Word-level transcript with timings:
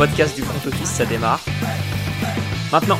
podcast 0.00 0.34
du 0.34 0.40
front 0.40 0.66
office, 0.66 0.88
ça 0.88 1.04
démarre. 1.04 1.44
Maintenant. 2.72 2.96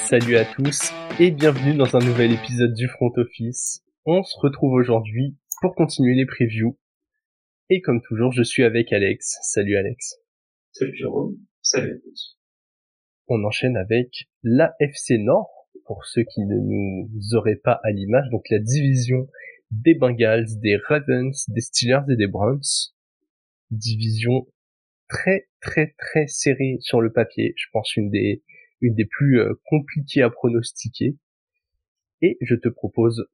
Salut 0.00 0.36
à 0.36 0.44
tous 0.44 0.90
et 1.20 1.30
bienvenue 1.30 1.76
dans 1.76 1.94
un 1.94 2.00
nouvel 2.00 2.32
épisode 2.32 2.74
du 2.74 2.88
front 2.88 3.12
office. 3.16 3.84
On 4.06 4.24
se 4.24 4.36
retrouve 4.40 4.72
aujourd'hui 4.72 5.36
pour 5.60 5.76
continuer 5.76 6.16
les 6.16 6.26
previews. 6.26 6.76
Et 7.70 7.80
comme 7.80 8.02
toujours, 8.02 8.32
je 8.32 8.42
suis 8.42 8.64
avec 8.64 8.92
Alex. 8.92 9.38
Salut 9.42 9.76
Alex. 9.76 10.16
Salut 10.72 10.96
Jérôme. 10.96 11.36
Salut 11.62 11.92
à 11.92 11.98
tous. 12.10 12.40
On 13.28 13.44
enchaîne 13.44 13.76
avec 13.76 14.28
la 14.42 14.74
FC 14.80 15.18
Nord, 15.18 15.68
pour 15.86 16.04
ceux 16.06 16.24
qui 16.24 16.40
ne 16.40 16.56
nous 16.56 17.36
auraient 17.36 17.60
pas 17.62 17.78
à 17.84 17.92
l'image, 17.92 18.28
donc 18.32 18.46
la 18.50 18.58
division 18.58 19.28
des 19.70 19.94
Bengals, 19.94 20.46
des 20.60 20.76
Ravens, 20.76 21.44
des 21.48 21.60
Steelers 21.60 22.04
et 22.10 22.16
des 22.16 22.26
Browns. 22.26 22.62
Division 23.70 24.46
très 25.08 25.48
très 25.60 25.94
très 25.98 26.26
serrée 26.26 26.78
sur 26.80 27.00
le 27.00 27.12
papier. 27.12 27.54
Je 27.56 27.66
pense 27.72 27.96
une 27.96 28.10
des 28.10 28.42
une 28.80 28.94
des 28.94 29.06
plus 29.06 29.40
euh, 29.40 29.54
compliquées 29.66 30.22
à 30.22 30.30
pronostiquer. 30.30 31.16
Et 32.22 32.36
je 32.40 32.54
te 32.54 32.68
propose, 32.68 33.26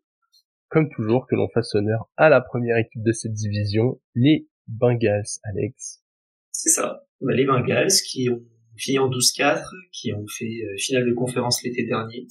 comme 0.69 0.91
toujours, 0.91 1.27
que 1.27 1.35
l'on 1.35 1.49
fasse 1.49 1.75
honneur 1.75 2.11
à 2.17 2.29
la 2.29 2.41
première 2.41 2.77
équipe 2.77 3.03
de 3.03 3.13
cette 3.13 3.33
division, 3.33 4.01
les 4.15 4.49
Bengals, 4.67 5.25
Alex. 5.45 6.03
C'est 6.51 6.71
ça. 6.71 7.07
Bah, 7.21 7.35
les 7.35 7.45
Bengals 7.45 7.93
qui 8.07 8.29
ont 8.31 8.43
fini 8.77 8.99
en 8.99 9.09
12-4, 9.09 9.65
qui 9.93 10.13
ont 10.13 10.27
fait 10.27 10.45
euh, 10.45 10.77
finale 10.79 11.07
de 11.07 11.13
conférence 11.13 11.63
l'été 11.63 11.87
dernier, 11.87 12.27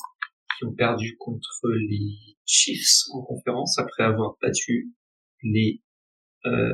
qui 0.57 0.65
ont 0.65 0.73
perdu 0.73 1.15
contre 1.17 1.69
les 1.89 2.35
Chiefs 2.45 3.07
en 3.13 3.23
conférence 3.23 3.77
après 3.79 4.03
avoir 4.03 4.37
battu 4.41 4.91
les 5.43 5.81
euh, 6.45 6.73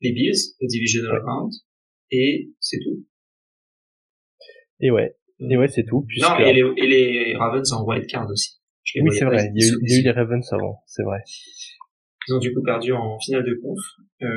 les 0.00 0.12
Bills 0.12 0.54
au 0.60 0.66
divisional 0.66 1.22
round 1.24 1.52
et 2.10 2.50
c'est 2.60 2.78
tout. 2.78 3.06
Et 4.80 4.90
ouais, 4.90 5.16
et 5.40 5.56
ouais 5.56 5.68
c'est 5.68 5.84
tout. 5.84 6.06
Non 6.18 6.36
et 6.38 6.52
les, 6.52 6.62
et 6.76 6.86
les 6.86 7.36
Ravens 7.36 7.72
en 7.72 7.84
wild 7.84 8.06
card 8.06 8.28
aussi. 8.30 8.60
Oui 8.96 9.10
c'est 9.16 9.24
vrai, 9.24 9.50
il 9.54 9.62
y, 9.62 9.64
a 9.64 9.68
eu, 9.68 9.78
il 9.82 9.90
y, 9.90 9.94
a 9.94 9.98
eu, 9.98 10.02
les 10.02 10.10
Ravens 10.10 10.52
avant, 10.52 10.82
c'est 10.86 11.02
vrai. 11.02 11.18
Ils 12.28 12.34
ont 12.34 12.38
du 12.38 12.52
coup 12.52 12.62
perdu 12.62 12.92
en 12.92 13.18
finale 13.20 13.44
de 13.44 13.54
conf. 13.62 13.78
Euh, 14.22 14.28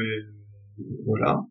voilà. 1.05 1.41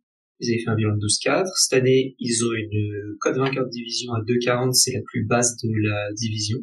Ils 0.40 0.52
avaient 0.52 0.62
fait 0.62 0.70
un 0.70 0.74
bilan 0.74 0.96
de 0.96 1.00
12-4. 1.00 1.46
Cette 1.54 1.78
année, 1.78 2.16
ils 2.18 2.44
ont 2.44 2.52
une 2.52 3.16
code 3.20 3.36
vainqueur 3.36 3.64
de 3.64 3.70
division 3.70 4.12
à 4.12 4.20
2-40, 4.22 4.72
c'est 4.72 4.92
la 4.92 5.00
plus 5.06 5.24
basse 5.24 5.56
de 5.62 5.70
la 5.88 6.12
division. 6.14 6.58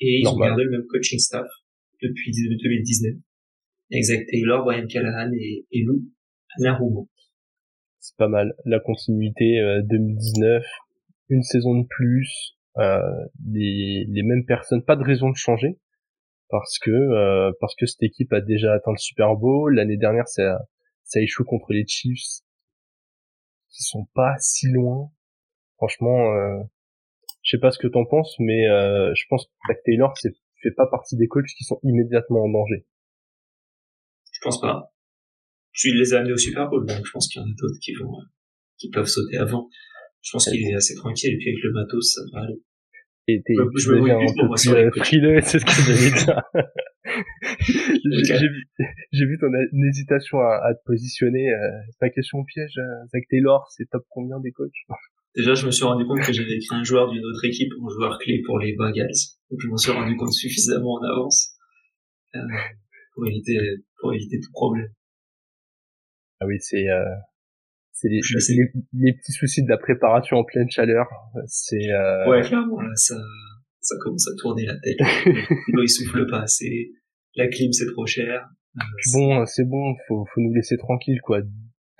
Et 0.00 0.20
ils 0.20 0.28
ont 0.28 0.36
gardé 0.38 0.64
le 0.64 0.70
même 0.70 0.86
coaching 0.88 1.18
staff 1.18 1.46
depuis 2.02 2.32
2019. 2.32 3.14
Exact 3.90 4.28
Taylor, 4.30 4.64
Brian 4.64 4.86
Callahan 4.86 5.32
et, 5.32 5.66
et 5.72 5.82
Lou 5.84 6.04
Anarumo. 6.58 7.08
C'est 7.98 8.16
pas 8.16 8.28
mal. 8.28 8.54
La 8.64 8.80
continuité 8.80 9.60
euh, 9.60 9.82
2019, 9.82 10.64
une 11.30 11.42
saison 11.42 11.80
de 11.80 11.86
plus, 11.88 12.56
euh, 12.76 13.00
les, 13.46 14.04
les 14.08 14.22
mêmes 14.22 14.44
personnes, 14.46 14.84
pas 14.84 14.96
de 14.96 15.02
raison 15.02 15.30
de 15.30 15.36
changer 15.36 15.78
parce 16.48 16.78
que 16.78 16.90
euh, 16.90 17.52
parce 17.60 17.74
que 17.76 17.86
cette 17.86 18.02
équipe 18.02 18.32
a 18.32 18.40
déjà 18.40 18.72
atteint 18.72 18.92
le 18.92 18.98
Super 18.98 19.36
Bowl. 19.36 19.74
L'année 19.74 19.96
dernière, 19.96 20.28
ça 20.28 20.58
ça 21.04 21.20
échoue 21.20 21.44
contre 21.44 21.72
les 21.72 21.86
Chiefs, 21.86 22.42
qui 23.70 23.82
sont 23.82 24.06
pas 24.14 24.34
si 24.38 24.68
loin. 24.68 25.10
Franchement, 25.76 26.32
euh, 26.32 26.62
je 27.48 27.56
sais 27.56 27.60
pas 27.60 27.70
ce 27.70 27.78
que 27.78 27.86
t'en 27.86 28.04
penses, 28.04 28.36
mais 28.40 28.68
euh, 28.68 29.14
je 29.14 29.24
pense 29.30 29.46
que 29.46 29.52
Zach 29.68 29.78
Taylor 29.84 30.12
c'est 30.18 30.34
fait 30.62 30.72
pas 30.72 30.86
partie 30.86 31.16
des 31.16 31.28
coachs 31.28 31.46
qui 31.56 31.64
sont 31.64 31.80
immédiatement 31.82 32.44
en 32.44 32.50
danger. 32.50 32.84
Je 34.32 34.40
pense 34.42 34.60
pas. 34.60 34.92
Je 35.72 35.88
les 35.90 36.12
ai 36.12 36.16
amenés 36.16 36.32
au 36.32 36.36
Super 36.36 36.68
Bowl, 36.68 36.84
donc 36.84 37.06
je 37.06 37.10
pense 37.10 37.26
qu'il 37.28 37.40
y 37.40 37.44
en 37.44 37.48
a 37.48 37.52
d'autres 37.56 37.78
qui 37.80 37.94
vont, 37.94 38.12
qui 38.76 38.90
peuvent 38.90 39.06
sauter 39.06 39.38
avant. 39.38 39.70
Je 40.20 40.32
pense 40.32 40.50
qu'il 40.50 40.68
est 40.68 40.74
assez 40.74 40.94
tranquille, 40.94 41.32
et 41.32 41.38
puis 41.38 41.48
avec 41.48 41.62
le 41.62 41.72
matos, 41.72 42.14
ça 42.14 42.20
va 42.34 42.42
aller. 42.44 42.60
Et 43.28 43.42
t'es, 43.42 43.54
je, 43.54 43.62
je 43.80 43.92
me 43.92 44.10
un 44.10 44.18
peu 44.18 44.48
plus 44.54 44.68
euh, 44.68 44.90
frileux, 44.96 45.40
c'est 45.42 45.58
ce 45.58 45.64
que 45.64 45.70
j'allais 45.70 46.10
dire. 46.10 46.42
j'ai, 49.12 49.26
vu, 49.26 49.38
ton 49.38 49.50
hésitation 49.88 50.40
à, 50.40 50.60
à 50.64 50.74
te 50.74 50.82
positionner. 50.84 51.50
Euh, 51.50 51.80
pas 51.98 52.10
question 52.10 52.44
piège, 52.44 52.76
euh, 52.76 53.06
Zach 53.12 53.24
Taylor, 53.30 53.66
c'est 53.70 53.88
top 53.88 54.04
combien 54.10 54.38
des 54.40 54.52
coachs? 54.52 54.70
Déjà, 55.36 55.54
je 55.54 55.66
me 55.66 55.70
suis 55.70 55.84
rendu 55.84 56.04
compte 56.06 56.20
que 56.20 56.32
j'avais 56.32 56.54
écrit 56.54 56.74
un 56.74 56.84
joueur 56.84 57.10
d'une 57.10 57.24
autre 57.24 57.44
équipe 57.44 57.70
en 57.80 57.88
joueur 57.88 58.18
clé 58.18 58.42
pour 58.44 58.58
les 58.58 58.74
Bengals. 58.74 59.10
Donc, 59.50 59.60
je 59.60 59.68
m'en 59.68 59.76
suis 59.76 59.92
rendu 59.92 60.16
compte 60.16 60.32
suffisamment 60.32 60.94
en 60.94 61.02
avance 61.04 61.54
euh, 62.34 62.40
pour 63.14 63.26
éviter 63.26 63.58
pour 64.00 64.14
éviter 64.14 64.40
tout 64.40 64.50
problème. 64.52 64.88
Ah 66.40 66.46
oui, 66.46 66.56
c'est 66.60 66.88
euh, 66.88 67.04
c'est 67.92 68.08
les, 68.08 68.20
les, 68.20 68.70
les, 68.92 69.12
petits 69.12 69.32
soucis 69.32 69.64
de 69.64 69.68
la 69.68 69.78
préparation 69.78 70.36
en 70.36 70.44
pleine 70.44 70.70
chaleur. 70.70 71.06
C'est 71.46 71.90
euh... 71.90 72.28
ouais, 72.30 72.42
clairement 72.42 72.80
là, 72.80 72.94
ça 72.94 73.16
ça 73.80 73.96
commence 74.02 74.28
à 74.28 74.36
tourner 74.38 74.66
la 74.66 74.78
tête. 74.78 74.98
L'eau 75.68 75.82
il 75.82 75.88
souffle 75.88 76.26
pas 76.26 76.42
assez. 76.42 76.92
La 77.34 77.48
clim 77.48 77.72
c'est 77.72 77.86
trop 77.86 78.06
cher. 78.06 78.48
Euh, 78.76 78.82
bon, 79.14 79.44
c'est 79.46 79.64
bon, 79.64 79.94
faut 80.06 80.24
faut 80.32 80.40
nous 80.40 80.54
laisser 80.54 80.76
tranquille 80.76 81.20
quoi 81.22 81.40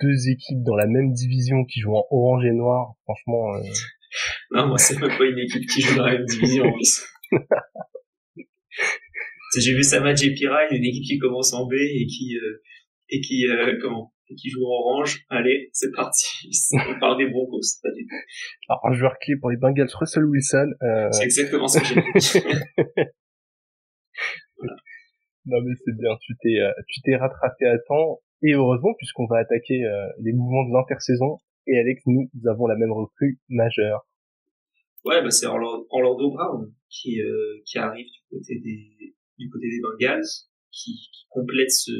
deux 0.01 0.29
équipes 0.29 0.63
dans 0.63 0.75
la 0.75 0.87
même 0.87 1.13
division 1.13 1.65
qui 1.65 1.79
jouent 1.81 1.95
en 1.95 2.05
orange 2.11 2.45
et 2.45 2.51
noir, 2.51 2.93
franchement. 3.03 3.55
Euh... 3.55 3.61
Non, 4.51 4.67
moi 4.67 4.77
c'est 4.77 4.99
même 4.99 5.17
pas 5.17 5.25
une 5.25 5.39
équipe 5.39 5.67
qui 5.69 5.81
joue 5.81 5.95
dans 5.95 6.05
la 6.05 6.13
même 6.13 6.25
division 6.25 6.65
en 6.65 6.73
plus. 6.73 7.05
J'ai 9.57 9.73
vu 9.73 9.83
Samad 9.83 10.21
et 10.21 10.33
Pirine, 10.33 10.67
une 10.71 10.85
équipe 10.85 11.03
qui 11.03 11.17
commence 11.17 11.53
en 11.53 11.65
B 11.65 11.73
et 11.73 12.05
qui 12.05 12.37
euh, 12.37 12.61
et 13.09 13.21
qui 13.21 13.47
euh, 13.47 13.77
comment 13.81 14.13
et 14.29 14.35
qui 14.35 14.49
joue 14.49 14.63
en 14.63 14.69
orange. 14.69 15.25
Allez, 15.29 15.69
c'est 15.73 15.91
parti. 15.95 16.49
On 16.73 16.99
parle 16.99 17.17
des 17.17 17.27
Broncos, 17.27 17.79
pas 17.81 17.91
du 17.91 18.05
tout. 18.05 18.15
Alors 18.69 18.85
un 18.85 18.93
joueur 18.93 19.17
clé 19.19 19.35
pour 19.37 19.49
les 19.49 19.57
Bengals, 19.57 19.89
Russell 19.93 20.25
Wilson. 20.25 20.71
Euh... 20.83 21.11
C'est 21.11 21.23
exactement 21.23 21.67
ce 21.67 21.79
que 21.79 21.85
j'ai 21.85 21.95
dit. 21.95 22.01
voilà. 24.57 24.75
Non 25.45 25.61
mais 25.65 25.73
c'est 25.83 25.97
bien, 25.97 26.15
tu 26.21 26.35
t'es 26.41 26.59
euh, 26.59 26.71
tu 26.87 27.01
t'es 27.01 27.15
rattrapé 27.15 27.65
à 27.65 27.79
temps 27.79 28.21
et 28.41 28.53
heureusement, 28.53 28.93
puisqu'on 28.97 29.27
va 29.27 29.37
attaquer 29.39 29.83
euh, 29.85 30.07
les 30.19 30.33
mouvements 30.33 30.67
de 30.67 30.73
l'intersaison, 30.73 31.39
et 31.67 31.77
Alex, 31.77 32.01
nous, 32.05 32.29
nous 32.33 32.49
avons 32.49 32.67
la 32.67 32.75
même 32.75 32.91
recrue 32.91 33.39
majeure. 33.49 34.07
Ouais, 35.05 35.21
bah 35.21 35.31
c'est 35.31 35.45
Orlando 35.45 36.31
Brown 36.31 36.73
qui 36.89 37.21
euh, 37.21 37.61
qui 37.65 37.77
arrive 37.77 38.05
du 38.05 38.19
côté 38.29 38.59
des 38.59 39.15
du 39.37 39.49
côté 39.49 39.67
des 39.69 39.79
Bengals, 39.81 40.27
qui, 40.71 40.91
qui 40.91 41.25
complète 41.29 41.71
ce 41.71 41.91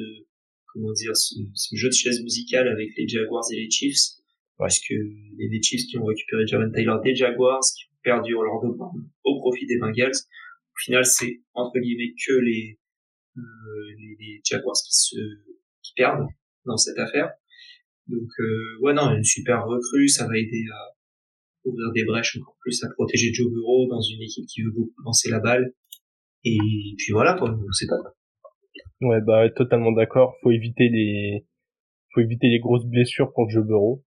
comment 0.73 0.91
dire 0.91 1.15
ce, 1.15 1.35
ce, 1.53 1.75
jeu 1.75 1.87
de 1.87 1.93
chaise 1.93 2.21
musicale 2.21 2.67
avec 2.67 2.89
les 2.97 3.07
Jaguars 3.07 3.45
et 3.53 3.55
les 3.55 3.69
Chiefs, 3.69 4.17
ouais. 4.59 4.67
puisque 4.67 4.89
les, 4.89 5.47
les 5.49 5.61
Chiefs 5.61 5.85
qui 5.89 5.97
ont 5.97 6.05
récupéré 6.05 6.45
Javon 6.45 6.71
Taylor 6.71 7.01
des 7.01 7.15
Jaguars, 7.15 7.61
qui 7.61 7.85
ont 7.85 7.99
perdu 8.03 8.35
Orlando 8.35 8.75
Brown 8.75 9.09
au 9.23 9.39
profit 9.39 9.65
des 9.65 9.77
Bengals. 9.77 10.11
Au 10.11 10.79
final, 10.83 11.05
c'est 11.05 11.41
entre 11.53 11.79
guillemets 11.79 12.13
que 12.27 12.33
les 12.33 12.79
euh, 13.37 13.41
les, 13.97 14.15
les 14.19 14.41
Jaguars 14.43 14.75
qui 14.85 14.93
se 14.93 15.15
perdent 15.95 16.27
dans 16.65 16.77
cette 16.77 16.97
affaire. 16.97 17.31
Donc 18.07 18.29
euh, 18.39 18.79
ouais 18.81 18.93
non, 18.93 19.11
une 19.15 19.23
super 19.23 19.65
recrue, 19.65 20.07
ça 20.07 20.27
va 20.27 20.37
aider 20.37 20.63
à 20.73 20.95
ouvrir 21.65 21.91
des 21.93 22.05
brèches 22.05 22.37
encore 22.37 22.57
plus, 22.61 22.83
à 22.83 22.89
protéger 22.93 23.33
Joe 23.33 23.51
Burrow 23.51 23.87
dans 23.87 24.01
une 24.01 24.21
équipe 24.21 24.45
qui 24.47 24.63
veut 24.63 24.71
beaucoup 24.71 25.01
lancer 25.03 25.29
la 25.29 25.39
balle. 25.39 25.73
Et 26.43 26.57
puis 26.97 27.11
voilà 27.11 27.35
quoi, 27.37 27.55
c'est 27.73 27.87
pas. 27.87 27.97
Ouais 29.01 29.21
bah 29.21 29.49
totalement 29.49 29.91
d'accord. 29.91 30.35
Faut 30.41 30.51
éviter 30.51 30.89
les, 30.89 31.45
faut 32.13 32.21
éviter 32.21 32.47
les 32.47 32.59
grosses 32.59 32.85
blessures 32.85 33.31
pour 33.33 33.49
Joe 33.49 33.65
Burrow. 33.65 34.03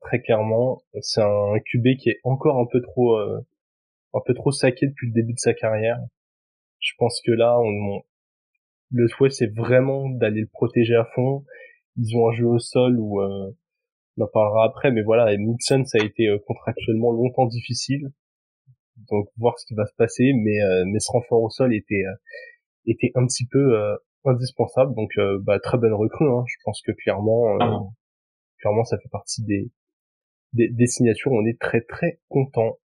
Très 0.00 0.20
clairement, 0.20 0.82
c'est 1.00 1.22
un 1.22 1.58
QB 1.64 1.96
qui 1.98 2.10
est 2.10 2.20
encore 2.24 2.58
un 2.58 2.66
peu 2.70 2.80
trop, 2.80 3.16
euh, 3.16 3.40
un 4.14 4.20
peu 4.24 4.34
trop 4.34 4.50
saqué 4.50 4.86
depuis 4.86 5.08
le 5.08 5.12
début 5.12 5.34
de 5.34 5.38
sa 5.38 5.54
carrière. 5.54 5.98
Je 6.80 6.92
pense 6.98 7.20
que 7.24 7.32
là, 7.32 7.58
on, 7.60 8.02
le 8.90 9.08
souhait 9.08 9.30
c'est 9.30 9.52
vraiment 9.54 10.08
d'aller 10.08 10.42
le 10.42 10.48
protéger 10.48 10.94
à 10.96 11.04
fond. 11.14 11.44
Ils 11.96 12.16
ont 12.16 12.28
un 12.28 12.32
jeu 12.32 12.46
au 12.46 12.58
sol 12.58 12.98
où 12.98 13.20
euh, 13.20 13.50
on 14.16 14.24
en 14.24 14.28
parlera 14.28 14.64
après, 14.64 14.90
mais 14.90 15.02
voilà, 15.02 15.32
et 15.32 15.38
Mixon 15.38 15.84
ça 15.84 15.98
a 16.00 16.04
été 16.04 16.28
euh, 16.28 16.38
contractuellement 16.46 17.12
longtemps 17.12 17.46
difficile, 17.46 18.12
donc 19.10 19.28
voir 19.36 19.58
ce 19.58 19.66
qui 19.66 19.74
va 19.74 19.86
se 19.86 19.94
passer, 19.96 20.32
mais 20.34 20.62
euh, 20.62 20.84
mais 20.86 20.98
ce 21.00 21.10
renfort 21.12 21.42
au 21.42 21.50
sol 21.50 21.74
était 21.74 22.04
euh, 22.06 22.14
était 22.86 23.12
un 23.14 23.26
petit 23.26 23.46
peu 23.46 23.78
euh, 23.78 23.96
indispensable, 24.24 24.94
donc 24.94 25.10
bah, 25.42 25.58
très 25.60 25.78
bonne 25.78 25.94
recrue. 25.94 26.28
Hein. 26.28 26.44
Je 26.46 26.56
pense 26.64 26.82
que 26.82 26.92
clairement 26.92 27.56
ah. 27.60 27.80
clairement 28.58 28.84
ça 28.84 28.98
fait 28.98 29.08
partie 29.10 29.42
des, 29.44 29.70
des 30.52 30.68
des 30.68 30.86
signatures. 30.86 31.32
On 31.32 31.46
est 31.46 31.58
très 31.58 31.80
très 31.80 32.20
content. 32.28 32.78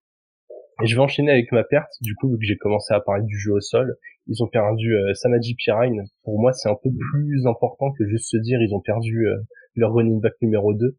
Et 0.82 0.86
je 0.86 0.94
vais 0.94 1.00
enchaîner 1.00 1.30
avec 1.30 1.52
ma 1.52 1.64
perte, 1.64 1.92
du 2.00 2.14
coup, 2.14 2.30
vu 2.30 2.38
que 2.38 2.44
j'ai 2.44 2.56
commencé 2.56 2.92
à 2.92 3.00
parler 3.00 3.24
du 3.24 3.38
jeu 3.38 3.52
au 3.52 3.60
sol. 3.60 3.96
Ils 4.26 4.42
ont 4.42 4.48
perdu 4.48 4.94
euh, 4.94 5.14
Samaji 5.14 5.54
Pirine. 5.54 6.04
Pour 6.24 6.40
moi, 6.40 6.52
c'est 6.52 6.68
un 6.68 6.76
peu 6.82 6.90
plus 7.12 7.46
important 7.46 7.92
que 7.92 8.06
juste 8.06 8.30
se 8.30 8.36
dire 8.36 8.60
ils 8.60 8.74
ont 8.74 8.80
perdu 8.80 9.26
euh, 9.26 9.36
leur 9.74 9.92
running 9.92 10.20
back 10.20 10.34
numéro 10.40 10.74
2. 10.74 10.96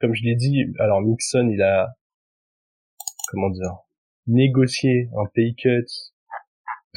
Comme 0.00 0.14
je 0.14 0.22
l'ai 0.24 0.34
dit, 0.34 0.64
alors 0.78 1.00
Mixon, 1.00 1.48
il 1.50 1.62
a, 1.62 1.88
comment 3.28 3.50
dire, 3.50 3.76
négocié 4.26 5.08
un 5.16 5.26
pay 5.34 5.54
cut 5.54 5.86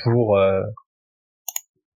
pour, 0.03 0.37
euh, 0.37 0.61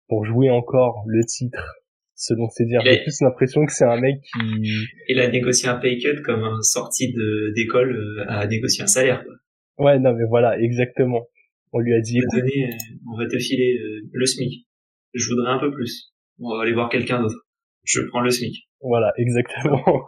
pour 0.08 0.26
jouer 0.26 0.50
encore 0.50 1.04
le 1.08 1.24
titre 1.26 1.84
selon 2.16 2.50
ses 2.50 2.66
dires. 2.66 2.82
J'ai 2.86 3.02
plus 3.02 3.20
l'impression 3.22 3.66
que 3.66 3.74
c'est 3.74 3.86
un 3.86 4.00
mec 4.00 4.22
qui... 4.22 4.64
Il 5.10 5.20
a 5.20 5.28
négocié 5.30 5.68
un 5.70 5.76
pay 5.76 5.98
cut 5.98 6.22
comme 6.24 6.44
un 6.44 6.62
sorti 6.62 7.14
d'école 7.56 7.96
euh, 7.96 8.26
à 8.30 8.48
négocier 8.48 8.84
un 8.84 8.88
salaire. 8.88 9.24
Quoi. 9.24 9.34
Ouais, 9.78 10.00
non, 10.00 10.14
mais 10.14 10.26
voilà, 10.30 10.60
exactement. 10.60 11.28
On 11.72 11.80
lui 11.80 11.94
a 11.94 12.02
dit... 12.02 12.20
On 12.20 12.36
va, 12.36 12.42
donner, 12.42 12.66
euh, 12.66 13.12
on 13.12 13.18
va 13.18 13.28
te 13.28 13.38
filer 13.38 13.78
euh, 13.78 14.10
le 14.12 14.26
SMIC. 14.26 14.68
Je 15.14 15.30
voudrais 15.30 15.52
un 15.52 15.60
peu 15.60 15.72
plus. 15.72 16.14
On 16.40 16.56
va 16.56 16.64
aller 16.64 16.74
voir 16.74 16.90
quelqu'un 16.90 17.22
d'autre. 17.22 17.48
Je 17.84 18.02
prends 18.02 18.22
le 18.22 18.30
SMIC. 18.30 18.68
Voilà, 18.82 19.12
exactement. 19.18 20.08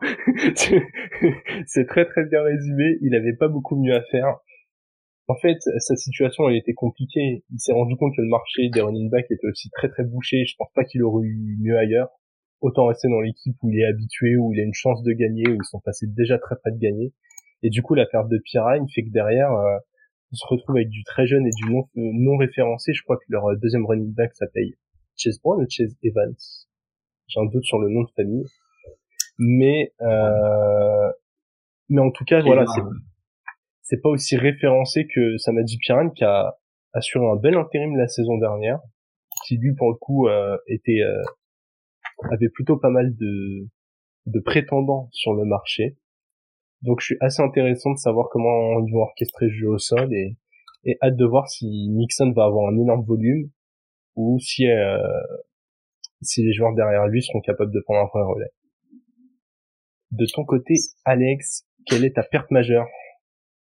c'est 1.66 1.88
très 1.88 2.06
très 2.06 2.26
bien 2.26 2.42
résumé. 2.44 2.98
Il 3.02 3.16
avait 3.16 3.36
pas 3.36 3.48
beaucoup 3.48 3.82
mieux 3.82 3.96
à 3.96 4.04
faire. 4.12 4.38
En 5.28 5.36
fait, 5.36 5.58
sa 5.80 5.96
situation 5.96 6.48
elle 6.50 6.58
était 6.58 6.74
compliquée. 6.74 7.44
Il 7.52 7.60
s'est 7.60 7.74
rendu 7.74 7.96
compte 7.96 8.14
que 8.16 8.22
le 8.22 8.28
marché 8.28 8.70
des 8.72 8.82
running 8.82 9.10
backs 9.10 9.32
était 9.32 9.48
aussi 9.48 9.70
très 9.72 9.90
très 9.90 10.04
bouché. 10.04 10.46
Je 10.46 10.56
pense 10.58 10.72
pas 10.76 10.84
qu'il 10.84 11.04
aurait 11.04 11.26
eu 11.26 11.58
mieux 11.62 11.78
ailleurs. 11.78 12.10
Autant 12.62 12.86
rester 12.88 13.10
dans 13.10 13.22
l'équipe 13.22 13.56
où 13.64 13.70
il 13.72 13.80
est 13.80 13.86
habitué, 13.86 14.38
où 14.38 14.54
il 14.54 14.60
a 14.60 14.64
une 14.64 14.74
chance 14.74 15.02
de 15.04 15.12
gagner, 15.14 15.48
où 15.50 15.56
ils 15.56 15.66
sont 15.70 15.80
passés 15.80 16.06
déjà 16.08 16.38
très 16.38 16.56
près 16.56 16.72
de 16.72 16.80
gagner. 16.80 17.12
Et 17.66 17.72
du 17.72 17.82
coup, 17.82 17.96
la 17.96 18.06
perte 18.06 18.30
de 18.30 18.38
Pirine 18.38 18.88
fait 18.94 19.02
que 19.02 19.10
derrière, 19.10 19.52
euh, 19.52 19.78
on 20.32 20.36
se 20.36 20.46
retrouve 20.48 20.76
avec 20.76 20.90
du 20.90 21.04
très 21.04 21.26
jeune 21.26 21.48
et 21.48 21.50
du 21.50 21.72
non, 21.72 21.80
euh, 21.98 22.12
non 22.14 22.38
référencé. 22.38 22.94
Je 22.94 23.02
crois 23.02 23.18
que 23.18 23.24
leur 23.30 23.46
euh, 23.48 23.56
deuxième 23.56 23.88
running 23.88 24.14
back 24.14 24.36
s'appelle 24.36 24.70
Chase 25.18 25.40
Brown 25.42 25.64
ou 25.64 25.66
Chase 25.68 25.96
Evans. 26.04 26.36
J'ai 27.28 27.40
un 27.40 27.46
doute 27.46 27.64
sur 27.64 27.80
le 27.80 27.90
nom 27.90 28.04
de 28.04 28.12
famille. 28.16 28.46
Mais 29.40 29.94
euh, 30.00 31.12
mais 31.90 32.02
en 32.02 32.12
tout 32.12 32.24
cas, 32.24 32.42
voilà, 32.42 32.68
c'est 32.68 32.82
c'est 33.82 34.02
pas 34.02 34.10
aussi 34.10 34.38
référencé 34.38 35.08
que 35.08 35.38
Samadji 35.38 35.80
Piran 35.80 36.12
qui 36.12 36.24
a 36.24 36.56
assuré 36.94 37.26
un 37.26 37.36
bel 37.36 37.56
intérim 37.56 37.96
la 37.98 38.08
saison 38.08 38.38
dernière, 38.38 38.80
qui 39.48 39.58
lui 39.58 39.74
pour 39.74 39.90
le 39.90 39.96
coup 39.96 40.28
euh, 40.28 40.56
était 40.68 41.02
euh, 41.02 41.24
avait 42.32 42.50
plutôt 42.50 42.78
pas 42.78 42.92
mal 42.92 43.16
de 43.16 43.68
de 44.28 44.40
prétendants 44.40 45.10
sur 45.12 45.34
le 45.34 45.46
marché. 45.46 45.98
Donc 46.82 47.00
je 47.02 47.06
suis 47.06 47.18
assez 47.20 47.42
intéressant 47.42 47.92
de 47.92 47.98
savoir 47.98 48.28
comment 48.32 48.86
ils 48.86 48.92
vont 48.92 49.02
orchestrer 49.02 49.48
le 49.48 49.54
jeu 49.54 49.70
au 49.70 49.78
sol 49.78 50.14
et, 50.14 50.38
et 50.84 50.98
hâte 51.02 51.16
de 51.16 51.26
voir 51.26 51.50
si 51.50 51.66
Nixon 51.90 52.32
va 52.32 52.46
avoir 52.46 52.72
un 52.72 52.78
énorme 52.78 53.04
volume 53.06 53.50
ou 54.16 54.40
si 54.40 54.68
euh, 54.68 54.98
si 56.22 56.44
les 56.44 56.54
joueurs 56.54 56.74
derrière 56.76 57.08
lui 57.08 57.22
seront 57.22 57.42
capables 57.42 57.74
de 57.74 57.82
prendre 57.82 58.02
un 58.02 58.08
vrai 58.08 58.24
relais. 58.24 58.52
De 60.12 60.26
ton 60.34 60.46
côté, 60.46 60.76
Alex, 61.04 61.66
quelle 61.86 62.06
est 62.06 62.16
ta 62.16 62.24
perte 62.24 62.50
majeure? 62.52 62.88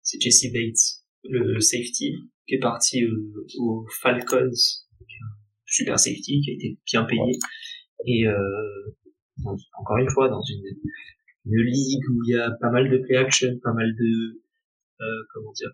C'est 0.02 0.20
Jesse 0.20 0.52
Bates, 0.52 1.04
le 1.24 1.60
safety, 1.60 2.14
qui 2.46 2.54
est 2.54 2.58
parti 2.58 3.04
aux, 3.58 3.86
Falcons, 4.00 4.50
super 5.66 5.98
safety, 5.98 6.40
qui 6.40 6.50
a 6.50 6.54
été 6.54 6.78
bien 6.90 7.04
payé. 7.04 7.32
Et 8.06 8.26
euh, 8.26 8.34
encore 9.44 9.98
une 9.98 10.08
fois, 10.08 10.28
dans 10.28 10.42
une, 10.42 10.62
une, 11.48 11.64
ligue 11.64 12.04
où 12.10 12.22
il 12.26 12.34
y 12.34 12.38
a 12.38 12.50
pas 12.60 12.70
mal 12.70 12.90
de 12.90 12.98
play 12.98 13.16
action, 13.16 13.48
pas 13.62 13.72
mal 13.72 13.94
de 13.94 14.40
euh, 15.00 15.22
comment 15.32 15.52
dire, 15.52 15.70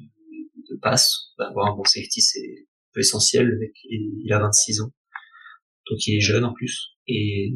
de, 0.00 0.74
de 0.74 0.80
passes, 0.80 1.32
avoir 1.38 1.72
un 1.72 1.76
bon 1.76 1.84
safety 1.84 2.20
c'est 2.20 2.66
essentiel. 2.96 3.46
Le 3.46 3.58
mec, 3.58 3.72
il, 3.84 4.32
a 4.32 4.40
26 4.40 4.80
ans, 4.82 4.92
donc 5.90 6.06
il 6.06 6.16
est 6.16 6.20
jeune 6.20 6.44
en 6.44 6.52
plus. 6.52 6.96
Et 7.06 7.54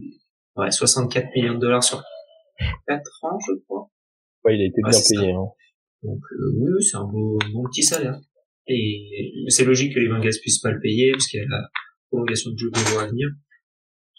ouais, 0.56 0.70
64 0.70 1.34
millions 1.34 1.54
de 1.54 1.60
dollars 1.60 1.84
sur 1.84 2.02
4 2.86 3.24
ans, 3.24 3.38
je 3.46 3.58
crois. 3.64 3.90
Ouais, 4.44 4.56
il 4.56 4.62
a 4.62 4.66
été 4.66 4.80
bien 4.82 5.00
payé. 5.08 5.32
Hein. 5.32 5.46
Donc 6.02 6.20
euh, 6.32 6.52
oui, 6.56 6.82
c'est 6.82 6.96
un 6.96 7.04
beau, 7.04 7.38
bon 7.52 7.64
petit 7.68 7.82
salaire. 7.82 8.18
Et 8.68 9.44
c'est 9.48 9.64
logique 9.64 9.94
que 9.94 10.00
les 10.00 10.08
Bengals 10.08 10.38
puissent 10.40 10.60
pas 10.60 10.70
le 10.70 10.80
payer 10.80 11.10
parce 11.12 11.26
qu'il 11.26 11.40
y 11.40 11.42
a 11.42 11.46
la 11.48 11.68
prolongation 12.08 12.50
de 12.52 12.58
Joe 12.58 12.70
Burrow 12.70 13.00
à 13.00 13.06
venir. 13.08 13.28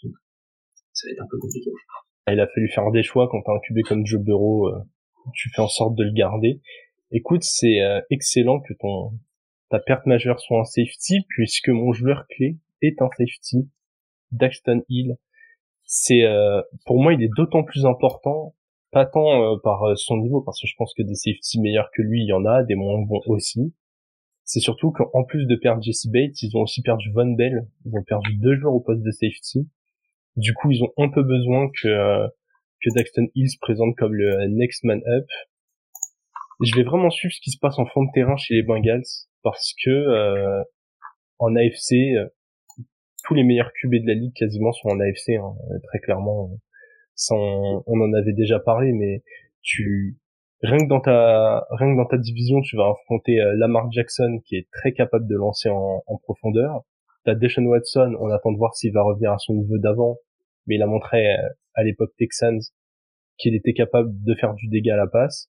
Donc, 0.02 0.12
ça 0.92 1.08
va 1.08 1.12
être 1.12 1.22
un 1.22 1.28
peu 1.30 1.38
compliqué. 1.38 1.70
Il 2.30 2.40
a 2.40 2.46
fallu 2.46 2.68
faire 2.68 2.90
des 2.90 3.02
choix 3.02 3.28
quand 3.30 3.42
t'as 3.42 3.52
un 3.52 3.58
QB 3.60 3.82
comme 3.86 4.06
Joe 4.06 4.20
Burrow, 4.22 4.68
euh, 4.68 4.78
tu 5.34 5.50
fais 5.50 5.60
en 5.60 5.68
sorte 5.68 5.94
de 5.94 6.04
le 6.04 6.12
garder. 6.12 6.60
Écoute, 7.10 7.42
c'est 7.42 7.80
euh, 7.80 8.00
excellent 8.10 8.60
que 8.60 8.72
ton 8.74 9.12
ta 9.70 9.78
perte 9.78 10.06
majeure 10.06 10.40
soit 10.40 10.60
un 10.60 10.64
safety 10.64 11.24
puisque 11.28 11.68
mon 11.68 11.92
joueur 11.92 12.26
clé 12.28 12.58
est 12.82 13.00
un 13.00 13.08
safety, 13.16 13.68
Daxton 14.30 14.82
Hill. 14.88 15.16
C'est 15.86 16.22
pour 16.86 17.02
moi 17.02 17.12
il 17.12 17.22
est 17.22 17.30
d'autant 17.36 17.62
plus 17.62 17.84
important 17.84 18.54
pas 18.94 19.06
tant 19.06 19.42
euh, 19.42 19.56
par 19.62 19.82
euh, 19.82 19.96
son 19.96 20.16
niveau, 20.16 20.40
parce 20.40 20.60
que 20.60 20.68
je 20.68 20.74
pense 20.78 20.94
que 20.94 21.02
des 21.02 21.16
safety 21.16 21.60
meilleurs 21.60 21.90
que 21.92 22.00
lui, 22.00 22.22
il 22.22 22.28
y 22.28 22.32
en 22.32 22.46
a, 22.46 22.62
des 22.62 22.76
moins 22.76 23.02
bons 23.02 23.20
aussi. 23.26 23.74
C'est 24.44 24.60
surtout 24.60 24.92
qu'en 24.92 25.24
plus 25.24 25.46
de 25.46 25.56
perdre 25.56 25.82
Jesse 25.82 26.06
Bates, 26.06 26.40
ils 26.42 26.56
ont 26.56 26.60
aussi 26.60 26.80
perdu 26.80 27.10
Von 27.12 27.32
Bell. 27.32 27.66
Ils 27.84 27.96
ont 27.96 28.04
perdu 28.04 28.34
deux 28.36 28.54
joueurs 28.54 28.74
au 28.74 28.80
poste 28.80 29.02
de 29.02 29.10
safety. 29.10 29.68
Du 30.36 30.52
coup, 30.54 30.70
ils 30.70 30.82
ont 30.82 30.92
un 30.98 31.08
peu 31.08 31.22
besoin 31.22 31.68
que 31.80 31.88
euh, 31.88 32.28
que 32.82 32.90
Daxton 32.94 33.28
Hill 33.34 33.48
se 33.48 33.58
présente 33.60 33.96
comme 33.96 34.14
le 34.14 34.46
next 34.48 34.84
man 34.84 35.00
up. 35.06 35.26
Je 36.62 36.74
vais 36.76 36.82
vraiment 36.82 37.10
suivre 37.10 37.34
ce 37.34 37.40
qui 37.40 37.50
se 37.50 37.58
passe 37.58 37.78
en 37.78 37.86
fond 37.86 38.04
de 38.04 38.10
terrain 38.14 38.36
chez 38.36 38.54
les 38.54 38.62
Bengals 38.62 39.02
parce 39.42 39.74
que 39.84 40.62
en 41.38 41.56
AFC, 41.56 41.94
tous 43.24 43.34
les 43.34 43.42
meilleurs 43.42 43.72
QB 43.80 43.90
de 44.02 44.06
la 44.06 44.14
ligue 44.14 44.34
quasiment 44.34 44.72
sont 44.72 44.88
en 44.88 45.00
AFC, 45.00 45.30
hein, 45.30 45.54
très 45.88 45.98
clairement 46.00 46.50
on 47.30 48.00
en 48.00 48.12
avait 48.12 48.32
déjà 48.32 48.58
parlé, 48.58 48.92
mais 48.92 49.22
tu 49.62 50.18
rien 50.62 50.78
que 50.78 50.88
dans 50.88 51.00
ta 51.00 51.66
rien 51.70 51.92
que 51.92 51.96
dans 51.96 52.06
ta 52.06 52.18
division, 52.18 52.60
tu 52.62 52.76
vas 52.76 52.90
affronter 52.90 53.40
euh, 53.40 53.54
Lamar 53.56 53.90
Jackson 53.92 54.40
qui 54.44 54.56
est 54.56 54.68
très 54.70 54.92
capable 54.92 55.26
de 55.26 55.36
lancer 55.36 55.68
en 55.70 56.18
profondeur. 56.22 56.82
T'as 57.24 57.34
Deshaun 57.34 57.66
Watson, 57.66 58.14
on 58.20 58.28
attend 58.30 58.52
de 58.52 58.58
voir 58.58 58.74
s'il 58.74 58.92
va 58.92 59.02
revenir 59.02 59.32
à 59.32 59.38
son 59.38 59.54
niveau 59.54 59.78
d'avant, 59.78 60.18
mais 60.66 60.76
il 60.76 60.82
a 60.82 60.86
montré 60.86 61.32
euh, 61.32 61.48
à 61.74 61.82
l'époque 61.82 62.12
Texans 62.18 62.60
qu'il 63.38 63.54
était 63.54 63.72
capable 63.72 64.10
de 64.22 64.34
faire 64.34 64.54
du 64.54 64.68
dégât 64.68 64.94
à 64.94 64.96
la 64.96 65.06
passe. 65.06 65.48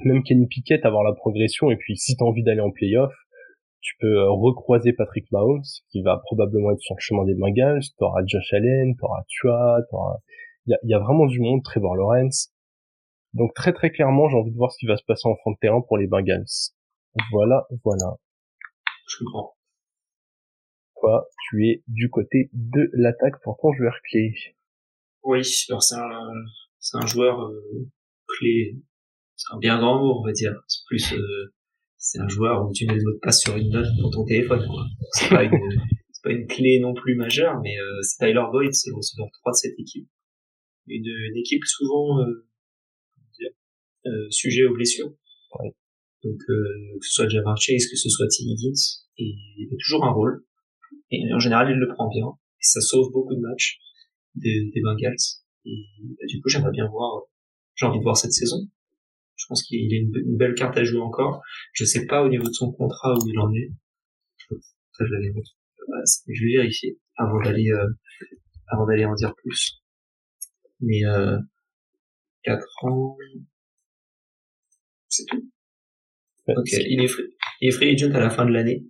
Même 0.00 0.22
Kenny 0.22 0.46
Pickett 0.46 0.86
avoir 0.86 1.04
la 1.04 1.12
progression 1.12 1.70
et 1.70 1.76
puis 1.76 1.96
si 1.96 2.16
t'as 2.16 2.24
envie 2.24 2.42
d'aller 2.42 2.60
en 2.60 2.70
playoff, 2.70 3.12
tu 3.80 3.94
peux 4.00 4.20
euh, 4.20 4.30
recroiser 4.30 4.92
Patrick 4.92 5.30
Mahomes 5.32 5.62
qui 5.90 6.02
va 6.02 6.18
probablement 6.24 6.70
être 6.72 6.80
sur 6.80 6.94
le 6.94 7.00
chemin 7.00 7.24
des 7.24 7.34
Bengals, 7.34 7.82
t'auras 7.98 8.22
Josh 8.26 8.52
Allen, 8.54 8.96
t'auras 8.96 9.22
Tua, 9.28 9.80
t'auras 9.90 10.16
il 10.66 10.76
y 10.84 10.94
a, 10.94 10.98
vraiment 10.98 11.26
du 11.26 11.40
monde, 11.40 11.62
Trevor 11.64 11.96
Lawrence. 11.96 12.52
Donc 13.34 13.54
très 13.54 13.72
très 13.72 13.90
clairement, 13.90 14.28
j'ai 14.28 14.36
envie 14.36 14.52
de 14.52 14.56
voir 14.56 14.72
ce 14.72 14.78
qui 14.78 14.86
va 14.86 14.96
se 14.96 15.04
passer 15.04 15.28
en 15.28 15.36
fond 15.42 15.52
de 15.52 15.56
terrain 15.60 15.80
pour 15.80 15.98
les 15.98 16.06
Bengals. 16.06 16.44
Voilà, 17.32 17.66
voilà. 17.84 18.16
Je. 19.06 19.24
Tu 21.48 21.68
es 21.68 21.82
du 21.88 22.10
côté 22.10 22.50
de 22.52 22.90
l'attaque 22.92 23.40
pour 23.42 23.58
ton 23.60 23.72
joueur 23.72 23.94
clé. 24.10 24.32
Oui, 25.22 25.42
alors 25.68 25.82
c'est 25.82 25.96
un, 25.96 26.32
c'est 26.78 26.96
un 26.96 27.06
joueur 27.06 27.42
euh, 27.42 27.88
clé. 28.26 28.76
C'est 29.36 29.54
un 29.54 29.58
bien 29.58 29.78
grand 29.78 29.98
mot, 29.98 30.20
on 30.20 30.24
va 30.24 30.32
dire. 30.32 30.52
C'est 30.66 30.84
plus, 30.86 31.12
euh, 31.12 31.52
c'est 31.96 32.20
un 32.20 32.28
joueur 32.28 32.66
où 32.66 32.72
tu 32.72 32.86
mets 32.86 32.94
le 32.94 33.02
mot 33.02 33.12
de 33.12 33.18
passe 33.20 33.40
sur 33.40 33.56
une 33.56 33.70
note 33.70 33.88
dans 34.00 34.10
ton 34.10 34.24
téléphone. 34.24 34.66
C'est 35.12 35.28
pas 35.28 35.44
une, 35.44 35.52
c'est 36.12 36.22
pas 36.22 36.32
une 36.32 36.46
clé 36.46 36.78
non 36.80 36.94
plus 36.94 37.16
majeure, 37.16 37.60
mais 37.62 37.78
euh, 37.78 38.02
c'est 38.02 38.24
Tyler 38.24 38.44
Boyd, 38.50 38.72
c'est 38.72 38.90
le 38.90 38.96
receveur 38.96 39.28
3 39.40 39.52
de 39.52 39.56
cette 39.56 39.78
équipe 39.78 40.08
une, 40.86 41.06
une 41.06 41.36
équipe 41.36 41.64
souvent 41.64 42.18
sujet 44.30 44.64
aux 44.64 44.74
blessures. 44.74 45.12
Donc 46.24 46.38
que 46.46 47.06
ce 47.06 47.12
soit 47.12 47.28
Jamar 47.28 47.56
Chase, 47.56 47.86
que 47.86 47.96
ce 47.96 48.08
soit 48.08 48.26
T. 48.26 48.42
Higgins, 48.42 49.04
et 49.18 49.34
il 49.56 49.68
a 49.72 49.76
toujours 49.78 50.04
un 50.04 50.10
rôle. 50.10 50.44
Et 51.10 51.22
en 51.32 51.38
général, 51.38 51.70
il 51.70 51.76
le 51.76 51.88
prend 51.88 52.08
bien. 52.08 52.26
Et 52.26 52.64
ça 52.64 52.80
sauve 52.80 53.10
beaucoup 53.12 53.34
de 53.34 53.40
matchs 53.40 53.78
des, 54.34 54.70
des 54.72 54.80
Bengals. 54.80 55.16
Et 55.64 55.86
bah, 56.00 56.26
du 56.28 56.40
coup, 56.40 56.48
j'aimerais 56.48 56.70
bien 56.70 56.86
voir, 56.88 57.22
j'ai 57.74 57.86
envie 57.86 57.98
de 57.98 58.04
voir 58.04 58.16
cette 58.16 58.32
saison. 58.32 58.68
Je 59.36 59.46
pense 59.48 59.62
qu'il 59.62 59.92
a 59.92 59.96
une, 59.96 60.36
belle 60.36 60.54
carte 60.54 60.76
à 60.76 60.84
jouer 60.84 61.00
encore. 61.00 61.42
Je 61.72 61.84
sais 61.84 62.06
pas 62.06 62.22
au 62.22 62.28
niveau 62.28 62.46
de 62.46 62.52
son 62.52 62.72
contrat 62.72 63.14
où 63.14 63.28
il 63.28 63.38
en 63.38 63.52
est. 63.54 63.70
Ça, 64.92 65.04
je 65.06 65.12
l'avais 65.12 65.32
je 66.28 66.44
vais 66.44 66.52
vérifier 66.58 66.98
avant 67.16 67.42
d'aller 67.42 67.70
euh, 67.70 67.88
avant 68.68 68.86
d'aller 68.86 69.04
en 69.04 69.14
dire 69.14 69.34
plus 69.34 69.80
mais 70.80 71.04
euh, 71.04 71.38
4 72.44 72.84
ans, 72.84 73.16
c'est 75.08 75.24
tout. 75.26 75.50
ok, 76.48 76.68
il 76.72 77.02
est, 77.02 77.08
free, 77.08 77.24
il 77.60 77.68
est 77.68 77.72
free 77.72 77.90
agent 77.90 78.14
à 78.14 78.20
la 78.20 78.30
fin 78.30 78.46
de 78.46 78.52
l'année. 78.52 78.84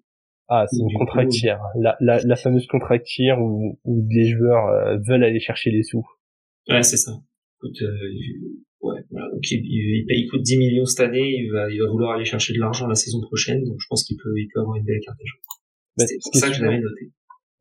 Ah, 0.53 0.67
c'est 0.69 0.81
une 0.81 0.93
contractière, 0.99 1.61
la, 1.79 1.97
la, 2.01 2.19
la 2.25 2.37
fameuse 2.37 2.67
contractière 2.67 3.41
où, 3.41 3.79
où 3.85 4.05
les 4.11 4.27
joueurs 4.27 4.67
euh, 4.67 4.99
veulent 5.07 5.23
aller 5.23 5.39
chercher 5.39 5.71
les 5.71 5.85
sous. 5.85 6.05
Ouais, 6.69 6.83
c'est 6.83 6.97
ça. 6.97 7.13
Écoute, 7.59 7.81
euh, 7.83 7.97
ouais, 8.81 9.01
voilà. 9.11 9.31
Donc 9.33 9.49
il, 9.49 9.61
il, 9.65 10.05
paye, 10.07 10.23
il 10.23 10.29
coûte 10.29 10.43
10 10.43 10.59
millions 10.59 10.85
cette 10.85 11.07
année, 11.07 11.37
il 11.37 11.53
va, 11.53 11.71
il 11.71 11.81
va 11.81 11.89
vouloir 11.89 12.17
aller 12.17 12.25
chercher 12.25 12.53
de 12.53 12.59
l'argent 12.59 12.89
la 12.89 12.97
saison 12.97 13.21
prochaine, 13.21 13.63
donc 13.65 13.77
je 13.79 13.87
pense 13.89 14.03
qu'il 14.03 14.17
peut, 14.17 14.35
il 14.37 14.49
peut 14.53 14.61
avoir 14.61 14.77
une 14.77 14.85
belle 14.85 15.01
carte 15.05 15.19
à 15.21 15.25
jouer. 15.25 16.07
C'est 16.07 16.19
pour 16.21 16.35
ça 16.35 16.49
que 16.49 16.55
je 16.55 16.65
l'avais 16.65 16.81
noté. 16.81 17.13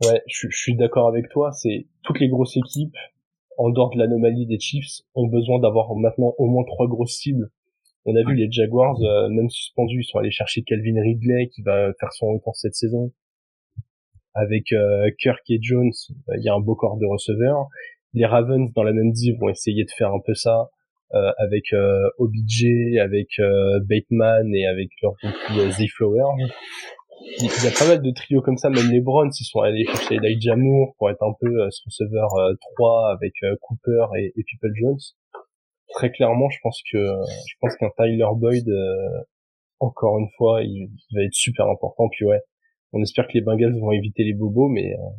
Ouais, 0.05 0.21
je, 0.27 0.47
je 0.49 0.57
suis 0.57 0.75
d'accord 0.75 1.09
avec 1.09 1.29
toi. 1.29 1.51
C'est 1.51 1.87
toutes 2.03 2.19
les 2.19 2.29
grosses 2.29 2.57
équipes 2.57 2.95
en 3.59 3.69
dehors 3.69 3.89
de 3.93 3.99
l'anomalie 3.99 4.47
des 4.47 4.57
Chiefs, 4.57 5.01
ont 5.15 5.27
besoin 5.27 5.59
d'avoir 5.59 5.93
maintenant 5.93 6.33
au 6.37 6.47
moins 6.47 6.63
trois 6.63 6.87
grosses 6.87 7.17
cibles. 7.17 7.51
On 8.05 8.15
a 8.15 8.23
vu 8.23 8.35
les 8.35 8.49
Jaguars, 8.51 8.99
euh, 9.01 9.29
même 9.29 9.49
suspendus, 9.49 10.01
ils 10.01 10.03
sont 10.03 10.19
allés 10.19 10.31
chercher 10.31 10.63
Calvin 10.63 11.01
Ridley 11.01 11.49
qui 11.49 11.61
va 11.61 11.91
faire 11.99 12.13
son 12.13 12.27
retour 12.33 12.55
cette 12.55 12.75
saison. 12.75 13.11
avec 14.33 14.71
euh, 14.71 15.09
Kirk 15.19 15.41
et 15.49 15.59
Jones, 15.61 15.91
il 16.37 16.43
y 16.43 16.49
a 16.49 16.53
un 16.53 16.59
beau 16.59 16.75
corps 16.75 16.97
de 16.97 17.05
receveurs. 17.05 17.67
Les 18.13 18.25
Ravens 18.25 18.71
dans 18.73 18.83
la 18.83 18.93
même 18.93 19.11
div 19.11 19.37
vont 19.39 19.49
essayer 19.49 19.83
de 19.83 19.91
faire 19.97 20.13
un 20.13 20.21
peu 20.25 20.33
ça 20.33 20.69
euh, 21.13 21.31
avec 21.37 21.73
euh, 21.73 22.09
OBJ, 22.19 22.97
avec 23.01 23.27
Bateman 23.87 24.53
et 24.55 24.65
avec 24.65 24.89
leur 25.01 25.13
rookie 25.21 25.71
Z 25.71 25.87
Flower. 25.95 26.23
Il 27.39 27.45
y 27.45 27.67
a 27.67 27.77
pas 27.77 27.87
mal 27.87 28.01
de 28.01 28.11
trios 28.11 28.41
comme 28.41 28.57
ça, 28.57 28.69
même 28.69 28.89
les 28.91 29.01
Browns, 29.01 29.31
ils 29.37 29.43
sont 29.43 29.59
allés 29.59 29.85
chercher 29.85 30.15
Elijah 30.15 30.55
Moore 30.55 30.95
pour 30.97 31.09
être 31.09 31.21
un 31.21 31.33
peu 31.39 31.69
ce 31.69 31.81
receveur 31.85 32.29
3 32.75 33.11
avec 33.11 33.33
Cooper 33.61 34.05
et, 34.17 34.33
et 34.37 34.43
People 34.43 34.71
Jones. 34.73 34.97
Très 35.91 36.11
clairement, 36.11 36.49
je 36.49 36.59
pense 36.61 36.81
que 36.91 36.97
je 36.97 37.53
pense 37.59 37.75
qu'un 37.77 37.89
Tyler 37.97 38.27
Boyd 38.35 38.67
encore 39.79 40.19
une 40.19 40.29
fois, 40.37 40.61
il, 40.63 40.89
va 41.13 41.23
être 41.23 41.33
super 41.33 41.67
important. 41.67 42.09
Puis 42.09 42.25
ouais, 42.25 42.41
on 42.93 43.01
espère 43.01 43.27
que 43.27 43.33
les 43.33 43.41
Bengals 43.41 43.77
vont 43.79 43.91
éviter 43.91 44.23
les 44.23 44.33
bobos, 44.33 44.67
mais 44.67 44.93
euh, 44.93 45.09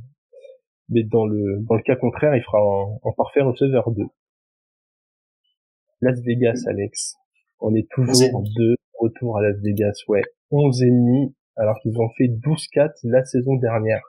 mais 0.88 1.02
dans 1.04 1.26
le 1.26 1.60
dans 1.68 1.74
le 1.74 1.82
cas 1.82 1.96
contraire, 1.96 2.34
il 2.36 2.42
fera 2.42 2.58
un, 2.58 3.12
parfait 3.16 3.40
receveur 3.40 3.90
2. 3.90 4.02
Las 6.02 6.20
Vegas, 6.22 6.64
Alex. 6.66 7.16
On 7.60 7.74
est 7.74 7.88
toujours 7.90 8.42
de 8.56 8.76
retour 8.98 9.38
à 9.38 9.42
Las 9.42 9.60
Vegas, 9.62 10.02
ouais. 10.08 10.22
11 10.50 10.82
et 10.82 10.86
demi, 10.86 11.34
alors 11.56 11.78
qu'ils 11.82 11.98
ont 12.00 12.08
fait 12.16 12.28
12-4 12.28 12.90
la 13.04 13.24
saison 13.24 13.56
dernière. 13.56 14.02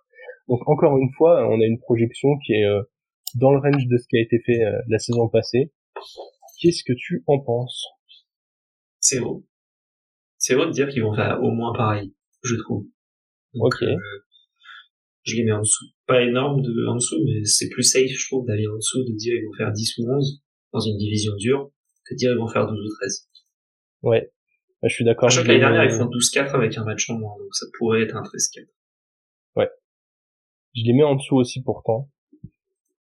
Donc 0.48 0.68
encore 0.68 0.98
une 0.98 1.12
fois, 1.18 1.48
on 1.50 1.60
a 1.60 1.66
une 1.66 1.80
projection 1.80 2.30
qui 2.46 2.54
est 2.54 2.66
euh, 2.66 2.82
dans 3.36 3.52
le 3.52 3.60
range 3.60 3.88
de 3.88 3.98
ce 3.98 4.08
qui 4.08 4.18
a 4.18 4.22
été 4.22 4.40
fait 4.40 4.64
euh, 4.64 4.82
la 4.88 5.00
saison 5.00 5.28
passée. 5.28 5.72
Qu'est-ce 6.62 6.84
que 6.84 6.94
tu 6.96 7.24
en 7.28 7.40
penses? 7.40 7.88
C'est 9.00 9.20
haut 9.20 9.44
c'est 10.42 10.56
vrai 10.56 10.66
de 10.66 10.72
dire 10.72 10.90
qu'ils 10.90 11.04
vont 11.04 11.14
faire 11.14 11.40
au 11.42 11.52
moins 11.52 11.72
pareil, 11.72 12.14
je 12.44 12.56
trouve. 12.56 12.88
ok. 13.54 13.84
Euh, 13.84 13.96
je 15.24 15.36
les 15.36 15.44
mets 15.44 15.52
en 15.52 15.60
dessous. 15.60 15.86
Pas 16.08 16.24
énorme 16.24 16.64
de, 16.64 16.88
en 16.88 16.96
dessous, 16.96 17.24
mais 17.24 17.46
c'est 17.46 17.70
plus 17.70 17.84
safe, 17.84 18.10
je 18.10 18.28
trouve, 18.28 18.48
d'aller 18.48 18.66
en 18.68 18.76
dessous, 18.76 19.04
de 19.04 19.16
dire 19.16 19.36
ils 19.36 19.46
vont 19.46 19.54
faire 19.54 19.72
10 19.72 20.00
ou 20.00 20.12
11 20.12 20.42
dans 20.74 20.80
une 20.80 20.98
division 20.98 21.36
dure, 21.36 21.72
que 22.06 22.16
de 22.16 22.18
dire 22.18 22.32
ils 22.32 22.40
vont 22.40 22.48
faire 22.48 22.66
12 22.66 22.76
ou 22.76 22.90
13. 23.02 23.30
Ouais. 24.02 24.32
Je 24.82 24.90
suis 24.90 25.06
d'accord. 25.06 25.30
Je 25.30 25.44
que 25.44 25.48
l'année 25.48 25.60
dernière, 25.60 25.84
ils 25.84 25.92
font 25.92 26.10
12-4 26.10 26.56
avec 26.56 26.76
un 26.76 26.86
match 26.86 27.08
en 27.12 27.20
moins, 27.20 27.38
donc 27.38 27.54
ça 27.54 27.68
pourrait 27.78 28.02
être 28.02 28.16
un 28.16 28.24
13-4. 28.24 28.66
Ouais. 29.58 29.70
Je 30.76 30.82
les 30.84 30.94
mets 30.94 31.04
en 31.04 31.18
dessous 31.18 31.36
aussi 31.36 31.62
pourtant. 31.62 32.10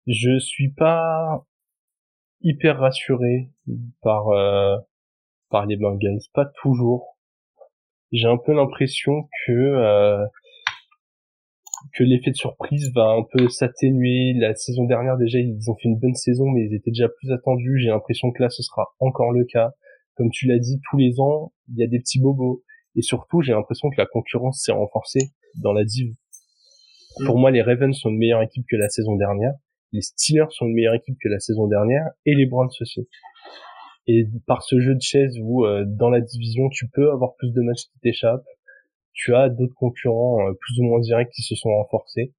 Je 0.05 0.37
suis 0.37 0.71
pas 0.73 1.47
hyper 2.43 2.79
rassuré 2.79 3.49
par 4.01 4.29
euh, 4.29 4.77
par 5.49 5.65
les 5.65 5.77
Bengals, 5.77 6.19
pas 6.33 6.45
toujours 6.61 7.17
j'ai 8.11 8.27
un 8.27 8.37
peu 8.37 8.53
l'impression 8.53 9.29
que 9.45 9.51
euh, 9.51 10.25
que 11.93 12.03
l'effet 12.03 12.31
de 12.31 12.35
surprise 12.35 12.91
va 12.93 13.09
un 13.09 13.23
peu 13.31 13.49
s'atténuer. 13.49 14.33
La 14.35 14.53
saison 14.55 14.85
dernière 14.85 15.17
déjà 15.17 15.39
ils 15.39 15.69
ont 15.69 15.75
fait 15.75 15.87
une 15.87 15.97
bonne 15.97 16.15
saison 16.15 16.45
mais 16.49 16.65
ils 16.65 16.75
étaient 16.75 16.91
déjà 16.91 17.09
plus 17.09 17.31
attendus. 17.31 17.79
J'ai 17.79 17.89
l'impression 17.89 18.31
que 18.31 18.43
là 18.43 18.49
ce 18.49 18.63
sera 18.63 18.87
encore 18.99 19.31
le 19.31 19.45
cas. 19.45 19.71
Comme 20.15 20.29
tu 20.29 20.47
l'as 20.47 20.59
dit, 20.59 20.79
tous 20.89 20.97
les 20.97 21.19
ans 21.19 21.53
il 21.69 21.79
y 21.79 21.83
a 21.83 21.87
des 21.87 21.99
petits 21.99 22.19
bobos 22.19 22.63
et 22.95 23.01
surtout 23.01 23.41
j'ai 23.41 23.53
l'impression 23.53 23.89
que 23.89 23.97
la 23.97 24.05
concurrence 24.05 24.61
s'est 24.61 24.73
renforcée 24.73 25.31
dans 25.55 25.73
la 25.73 25.85
div. 25.85 26.13
Mm. 27.19 27.25
Pour 27.25 27.37
moi 27.37 27.51
les 27.51 27.61
Ravens 27.61 27.97
sont 27.97 28.09
une 28.09 28.17
meilleure 28.17 28.41
équipe 28.41 28.65
que 28.69 28.75
la 28.75 28.89
saison 28.89 29.15
dernière. 29.15 29.53
Les 29.91 30.01
Steelers 30.01 30.47
sont 30.51 30.67
une 30.67 30.73
meilleure 30.73 30.95
équipe 30.95 31.17
que 31.21 31.29
la 31.29 31.39
saison 31.39 31.67
dernière 31.67 32.09
et 32.25 32.35
les 32.35 32.45
Browns 32.45 32.69
aussi. 32.79 33.07
Et 34.07 34.25
par 34.47 34.63
ce 34.63 34.79
jeu 34.79 34.95
de 34.95 35.01
chaise 35.01 35.37
où 35.41 35.65
euh, 35.65 35.85
dans 35.85 36.09
la 36.09 36.21
division 36.21 36.69
tu 36.69 36.87
peux 36.87 37.11
avoir 37.11 37.35
plus 37.35 37.51
de 37.51 37.61
matchs 37.61 37.85
qui 37.85 37.99
t'échappent, 38.01 38.47
tu 39.13 39.35
as 39.35 39.49
d'autres 39.49 39.75
concurrents 39.75 40.39
euh, 40.47 40.53
plus 40.53 40.79
ou 40.79 40.83
moins 40.83 40.99
directs 40.99 41.31
qui 41.33 41.43
se 41.43 41.55
sont 41.55 41.69
renforcés. 41.69 42.33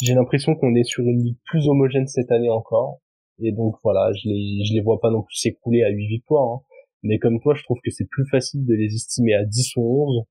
J'ai 0.00 0.14
l'impression 0.14 0.54
qu'on 0.54 0.74
est 0.74 0.84
sur 0.84 1.04
une 1.04 1.22
ligue 1.22 1.38
plus 1.44 1.68
homogène 1.68 2.06
cette 2.06 2.30
année 2.30 2.50
encore. 2.50 3.00
Et 3.40 3.52
donc 3.52 3.76
voilà, 3.82 4.12
je 4.12 4.28
les, 4.28 4.64
je 4.64 4.74
les 4.74 4.80
vois 4.80 5.00
pas 5.00 5.10
non 5.10 5.22
plus 5.22 5.36
s'écouler 5.36 5.82
à 5.82 5.90
8 5.90 6.06
victoires. 6.06 6.48
Hein. 6.48 6.60
Mais 7.02 7.18
comme 7.18 7.40
toi, 7.40 7.54
je 7.54 7.62
trouve 7.64 7.78
que 7.84 7.90
c'est 7.90 8.08
plus 8.08 8.26
facile 8.28 8.64
de 8.64 8.74
les 8.74 8.94
estimer 8.94 9.34
à 9.34 9.44
10 9.44 9.76
ou 9.76 10.04
11 10.08 10.24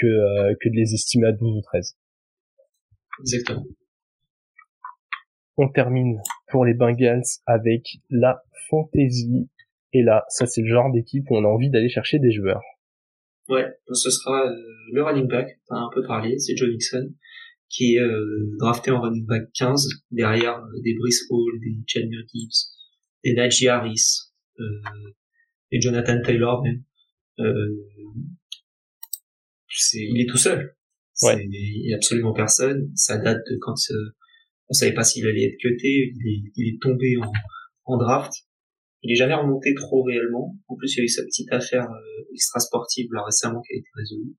que, 0.00 0.06
euh, 0.06 0.54
que 0.60 0.68
de 0.68 0.74
les 0.74 0.94
estimer 0.94 1.28
à 1.28 1.32
12 1.32 1.58
ou 1.58 1.60
13. 1.62 1.96
Exactement. 3.20 3.64
On 5.58 5.68
termine 5.68 6.18
pour 6.50 6.64
les 6.64 6.72
Bengals 6.72 7.24
avec 7.46 7.82
la 8.08 8.42
fantasy 8.70 9.48
et 9.92 10.02
là, 10.02 10.24
ça 10.28 10.46
c'est 10.46 10.62
le 10.62 10.68
genre 10.68 10.92
d'équipe 10.92 11.24
où 11.30 11.36
on 11.36 11.44
a 11.44 11.48
envie 11.48 11.70
d'aller 11.70 11.88
chercher 11.88 12.18
des 12.18 12.32
joueurs. 12.32 12.62
Ouais, 13.48 13.66
ce 13.90 14.10
sera 14.10 14.46
euh, 14.46 14.54
le 14.92 15.02
running 15.02 15.26
back, 15.26 15.58
t'as 15.68 15.76
un 15.76 15.88
peu 15.94 16.02
parlé, 16.06 16.38
c'est 16.38 16.54
Joe 16.54 16.68
Nixon, 16.68 17.14
qui 17.70 17.94
est 17.94 18.00
euh, 18.00 18.50
drafté 18.58 18.90
en 18.90 19.00
running 19.00 19.24
back 19.26 19.48
15, 19.54 19.88
derrière 20.10 20.58
euh, 20.58 20.80
des 20.84 20.94
Brice 20.94 21.24
Hall, 21.30 21.58
des 21.60 21.76
Chandler 21.86 22.24
Gibbs, 22.32 22.74
des 23.24 23.34
Najee 23.34 23.68
Harris, 23.68 24.32
et 25.70 25.80
Jonathan 25.80 26.20
Taylor 26.22 26.62
même. 26.62 26.82
c'est, 29.68 29.98
il 29.98 30.20
est 30.20 30.28
tout 30.28 30.36
seul. 30.36 30.74
Ouais. 31.22 31.46
Il 31.48 31.88
y 31.88 31.92
a 31.94 31.96
absolument 31.96 32.32
personne. 32.32 32.90
Ça 32.96 33.18
date 33.18 33.38
de 33.48 33.56
quand 33.60 33.76
on 34.68 34.72
savait 34.74 34.94
pas 34.94 35.04
s'il 35.04 35.26
allait 35.26 35.44
être 35.44 35.58
cuté. 35.58 36.12
Il 36.14 36.28
est, 36.28 36.52
il 36.56 36.74
est 36.74 36.78
tombé 36.80 37.16
en, 37.18 37.32
en 37.84 37.96
draft. 37.96 38.32
Il 39.02 39.12
est 39.12 39.16
jamais 39.16 39.34
remonté 39.34 39.74
trop 39.74 40.02
réellement. 40.02 40.56
En 40.66 40.76
plus, 40.76 40.94
il 40.96 40.98
y 40.98 41.00
a 41.02 41.04
eu 41.04 41.08
sa 41.08 41.22
petite 41.22 41.52
affaire 41.52 41.84
euh, 41.84 42.32
extra 42.32 42.60
sportive 42.60 43.08
là 43.12 43.22
récemment 43.24 43.60
qui 43.62 43.74
a 43.74 43.76
été 43.78 43.88
résolue. 43.94 44.34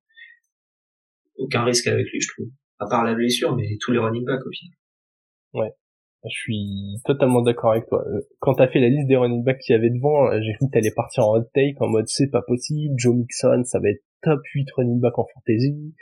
Aucun 1.38 1.63
risque 1.63 1.88
avec 1.88 2.05
lui, 2.12 2.19
je 2.19 2.27
trouve. 2.33 2.51
À 2.79 2.88
part 2.88 3.03
la 3.03 3.15
blessure, 3.15 3.55
mais 3.55 3.77
tous 3.81 3.91
les 3.91 4.00
running 4.00 4.25
backs 4.25 4.45
au 4.45 4.51
final. 4.51 4.77
Ouais. 5.53 5.71
Je 6.25 6.38
suis 6.38 7.01
totalement 7.05 7.41
d'accord 7.41 7.71
avec 7.71 7.88
toi. 7.88 8.03
Euh, 8.05 8.19
quand 8.39 8.55
t'as 8.55 8.67
fait 8.67 8.81
la 8.81 8.89
liste 8.89 9.07
des 9.07 9.15
running 9.15 9.43
backs 9.43 9.59
qu'il 9.59 9.74
y 9.74 9.77
avait 9.77 9.89
devant, 9.89 10.27
euh, 10.27 10.39
j'ai 10.41 10.53
cru 10.53 10.67
que 10.67 10.74
t'allais 10.74 10.91
partir 10.93 11.25
en 11.25 11.38
hot 11.38 11.45
take 11.53 11.75
en 11.79 11.88
mode 11.88 12.07
c'est 12.07 12.29
pas 12.29 12.41
possible, 12.41 12.93
Joe 12.98 13.15
Mixon, 13.15 13.63
ça 13.63 13.79
va 13.79 13.89
être 13.89 14.03
top 14.21 14.41
8 14.53 14.67
running 14.75 15.00
back 15.00 15.17
en 15.17 15.25
fantasy. 15.33 15.95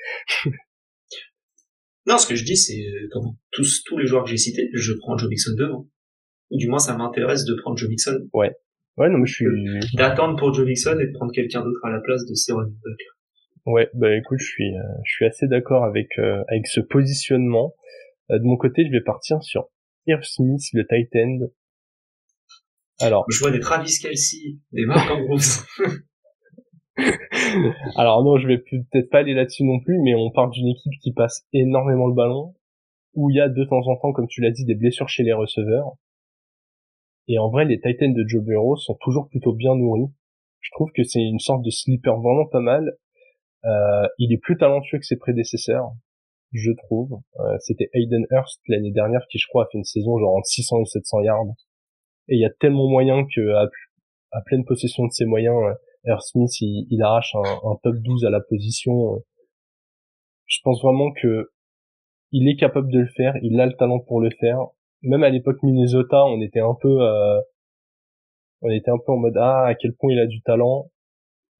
Non, 2.07 2.17
ce 2.17 2.27
que 2.27 2.35
je 2.35 2.43
dis, 2.43 2.57
c'est, 2.57 2.83
comme 3.11 3.35
tous, 3.51 3.83
tous 3.83 3.97
les 3.97 4.07
joueurs 4.07 4.23
que 4.23 4.29
j'ai 4.29 4.37
cités, 4.37 4.69
je 4.73 4.93
prends 4.93 5.17
Joe 5.17 5.29
Mixon 5.29 5.53
devant 5.57 5.87
ou 6.49 6.57
du 6.57 6.67
moins 6.67 6.79
ça 6.79 6.95
m'intéresse 6.95 7.45
de 7.45 7.55
prendre 7.55 7.77
Joe 7.77 7.89
Mixon. 7.89 8.27
Ouais. 8.33 8.55
Ouais, 8.97 9.09
non, 9.09 9.19
mais 9.19 9.27
je 9.27 9.33
suis... 9.33 9.45
D'attendre 9.95 10.37
pour 10.37 10.53
Joe 10.53 10.65
Mixon 10.65 10.97
et 10.99 11.07
de 11.07 11.11
prendre 11.13 11.31
quelqu'un 11.31 11.63
d'autre 11.63 11.79
à 11.83 11.91
la 11.91 11.99
place 11.99 12.25
de 12.25 12.33
ces 12.33 12.53
running 12.53 12.75
Ouais, 13.65 13.89
bah 13.93 14.15
écoute, 14.15 14.39
je 14.39 14.45
suis, 14.45 14.75
euh, 14.75 14.81
je 15.03 15.11
suis 15.11 15.25
assez 15.25 15.45
d'accord 15.45 15.83
avec 15.83 16.07
euh, 16.19 16.41
avec 16.47 16.67
ce 16.67 16.79
positionnement. 16.79 17.75
Euh, 18.31 18.39
de 18.39 18.43
mon 18.43 18.55
côté, 18.55 18.85
je 18.85 18.91
vais 18.91 19.03
partir 19.03 19.43
sur 19.43 19.67
Irv 20.05 20.23
Smith, 20.23 20.61
le 20.71 20.87
tight 20.87 21.09
end. 21.15 21.47
Alors, 23.01 23.25
je 23.29 23.39
vois 23.39 23.51
des 23.51 23.59
Travis 23.59 23.99
Kelsey, 24.01 24.55
des 24.71 24.85
Mark 24.85 25.11
Andrews. 25.11 25.65
Alors 27.95 28.23
non, 28.23 28.37
je 28.37 28.47
vais 28.47 28.57
peut-être 28.57 29.09
pas 29.09 29.19
aller 29.19 29.33
là-dessus 29.33 29.63
non 29.63 29.79
plus, 29.79 29.99
mais 29.99 30.15
on 30.15 30.31
parle 30.31 30.51
d'une 30.51 30.67
équipe 30.67 30.93
qui 31.01 31.13
passe 31.13 31.45
énormément 31.53 32.07
le 32.07 32.13
ballon, 32.13 32.55
où 33.13 33.29
il 33.29 33.35
y 33.35 33.41
a 33.41 33.49
de 33.49 33.63
temps 33.63 33.87
en 33.87 33.95
temps, 33.97 34.13
comme 34.13 34.27
tu 34.27 34.41
l'as 34.41 34.51
dit, 34.51 34.65
des 34.65 34.75
blessures 34.75 35.09
chez 35.09 35.23
les 35.23 35.33
receveurs. 35.33 35.93
Et 37.27 37.39
en 37.39 37.49
vrai, 37.49 37.65
les 37.65 37.79
Titans 37.79 38.13
de 38.13 38.23
Joe 38.27 38.43
Burrow 38.43 38.77
sont 38.77 38.97
toujours 39.01 39.27
plutôt 39.27 39.53
bien 39.53 39.75
nourris. 39.75 40.09
Je 40.61 40.69
trouve 40.71 40.91
que 40.91 41.03
c'est 41.03 41.21
une 41.21 41.39
sorte 41.39 41.63
de 41.63 41.69
sleeper 41.69 42.19
vraiment 42.19 42.45
pas 42.45 42.61
mal. 42.61 42.97
Euh, 43.65 44.07
il 44.17 44.33
est 44.33 44.37
plus 44.37 44.57
talentueux 44.57 44.97
que 44.97 45.05
ses 45.05 45.17
prédécesseurs, 45.17 45.91
je 46.53 46.71
trouve. 46.71 47.19
Euh, 47.39 47.57
C'était 47.59 47.89
Hayden 47.93 48.25
Hurst 48.31 48.61
l'année 48.67 48.91
dernière 48.91 49.25
qui, 49.29 49.39
je 49.39 49.47
crois, 49.47 49.65
a 49.65 49.67
fait 49.71 49.77
une 49.77 49.83
saison 49.83 50.17
genre 50.17 50.35
entre 50.35 50.47
600 50.47 50.81
et 50.81 50.85
700 50.85 51.21
yards. 51.21 51.45
Et 52.29 52.35
il 52.35 52.41
y 52.41 52.45
a 52.45 52.49
tellement 52.59 52.87
moyen 52.87 53.25
que 53.25 53.53
à, 53.53 54.41
pleine 54.45 54.65
possession 54.65 55.05
de 55.05 55.11
ses 55.11 55.25
moyens, 55.25 55.57
euh, 56.07 56.13
Hurst 56.13 56.31
Smith 56.31 56.51
il, 56.61 57.01
arrache 57.01 57.35
un, 57.35 57.75
top 57.83 57.95
12 57.97 58.25
à 58.25 58.29
la 58.29 58.41
position. 58.41 59.23
Je 60.45 60.59
pense 60.63 60.81
vraiment 60.81 61.11
que 61.11 61.49
il 62.31 62.49
est 62.49 62.57
capable 62.57 62.91
de 62.91 62.99
le 62.99 63.07
faire, 63.07 63.35
il 63.41 63.59
a 63.59 63.65
le 63.65 63.73
talent 63.73 63.99
pour 63.99 64.19
le 64.19 64.29
faire 64.39 64.67
même 65.03 65.23
à 65.23 65.29
l'époque 65.29 65.61
Minnesota, 65.63 66.25
on 66.25 66.41
était 66.41 66.59
un 66.59 66.75
peu, 66.79 67.01
euh, 67.01 67.39
on 68.61 68.69
était 68.71 68.91
un 68.91 68.97
peu 68.97 69.11
en 69.11 69.17
mode 69.17 69.37
ah 69.37 69.65
à 69.65 69.75
quel 69.75 69.93
point 69.93 70.11
il 70.11 70.19
a 70.19 70.27
du 70.27 70.41
talent. 70.41 70.89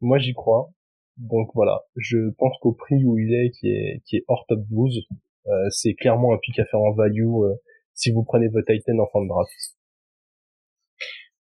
Moi 0.01 0.17
j'y 0.17 0.33
crois. 0.33 0.69
Donc 1.17 1.49
voilà, 1.55 1.81
je 1.95 2.29
pense 2.37 2.55
qu'au 2.61 2.73
prix 2.73 3.03
où 3.03 3.17
il 3.17 3.33
est, 3.33 3.49
qui 3.51 3.69
est 3.69 4.01
qui 4.05 4.17
est 4.17 4.25
hors 4.27 4.45
top 4.47 4.59
12, 4.69 5.07
euh, 5.47 5.51
c'est 5.69 5.93
clairement 5.95 6.33
un 6.33 6.37
pic 6.37 6.59
à 6.59 6.65
faire 6.65 6.79
en 6.79 6.93
value 6.93 7.25
euh, 7.43 7.55
si 7.93 8.11
vous 8.11 8.23
prenez 8.23 8.47
votre 8.49 8.67
Titan 8.71 8.99
en 8.99 9.07
fin 9.07 9.23
de 9.23 9.27
draft. 9.27 9.49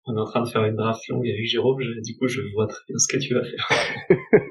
On 0.06 0.18
est 0.18 0.20
en 0.20 0.26
train 0.26 0.44
de 0.44 0.50
faire 0.50 0.66
une 0.66 0.76
draft 0.76 1.08
longue 1.08 1.28
avec 1.28 1.46
Jérôme, 1.46 1.80
du 1.80 2.18
coup 2.18 2.28
je 2.28 2.42
vois 2.54 2.68
très 2.68 2.82
bien 2.88 2.98
ce 2.98 3.08
que 3.08 3.22
tu 3.22 3.34
vas 3.34 3.44
faire. 3.44 3.70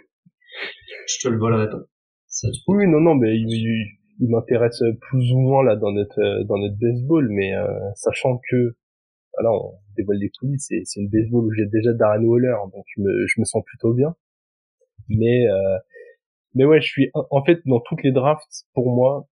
je 1.08 1.18
te 1.22 1.28
le 1.28 1.38
volerai 1.38 1.68
pas. 1.68 1.82
oui, 2.68 2.86
non, 2.88 3.00
non, 3.00 3.14
mais 3.14 3.36
il, 3.36 3.98
il 4.20 4.30
m'intéresse 4.30 4.82
plus 5.00 5.32
ou 5.32 5.40
moins 5.40 5.64
là 5.64 5.76
dans 5.76 5.92
notre 5.92 6.20
euh, 6.20 6.44
dans 6.44 6.58
notre 6.58 6.76
baseball, 6.78 7.28
mais 7.30 7.54
euh, 7.54 7.66
sachant 7.94 8.40
que 8.50 8.76
voilà, 9.34 9.52
on 9.52 9.74
dévoile 9.96 10.18
les 10.18 10.30
coulisses, 10.30 10.66
c'est 10.68 10.82
c'est 10.84 11.00
une 11.00 11.08
baseball 11.08 11.44
où 11.46 11.52
j'ai 11.52 11.66
déjà 11.66 11.92
Darren 11.92 12.24
Waller, 12.24 12.56
donc 12.72 12.84
je 12.94 13.02
me 13.02 13.26
je 13.26 13.40
me 13.40 13.44
sens 13.44 13.62
plutôt 13.64 13.92
bien. 13.92 14.14
Mais 15.08 15.46
euh, 15.48 15.78
mais 16.54 16.64
ouais, 16.64 16.80
je 16.80 16.86
suis 16.86 17.10
en 17.14 17.44
fait 17.44 17.60
dans 17.66 17.80
toutes 17.80 18.02
les 18.02 18.12
drafts 18.12 18.66
pour 18.74 18.94
moi, 18.94 19.28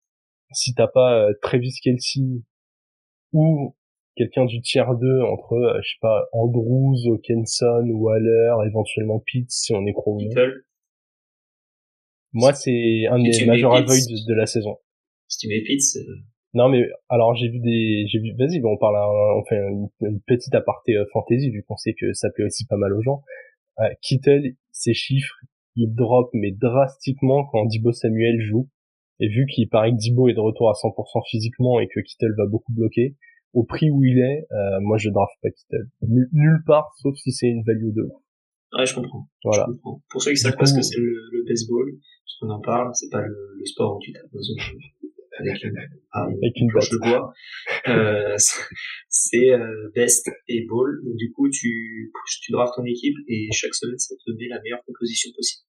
si 0.53 0.75
t'as 0.75 0.89
pas 0.89 1.29
Travis 1.43 1.75
Kelsey 1.83 2.43
ou 3.33 3.77
quelqu'un 4.19 4.45
du 4.45 4.61
tiers 4.61 4.95
2 4.97 5.23
entre, 5.23 5.81
je 5.83 5.89
sais 5.89 5.99
pas, 6.01 6.27
Andrews, 6.33 7.19
Kenson, 7.23 7.89
Waller, 7.91 8.57
éventuellement 8.67 9.21
Pitts 9.21 9.51
si 9.51 9.73
on 9.73 9.87
est 9.87 9.95
Moi, 12.33 12.53
c'est 12.53 13.07
un 13.09 13.23
des 13.23 13.47
major 13.47 13.75
avoids 13.75 13.95
de, 13.95 14.35
la 14.35 14.47
saison. 14.47 14.77
Si 15.29 15.39
tu 15.39 15.49
mets 15.49 15.63
Pitts, 15.63 15.99
non 16.55 16.71
mais 16.71 16.89
alors 17.11 17.35
j'ai 17.37 17.49
vu 17.51 17.61
des 17.61 18.07
j'ai 18.09 18.19
vu 18.21 18.35
vas-y 18.39 18.59
on 18.65 18.79
parle 18.79 18.97
on 19.37 19.45
fait 19.45 19.61
une, 20.01 20.21
petite 20.27 20.55
aparté 20.55 20.97
euh, 20.97 21.05
fantasy 21.13 21.51
vu 21.51 21.63
qu'on 21.63 21.77
sait 21.77 21.93
que 21.93 22.15
ça 22.15 22.31
plaît 22.31 22.47
aussi 22.47 22.65
pas 22.67 22.79
mal 22.79 22.95
aux 22.95 23.03
gens. 23.03 23.23
Euh, 23.81 23.89
Kittle 24.01 24.55
ses 24.73 24.95
chiffres 24.95 25.37
il 25.77 25.95
drop 25.95 26.31
mais 26.33 26.51
drastiquement 26.51 27.45
quand 27.53 27.67
Dibo 27.67 27.93
Samuel 27.93 28.41
joue 28.41 28.67
et 29.21 29.29
vu 29.29 29.47
qu'il 29.47 29.69
paraît 29.69 29.91
que 29.91 29.97
Dibo 29.97 30.29
est 30.29 30.35
de 30.35 30.41
retour 30.41 30.71
à 30.71 30.73
100% 30.73 31.29
physiquement 31.29 31.81
et 31.81 31.87
que 31.87 32.01
Kittle 32.01 32.35
va 32.39 32.47
beaucoup 32.47 32.73
bloquer 32.73 33.15
au 33.53 33.65
prix 33.65 33.91
où 33.91 34.05
il 34.05 34.19
est 34.19 34.47
euh, 34.53 34.81
moi 34.83 34.99
je 34.99 35.11
draft 35.11 35.35
pas 35.43 35.51
Kittle 35.51 35.89
nulle 36.33 36.63
part 36.67 36.93
sauf 36.99 37.15
si 37.17 37.33
c'est 37.33 37.49
une 37.49 37.63
value 37.65 37.93
de 37.95 38.09
Ouais, 38.77 38.85
je 38.85 38.95
comprends. 38.95 39.27
Voilà. 39.45 39.65
Je 39.67 39.73
comprends. 39.73 40.03
Pour 40.11 40.23
ceux 40.23 40.33
qui 40.33 40.37
savent 40.37 40.55
pas 40.55 40.67
ce 40.67 40.75
que 40.75 40.83
c'est 40.83 40.99
le, 40.99 41.43
baseball, 41.49 41.91
parce 41.91 42.37
qu'on 42.39 42.51
en 42.51 42.61
parle, 42.61 42.91
c'est 42.93 43.09
pas 43.09 43.23
le, 43.23 43.55
le, 43.57 43.65
sport 43.65 43.97
où 43.97 43.99
tu 43.99 44.13
tapes 44.13 44.31
dans 44.31 44.43
une 44.43 44.61
avec 45.39 45.63
une, 45.63 45.75
ah, 46.13 46.25
avec 46.25 46.57
une 46.57 46.69
planche 46.69 46.91
de 46.91 46.99
bois. 46.99 47.33
Euh, 47.89 48.37
c'est 49.09 49.53
euh, 49.53 49.91
best 49.95 50.31
et 50.49 50.67
ball. 50.69 51.01
Donc 51.05 51.17
du 51.17 51.33
coup, 51.33 51.49
tu 51.49 52.13
tu 52.43 52.53
drafts 52.53 52.75
ton 52.77 52.85
équipe 52.85 53.17
et 53.29 53.49
chaque 53.53 53.75
semaine, 53.75 53.99
ça 53.99 54.15
te 54.17 54.31
met 54.33 54.49
la 54.49 54.61
meilleure 54.61 54.83
composition 54.85 55.31
possible. 55.35 55.65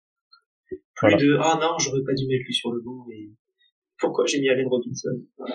Plus 0.97 1.17
de 1.17 1.37
ah 1.41 1.59
non, 1.61 1.79
j'aurais 1.79 2.03
pas 2.05 2.15
dû 2.15 2.27
mettre 2.27 2.45
lui 2.45 2.55
sur 2.55 2.73
le 2.73 2.81
banc 2.81 3.07
et 3.13 3.31
pourquoi 4.01 4.25
j'ai 4.27 4.41
mis 4.41 4.49
Allen 4.49 4.69
Robinson? 4.69 5.11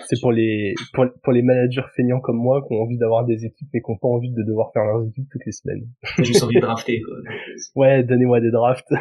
C'est 0.08 0.20
pour 0.20 0.32
les 0.32 0.74
pour, 0.92 1.06
pour, 1.22 1.32
les 1.32 1.42
managers 1.42 1.86
feignants 1.96 2.20
comme 2.20 2.36
moi 2.36 2.62
qui 2.66 2.74
ont 2.74 2.82
envie 2.82 2.98
d'avoir 2.98 3.24
des 3.24 3.44
équipes 3.44 3.68
mais 3.72 3.80
qui 3.80 3.90
n'ont 3.90 3.98
pas 3.98 4.08
envie 4.08 4.30
de 4.30 4.42
devoir 4.42 4.72
faire 4.72 4.84
leurs 4.84 5.06
équipes 5.06 5.28
toutes 5.30 5.46
les 5.46 5.52
semaines. 5.52 5.88
J'ai 6.18 6.24
juste 6.24 6.42
envie 6.42 6.56
de 6.56 6.60
drafter 6.62 7.00
quoi. 7.00 7.16
ouais, 7.76 8.04
donnez-moi 8.04 8.40
des 8.40 8.50
drafts. 8.50 8.92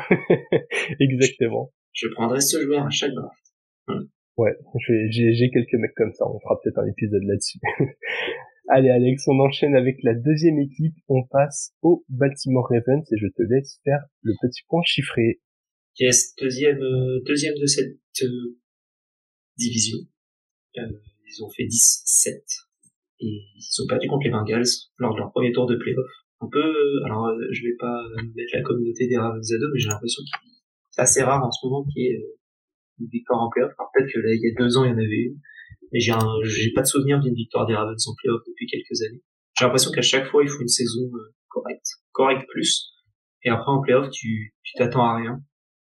Exactement. 1.00 1.72
Je, 1.92 2.08
prendrai 2.08 2.42
ce 2.42 2.64
joueur 2.64 2.86
à 2.86 2.90
chaque 2.90 3.12
draft. 3.12 3.38
Ouais, 4.38 4.58
j'ai 5.10 5.50
quelques 5.52 5.74
mecs 5.74 5.94
comme 5.96 6.12
ça, 6.14 6.26
on 6.28 6.40
fera 6.40 6.60
peut-être 6.64 6.80
un 6.80 6.88
épisode 6.88 7.24
là-dessus. 7.24 7.60
Allez 8.70 8.90
Alex, 8.90 9.28
on 9.28 9.40
enchaîne 9.40 9.76
avec 9.76 9.98
la 10.04 10.16
deuxième 10.16 10.58
équipe, 10.58 10.96
on 11.10 11.24
passe 11.30 11.74
au 11.82 12.04
Baltimore 12.10 12.68
Ravens 12.68 13.06
et 13.12 13.18
je 13.18 13.28
te 13.28 13.44
laisse 13.44 13.80
faire 13.84 14.00
le 14.22 14.34
petit 14.42 14.62
point 14.70 14.82
chiffré. 14.86 15.42
Yes, 16.00 16.34
deuxième, 16.42 16.82
euh, 16.82 17.22
deuxième 17.28 17.54
de 17.62 17.66
cette 17.68 17.98
euh, 18.24 18.58
division. 19.58 19.98
Euh, 20.78 20.82
ils 21.26 21.44
ont 21.44 21.50
fait 21.50 21.64
10-7 21.64 22.44
et 23.20 23.42
ils 23.56 23.82
ont 23.84 23.88
perdu 23.88 24.08
contre 24.08 24.26
les 24.26 24.32
Bengals 24.32 24.68
lors 24.98 25.14
de 25.14 25.20
leur 25.20 25.32
premier 25.32 25.52
tour 25.52 25.66
de 25.66 25.76
playoff. 25.76 26.10
Un 26.42 26.50
peu, 26.52 26.74
alors 27.06 27.32
je 27.52 27.64
vais 27.64 27.76
pas 27.80 28.04
mettre 28.36 28.52
la 28.54 28.62
communauté 28.62 29.08
des 29.08 29.18
Ravens 29.18 29.54
à 29.54 29.58
dos, 29.58 29.68
mais 29.74 29.80
j'ai 29.80 29.88
l'impression 29.88 30.22
que 30.24 30.38
c'est 30.92 31.02
assez 31.02 31.24
rare 31.24 31.44
en 31.44 31.52
ce 31.52 31.66
moment 31.66 31.86
qu'il 31.86 32.04
y 32.04 32.08
ait 32.08 32.26
une 33.00 33.08
victoire 33.08 33.42
en 33.42 33.50
playoff. 33.50 33.72
Alors 33.80 33.90
peut-être 33.94 34.12
que 34.12 34.20
là, 34.20 34.34
il 34.34 34.42
y 34.42 34.52
a 34.52 34.56
deux 34.58 34.78
ans, 34.78 34.84
il 34.84 34.92
y 34.92 34.94
en 34.94 34.98
avait 34.98 35.32
une. 35.32 35.40
Mais 35.92 36.00
j'ai 36.00 36.12
un, 36.12 36.28
j'ai 36.44 36.72
pas 36.74 36.82
de 36.82 36.88
souvenir 36.88 37.20
d'une 37.20 37.36
victoire 37.36 37.66
des 37.66 37.76
Ravens 37.76 38.08
en 38.08 38.14
playoff 38.16 38.42
depuis 38.48 38.66
quelques 38.68 39.02
années. 39.04 39.22
J'ai 39.58 39.66
l'impression 39.66 39.92
qu'à 39.92 40.02
chaque 40.02 40.28
fois, 40.28 40.44
il 40.44 40.50
faut 40.50 40.62
une 40.62 40.68
saison 40.68 41.02
euh, 41.14 41.34
correcte, 41.48 41.86
correcte 42.12 42.48
plus. 42.50 42.92
Et 43.44 43.50
après, 43.50 43.72
en 43.72 43.82
playoff, 43.82 44.10
tu, 44.10 44.56
tu 44.64 44.74
t'attends 44.78 45.06
à 45.06 45.16
rien. 45.16 45.40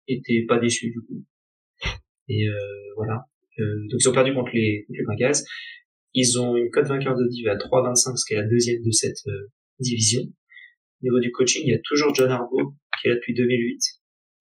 Et 0.08 0.22
t'es 0.22 0.46
pas 0.48 0.60
déçu, 0.60 0.92
du 0.92 1.00
coup. 1.02 1.26
Et, 2.28 2.48
euh, 2.48 2.54
voilà. 2.98 3.26
Euh, 3.60 3.64
donc 3.90 4.00
ils 4.00 4.10
ont 4.10 4.14
perdu 4.14 4.34
contre 4.34 4.52
les, 4.54 4.86
contre 4.88 5.00
les 5.00 5.06
Bengals. 5.06 5.44
Ils 6.14 6.40
ont 6.40 6.56
une 6.58 6.70
cote 6.70 6.88
vainqueur 6.88 7.16
de 7.16 7.28
div 7.30 7.48
à 7.48 7.56
3,25, 7.56 8.18
ce 8.18 8.26
qui 8.26 8.34
est 8.34 8.38
la 8.38 8.48
deuxième 8.48 8.82
de 8.84 8.92
cette 8.92 9.26
euh, 9.28 9.52
division. 9.80 10.22
Au 10.22 11.04
niveau 11.04 11.20
du 11.20 11.32
coaching, 11.32 11.64
il 11.66 11.72
y 11.72 11.76
a 11.76 11.80
toujours 11.84 12.14
John 12.14 12.30
Harbaugh, 12.30 12.74
qui 13.02 13.08
est 13.08 13.12
là 13.12 13.16
depuis 13.16 13.34
2008 13.34 13.80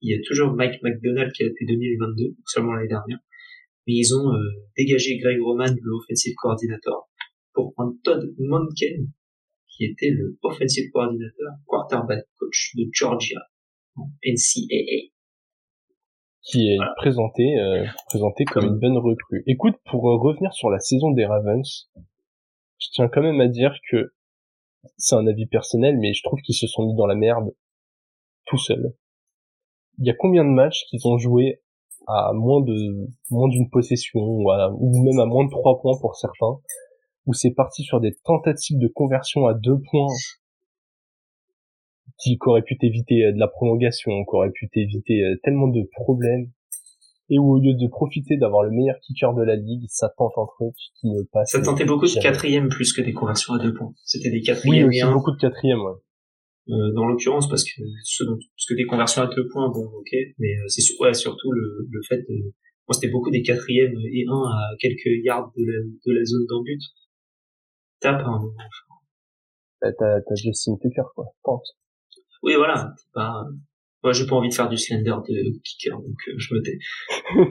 il 0.03 0.13
y 0.13 0.15
a 0.15 0.23
toujours 0.27 0.53
Mike 0.55 0.83
McDonald 0.83 1.33
qui 1.33 1.43
est 1.43 1.47
là 1.47 1.51
depuis 1.51 1.67
2022, 1.67 2.37
seulement 2.47 2.73
l'année 2.73 2.89
dernière. 2.89 3.19
Mais 3.87 3.95
ils 3.95 4.15
ont 4.15 4.33
euh, 4.33 4.39
dégagé 4.77 5.19
Greg 5.19 5.41
Roman, 5.41 5.67
le 5.67 5.93
offensive 5.93 6.35
coordinator, 6.37 7.09
pour 7.53 7.73
prendre 7.75 7.95
Todd 8.03 8.35
Monken, 8.39 9.13
qui 9.69 9.85
était 9.85 10.11
le 10.11 10.39
offensive 10.43 10.91
coordinator, 10.93 11.55
quarterback 11.67 12.25
coach 12.39 12.73
de 12.77 12.89
Georgia, 12.93 13.41
en 13.97 14.11
NCAA. 14.25 15.13
Qui 16.43 16.73
est 16.73 16.79
présenté, 16.97 17.59
euh, 17.59 17.85
présenté 18.07 18.45
comme 18.45 18.65
une 18.65 18.79
bonne 18.79 18.97
recrue. 18.97 19.43
Écoute, 19.47 19.77
pour 19.91 20.09
euh, 20.09 20.17
revenir 20.17 20.53
sur 20.55 20.71
la 20.71 20.79
saison 20.79 21.11
des 21.11 21.27
Ravens, 21.27 21.91
je 22.79 22.89
tiens 22.93 23.09
quand 23.09 23.23
même 23.23 23.41
à 23.41 23.49
dire 23.49 23.75
que 23.91 24.15
c'est 24.97 25.17
un 25.17 25.27
avis 25.27 25.47
personnel, 25.47 25.99
mais 25.99 26.15
je 26.15 26.23
trouve 26.23 26.41
qu'ils 26.41 26.55
se 26.55 26.67
sont 26.67 26.87
mis 26.87 26.97
dans 26.97 27.07
la 27.07 27.15
merde 27.15 27.55
tout 28.47 28.57
seuls. 28.57 28.95
Il 29.99 30.07
y 30.07 30.11
a 30.11 30.15
combien 30.15 30.45
de 30.45 30.51
matchs 30.51 30.85
qu'ils 30.89 31.07
ont 31.07 31.19
joué 31.19 31.61
à 32.07 32.33
moins 32.33 32.63
de 32.63 33.07
moins 33.29 33.49
d'une 33.49 33.69
possession 33.69 34.21
ou, 34.21 34.51
ou 34.51 35.03
même 35.05 35.21
à 35.21 35.27
moins 35.27 35.45
de 35.45 35.51
trois 35.51 35.79
points 35.81 35.99
pour 36.01 36.17
certains 36.17 36.59
où 37.27 37.35
c'est 37.35 37.53
parti 37.53 37.83
sur 37.83 38.01
des 38.01 38.15
tentatives 38.25 38.79
de 38.79 38.89
conversion 38.89 39.47
à 39.47 39.55
deux 39.55 39.79
points 39.91 40.13
qui 42.23 42.39
auraient 42.47 42.63
pu 42.63 42.77
éviter 42.83 43.25
euh, 43.25 43.33
de 43.33 43.39
la 43.39 43.49
prolongation, 43.49 44.13
qui 44.25 44.35
auraient 44.35 44.53
pu 44.53 44.69
éviter 44.75 45.23
euh, 45.23 45.37
tellement 45.43 45.69
de 45.69 45.83
problèmes 45.93 46.51
et 47.31 47.39
où 47.39 47.53
au 47.53 47.61
lieu 47.61 47.75
de 47.75 47.87
profiter 47.87 48.37
d'avoir 48.37 48.65
le 48.65 48.71
meilleur 48.73 48.99
kicker 49.01 49.33
de 49.35 49.43
la 49.43 49.55
ligue, 49.55 49.85
ça 49.89 50.13
tente 50.19 50.33
un 50.37 50.47
truc 50.47 50.75
qui 51.01 51.09
ne 51.09 51.23
passe. 51.33 51.51
Ça 51.51 51.63
tentait 51.63 51.85
beaucoup 51.85 52.07
de 52.07 52.21
quatrième 52.21 52.69
plus 52.69 52.93
que 52.93 53.03
des 53.03 53.13
conversions 53.13 53.55
à 53.55 53.59
deux 53.59 53.73
points. 53.73 53.93
C'était 54.05 54.31
des 54.31 54.41
quatrièmes. 54.41 54.89
Oui, 54.89 54.99
aussi 54.99 55.13
beaucoup 55.13 55.31
de 55.31 55.37
quatrième, 55.37 55.79
ouais. 55.79 55.95
Euh, 56.69 56.93
dans 56.93 57.07
l'occurrence 57.07 57.49
parce 57.49 57.65
que 57.65 57.83
ce 58.05 58.23
parce 58.23 58.67
que 58.69 58.75
des 58.75 58.85
conversions 58.85 59.23
à 59.23 59.27
deux 59.27 59.49
points 59.49 59.71
bon 59.71 59.87
ok 59.87 60.11
mais 60.39 60.55
euh, 60.55 60.69
c'est 60.69 60.83
ouais, 61.01 61.15
surtout 61.15 61.51
le, 61.51 61.89
le 61.91 62.01
fait 62.07 62.19
de 62.19 62.53
moi 62.87 62.95
c'était 62.95 63.09
beaucoup 63.09 63.31
des 63.31 63.43
quatrièmes 63.43 63.97
et 64.13 64.25
un 64.29 64.43
à 64.43 64.77
quelques 64.79 65.25
yards 65.25 65.51
de 65.57 65.65
la, 65.65 65.81
de 65.83 66.13
la 66.13 66.25
zone 66.25 66.47
d'embut 66.47 66.79
tape 67.99 68.23
un 68.25 68.41
bah, 69.81 69.93
t'as 69.99 70.21
t'as 70.21 70.35
Justin 70.37 70.77
Tucker 70.81 71.03
quoi 71.17 71.35
pense 71.43 71.77
oui 72.43 72.55
voilà 72.57 72.95
pas 73.15 73.45
moi 74.03 74.13
j'ai 74.13 74.27
pas 74.27 74.37
envie 74.37 74.49
de 74.49 74.55
faire 74.55 74.69
du 74.69 74.77
slender 74.77 75.17
de 75.29 75.61
kicker 75.65 75.97
donc 75.97 76.17
euh, 76.29 76.35
je 76.37 76.55
me 76.55 76.63
tais 76.63 76.79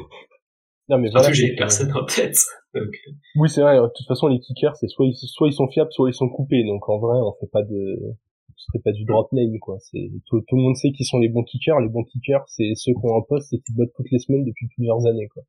non 0.90 0.98
mais 0.98 1.10
voilà 1.10 1.32
j'ai 1.32 1.56
personne 1.56 1.92
en 1.94 2.06
tête 2.06 2.40
donc... 2.74 2.90
oui 3.36 3.50
c'est 3.50 3.62
vrai 3.62 3.78
de 3.78 3.92
toute 3.96 4.08
façon 4.08 4.28
les 4.28 4.40
kickers 4.40 4.76
c'est 4.76 4.88
soit 4.88 5.06
ils 5.06 5.16
soit 5.16 5.48
ils 5.48 5.54
sont 5.54 5.68
fiables 5.68 5.92
soit 5.92 6.10
ils 6.10 6.14
sont 6.14 6.30
coupés 6.30 6.64
donc 6.64 6.88
en 6.90 7.00
vrai 7.00 7.20
on 7.22 7.34
fait 7.40 7.52
pas 7.52 7.64
de 7.64 8.16
ce 8.60 8.66
serait 8.66 8.84
pas 8.84 8.92
du 8.92 9.06
drop 9.06 9.32
name 9.32 9.58
quoi. 9.60 9.78
C'est 9.80 10.12
tout, 10.26 10.44
le 10.52 10.58
monde 10.58 10.76
sait 10.76 10.92
qui 10.92 11.06
sont 11.06 11.18
les 11.18 11.30
bons 11.30 11.44
kickers. 11.44 11.80
Les 11.80 11.88
bons 11.88 12.04
kickers, 12.04 12.44
c'est 12.48 12.74
ceux 12.76 12.92
qui 12.92 13.00
ont 13.04 13.18
un 13.18 13.24
poste 13.28 13.54
et 13.54 13.60
qui 13.60 13.74
bottent 13.74 13.94
toutes 13.96 14.12
les 14.12 14.20
semaines 14.20 14.44
depuis 14.44 14.68
plusieurs 14.76 15.06
années 15.08 15.28
quoi. 15.28 15.44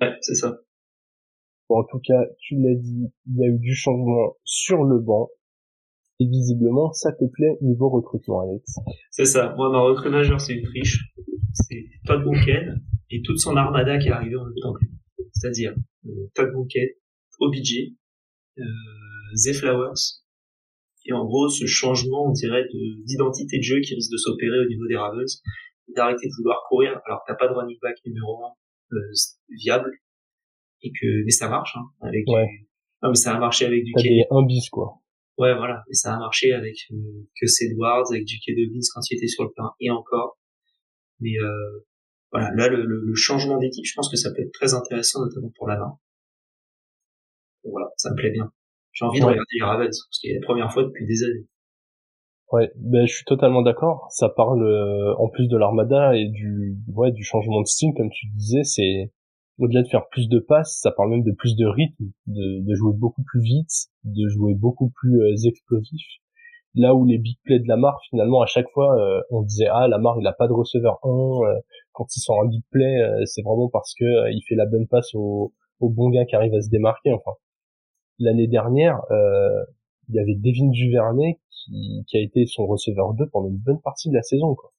Ouais, 0.00 0.12
c'est 0.20 0.34
ça. 0.34 0.58
Bon, 1.68 1.80
en 1.80 1.84
tout 1.84 2.00
cas, 2.00 2.20
tu 2.38 2.56
l'as 2.56 2.74
dit, 2.74 3.12
il 3.26 3.36
y 3.38 3.44
a 3.44 3.48
eu 3.48 3.58
du 3.58 3.74
changement 3.74 4.34
sur 4.44 4.82
le 4.82 4.98
banc. 4.98 5.28
Et 6.22 6.28
visiblement, 6.28 6.92
ça 6.92 7.10
te 7.12 7.24
plaît 7.24 7.56
niveau 7.62 7.88
recrutement, 7.88 8.40
Alex. 8.40 8.76
C'est 9.10 9.24
ça. 9.24 9.54
Moi, 9.56 9.70
ma 9.70 9.80
recrue 9.80 10.10
majeure, 10.10 10.40
c'est 10.40 10.54
une 10.54 10.64
triche. 10.64 11.12
C'est 11.52 11.86
Todd 12.06 12.22
Monken 12.24 12.80
et 13.10 13.22
toute 13.22 13.38
son 13.38 13.56
armada 13.56 13.98
qui 13.98 14.08
est 14.08 14.12
arrivée 14.12 14.36
en 14.36 14.44
même 14.44 14.54
temps 14.62 14.74
C'est-à-dire 15.32 15.74
euh, 16.06 16.30
Todd 16.34 16.52
Monken, 16.54 16.88
OBJ, 17.40 17.94
euh, 18.58 18.62
Zay 19.34 19.52
Flowers 19.52 20.22
et 21.04 21.12
en 21.12 21.24
gros, 21.24 21.48
ce 21.48 21.66
changement, 21.66 22.26
on 22.28 22.32
dirait, 22.32 22.64
d'identité 23.04 23.58
de, 23.58 23.62
jeu 23.62 23.80
qui 23.80 23.94
risque 23.94 24.12
de 24.12 24.16
s'opérer 24.16 24.58
au 24.64 24.68
niveau 24.68 24.86
des 24.86 24.96
Ravens, 24.96 25.42
d'arrêter 25.88 26.28
de 26.28 26.32
vouloir 26.38 26.62
courir 26.68 27.00
alors 27.06 27.20
que 27.20 27.32
t'as 27.32 27.36
pas 27.36 27.48
de 27.48 27.54
running 27.54 27.78
back 27.82 27.96
numéro 28.06 28.44
un 28.44 28.52
euh, 28.92 29.12
viable 29.50 29.90
et 30.82 30.90
que 30.90 31.24
mais 31.24 31.30
ça 31.30 31.48
marche 31.48 31.76
hein, 31.76 31.84
avec 32.00 32.26
ouais. 32.28 32.46
du... 32.46 32.68
non 33.02 33.10
mais 33.10 33.14
ça 33.14 33.34
a 33.34 33.38
marché 33.38 33.66
avec 33.66 33.84
du 33.84 33.92
K... 33.92 34.26
un 34.30 34.46
bis 34.46 34.68
quoi 34.70 35.01
ouais 35.42 35.54
voilà. 35.56 35.82
Et 35.90 35.94
ça 35.94 36.14
a 36.14 36.18
marché 36.18 36.52
avec 36.52 36.76
euh, 36.92 36.96
que 37.40 37.46
Edwards 37.64 38.10
avec 38.10 38.24
du 38.24 38.36
K. 38.38 38.54
Dobbins 38.56 38.86
quand 38.94 39.00
il 39.10 39.16
était 39.16 39.28
sur 39.28 39.44
le 39.44 39.50
terrain 39.54 39.72
et 39.80 39.90
encore. 39.90 40.38
Mais 41.20 41.36
euh, 41.40 41.84
voilà. 42.30 42.50
Là 42.54 42.68
le, 42.68 42.84
le, 42.84 43.14
changement 43.14 43.58
d'équipe 43.58 43.84
je 43.84 43.94
pense 43.94 44.10
que 44.10 44.16
ça 44.16 44.30
peut 44.34 44.42
être 44.42 44.52
très 44.52 44.74
intéressant 44.74 45.20
notamment 45.24 45.52
pour 45.56 45.68
la 45.68 45.78
main 45.78 45.98
voilà 47.64 47.88
ça 47.96 48.10
me 48.10 48.16
plaît 48.16 48.30
bien. 48.30 48.50
J'ai 48.92 49.04
envie 49.04 49.20
de 49.20 49.24
regarder 49.24 49.54
les 49.58 49.64
Ravens, 49.64 50.06
parce 50.06 50.18
qu'il 50.18 50.30
y 50.30 50.34
a 50.34 50.38
la 50.38 50.44
première 50.44 50.70
fois 50.72 50.84
depuis 50.84 51.06
des 51.06 51.24
années. 51.24 51.46
Ouais, 52.50 52.70
ben 52.76 53.06
je 53.06 53.14
suis 53.14 53.24
totalement 53.24 53.62
d'accord. 53.62 54.06
Ça 54.10 54.28
parle 54.28 54.62
euh, 54.62 55.14
en 55.16 55.30
plus 55.30 55.48
de 55.48 55.56
l'armada 55.56 56.14
et 56.14 56.28
du 56.28 56.76
ouais 56.88 57.10
du 57.10 57.24
changement 57.24 57.62
de 57.62 57.66
style, 57.66 57.94
comme 57.96 58.10
tu 58.10 58.26
disais, 58.34 58.62
c'est 58.64 59.10
au-delà 59.58 59.82
de 59.82 59.88
faire 59.88 60.08
plus 60.08 60.28
de 60.28 60.38
passes, 60.38 60.80
ça 60.80 60.90
parle 60.92 61.10
même 61.10 61.22
de 61.22 61.32
plus 61.32 61.56
de 61.56 61.66
rythme, 61.66 62.10
de, 62.26 62.60
de 62.60 62.74
jouer 62.74 62.92
beaucoup 62.94 63.22
plus 63.22 63.42
vite, 63.42 63.90
de 64.04 64.28
jouer 64.28 64.54
beaucoup 64.54 64.90
plus 64.90 65.20
euh, 65.22 65.48
explosif. 65.48 66.02
Là 66.74 66.94
où 66.94 67.04
les 67.04 67.18
big 67.18 67.36
plays 67.44 67.60
de 67.60 67.68
Lamar, 67.68 68.00
finalement, 68.08 68.40
à 68.40 68.46
chaque 68.46 68.68
fois, 68.72 68.98
euh, 68.98 69.20
on 69.30 69.42
disait 69.42 69.66
ah 69.70 69.88
Lamar 69.88 70.16
il 70.18 70.26
a 70.26 70.32
pas 70.32 70.48
de 70.48 70.54
receveur 70.54 70.98
1. 71.02 71.60
quand 71.92 72.06
il 72.16 72.20
sort 72.20 72.42
un 72.42 72.48
big 72.48 72.62
play, 72.70 72.96
c'est 73.26 73.42
vraiment 73.42 73.68
parce 73.68 73.92
que 73.94 74.32
il 74.32 74.42
fait 74.48 74.54
la 74.54 74.64
bonne 74.64 74.86
passe 74.86 75.14
au, 75.14 75.52
bons 75.80 76.08
gars 76.08 76.24
qui 76.24 76.34
arrivent 76.34 76.54
à 76.54 76.62
se 76.62 76.70
démarquer. 76.70 77.12
Enfin, 77.12 77.32
l'année 78.18 78.46
dernière, 78.46 79.00
euh, 79.10 79.64
il 80.08 80.14
y 80.14 80.18
avait 80.18 80.34
Devin 80.34 80.68
Duvernay 80.68 81.40
qui, 81.50 82.04
qui 82.08 82.16
a 82.16 82.20
été 82.20 82.46
son 82.46 82.66
receveur 82.66 83.14
2 83.14 83.28
pendant 83.28 83.48
une 83.48 83.58
bonne 83.58 83.80
partie 83.80 84.08
de 84.08 84.14
la 84.14 84.22
saison. 84.22 84.54
quoi. 84.54 84.72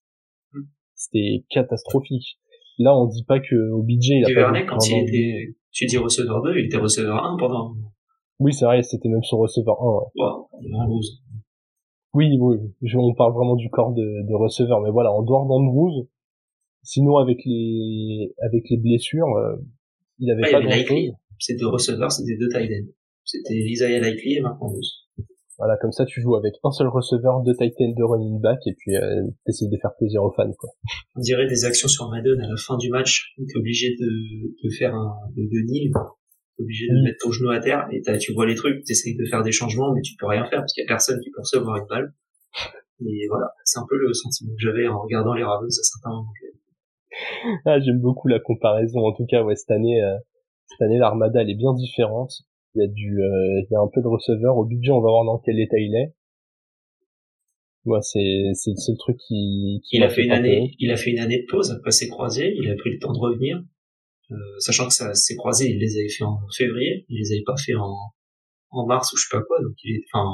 Mm. 0.54 0.62
C'était 0.96 1.46
catastrophique. 1.50 2.40
Là, 2.80 2.96
on 2.98 3.06
dit 3.08 3.24
pas 3.24 3.40
que 3.40 3.56
OBJ, 3.72 4.08
il 4.10 4.24
a 4.26 4.28
Duvernay, 4.28 4.66
quand 4.66 4.78
il 4.88 5.04
était, 5.08 5.56
tu 5.72 5.86
dis 5.86 5.98
receveur 5.98 6.42
2, 6.42 6.58
il 6.58 6.66
était 6.66 6.78
receveur 6.78 7.24
1 7.24 7.38
pendant. 7.38 7.76
Oui, 8.40 8.54
c'est 8.54 8.66
vrai, 8.66 8.82
c'était 8.82 9.10
même 9.10 9.24
son 9.24 9.38
receveur 9.38 9.82
1. 9.82 9.86
Ouais. 9.86 10.24
Wow, 10.26 10.50
il. 10.62 11.02
Oui, 12.16 12.28
oui, 12.40 12.58
je- 12.82 12.98
on 12.98 13.14
parle 13.16 13.34
vraiment 13.34 13.56
du 13.56 13.70
corps 13.70 13.94
de, 13.94 14.02
de 14.28 14.34
receveur, 14.36 14.82
mais 14.82 14.92
voilà, 14.92 15.12
en 15.12 15.24
dehors 15.24 15.48
d'Andrews, 15.48 16.08
sinon 16.84 17.18
avec 17.18 17.40
les 17.46 18.34
avec 18.42 18.64
les 18.70 18.78
blessures, 18.78 19.28
euh, 19.38 19.56
il 20.20 20.30
avait 20.30 20.44
Ouais, 20.44 20.52
pas 20.52 20.58
avait 20.58 20.66
grand 20.68 20.76
Likely. 20.76 21.08
chose. 21.08 21.16
C'était 21.40 21.60
deux 21.60 21.68
receveurs, 21.70 22.12
c'était 22.12 22.38
deux 22.38 22.50
tight. 22.50 22.70
C'était 23.24 23.56
Isaiah 23.56 24.00
Likely 24.00 24.36
et 24.38 24.42
Mark 24.42 24.62
Andrews. 24.62 24.82
Voilà, 25.60 25.78
comme 25.78 25.92
ça 25.92 26.06
tu 26.06 26.20
joues 26.22 26.36
avec 26.36 26.56
un 26.64 26.72
seul 26.72 26.88
receveur, 26.88 27.42
deux 27.42 27.54
tight 27.54 27.74
ends, 27.80 27.94
deux 27.96 28.06
running 28.06 28.42
back, 28.42 28.60
et 28.66 28.74
puis 28.78 28.96
euh, 28.96 29.24
t'essayes 29.46 29.70
de 29.70 29.78
faire 29.78 29.94
plaisir 29.98 30.24
aux 30.24 30.32
fans, 30.32 30.52
quoi. 30.58 30.70
On 31.16 31.22
dirait 31.22 31.48
des 31.48 31.66
actions 31.66 31.88
sur 31.88 32.10
Madden 32.10 32.42
à 32.42 32.48
la 32.50 32.58
fin 32.58 32.76
du 32.78 32.90
match, 32.90 33.34
où 33.38 33.46
t'es 33.46 33.58
obligé 33.58 33.96
de, 34.00 34.08
de 34.64 34.70
faire 34.78 34.96
un, 34.96 35.16
de, 35.36 35.44
de 35.44 35.68
t'es 35.68 36.64
obligé 36.64 36.88
de 36.88 37.00
Mm. 37.00 37.04
mettre 37.04 37.18
ton 37.24 37.32
genou 37.32 37.50
à 37.52 37.60
terre, 37.60 37.88
et 37.92 38.02
tu 38.18 38.34
vois 38.34 38.46
les 38.46 38.56
trucs, 38.56 38.84
t'essayes 38.84 39.16
de 39.16 39.26
faire 39.30 39.44
des 39.44 39.52
changements, 39.52 39.94
mais 39.94 40.02
tu 40.02 40.16
peux 40.20 40.26
rien 40.28 40.44
faire, 40.46 40.60
parce 40.60 40.74
qu'il 40.74 40.82
y 40.84 40.86
a 40.86 40.88
personne 40.88 41.20
qui 41.20 41.30
peut 41.30 41.42
recevoir 41.42 41.78
une 41.78 41.88
balle. 41.88 42.14
Et 43.06 43.28
voilà, 43.30 43.52
c'est 43.66 43.80
un 43.80 43.86
peu 43.90 43.98
le 43.98 44.14
sentiment 44.14 44.52
que 44.52 44.62
j'avais 44.62 44.88
en 44.88 45.02
regardant 45.02 45.34
les 45.34 45.44
Ravens 45.44 45.78
à 45.78 45.84
certains 45.84 46.10
moments. 46.10 46.32
Ah, 47.66 47.80
j'aime 47.80 48.00
beaucoup 48.00 48.28
la 48.28 48.40
comparaison. 48.40 49.00
En 49.02 49.14
tout 49.14 49.26
cas, 49.26 49.44
ouais, 49.44 49.56
cette 49.56 49.72
année, 49.72 50.02
euh, 50.02 50.18
cette 50.68 50.82
année, 50.82 50.98
l'armada 50.98 51.42
elle 51.42 51.50
est 51.50 51.56
bien 51.56 51.74
différente. 51.74 52.32
Il 52.76 52.82
y 52.82 52.86
a 52.86 52.88
du, 52.88 53.22
euh, 53.22 53.62
il 53.62 53.68
y 53.72 53.76
a 53.76 53.80
un 53.80 53.90
peu 53.94 54.02
de 54.02 54.08
receveur. 54.08 54.58
Au 54.58 54.66
budget, 54.66 54.92
on 54.92 55.02
va 55.02 55.10
voir 55.10 55.26
dans 55.26 55.38
quel 55.40 55.60
état 55.60 55.78
il 55.78 55.96
est. 55.96 56.14
Moi, 57.86 58.02
c'est, 58.02 58.52
c'est 58.54 58.72
le 58.72 58.78
seul 58.78 58.96
truc 58.98 59.18
qui, 59.18 59.82
qui 59.84 59.98
Il 59.98 60.04
a 60.04 60.10
fait 60.10 60.24
une 60.24 60.30
peur. 60.30 60.38
année, 60.38 60.74
il 60.80 60.90
a 60.92 60.96
fait 60.96 61.12
une 61.12 61.20
année 61.20 61.42
de 61.42 61.46
pause 61.50 61.72
après 61.72 61.92
ses 61.92 62.08
croisés, 62.08 62.54
il 62.58 62.70
a 62.72 62.76
pris 62.76 62.92
le 62.92 63.00
temps 63.00 63.12
de 63.12 63.20
revenir, 63.20 63.62
euh, 64.32 64.36
sachant 64.60 64.88
que 64.88 64.94
ça, 64.94 65.14
ses 65.14 65.36
croisés, 65.36 65.70
il 65.70 65.80
les 65.80 65.98
avait 65.98 66.08
fait 66.10 66.24
en 66.24 66.40
février, 66.56 67.06
il 67.10 67.20
les 67.20 67.34
avait 67.36 67.44
pas 67.46 67.58
fait 67.58 67.76
en, 67.76 67.94
en 68.70 68.86
mars 68.86 69.12
ou 69.12 69.18
je 69.18 69.24
sais 69.24 69.38
pas 69.38 69.44
quoi, 69.44 69.62
donc 69.62 69.74
il 69.84 69.98
est, 69.98 70.04
enfin, 70.14 70.30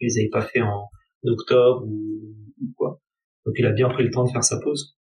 il 0.00 0.06
les 0.08 0.18
avait 0.18 0.28
pas 0.30 0.42
fait 0.42 0.60
en 0.60 0.88
octobre 1.24 1.84
ou, 1.86 2.34
ou 2.60 2.66
quoi. 2.76 3.00
Donc 3.46 3.54
il 3.58 3.64
a 3.66 3.72
bien 3.72 3.88
pris 3.88 4.02
le 4.02 4.10
temps 4.10 4.24
de 4.24 4.30
faire 4.30 4.42
sa 4.42 4.58
pause. 4.58 4.96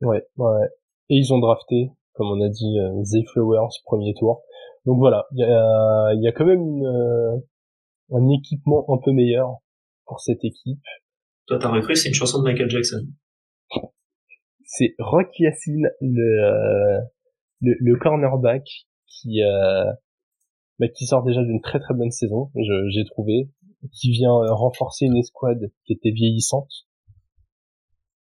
Ouais, 0.00 0.22
ouais. 0.38 0.66
Et 1.10 1.16
ils 1.16 1.34
ont 1.34 1.38
drafté, 1.38 1.90
comme 2.14 2.28
on 2.28 2.40
a 2.40 2.48
dit, 2.48 2.78
euh, 2.78 3.04
Zay 3.04 3.24
Flowers 3.30 3.68
premier 3.84 4.14
tour. 4.18 4.40
Donc 4.86 4.98
voilà, 4.98 5.26
il 5.32 5.40
y 5.40 5.44
a, 5.44 6.12
il 6.14 6.22
y 6.22 6.28
a 6.28 6.32
quand 6.32 6.46
même 6.46 6.60
une, 6.60 6.86
euh, 6.86 7.36
un 8.12 8.28
équipement 8.30 8.84
un 8.88 8.98
peu 8.98 9.12
meilleur 9.12 9.58
pour 10.06 10.20
cette 10.20 10.44
équipe. 10.44 10.82
Toi, 11.46 11.58
t'as 11.58 11.68
recru, 11.68 11.94
c'est 11.96 12.08
une 12.08 12.14
chanson 12.14 12.38
de 12.38 12.44
Michael 12.44 12.70
Jackson. 12.70 13.06
c'est 14.64 14.94
Rock 14.98 15.28
Yacine, 15.38 15.88
le, 16.00 16.44
euh, 16.44 17.00
le, 17.60 17.74
le 17.78 17.96
cornerback 17.96 18.64
qui, 19.06 19.42
euh, 19.42 19.84
bah, 20.78 20.88
qui 20.88 21.06
sort 21.06 21.24
déjà 21.24 21.42
d'une 21.42 21.60
très 21.60 21.80
très 21.80 21.94
bonne 21.94 22.10
saison, 22.10 22.50
j'ai 22.54 23.04
trouvé, 23.04 23.50
qui 23.92 24.12
vient 24.12 24.32
euh, 24.32 24.54
renforcer 24.54 25.06
une 25.06 25.16
escouade 25.16 25.70
qui 25.84 25.92
était 25.92 26.12
vieillissante, 26.12 26.70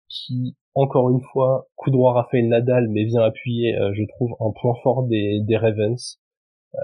qui, 0.07 0.55
encore 0.73 1.09
une 1.09 1.21
fois, 1.33 1.67
coup 1.75 1.91
droit 1.91 2.13
Raphaël 2.13 2.47
Nadal, 2.47 2.87
mais 2.89 3.03
vient 3.03 3.21
appuyer, 3.21 3.75
euh, 3.75 3.93
je 3.93 4.03
trouve, 4.15 4.31
un 4.39 4.51
point 4.59 4.73
fort 4.83 5.03
des, 5.03 5.41
des 5.41 5.57
Ravens, 5.57 5.97
euh, 5.97 6.26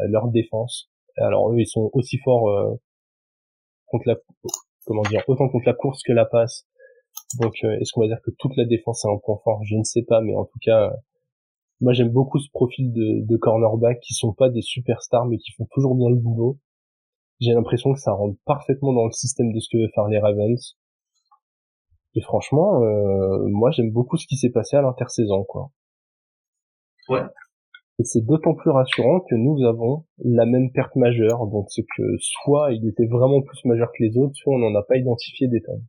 leur 0.09 0.27
défense. 0.29 0.89
Alors 1.17 1.51
eux, 1.51 1.59
ils 1.59 1.67
sont 1.67 1.89
aussi 1.93 2.17
forts 2.17 2.49
euh, 2.49 2.75
contre 3.87 4.07
la, 4.07 4.15
comment 4.85 5.03
dire, 5.03 5.23
autant 5.27 5.49
contre 5.49 5.65
la 5.65 5.73
course 5.73 6.01
que 6.03 6.11
la 6.11 6.25
passe. 6.25 6.67
Donc, 7.39 7.53
euh, 7.63 7.77
est-ce 7.79 7.91
qu'on 7.93 8.01
va 8.01 8.07
dire 8.07 8.21
que 8.23 8.31
toute 8.39 8.55
la 8.57 8.65
défense 8.65 9.05
est 9.05 9.07
un 9.07 9.17
point 9.17 9.37
fort? 9.43 9.63
Je 9.63 9.75
ne 9.75 9.83
sais 9.83 10.03
pas, 10.03 10.21
mais 10.21 10.35
en 10.35 10.45
tout 10.45 10.59
cas, 10.61 10.89
euh, 10.89 10.95
moi 11.81 11.93
j'aime 11.93 12.09
beaucoup 12.09 12.39
ce 12.39 12.49
profil 12.51 12.91
de, 12.91 13.25
de 13.25 13.37
cornerback 13.37 13.99
qui 13.99 14.13
sont 14.13 14.33
pas 14.33 14.49
des 14.49 14.61
superstars, 14.61 15.25
mais 15.25 15.37
qui 15.37 15.51
font 15.51 15.67
toujours 15.71 15.95
bien 15.95 16.09
le 16.09 16.15
boulot. 16.15 16.57
J'ai 17.39 17.53
l'impression 17.53 17.93
que 17.93 17.99
ça 17.99 18.13
rentre 18.13 18.37
parfaitement 18.45 18.93
dans 18.93 19.05
le 19.05 19.11
système 19.11 19.51
de 19.51 19.59
ce 19.59 19.67
que 19.71 19.77
veut 19.77 19.91
faire 19.93 20.07
les 20.07 20.19
Ravens. 20.19 20.77
Et 22.15 22.21
franchement, 22.21 22.81
euh, 22.83 23.47
moi 23.47 23.71
j'aime 23.71 23.91
beaucoup 23.91 24.17
ce 24.17 24.27
qui 24.27 24.37
s'est 24.37 24.51
passé 24.51 24.75
à 24.77 24.81
l'intersaison, 24.81 25.43
quoi. 25.43 25.71
Ouais. 27.09 27.21
Et 27.99 28.03
c'est 28.03 28.25
d'autant 28.25 28.56
plus 28.56 28.71
rassurant 28.71 29.19
que 29.21 29.36
nous 29.36 29.63
avons 29.65 30.06
la 30.17 30.45
même 30.45 30.71
perte 30.71 30.95
majeure, 30.95 31.45
donc 31.47 31.67
c'est 31.69 31.86
que 31.95 32.03
soit 32.19 32.71
il 32.73 32.88
était 32.89 33.06
vraiment 33.06 33.41
plus 33.41 33.65
majeur 33.65 33.89
que 33.95 34.03
les 34.03 34.17
autres, 34.17 34.34
soit 34.36 34.56
on 34.56 34.60
n'en 34.60 34.75
a 34.75 34.84
pas 34.84 34.97
identifié 34.97 35.47
des 35.47 35.62
tonnes. 35.62 35.86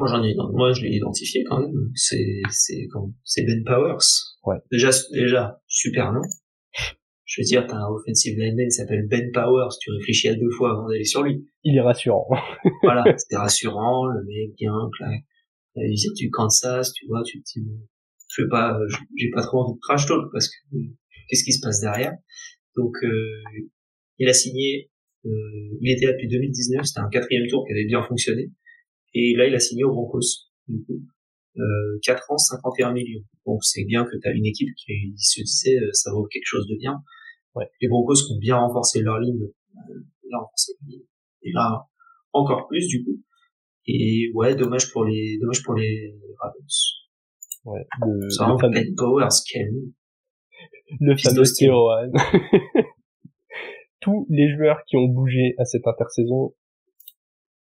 Moi, 0.00 0.08
j'en 0.08 0.22
ai, 0.24 0.34
moi, 0.34 0.72
je 0.72 0.82
l'ai 0.82 0.96
identifié 0.96 1.44
quand 1.44 1.60
même. 1.60 1.90
C'est, 1.94 2.40
c'est, 2.50 2.88
c'est 3.22 3.42
Ben 3.44 3.62
Powers. 3.64 4.02
Ouais. 4.44 4.56
Déjà, 4.72 4.90
déjà, 5.12 5.60
super 5.68 6.12
nom. 6.12 6.22
Je 7.24 7.40
veux 7.40 7.44
dire, 7.44 7.66
t'as 7.66 7.76
un 7.76 7.88
offensive 7.88 8.36
lineman 8.38 8.66
qui 8.66 8.72
s'appelle 8.72 9.06
Ben 9.08 9.30
Powers. 9.32 9.68
Tu 9.80 9.90
réfléchis 9.92 10.28
à 10.28 10.34
deux 10.34 10.50
fois 10.50 10.72
avant 10.72 10.88
d'aller 10.88 11.04
sur 11.04 11.22
lui. 11.22 11.46
Il 11.62 11.76
est 11.76 11.80
rassurant. 11.80 12.26
Voilà, 12.82 13.04
c'est 13.16 13.36
rassurant, 13.36 14.06
le 14.06 14.24
mec 14.24 14.56
bien, 14.56 14.72
là, 15.00 15.10
il 15.76 15.94
vient 15.94 16.12
du 16.16 16.30
Kansas, 16.30 16.92
tu 16.92 17.06
vois, 17.06 17.22
tu 17.24 17.40
te 17.40 17.44
dis, 17.54 17.66
je 18.30 18.42
vais 18.42 18.48
pas, 18.48 18.78
j'ai 19.16 19.30
pas 19.30 19.42
trop 19.42 19.60
envie 19.60 19.74
de 19.74 19.80
trash 19.80 20.06
talk 20.06 20.30
parce 20.32 20.48
que 20.48 20.76
qu'est-ce 21.28 21.44
qui 21.44 21.52
se 21.52 21.60
passe 21.60 21.80
derrière 21.80 22.14
Donc, 22.76 22.96
euh, 23.02 23.42
il 24.18 24.28
a 24.28 24.34
signé, 24.34 24.90
euh, 25.24 25.78
il 25.80 25.90
était 25.92 26.06
là 26.06 26.12
depuis 26.12 26.28
2019, 26.28 26.84
c'était 26.84 27.00
un 27.00 27.08
quatrième 27.08 27.46
tour 27.48 27.64
qui 27.66 27.72
avait 27.72 27.86
bien 27.86 28.02
fonctionné, 28.02 28.50
et 29.14 29.34
là 29.36 29.46
il 29.46 29.54
a 29.54 29.60
signé 29.60 29.84
au 29.84 29.92
Broncos, 29.92 30.50
du 30.66 30.82
coup, 30.84 31.00
euh, 31.58 31.98
4 32.02 32.30
ans, 32.30 32.38
51 32.38 32.92
millions. 32.92 33.22
Donc 33.46 33.64
c'est 33.64 33.84
bien 33.84 34.04
que 34.04 34.16
tu 34.16 34.28
as 34.28 34.32
une 34.32 34.46
équipe 34.46 34.68
qui 34.76 35.14
se 35.16 35.40
disait 35.40 35.78
euh, 35.78 35.90
ça 35.92 36.12
vaut 36.12 36.26
quelque 36.26 36.46
chose 36.46 36.66
de 36.68 36.76
bien. 36.76 37.02
Ouais. 37.54 37.64
Les 37.80 37.88
Broncos 37.88 38.26
qui 38.26 38.32
ont 38.32 38.38
bien 38.38 38.56
renforcé 38.56 39.00
leur 39.00 39.18
ligne, 39.18 39.42
euh, 39.42 39.94
bien 40.22 40.38
renforcé 40.38 40.72
leur 40.80 40.90
ligne. 40.90 41.06
et 41.42 41.52
là 41.52 41.86
encore 42.32 42.66
plus 42.68 42.86
du 42.86 43.04
coup. 43.04 43.22
Et 43.86 44.30
ouais, 44.34 44.54
dommage 44.54 44.92
pour 44.92 45.04
les, 45.04 45.38
dommage 45.40 45.62
pour 45.62 45.74
les 45.74 46.14
Ravens. 46.38 47.04
Ouais, 47.64 47.84
le, 48.06 48.28
C'est 48.30 48.44
le 48.44 48.58
fameux, 48.58 48.74
Ben 48.74 48.94
Powers, 48.94 49.28
quel 49.50 49.70
le 51.00 51.16
fameux. 51.16 51.42
Théoran. 51.56 52.10
Tous 54.00 54.26
les 54.30 54.48
joueurs 54.56 54.82
qui 54.86 54.96
ont 54.96 55.06
bougé 55.08 55.54
à 55.58 55.64
cette 55.64 55.86
intersaison 55.86 56.54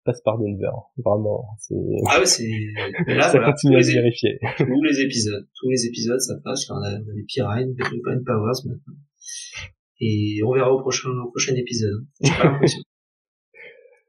passent 0.04 0.20
par 0.22 0.36
Denver. 0.38 0.72
Vraiment, 1.02 1.46
c'est, 1.58 1.74
Ah 2.10 2.18
ouais, 2.18 2.26
c'est, 2.26 2.46
là, 3.06 3.22
ça 3.22 3.30
voilà, 3.38 3.52
continue 3.52 3.76
à 3.76 3.78
les, 3.78 3.84
se 3.84 3.92
vérifier. 3.92 4.38
tous 4.58 4.82
les 4.82 5.00
épisodes, 5.00 5.48
tous 5.58 5.70
les 5.70 5.86
épisodes, 5.86 6.20
ça 6.20 6.34
passe. 6.42 6.68
On 6.70 6.74
a, 6.74 6.90
on 6.90 7.08
a 7.08 7.14
les 7.14 7.24
Pirine, 7.26 7.74
des 7.74 7.82
Ben 8.04 8.22
Powers 8.24 8.66
maintenant. 8.66 8.94
Et 10.00 10.40
on 10.44 10.52
verra 10.52 10.72
au 10.72 10.80
prochain, 10.80 11.08
au 11.08 11.30
prochain 11.30 11.54
épisode. 11.54 12.02
hein. 12.02 12.06
J'ai 12.22 12.30
pas 12.36 12.44
l'impression. 12.44 12.80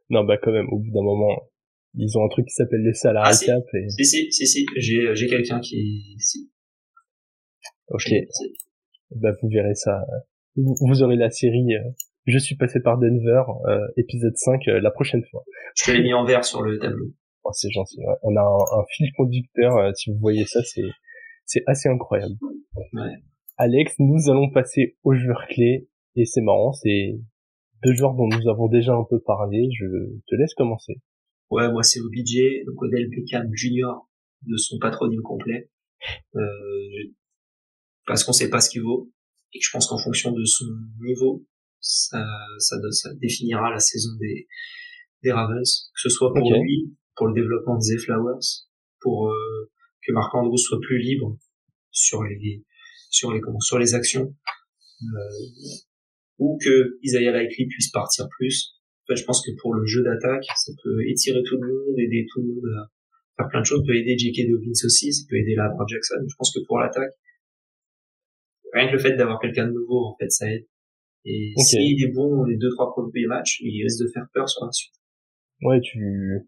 Non, 0.10 0.24
bah 0.24 0.38
quand 0.42 0.52
même, 0.52 0.68
au 0.72 0.80
bout 0.80 0.92
d'un 0.92 1.04
moment, 1.04 1.48
ils 1.94 2.18
ont 2.18 2.26
un 2.26 2.30
truc 2.30 2.46
qui 2.48 2.54
s'appelle 2.54 2.82
les 2.84 2.94
salariés 2.94 3.30
Ah, 3.30 3.34
si. 3.34 3.46
cap 3.46 3.64
et, 3.74 3.90
si, 3.90 4.04
si, 4.06 4.32
si, 4.32 4.46
si, 4.48 4.66
j'ai, 4.78 5.16
j'ai 5.16 5.28
quelqu'un 5.28 5.60
qui, 5.62 6.16
si. 6.20 6.52
ok, 7.90 8.12
bah 9.16 9.32
vous 9.42 9.50
verrez 9.50 9.76
ça. 9.76 10.06
Vous, 10.56 10.76
vous 10.82 11.04
aurez 11.04 11.16
la 11.16 11.30
série 11.30 11.76
euh, 11.76 11.90
Je 12.26 12.38
suis 12.38 12.56
passé 12.56 12.80
par 12.82 12.98
Denver, 12.98 13.44
euh, 13.68 13.80
épisode 13.98 14.36
5, 14.36 14.68
euh, 14.68 14.80
la 14.80 14.92
prochaine 14.92 15.24
fois. 15.32 15.44
Je 15.76 15.86
te 15.86 15.92
l'ai 15.92 16.04
mis 16.04 16.14
en 16.14 16.26
vert 16.26 16.46
sur 16.46 16.62
le 16.62 16.80
tableau. 16.80 17.08
Oh, 17.44 17.52
c'est 17.54 17.70
gentil. 17.72 18.00
ouais. 18.00 18.16
On 18.24 18.36
a 18.36 18.42
un, 18.42 18.80
un 18.80 18.86
fil 18.96 19.12
conducteur, 19.16 19.76
euh, 19.78 19.92
si 19.94 20.12
vous 20.12 20.18
voyez 20.20 20.46
ça, 20.46 20.62
c'est 20.64 20.82
c'est 21.46 21.62
assez 21.68 21.90
incroyable. 21.90 22.34
Ouais. 22.94 23.14
Alex, 23.58 23.96
nous 24.00 24.30
allons 24.30 24.50
passer 24.50 24.98
aux 25.04 25.14
joueurs 25.14 25.46
clés, 25.48 25.88
et 26.16 26.26
c'est 26.26 26.42
marrant, 26.42 26.74
c'est 26.74 27.20
deux 27.84 27.94
joueurs 27.94 28.16
dont 28.16 28.28
nous 28.28 28.50
avons 28.50 28.68
déjà 28.68 28.94
un 28.94 29.06
peu 29.08 29.20
parlé, 29.20 29.70
je 29.78 29.86
te 30.28 30.36
laisse 30.36 30.54
commencer. 30.56 30.96
Ouais, 31.52 31.72
moi 31.72 31.84
c'est 31.84 32.00
OBJ, 32.00 32.66
donc 32.66 32.82
Odell 32.82 33.08
Beckham 33.10 33.48
Jr. 33.54 33.94
de 34.48 34.58
son 34.58 34.78
patronyme 34.80 35.22
complet. 35.22 35.70
Euh, 36.36 36.42
parce 38.06 38.24
qu'on 38.24 38.34
sait 38.34 38.50
pas 38.50 38.62
ce 38.62 38.70
qu'il 38.70 38.82
vaut. 38.82 39.12
Et 39.54 39.60
je 39.62 39.70
pense 39.72 39.88
qu'en 39.88 39.98
fonction 39.98 40.32
de 40.32 40.44
son 40.44 40.66
niveau, 41.02 41.46
ça, 41.80 42.26
ça, 42.60 42.78
ça 42.92 43.14
définira 43.16 43.72
la 43.72 43.80
saison 43.80 44.10
des, 44.20 44.48
des 45.24 45.32
Ravens. 45.32 45.90
Que 45.94 46.02
ce 46.02 46.10
soit 46.10 46.34
pour 46.34 46.52
lui, 46.62 46.94
pour 47.16 47.28
le 47.28 47.34
développement 47.34 47.76
de 47.76 47.82
Zay 47.82 47.98
Flowers, 47.98 48.68
pour 49.02 49.30
euh, 49.30 49.72
que 50.06 50.12
Marc 50.12 50.34
Andrews 50.36 50.58
soit 50.58 50.80
plus 50.82 51.00
libre 51.00 51.38
sur 51.92 52.24
les 52.24 52.64
sur 53.10 53.32
les 53.32 53.40
comment, 53.40 53.60
sur 53.60 53.80
les 53.80 53.94
actions, 53.94 54.36
euh, 55.02 55.08
ou 56.38 56.58
que 56.62 56.98
Isaiah 57.04 57.32
Likely 57.32 57.68
puisse 57.68 57.92
partir 57.92 58.28
plus. 58.38 58.74
En 59.04 59.14
fait, 59.14 59.22
je 59.22 59.26
pense 59.26 59.46
que 59.46 59.52
pour 59.62 59.74
le 59.74 59.86
jeu 59.86 60.04
d'attaque, 60.04 60.44
ça 60.58 60.72
peut 60.84 61.08
étirer 61.08 61.42
tout 61.46 61.58
le 61.62 61.68
monde, 61.68 62.00
aider 62.00 62.26
tout 62.34 62.42
le 62.42 62.48
monde 62.48 62.66
à 62.78 62.92
faire 63.38 63.50
plein 63.50 63.62
de 63.62 63.66
choses, 63.66 63.82
ça 63.82 63.86
peut 63.88 63.96
aider 63.96 64.18
J.K. 64.18 64.50
Dobbins 64.50 64.82
aussi, 64.84 65.14
ça 65.14 65.24
peut 65.30 65.38
aider 65.38 65.56
Lamar 65.56 65.88
Jackson. 65.88 66.26
Je 66.28 66.36
pense 66.38 66.54
que 66.54 66.60
pour 66.66 66.80
l'attaque, 66.80 67.14
rien 68.76 68.88
que 68.88 68.94
le 68.94 69.00
fait 69.00 69.16
d'avoir 69.16 69.40
quelqu'un 69.40 69.68
de 69.68 69.72
nouveau, 69.72 70.06
en 70.06 70.16
fait, 70.20 70.30
ça 70.30 70.52
aide. 70.52 70.66
Et 71.26 71.54
s'il 71.58 72.04
est 72.04 72.14
bon 72.14 72.44
les 72.44 72.56
deux 72.56 72.70
trois 72.76 72.92
premiers 72.92 73.26
matchs, 73.26 73.60
il 73.62 73.82
risque 73.84 74.04
de 74.04 74.10
faire 74.14 74.28
peur 74.34 74.48
sur 74.48 74.66
la 74.66 74.72
suite. 74.72 74.94
Ouais, 75.62 75.80
tu 75.82 76.48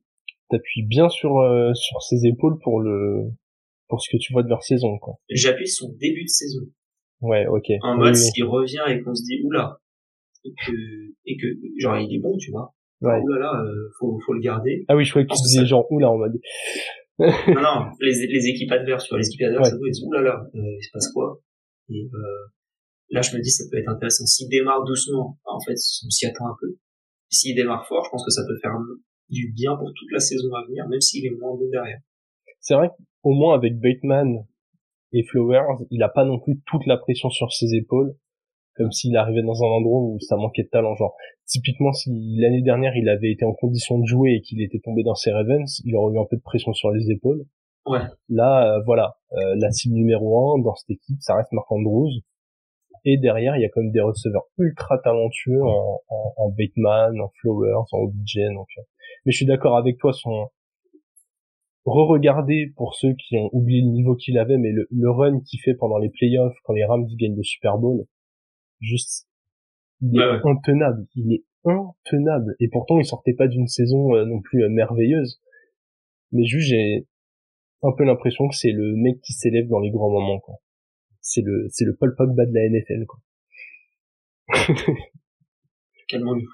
t'appuies 0.50 0.86
bien 0.86 1.10
sur 1.10 1.40
euh, 1.40 1.74
sur 1.74 2.02
ses 2.04 2.28
épaules 2.28 2.60
pour 2.64 2.82
le 2.82 3.24
pour 3.88 4.02
ce 4.02 4.10
que 4.12 4.18
tu 4.18 4.34
vois 4.34 4.44
de 4.44 4.50
leur 4.50 4.64
saison 4.64 5.00
quoi. 5.00 5.16
J'appuie 5.30 5.68
sur 5.68 5.88
son 5.88 5.94
début 5.94 6.24
de 6.24 6.30
saison. 6.30 6.62
Ouais, 7.22 7.48
ok. 7.48 7.66
En 7.82 7.98
mode 7.98 8.16
s'il 8.16 8.44
revient 8.44 8.84
et 8.90 9.02
qu'on 9.02 9.16
se 9.16 9.24
dit 9.24 9.42
oula 9.44 9.80
et 10.46 10.54
que 10.66 10.72
et 11.26 11.38
que 11.38 11.48
genre 11.80 11.98
il 11.98 12.16
est 12.16 12.20
bon, 12.20 12.38
tu 12.38 12.52
vois. 12.52 12.74
Ouais. 13.02 13.20
Oulala, 13.20 13.62
euh, 13.62 13.90
faut 14.00 14.20
faut 14.26 14.34
le 14.34 14.42
garder. 14.42 14.86
Ah 14.88 14.96
oui, 14.96 15.06
je 15.06 15.12
croyais 15.12 15.28
que 15.28 15.34
tu 15.34 15.42
disais 15.42 15.66
genre 15.66 15.92
oula 15.92 16.12
en 16.12 16.18
mode. 16.18 16.34
non 17.20 17.62
non, 17.62 17.86
les 18.00 18.28
les 18.28 18.48
équipes 18.48 18.72
adverses, 18.72 19.06
tu 19.06 19.10
vois, 19.10 19.20
les 19.20 19.28
équipes 19.28 19.48
adverses, 19.48 19.70
ça 19.70 19.78
doit 19.78 19.88
être 19.88 20.04
oulala, 20.06 20.48
euh, 20.54 20.60
il 20.60 20.84
se 20.84 20.92
passe 20.92 21.12
quoi? 21.12 21.40
Et 21.90 22.10
euh, 22.14 22.46
là 23.10 23.22
je 23.22 23.36
me 23.36 23.42
dis 23.42 23.50
ça 23.50 23.64
peut 23.72 23.78
être 23.78 23.90
intéressant 23.90 24.26
s'il 24.26 24.50
démarre 24.50 24.84
doucement. 24.84 25.38
En 25.46 25.60
fait, 25.60 25.76
on 26.06 26.10
s'y 26.10 26.26
attend 26.26 26.48
un 26.48 26.56
peu. 26.60 26.78
S'il 27.30 27.56
démarre 27.56 27.88
fort, 27.88 28.06
je 28.06 28.10
pense 28.10 28.26
que 28.26 28.32
ça 28.32 28.44
peut 28.48 28.58
faire 28.62 28.74
du 29.30 29.52
bien 29.54 29.76
pour 29.76 29.92
toute 29.94 30.12
la 30.12 30.20
saison 30.20 30.54
à 30.54 30.66
venir, 30.68 30.88
même 30.88 31.02
s'il 31.02 31.26
est 31.26 31.36
moins 31.36 31.56
bon 31.56 31.70
derrière. 31.70 32.00
C'est 32.60 32.76
vrai 32.76 32.90
qu'au 33.22 33.32
moins 33.32 33.56
avec 33.56 33.80
Bateman 33.80 34.46
et 35.14 35.24
Flowers, 35.24 35.86
il 35.92 36.04
a 36.04 36.10
pas 36.10 36.26
non 36.26 36.40
plus 36.40 36.62
toute 36.66 36.86
la 36.86 36.98
pression 36.98 37.30
sur 37.30 37.52
ses 37.52 37.76
épaules, 37.76 38.16
comme 38.76 38.92
s'il 38.92 39.16
arrivait 39.18 39.44
dans 39.44 39.64
un 39.64 39.68
endroit 39.68 40.02
où 40.02 40.20
ça 40.20 40.36
manquait 40.36 40.64
de 40.64 40.70
talent. 40.70 40.96
Genre, 40.96 41.16
typiquement, 41.46 41.92
si 41.94 42.10
l'année 42.38 42.62
dernière 42.62 42.96
il 42.96 43.10
avait 43.10 43.32
été 43.32 43.46
en 43.46 43.54
condition 43.54 44.00
de 44.00 44.06
jouer 44.06 44.36
et 44.36 44.42
qu'il 44.42 44.62
était 44.62 44.80
tombé 44.80 45.04
dans 45.04 45.16
ses 45.16 45.32
Ravens, 45.32 45.82
il 45.84 45.96
aurait 45.96 46.16
eu 46.16 46.20
un 46.20 46.26
peu 46.30 46.38
de 46.38 46.42
pression 46.42 46.74
sur 46.74 46.92
les 46.92 47.10
épaules. 47.12 47.46
Ouais. 47.88 48.02
Là, 48.30 48.76
euh, 48.76 48.82
voilà, 48.86 49.18
euh, 49.34 49.56
la 49.58 49.72
cible 49.72 49.96
numéro 49.96 50.54
un 50.54 50.62
dans 50.62 50.76
cette 50.76 50.92
équipe, 50.92 51.18
ça 51.22 51.36
reste 51.36 51.52
Marc 51.52 51.72
Andrews. 51.72 52.12
Et 53.06 53.18
derrière, 53.18 53.56
il 53.56 53.62
y 53.62 53.66
a 53.66 53.70
quand 53.70 53.82
même 53.82 53.92
des 53.92 54.02
receveurs 54.02 54.44
ultra 54.58 54.98
talentueux 54.98 55.64
en, 55.64 56.02
en, 56.10 56.34
en 56.36 56.50
Bateman, 56.50 57.22
en 57.22 57.32
Flowers, 57.40 57.86
en 57.92 58.00
OBJ. 58.00 58.40
Donc, 58.54 58.68
euh, 58.78 58.82
mais 59.26 59.32
je 59.32 59.38
suis 59.38 59.46
d'accord 59.46 59.78
avec 59.78 59.98
toi, 59.98 60.12
son 60.14 60.50
re-regarder 61.86 62.74
pour 62.76 62.96
ceux 62.96 63.14
qui 63.14 63.38
ont 63.38 63.50
oublié 63.54 63.82
le 63.82 63.92
niveau 63.92 64.16
qu'il 64.16 64.38
avait, 64.38 64.58
mais 64.58 64.72
le, 64.72 65.10
run 65.10 65.40
qu'il 65.40 65.60
fait 65.62 65.74
pendant 65.74 65.98
les 65.98 66.10
playoffs 66.10 66.58
quand 66.64 66.74
les 66.74 66.84
Rams 66.84 67.08
gagnent 67.18 67.38
le 67.38 67.44
Super 67.44 67.78
Bowl, 67.78 68.06
juste, 68.82 69.28
il 70.02 70.20
est 70.20 70.46
intenable. 70.46 71.08
Il 71.16 71.34
est 71.34 71.44
intenable. 71.64 72.56
Et 72.60 72.68
pourtant, 72.68 73.00
il 73.00 73.06
sortait 73.06 73.34
pas 73.34 73.48
d'une 73.48 73.68
saison 73.68 74.16
euh, 74.16 74.26
non 74.26 74.42
plus 74.42 74.68
merveilleuse. 74.70 75.40
Mais 76.34 76.46
juste, 76.46 76.68
j'ai 76.68 77.08
un 77.84 77.92
peu 77.98 78.04
l'impression 78.04 78.48
que 78.48 78.56
c'est 78.56 78.72
le 78.72 78.96
mec 78.96 79.22
qui 79.22 79.34
s'élève 79.34 79.68
dans 79.68 79.80
les 79.80 79.92
grands 79.92 80.10
moments, 80.10 80.40
quoi. 80.40 80.56
C'est 81.22 81.42
le, 81.42 81.68
c'est 81.70 81.86
le 81.86 81.96
Paul 81.96 82.16
Pogba 82.16 82.46
de 82.46 82.54
la 82.54 82.70
NFL, 82.70 83.06
quoi. 83.06 83.20
Calmons-nous. 86.08 86.50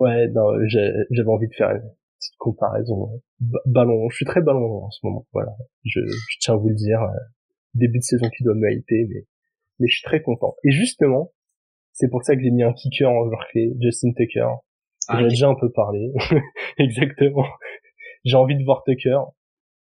Ouais, 0.00 0.28
non, 0.28 0.58
j'avais 0.66 1.28
envie 1.28 1.48
de 1.48 1.54
faire 1.54 1.70
une 1.70 1.82
petite 2.18 2.36
comparaison. 2.38 3.22
ballon, 3.66 4.08
je 4.10 4.16
suis 4.16 4.24
très 4.24 4.42
ballon 4.42 4.84
en 4.84 4.90
ce 4.90 4.98
moment, 5.04 5.26
voilà. 5.32 5.52
Je, 5.84 6.00
je 6.00 6.36
tiens 6.40 6.54
à 6.54 6.56
vous 6.56 6.68
le 6.68 6.74
dire. 6.74 7.00
Euh, 7.00 7.18
début 7.74 7.98
de 7.98 8.04
saison 8.04 8.28
qui 8.36 8.44
doit 8.44 8.54
me 8.54 8.70
hyper, 8.70 9.06
mais, 9.08 9.24
mais 9.78 9.88
je 9.88 9.94
suis 9.94 10.04
très 10.04 10.22
content. 10.22 10.54
Et 10.64 10.70
justement, 10.72 11.32
c'est 11.92 12.08
pour 12.08 12.22
ça 12.22 12.34
que 12.36 12.42
j'ai 12.42 12.50
mis 12.50 12.62
un 12.62 12.72
kicker 12.72 13.08
en 13.10 13.24
joueur 13.26 13.46
clé, 13.50 13.72
Justin 13.80 14.12
Tucker. 14.12 14.48
Ah, 15.08 15.18
J'en 15.18 15.26
ai 15.26 15.28
déjà 15.28 15.48
un 15.48 15.54
peu 15.54 15.70
parlé. 15.70 16.12
Exactement. 16.78 17.46
J'ai 18.24 18.36
envie 18.36 18.56
de 18.56 18.64
voir 18.64 18.82
Tucker 18.84 19.18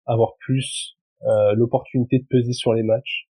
avoir 0.06 0.36
plus 0.38 0.96
euh, 1.24 1.54
l'opportunité 1.54 2.18
de 2.18 2.26
peser 2.28 2.52
sur 2.52 2.72
les 2.72 2.82
matchs. 2.82 3.28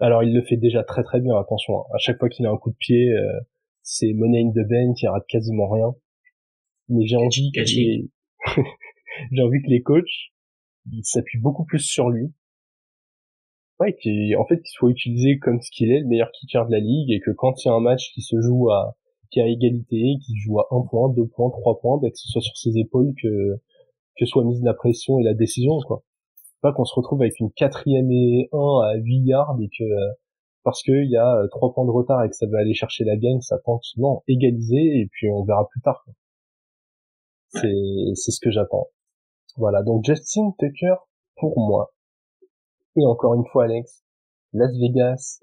Alors 0.00 0.22
il 0.24 0.34
le 0.34 0.42
fait 0.42 0.56
déjà 0.56 0.82
très 0.82 1.02
très 1.02 1.20
bien, 1.20 1.38
attention. 1.38 1.80
Hein. 1.80 1.84
À 1.94 1.98
chaque 1.98 2.18
fois 2.18 2.28
qu'il 2.28 2.46
a 2.46 2.50
un 2.50 2.56
coup 2.56 2.70
de 2.70 2.76
pied, 2.76 3.10
euh, 3.12 3.40
c'est 3.82 4.12
money 4.12 4.42
in 4.42 4.50
the 4.50 4.66
bank, 4.68 5.00
il 5.00 5.08
rate 5.08 5.26
quasiment 5.28 5.68
rien. 5.68 5.94
Mais 6.88 7.06
j'ai 7.06 7.16
envie 7.16 7.52
que 7.52 7.60
les... 7.60 8.10
j'ai 9.32 9.42
envie 9.42 9.62
que 9.62 9.68
les 9.68 9.82
coachs 9.82 10.32
s'appuient 11.02 11.40
beaucoup 11.40 11.64
plus 11.64 11.80
sur 11.80 12.10
lui. 12.10 12.32
Ouais, 13.78 13.96
en 14.36 14.46
fait 14.46 14.56
qu'il 14.58 14.70
soit 14.70 14.90
utilisé 14.90 15.38
comme 15.38 15.60
ce 15.60 15.70
qu'il 15.70 15.90
est, 15.90 16.00
le 16.00 16.06
meilleur 16.06 16.30
kicker 16.32 16.66
de 16.66 16.72
la 16.72 16.78
ligue, 16.78 17.10
et 17.10 17.20
que 17.20 17.30
quand 17.30 17.64
il 17.64 17.68
y 17.68 17.70
a 17.70 17.74
un 17.74 17.80
match 17.80 18.12
qui 18.12 18.22
se 18.22 18.40
joue 18.40 18.70
à 18.70 18.96
qui 19.32 19.40
a 19.40 19.46
égalité, 19.48 20.18
qui 20.24 20.36
joue 20.36 20.60
à 20.60 20.68
un 20.70 20.82
point, 20.82 21.08
deux 21.08 21.26
points, 21.26 21.50
trois 21.50 21.80
points, 21.80 21.98
bah, 21.98 22.10
que 22.10 22.16
ce 22.16 22.28
soit 22.28 22.42
sur 22.42 22.56
ses 22.56 22.78
épaules 22.78 23.14
que 23.20 23.60
que 24.16 24.26
soit 24.26 24.44
mise 24.44 24.62
la 24.62 24.74
pression 24.74 25.18
et 25.18 25.22
la 25.22 25.34
décision, 25.34 25.78
quoi. 25.86 26.02
Pas 26.60 26.72
qu'on 26.72 26.84
se 26.84 26.94
retrouve 26.94 27.22
avec 27.22 27.40
une 27.40 27.50
quatrième 27.50 28.10
et 28.10 28.48
un 28.52 28.80
à 28.84 28.94
8 28.96 29.18
yards 29.24 29.56
et 29.60 29.68
que 29.68 29.84
parce 30.64 30.82
qu'il 30.82 31.10
y 31.10 31.16
a 31.16 31.36
euh, 31.38 31.48
trois 31.48 31.72
points 31.74 31.84
de 31.84 31.90
retard 31.90 32.22
et 32.22 32.28
que 32.28 32.36
ça 32.36 32.46
veut 32.46 32.56
aller 32.56 32.74
chercher 32.74 33.04
la 33.04 33.16
gagne, 33.16 33.40
ça 33.40 33.58
pense 33.64 33.94
non 33.96 34.22
égaliser 34.28 35.00
et 35.00 35.08
puis 35.10 35.28
on 35.30 35.44
verra 35.44 35.66
plus 35.68 35.80
tard. 35.80 36.04
C'est 37.48 38.14
c'est 38.14 38.30
ce 38.30 38.40
que 38.40 38.50
j'attends. 38.50 38.86
Voilà 39.56 39.82
donc 39.82 40.04
Justin 40.04 40.54
Tucker 40.58 40.94
pour 41.36 41.58
moi. 41.58 41.92
Et 42.96 43.04
encore 43.04 43.34
une 43.34 43.46
fois 43.50 43.64
Alex, 43.64 44.04
Las 44.52 44.72
Vegas 44.78 45.40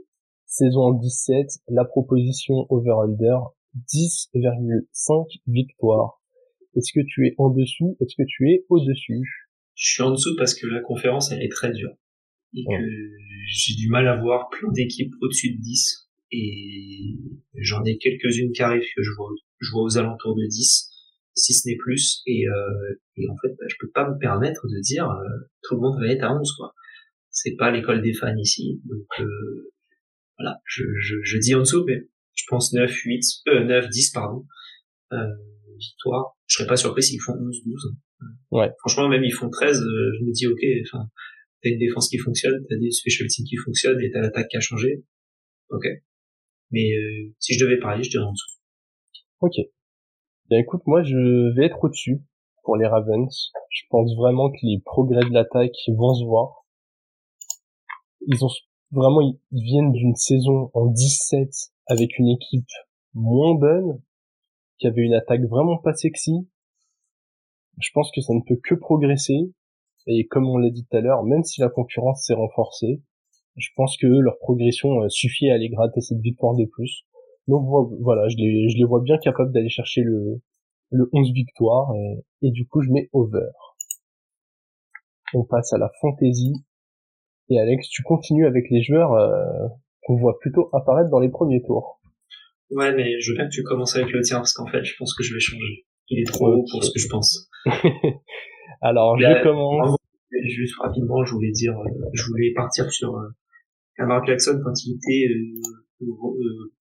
saison 0.50 0.94
17, 0.94 1.48
la 1.68 1.86
proposition 1.86 2.66
over 2.70 2.94
under 3.04 3.52
10,5 3.94 5.42
victoires. 5.46 6.20
Est-ce 6.76 6.94
que 6.94 7.06
tu 7.06 7.28
es 7.28 7.36
en 7.38 7.50
dessous? 7.50 7.98
Est-ce 8.00 8.16
que 8.16 8.28
tu 8.28 8.50
es 8.52 8.66
au-dessus? 8.70 9.48
Je 9.76 9.94
suis 9.94 10.04
en 10.04 10.12
dessous 10.12 10.36
parce 10.38 10.54
que 10.54 10.68
la 10.68 10.82
conférence 10.82 11.32
elle 11.32 11.42
est 11.42 11.52
très 11.52 11.72
dure. 11.72 11.96
Et 12.54 12.64
que 12.64 12.84
j'ai 13.48 13.76
du 13.76 13.90
mal 13.90 14.08
à 14.08 14.16
voir 14.20 14.50
plein 14.50 14.72
d'équipes 14.72 15.14
au-dessus 15.22 15.56
de 15.56 15.62
10 15.62 16.10
et 16.32 17.16
j'en 17.56 17.84
ai 17.86 17.98
quelques-unes 17.98 18.52
qui 18.52 18.62
arrivent 18.62 18.82
que 18.96 19.04
je 19.04 19.12
vois 19.16 19.30
je 19.60 19.72
vois 19.72 19.84
aux 19.84 19.98
alentours 19.98 20.36
de 20.36 20.46
10 20.48 20.90
si 21.36 21.54
ce 21.54 21.70
n'est 21.70 21.78
plus. 21.78 22.22
Et, 22.26 22.48
euh, 22.48 23.00
et 23.18 23.30
en 23.30 23.36
fait 23.38 23.50
bah, 23.50 23.66
je 23.68 23.76
peux 23.80 23.90
pas 23.90 24.10
me 24.10 24.18
permettre 24.20 24.68
de 24.68 24.80
dire 24.82 25.10
euh, 25.10 25.50
tout 25.64 25.76
le 25.76 25.82
monde 25.82 26.00
va 26.00 26.08
être 26.08 26.24
à 26.24 26.34
11 26.34 26.52
quoi. 26.58 26.74
C'est 27.30 27.56
pas 27.56 27.72
l'école 27.72 28.02
des 28.02 28.14
fans 28.14 28.36
ici. 28.38 28.82
Donc 28.86 29.08
euh, 29.20 29.72
voilà. 30.38 30.60
Je, 30.66 30.84
je, 31.00 31.16
je, 31.24 31.38
dis 31.38 31.56
en 31.56 31.60
dessous 31.60 31.84
mais 31.86 32.08
je 32.36 32.44
pense 32.48 32.74
9 32.74 32.92
8 32.92 33.24
euh, 33.48 33.64
9 33.64 33.90
10 33.90 34.12
pardon. 34.12 34.46
Euh, 35.14 35.18
victoire 35.78 36.39
je 36.50 36.56
serais 36.58 36.68
pas 36.68 36.76
surpris 36.76 37.04
s'ils 37.04 37.22
font 37.22 37.34
11 37.34 37.64
12 37.66 37.96
ouais 38.52 38.70
franchement 38.80 39.08
même 39.08 39.24
ils 39.24 39.32
font 39.32 39.50
13 39.50 39.82
euh, 39.82 40.12
je 40.20 40.26
me 40.26 40.32
dis 40.34 40.48
ok 40.48 40.60
enfin 40.86 41.10
t'as 41.62 41.70
une 41.70 41.80
défense 41.80 42.10
qui 42.10 42.18
fonctionne, 42.18 42.66
t'as 42.70 42.78
des 42.78 42.92
special 42.92 43.28
teams 43.28 43.46
qui 43.46 43.58
fonctionnent 43.58 44.02
et 44.02 44.12
t'as 44.12 44.22
l'attaque 44.22 44.48
qui 44.50 44.58
a 44.58 44.62
changé. 44.62 45.04
Ok. 45.70 45.86
Mais 46.72 46.92
euh, 46.92 47.34
si 47.40 47.54
je 47.54 47.64
devais 47.64 47.80
parler, 47.80 48.04
je 48.04 48.10
dirais 48.10 48.24
en 48.24 48.32
dessous. 48.32 48.60
Ok. 49.42 49.56
Bien 50.50 50.60
écoute, 50.60 50.82
moi 50.86 51.04
je 51.04 51.56
vais 51.56 51.66
être 51.66 51.84
au-dessus 51.84 52.20
pour 52.64 52.78
les 52.78 52.88
Ravens. 52.88 53.52
Je 53.70 53.84
pense 53.90 54.16
vraiment 54.16 54.50
que 54.50 54.60
les 54.64 54.80
progrès 54.84 55.28
de 55.28 55.34
l'attaque 55.34 55.76
vont 55.88 56.14
se 56.14 56.26
voir. 56.26 56.66
Ils 58.28 58.44
ont 58.44 58.50
vraiment 58.92 59.22
ils 59.22 59.64
viennent 59.64 59.92
d'une 59.92 60.16
saison 60.16 60.72
en 60.74 60.88
17 60.88 61.50
avec 61.88 62.18
une 62.18 62.30
équipe 62.30 62.70
moins 63.14 63.56
bonne, 63.56 64.02
qui 64.80 64.88
avait 64.88 65.02
une 65.02 65.14
attaque 65.14 65.42
vraiment 65.44 65.78
pas 65.78 65.94
sexy. 65.94 66.48
Je 67.80 67.90
pense 67.94 68.12
que 68.12 68.22
ça 68.22 68.34
ne 68.34 68.42
peut 68.42 68.60
que 68.64 68.76
progresser 68.76 69.54
et 70.08 70.26
comme 70.26 70.48
on 70.48 70.58
l'a 70.58 70.70
dit 70.70 70.86
tout 70.90 70.98
à 70.98 71.02
l'heure, 71.02 71.24
même 71.24 71.44
si 71.44 71.62
la 71.62 71.70
concurrence 71.70 72.26
s'est 72.26 72.34
renforcée, 72.34 73.02
je 73.58 73.70
pense 73.76 73.98
que 73.98 74.08
leur 74.08 74.40
progression 74.40 75.02
euh, 75.02 75.10
suffit 75.10 75.50
à 75.50 75.56
aller 75.56 75.70
gratter 75.70 76.02
cette 76.02 76.20
victoire 76.20 76.56
de 76.56 76.66
plus. 76.66 77.04
Donc 77.48 77.68
voilà, 78.02 78.28
je 78.30 78.36
les, 78.38 78.84
vois 78.86 79.02
bien 79.02 79.18
capables 79.18 79.52
d'aller 79.52 79.70
chercher 79.70 80.02
le, 80.02 80.42
le 80.92 81.10
11 81.14 81.32
victoires 81.32 81.94
et, 82.42 82.52
du 82.52 82.68
coup 82.68 82.82
je 82.82 82.92
mets 82.92 83.10
over. 83.12 83.50
On 85.34 85.44
passe 85.44 85.74
à 85.74 85.78
la 85.78 85.92
fantasy. 86.00 86.54
Et 87.50 87.60
Alex, 87.60 87.90
tu 87.90 88.04
continues 88.04 88.46
avec 88.46 88.70
les 88.70 88.84
joueurs 88.84 89.14
euh, 89.14 89.68
qu'on 90.04 90.16
voit 90.16 90.38
plutôt 90.40 90.70
apparaître 90.74 91.10
dans 91.10 91.20
les 91.20 91.30
premiers 91.30 91.62
tours. 91.64 91.99
Ouais, 92.72 92.94
mais 92.94 93.20
je 93.20 93.32
veux 93.32 93.38
bien 93.38 93.46
que 93.46 93.54
tu 93.54 93.64
commences 93.64 93.96
avec 93.96 94.12
le 94.12 94.22
tien 94.22 94.38
parce 94.38 94.54
qu'en 94.54 94.68
fait, 94.68 94.84
je 94.84 94.96
pense 94.98 95.16
que 95.16 95.24
je 95.24 95.34
vais 95.34 95.40
changer. 95.40 95.86
Il 96.10 96.20
est 96.20 96.26
trop 96.26 96.48
haut 96.48 96.66
pour 96.70 96.84
ce 96.84 96.92
que 96.92 97.00
je 97.00 97.08
pense. 97.08 97.50
Alors, 98.82 99.18
je 99.20 99.44
commence. 99.44 99.96
Juste 100.46 100.76
rapidement, 100.80 101.26
je 101.26 101.34
voulais 101.34 101.52
dire, 101.52 101.74
euh, 101.74 102.10
je 102.14 102.24
voulais 102.28 102.54
partir 102.56 102.92
sur 102.92 103.16
euh, 103.18 103.28
Lamar 103.98 104.26
Jackson 104.26 104.62
quand 104.64 104.74
il 104.86 104.96
était 104.96 105.34
euh, 105.34 106.06
euh, 106.08 106.74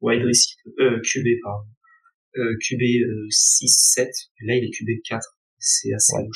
wide 0.00 0.22
receiver, 0.22 0.74
euh, 0.80 1.00
QB 1.00 1.26
pardon, 1.42 1.64
euh, 2.36 2.54
QB 2.60 2.82
6-7. 3.30 4.08
Là, 4.42 4.56
il 4.56 4.64
est 4.64 4.70
QB 4.70 5.00
4. 5.08 5.38
C'est 5.58 5.92
assez 5.94 6.16
ouais. 6.16 6.28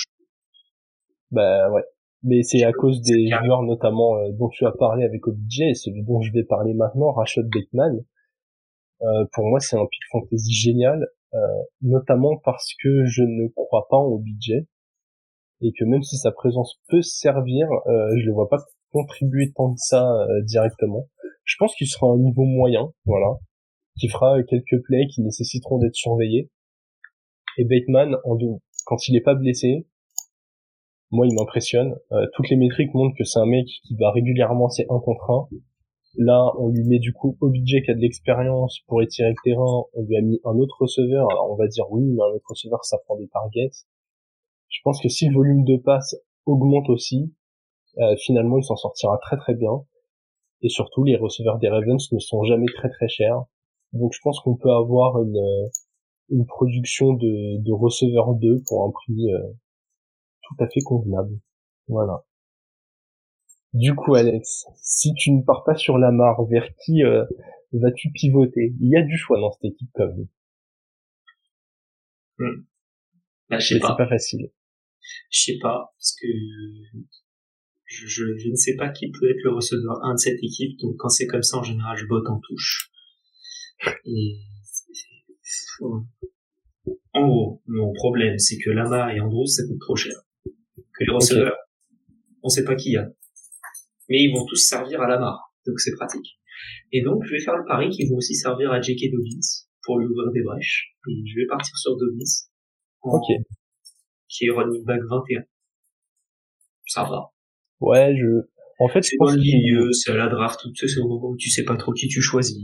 Bah 1.30 1.70
ouais. 1.72 1.82
Mais 2.22 2.42
c'est 2.42 2.64
à 2.64 2.72
cause 2.72 3.00
des 3.02 3.28
joueurs 3.28 3.62
notamment 3.62 4.16
dont 4.32 4.48
tu 4.48 4.64
as 4.66 4.72
parlé 4.72 5.04
avec 5.04 5.26
OBJ 5.26 5.60
et 5.60 5.74
celui 5.74 6.02
dont 6.04 6.20
je 6.20 6.32
vais 6.32 6.44
parler 6.44 6.74
maintenant, 6.74 7.12
Rashad 7.12 7.48
Bateman. 7.48 8.04
Euh, 9.02 9.24
pour 9.32 9.46
moi, 9.46 9.60
c'est 9.60 9.76
un 9.76 9.86
pick 9.86 10.02
fantasy 10.10 10.52
génial, 10.52 11.06
euh, 11.34 11.38
notamment 11.82 12.36
parce 12.44 12.74
que 12.82 13.04
je 13.06 13.22
ne 13.22 13.48
crois 13.54 13.86
pas 13.88 13.96
en 13.96 14.06
OBJ 14.06 14.66
et 15.62 15.72
que 15.78 15.84
même 15.84 16.02
si 16.02 16.16
sa 16.16 16.32
présence 16.32 16.80
peut 16.88 17.02
servir, 17.02 17.68
euh, 17.86 18.16
je 18.18 18.26
le 18.26 18.32
vois 18.32 18.48
pas 18.48 18.58
contribuer 18.90 19.52
tant 19.54 19.68
de 19.68 19.76
ça 19.76 20.04
euh, 20.04 20.42
directement. 20.42 21.08
Je 21.44 21.54
pense 21.58 21.74
qu'il 21.76 21.86
sera 21.86 22.08
un 22.08 22.18
niveau 22.18 22.44
moyen, 22.44 22.92
voilà, 23.04 23.38
qui 23.98 24.08
fera 24.08 24.42
quelques 24.42 24.82
plays 24.84 25.06
qui 25.06 25.22
nécessiteront 25.22 25.78
d'être 25.78 25.94
surveillés. 25.94 26.50
Et 27.58 27.64
Bateman, 27.64 28.16
en 28.24 28.36
quand 28.86 29.08
il 29.08 29.16
est 29.16 29.20
pas 29.20 29.34
blessé, 29.34 29.86
moi 31.10 31.26
il 31.26 31.34
m'impressionne. 31.34 31.94
Toutes 32.34 32.48
les 32.50 32.56
métriques 32.56 32.94
montrent 32.94 33.16
que 33.16 33.24
c'est 33.24 33.40
un 33.40 33.46
mec 33.46 33.66
qui 33.84 33.96
va 33.96 34.10
régulièrement 34.12 34.68
c'est 34.68 34.86
un 34.88 34.98
contre 35.00 35.30
un. 35.30 35.48
Là, 36.16 36.52
on 36.58 36.68
lui 36.68 36.82
met 36.84 36.98
du 36.98 37.12
coup 37.12 37.36
Obj 37.40 37.82
qui 37.84 37.90
a 37.90 37.94
de 37.94 38.00
l'expérience 38.00 38.80
pour 38.86 39.00
étirer 39.02 39.30
le 39.30 39.36
terrain. 39.44 39.84
On 39.94 40.02
lui 40.02 40.16
a 40.16 40.22
mis 40.22 40.40
un 40.44 40.56
autre 40.58 40.76
receveur. 40.80 41.30
Alors 41.30 41.50
on 41.52 41.56
va 41.56 41.68
dire 41.68 41.90
oui, 41.90 42.02
mais 42.04 42.22
un 42.22 42.34
autre 42.34 42.48
receveur 42.48 42.84
ça 42.84 42.98
prend 43.04 43.16
des 43.16 43.28
targets. 43.28 43.70
Je 44.68 44.80
pense 44.82 45.00
que 45.00 45.08
si 45.08 45.28
le 45.28 45.34
volume 45.34 45.64
de 45.64 45.76
passe 45.76 46.16
augmente 46.46 46.88
aussi, 46.88 47.32
euh, 47.98 48.16
finalement 48.16 48.58
il 48.58 48.64
s'en 48.64 48.76
sortira 48.76 49.18
très 49.18 49.36
très 49.36 49.54
bien. 49.54 49.84
Et 50.62 50.68
surtout, 50.68 51.04
les 51.04 51.16
receveurs 51.16 51.58
des 51.58 51.68
Ravens 51.68 52.12
ne 52.12 52.18
sont 52.18 52.42
jamais 52.44 52.66
très 52.74 52.90
très 52.90 53.08
chers. 53.08 53.44
Donc 53.92 54.12
je 54.12 54.20
pense 54.22 54.40
qu'on 54.40 54.56
peut 54.56 54.70
avoir 54.70 55.22
une, 55.22 55.36
euh, 55.36 56.44
production 56.48 57.14
de, 57.14 57.58
de 57.62 57.72
receveurs 57.72 58.34
2 58.34 58.62
pour 58.68 58.84
un 58.84 58.90
prix 58.90 59.32
euh, 59.32 59.52
tout 60.42 60.64
à 60.64 60.68
fait 60.68 60.80
convenable. 60.80 61.38
Voilà. 61.88 62.24
Du 63.72 63.94
coup, 63.94 64.14
Alex, 64.14 64.66
si 64.82 65.14
tu 65.14 65.30
ne 65.32 65.42
pars 65.42 65.62
pas 65.64 65.76
sur 65.76 65.98
la 65.98 66.10
mare, 66.10 66.44
vers 66.46 66.68
qui 66.84 67.04
euh, 67.04 67.24
vas-tu 67.72 68.10
pivoter? 68.10 68.74
Il 68.80 68.88
y 68.90 68.96
a 68.96 69.02
du 69.02 69.16
choix 69.16 69.38
dans 69.38 69.52
cette 69.52 69.72
équipe 69.72 69.90
comme 69.94 70.16
même. 70.16 70.28
Hmm. 72.38 72.64
Bah, 73.48 73.58
je 73.58 73.66
sais 73.66 73.78
pas. 73.78 73.88
C'est 73.88 74.04
pas 74.04 74.08
facile. 74.08 74.50
Je 75.30 75.40
sais 75.40 75.58
pas, 75.60 75.92
parce 75.96 76.14
que 76.20 76.26
je, 77.84 78.06
je, 78.06 78.24
je, 78.38 78.48
ne 78.48 78.54
sais 78.54 78.76
pas 78.76 78.90
qui 78.90 79.10
peut 79.10 79.30
être 79.30 79.42
le 79.42 79.54
receveur 79.54 80.04
1 80.04 80.14
de 80.14 80.18
cette 80.18 80.42
équipe, 80.42 80.78
donc 80.78 80.96
quand 80.98 81.08
c'est 81.08 81.26
comme 81.26 81.42
ça, 81.42 81.58
en 81.58 81.62
général, 81.62 81.96
je 81.96 82.06
botte 82.06 82.28
en 82.28 82.40
touche. 82.40 82.90
Et 84.04 84.38
en 87.12 87.26
gros, 87.26 87.62
mon 87.66 87.92
problème, 87.92 88.38
c'est 88.38 88.58
que 88.58 88.70
Lamar 88.70 89.10
et 89.10 89.20
Andrews, 89.20 89.46
ça 89.46 89.62
coûte 89.66 89.80
trop 89.80 89.96
cher. 89.96 90.14
Que 90.44 91.04
les 91.04 91.12
receveurs, 91.12 91.56
on 92.42 92.48
sait 92.48 92.64
pas 92.64 92.76
qui 92.76 92.92
y 92.92 92.96
a. 92.96 93.10
Mais 94.10 94.22
ils 94.22 94.32
vont 94.32 94.44
tous 94.44 94.56
servir 94.56 95.00
à 95.00 95.08
Lamar. 95.08 95.54
Donc 95.66 95.80
c'est 95.80 95.94
pratique. 95.94 96.38
Et 96.92 97.02
donc, 97.02 97.22
je 97.24 97.32
vais 97.32 97.40
faire 97.40 97.56
le 97.56 97.64
pari 97.66 97.88
qu'ils 97.88 98.10
vont 98.10 98.16
aussi 98.16 98.34
servir 98.34 98.70
à 98.70 98.80
J.K. 98.80 99.10
Dobbins 99.12 99.40
pour 99.82 99.98
lui 99.98 100.06
ouvrir 100.06 100.30
des 100.32 100.42
brèches. 100.42 100.94
Et 101.08 101.22
je 101.24 101.40
vais 101.40 101.46
partir 101.46 101.74
sur 101.76 101.96
Dobbins. 101.96 102.24
ok. 103.02 103.46
Qui 104.28 104.46
est 104.46 104.50
running 104.50 104.84
back 104.84 105.00
21. 105.08 105.42
Ça 106.86 107.04
va. 107.04 107.30
Ouais, 107.80 108.14
je, 108.14 108.44
en 108.80 108.88
fait, 108.88 109.02
c'est 109.02 109.16
dans 109.18 109.30
le 109.30 109.38
milieu, 109.38 109.92
c'est 109.92 110.10
à 110.10 110.16
la 110.16 110.28
draft, 110.28 110.60
tout 110.62 110.72
c'est 110.74 110.98
au 111.00 111.08
moment 111.08 111.30
où 111.30 111.36
tu 111.36 111.50
sais 111.50 111.64
pas 111.64 111.76
trop 111.76 111.92
qui 111.92 112.08
tu 112.08 112.20
choisis. 112.20 112.58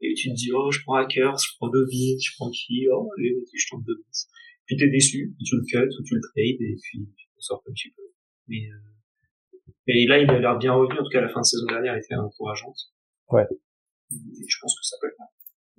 Et 0.00 0.14
tu 0.14 0.30
te 0.30 0.34
dis, 0.34 0.50
oh, 0.52 0.70
je 0.70 0.80
prends 0.82 0.96
Hackers, 0.96 1.38
je 1.38 1.56
prends 1.58 1.68
Dobbins, 1.68 2.18
je 2.20 2.30
prends 2.36 2.50
qui, 2.50 2.86
oh, 2.92 3.08
allez, 3.16 3.32
vas-y, 3.34 3.56
je 3.58 3.66
tente 3.70 3.84
Dobbins. 3.84 4.20
Puis 4.66 4.76
t'es 4.76 4.88
déçu, 4.88 5.34
tu 5.44 5.56
le 5.56 5.62
cut, 5.62 5.86
ou 5.86 6.02
tu 6.02 6.14
le 6.14 6.20
trades, 6.20 6.60
et 6.60 6.76
puis 6.82 7.08
tu 7.16 7.26
sors 7.38 7.62
un 7.68 7.72
petit 7.72 7.90
peu. 7.90 8.02
Mais, 8.48 8.66
euh... 8.68 8.89
mais 9.86 10.06
là, 10.06 10.18
il 10.18 10.30
a 10.30 10.38
l'air 10.38 10.58
bien 10.58 10.72
revenu, 10.72 10.98
en 10.98 11.02
tout 11.02 11.10
cas, 11.10 11.20
la 11.20 11.28
fin 11.28 11.40
de 11.40 11.46
saison 11.46 11.66
dernière 11.66 11.96
était 11.96 12.14
encourageante. 12.14 12.76
Ouais. 13.30 13.46
Et 14.12 14.46
je 14.48 14.56
pense 14.60 14.74
que 14.74 14.84
ça 14.84 14.96
peut 15.00 15.08
être 15.08 15.16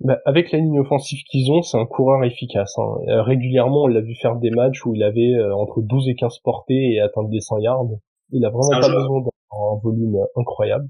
bah, 0.04 0.18
avec 0.24 0.50
la 0.50 0.58
ligne 0.58 0.80
offensive 0.80 1.22
qu'ils 1.30 1.52
ont, 1.52 1.62
c'est 1.62 1.78
un 1.78 1.86
coureur 1.86 2.24
efficace. 2.24 2.76
Hein. 2.76 2.96
Euh, 3.06 3.22
régulièrement, 3.22 3.84
on 3.84 3.86
l'a 3.86 4.00
vu 4.00 4.16
faire 4.20 4.34
des 4.36 4.50
matchs 4.50 4.84
où 4.84 4.96
il 4.96 5.02
avait 5.04 5.34
euh, 5.34 5.54
entre 5.54 5.80
12 5.80 6.08
et 6.08 6.16
15 6.16 6.40
portées 6.40 6.94
et 6.94 7.00
atteindre 7.00 7.28
des 7.28 7.40
100 7.40 7.58
yards. 7.58 7.86
Il 8.30 8.44
a 8.44 8.50
vraiment 8.50 8.80
pas 8.80 8.88
besoin 8.88 9.20
d'un 9.20 9.80
volume 9.80 10.16
incroyable. 10.34 10.88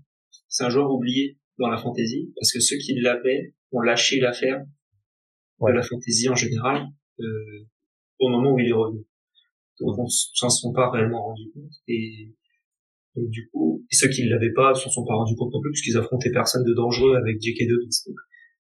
C'est 0.48 0.64
un 0.64 0.70
joueur 0.70 0.90
oublié 0.90 1.38
dans 1.58 1.68
la 1.68 1.76
fantasy 1.76 2.32
parce 2.36 2.52
que 2.52 2.60
ceux 2.60 2.76
qui 2.78 2.94
l'avaient 3.00 3.54
ont 3.72 3.80
lâché 3.80 4.18
l'affaire 4.18 4.64
de 5.60 5.72
la 5.72 5.82
fantasy 5.82 6.28
en 6.28 6.34
général 6.34 6.86
euh, 7.20 7.66
au 8.18 8.28
moment 8.28 8.52
où 8.52 8.58
il 8.58 8.68
est 8.68 8.72
revenu. 8.72 9.04
Donc 9.80 9.98
on 9.98 10.06
s'en 10.06 10.48
sont 10.48 10.72
pas 10.72 10.90
réellement 10.90 11.22
rendu 11.22 11.50
compte 11.52 11.72
et 11.88 12.30
donc 13.16 13.28
du 13.28 13.48
coup, 13.48 13.84
et 13.90 13.94
ceux 13.94 14.08
qui 14.08 14.24
ne 14.24 14.30
l'avaient 14.30 14.52
pas 14.52 14.74
s'en 14.74 14.90
sont 14.90 15.04
pas 15.04 15.14
rendu 15.14 15.34
compte 15.36 15.52
non 15.52 15.60
plus 15.60 15.70
puisqu'ils 15.72 15.96
affrontaient 15.98 16.32
personne 16.32 16.64
de 16.64 16.72
dangereux 16.72 17.14
avec 17.14 17.40
J.K. 17.40 17.68
Dobbins. 17.68 18.20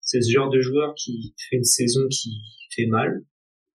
C'est 0.01 0.21
ce 0.21 0.32
genre 0.32 0.49
de 0.49 0.60
joueur 0.60 0.93
qui 0.95 1.34
fait 1.49 1.56
une 1.56 1.63
saison 1.63 2.01
qui 2.12 2.41
fait 2.75 2.88
mal 2.88 3.23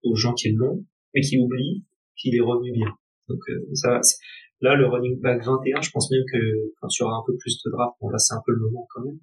aux 0.02 0.16
gens 0.16 0.34
qui 0.34 0.52
l'ont, 0.52 0.84
mais 1.14 1.20
qui 1.20 1.38
oublie 1.38 1.84
qu'il 2.16 2.34
est 2.34 2.40
revenu 2.40 2.72
bien. 2.72 2.88
Donc 3.28 3.38
euh, 3.48 3.74
ça, 3.74 4.00
Là, 4.62 4.74
le 4.74 4.86
running 4.88 5.20
back 5.20 5.44
21, 5.44 5.82
je 5.82 5.90
pense 5.90 6.10
même 6.10 6.24
que 6.32 6.38
quand 6.80 6.88
tu 6.88 7.02
auras 7.02 7.16
un 7.16 7.24
peu 7.26 7.36
plus 7.36 7.60
de 7.62 7.70
draft, 7.70 7.92
bon 8.00 8.08
là 8.08 8.18
c'est 8.18 8.32
un 8.32 8.40
peu 8.44 8.52
le 8.52 8.60
moment 8.60 8.86
quand 8.94 9.02
même, 9.04 9.18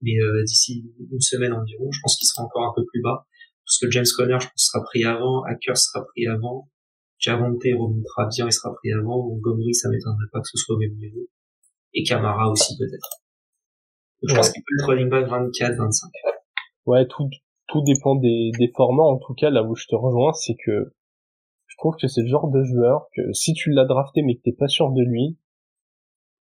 mais 0.00 0.16
euh, 0.18 0.42
d'ici 0.44 0.90
une 1.12 1.20
semaine 1.20 1.52
environ, 1.52 1.90
je 1.92 2.00
pense 2.00 2.16
qu'il 2.16 2.26
sera 2.26 2.44
encore 2.44 2.64
un 2.64 2.72
peu 2.74 2.84
plus 2.86 3.02
bas, 3.02 3.26
parce 3.66 3.78
que 3.78 3.90
James 3.90 4.06
Conner, 4.16 4.38
je 4.40 4.46
pense, 4.46 4.70
sera 4.72 4.82
pris 4.84 5.04
avant, 5.04 5.42
Hacker 5.44 5.76
sera 5.76 6.06
pris 6.06 6.26
avant, 6.26 6.70
Javonte 7.20 7.62
remontera 7.62 8.26
bien, 8.34 8.46
il 8.46 8.52
sera 8.52 8.74
pris 8.74 8.92
avant, 8.92 9.22
Montgomery, 9.28 9.74
ça 9.74 9.88
m'étonnerait 9.90 10.30
pas 10.32 10.40
que 10.40 10.48
ce 10.48 10.56
soit 10.56 10.74
au 10.74 10.78
même 10.78 10.96
niveau, 10.96 11.28
et 11.94 12.02
Camara 12.02 12.50
aussi 12.50 12.76
peut-être. 12.76 13.22
Je 14.22 14.34
pense 14.34 14.50
qu'il 14.50 14.62
peut 14.62 14.74
être 14.82 14.88
running 14.88 15.08
back 15.08 15.28
24, 15.28 15.76
25. 15.76 16.10
Ouais, 16.86 17.06
tout, 17.06 17.28
tout 17.68 17.82
dépend 17.82 18.16
des, 18.16 18.50
des 18.58 18.70
formats. 18.76 19.04
En 19.04 19.18
tout 19.18 19.34
cas, 19.34 19.48
là 19.48 19.62
où 19.62 19.74
je 19.74 19.86
te 19.86 19.94
rejoins, 19.94 20.32
c'est 20.34 20.56
que 20.62 20.92
trouve 21.80 21.96
que 21.96 22.06
c'est 22.06 22.20
le 22.20 22.28
genre 22.28 22.50
de 22.50 22.62
joueur 22.62 23.08
que 23.16 23.32
si 23.32 23.54
tu 23.54 23.70
l'as 23.70 23.86
drafté 23.86 24.22
mais 24.22 24.36
que 24.36 24.42
t'es 24.42 24.52
pas 24.52 24.68
sûr 24.68 24.90
de 24.90 25.02
lui, 25.02 25.38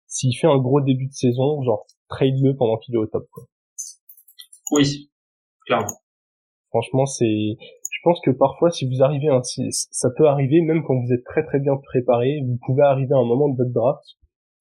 s'il 0.07 0.35
fait 0.35 0.47
un 0.47 0.57
gros 0.57 0.81
début 0.81 1.07
de 1.07 1.13
saison, 1.13 1.61
genre 1.63 1.85
trade-le 2.07 2.55
pendant 2.55 2.77
qu'il 2.77 2.95
est 2.95 2.97
au 2.97 3.05
top. 3.05 3.27
Quoi. 3.31 3.43
Oui, 4.71 5.11
clairement. 5.65 5.99
Franchement, 6.69 7.05
c'est. 7.05 7.57
Je 8.07 8.11
pense 8.13 8.21
que 8.21 8.31
parfois, 8.31 8.71
si 8.71 8.87
vous 8.87 9.03
arrivez 9.03 9.27
ainsi, 9.27 9.67
ça 9.69 10.09
peut 10.15 10.29
arriver 10.29 10.61
même 10.61 10.81
quand 10.87 10.97
vous 10.97 11.11
êtes 11.11 11.25
très 11.25 11.43
très 11.43 11.59
bien 11.59 11.75
préparé. 11.75 12.39
Vous 12.47 12.57
pouvez 12.65 12.83
arriver 12.83 13.13
à 13.13 13.17
un 13.17 13.25
moment 13.25 13.49
de 13.49 13.57
votre 13.57 13.73
draft 13.73 14.01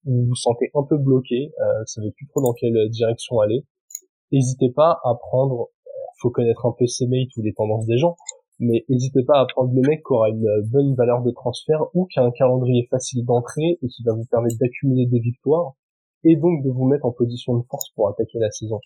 où 0.03 0.11
vous 0.11 0.27
vous 0.27 0.35
sentez 0.35 0.69
un 0.75 0.83
peu 0.83 0.97
bloqué, 0.97 1.53
euh, 1.61 1.79
vous 1.79 1.85
savez 1.85 2.11
plus 2.11 2.27
trop 2.27 2.41
dans 2.41 2.51
quelle 2.51 2.75
direction 2.89 3.39
aller. 3.39 3.63
N'hésitez 4.33 4.69
pas 4.69 4.99
à 5.05 5.15
prendre. 5.15 5.69
Faut 6.21 6.29
connaître 6.29 6.65
un 6.65 6.73
peu 6.77 6.87
ses 6.87 7.07
mates 7.07 7.33
ou 7.37 7.41
les 7.41 7.53
tendances 7.53 7.85
des 7.85 7.97
gens, 7.97 8.17
mais 8.59 8.83
n'hésitez 8.89 9.23
pas 9.23 9.39
à 9.39 9.45
prendre 9.45 9.71
le 9.73 9.81
mec 9.81 9.99
qui 10.05 10.11
aura 10.11 10.27
une 10.27 10.45
bonne 10.69 10.93
valeur 10.95 11.23
de 11.23 11.31
transfert 11.31 11.85
ou 11.93 12.05
qui 12.07 12.19
a 12.19 12.23
un 12.23 12.31
calendrier 12.31 12.85
facile 12.91 13.23
d'entrée 13.23 13.79
et 13.81 13.87
qui 13.87 14.03
va 14.03 14.11
vous 14.11 14.25
permettre 14.29 14.57
d'accumuler 14.59 15.05
des 15.05 15.19
victoires 15.19 15.71
et 16.25 16.35
donc 16.35 16.65
de 16.65 16.69
vous 16.69 16.85
mettre 16.85 17.05
en 17.05 17.13
position 17.13 17.55
de 17.55 17.63
force 17.69 17.91
pour 17.95 18.09
attaquer 18.09 18.39
la 18.39 18.51
saison. 18.51 18.81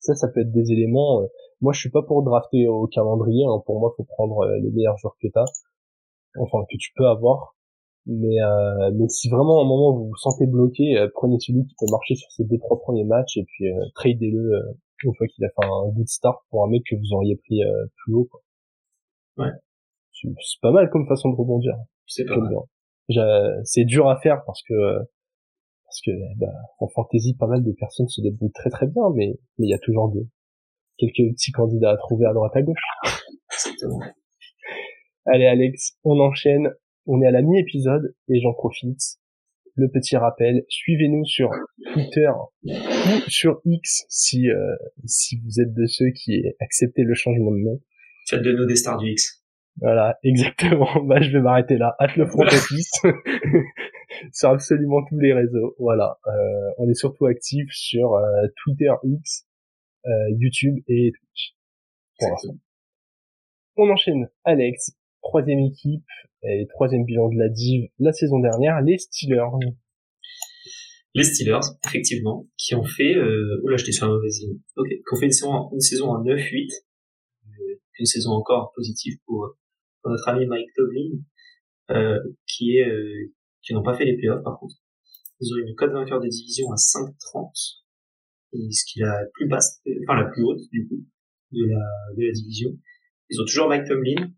Ça, 0.00 0.14
ça 0.14 0.28
peut 0.28 0.40
être 0.40 0.52
des 0.52 0.72
éléments. 0.72 1.22
Euh, 1.22 1.26
moi, 1.60 1.72
je 1.72 1.80
suis 1.80 1.90
pas 1.90 2.02
pour 2.02 2.22
drafter 2.22 2.66
au 2.66 2.86
calendrier. 2.86 3.44
Hein. 3.44 3.62
Pour 3.66 3.80
moi, 3.80 3.92
faut 3.96 4.04
prendre 4.04 4.40
euh, 4.40 4.58
les 4.62 4.70
meilleurs 4.70 4.96
joueurs 4.98 5.16
que 5.20 5.28
t'as, 5.32 5.44
enfin 6.38 6.58
que 6.70 6.76
tu 6.78 6.90
peux 6.96 7.06
avoir. 7.06 7.54
Mais 8.06 8.40
euh, 8.42 8.90
mais 8.94 9.08
si 9.08 9.28
vraiment 9.28 9.60
à 9.60 9.62
un 9.62 9.68
moment 9.68 9.92
vous 9.92 10.08
vous 10.08 10.16
sentez 10.16 10.46
bloqué, 10.46 11.06
prenez 11.14 11.38
celui 11.38 11.66
qui 11.66 11.74
peut 11.78 11.86
marcher 11.90 12.14
sur 12.14 12.30
ces 12.32 12.44
deux 12.44 12.58
trois 12.58 12.80
premiers 12.80 13.04
matchs 13.04 13.36
et 13.36 13.44
puis 13.44 13.66
tradez-le 13.94 14.58
une 15.04 15.14
fois 15.14 15.26
qu'il 15.26 15.44
a 15.44 15.48
fait 15.48 15.66
un 15.66 15.92
good 15.92 16.08
start 16.08 16.38
pour 16.48 16.64
un 16.64 16.70
mec 16.70 16.82
que 16.90 16.96
vous 16.96 17.14
auriez 17.14 17.36
pris 17.36 17.60
plus 18.02 18.14
haut. 18.14 18.24
Quoi. 18.24 18.40
Ouais. 19.36 19.52
C'est 20.12 20.60
pas 20.62 20.72
mal 20.72 20.88
comme 20.88 21.06
façon 21.06 21.28
de 21.28 21.36
rebondir. 21.36 21.74
C'est 22.06 22.24
pas 22.24 22.36
C'est 23.64 23.84
dur 23.84 24.08
à 24.08 24.18
faire 24.18 24.42
parce 24.46 24.62
que 24.62 24.74
parce 25.90 26.02
que 26.02 26.12
bah, 26.38 26.52
en 26.78 26.86
fantasy 26.88 27.34
pas 27.34 27.48
mal 27.48 27.64
de 27.64 27.72
personnes 27.72 28.08
se 28.08 28.20
débrouillent 28.20 28.52
très 28.52 28.70
très 28.70 28.86
bien, 28.86 29.02
mais 29.16 29.34
mais 29.58 29.66
il 29.66 29.70
y 29.70 29.74
a 29.74 29.78
toujours 29.78 30.12
des 30.12 30.24
quelques 30.98 31.34
petits 31.34 31.50
candidats 31.50 31.90
à 31.90 31.96
trouver 31.96 32.26
à 32.26 32.32
droite 32.32 32.52
à 32.54 32.62
gauche. 32.62 32.82
Allez 35.26 35.46
Alex, 35.46 35.98
on 36.04 36.20
enchaîne. 36.20 36.70
On 37.06 37.20
est 37.22 37.26
à 37.26 37.32
la 37.32 37.42
mi-épisode 37.42 38.14
et 38.28 38.40
j'en 38.40 38.52
profite. 38.52 39.00
Le 39.74 39.88
petit 39.88 40.16
rappel, 40.16 40.64
suivez-nous 40.68 41.24
sur 41.24 41.50
Twitter 41.92 42.30
ou 42.64 42.70
sur 43.28 43.60
X 43.64 44.04
si 44.08 44.48
euh, 44.48 44.76
si 45.06 45.40
vous 45.40 45.60
êtes 45.60 45.72
de 45.72 45.86
ceux 45.86 46.10
qui 46.10 46.42
acceptez 46.60 47.02
le 47.02 47.14
changement 47.14 47.50
de 47.50 47.58
nom. 47.58 47.80
Faites 48.28 48.42
de 48.42 48.52
nous 48.52 48.66
des 48.66 48.76
stars 48.76 48.98
du 48.98 49.10
X. 49.10 49.42
Voilà, 49.80 50.18
exactement. 50.24 51.02
Bah, 51.04 51.20
je 51.20 51.30
vais 51.32 51.40
m'arrêter 51.40 51.78
là. 51.78 51.96
Hâte 52.00 52.16
le 52.16 52.26
front 52.26 52.42
office 52.42 52.90
sur 54.32 54.50
absolument 54.50 55.04
tous 55.08 55.18
les 55.18 55.32
réseaux. 55.32 55.74
Voilà, 55.78 56.18
euh, 56.26 56.70
on 56.78 56.88
est 56.88 56.94
surtout 56.94 57.26
actif 57.26 57.66
sur 57.72 58.14
euh, 58.14 58.46
Twitter, 58.62 58.92
X, 59.04 59.46
euh, 60.06 60.10
YouTube 60.38 60.76
et 60.88 61.12
Twitch. 61.12 61.54
On 63.76 63.88
enchaîne. 63.88 64.28
Alex, 64.44 64.92
troisième 65.22 65.60
équipe 65.60 66.04
et 66.42 66.66
troisième 66.68 67.04
bilan 67.04 67.28
de 67.30 67.38
la 67.38 67.48
div 67.48 67.88
la 67.98 68.12
saison 68.12 68.40
dernière, 68.40 68.80
les 68.82 68.98
Steelers. 68.98 69.48
Les 71.14 71.24
Steelers, 71.24 71.58
effectivement, 71.84 72.46
qui 72.56 72.74
ont 72.74 72.84
fait, 72.84 73.16
euh, 73.16 73.60
oula, 73.64 73.76
j'étais 73.76 73.92
sur 73.92 74.06
un 74.06 74.10
mauvais 74.10 74.28
ligne. 74.28 74.58
Ok, 74.76 74.88
qui 74.88 75.02
ont 75.12 75.16
fait 75.16 75.26
une 75.26 75.32
saison, 75.32 75.70
une 75.72 75.80
saison 75.80 76.10
en 76.10 76.22
9-8, 76.22 76.68
une 77.98 78.06
saison 78.06 78.30
encore 78.30 78.72
positive 78.74 79.18
pour, 79.26 79.56
notre 80.04 80.28
ami 80.28 80.46
Mike 80.46 80.68
Toblin, 80.74 81.18
euh, 81.90 82.18
qui 82.46 82.78
est 82.78 82.88
euh, 82.88 83.32
qui 83.62 83.74
n'ont 83.74 83.82
pas 83.82 83.96
fait 83.96 84.04
les 84.04 84.16
playoffs 84.16 84.42
par 84.42 84.58
contre. 84.58 84.76
Ils 85.40 85.52
ont 85.54 85.58
une 85.58 85.74
cote 85.74 85.92
vainqueur 85.92 86.20
de 86.20 86.28
division 86.28 86.70
à 86.70 86.76
5,30 86.76 87.80
et 88.52 88.72
ce 88.72 88.84
qui 88.84 89.00
est 89.00 89.04
la 89.04 89.22
plus 89.32 89.48
basse, 89.48 89.80
enfin 90.08 90.20
la 90.20 90.28
plus 90.28 90.42
haute 90.42 90.60
du 90.72 90.86
coup, 90.88 91.06
de 91.52 91.64
la, 91.66 92.14
de 92.16 92.26
la 92.26 92.32
division. 92.32 92.70
Ils 93.30 93.40
ont 93.40 93.44
toujours 93.44 93.68
Mike 93.68 93.86
Tomlin. 93.86 94.32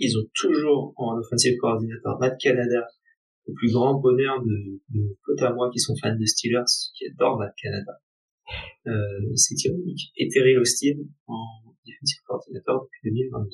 Ils 0.00 0.18
ont 0.18 0.24
toujours 0.34 0.92
en 0.96 1.18
offensive 1.18 1.56
coordinateur 1.58 2.18
Matt 2.18 2.36
Canada, 2.40 2.86
le 3.46 3.54
plus 3.54 3.70
grand 3.72 4.00
bonheur 4.00 4.42
de, 4.42 4.80
de 4.88 5.16
potes 5.24 5.42
à 5.42 5.52
moi 5.52 5.70
qui 5.70 5.78
sont 5.78 5.94
fans 6.00 6.16
de 6.16 6.24
Steelers, 6.24 6.64
qui 6.96 7.06
adorent 7.06 7.38
Matt 7.38 7.54
Canada. 7.62 8.00
Euh, 8.86 9.34
c'est 9.34 9.54
ironique. 9.64 10.10
Et 10.16 10.28
Terry 10.28 10.56
Austin 10.56 10.96
en 11.26 11.44
defensive 11.86 12.20
coordinateur 12.26 12.82
depuis 12.82 13.10
2022. 13.10 13.50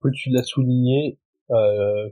Comme 0.00 0.12
tu 0.12 0.30
l'as 0.30 0.44
souligné, 0.44 1.18
euh, 1.50 2.10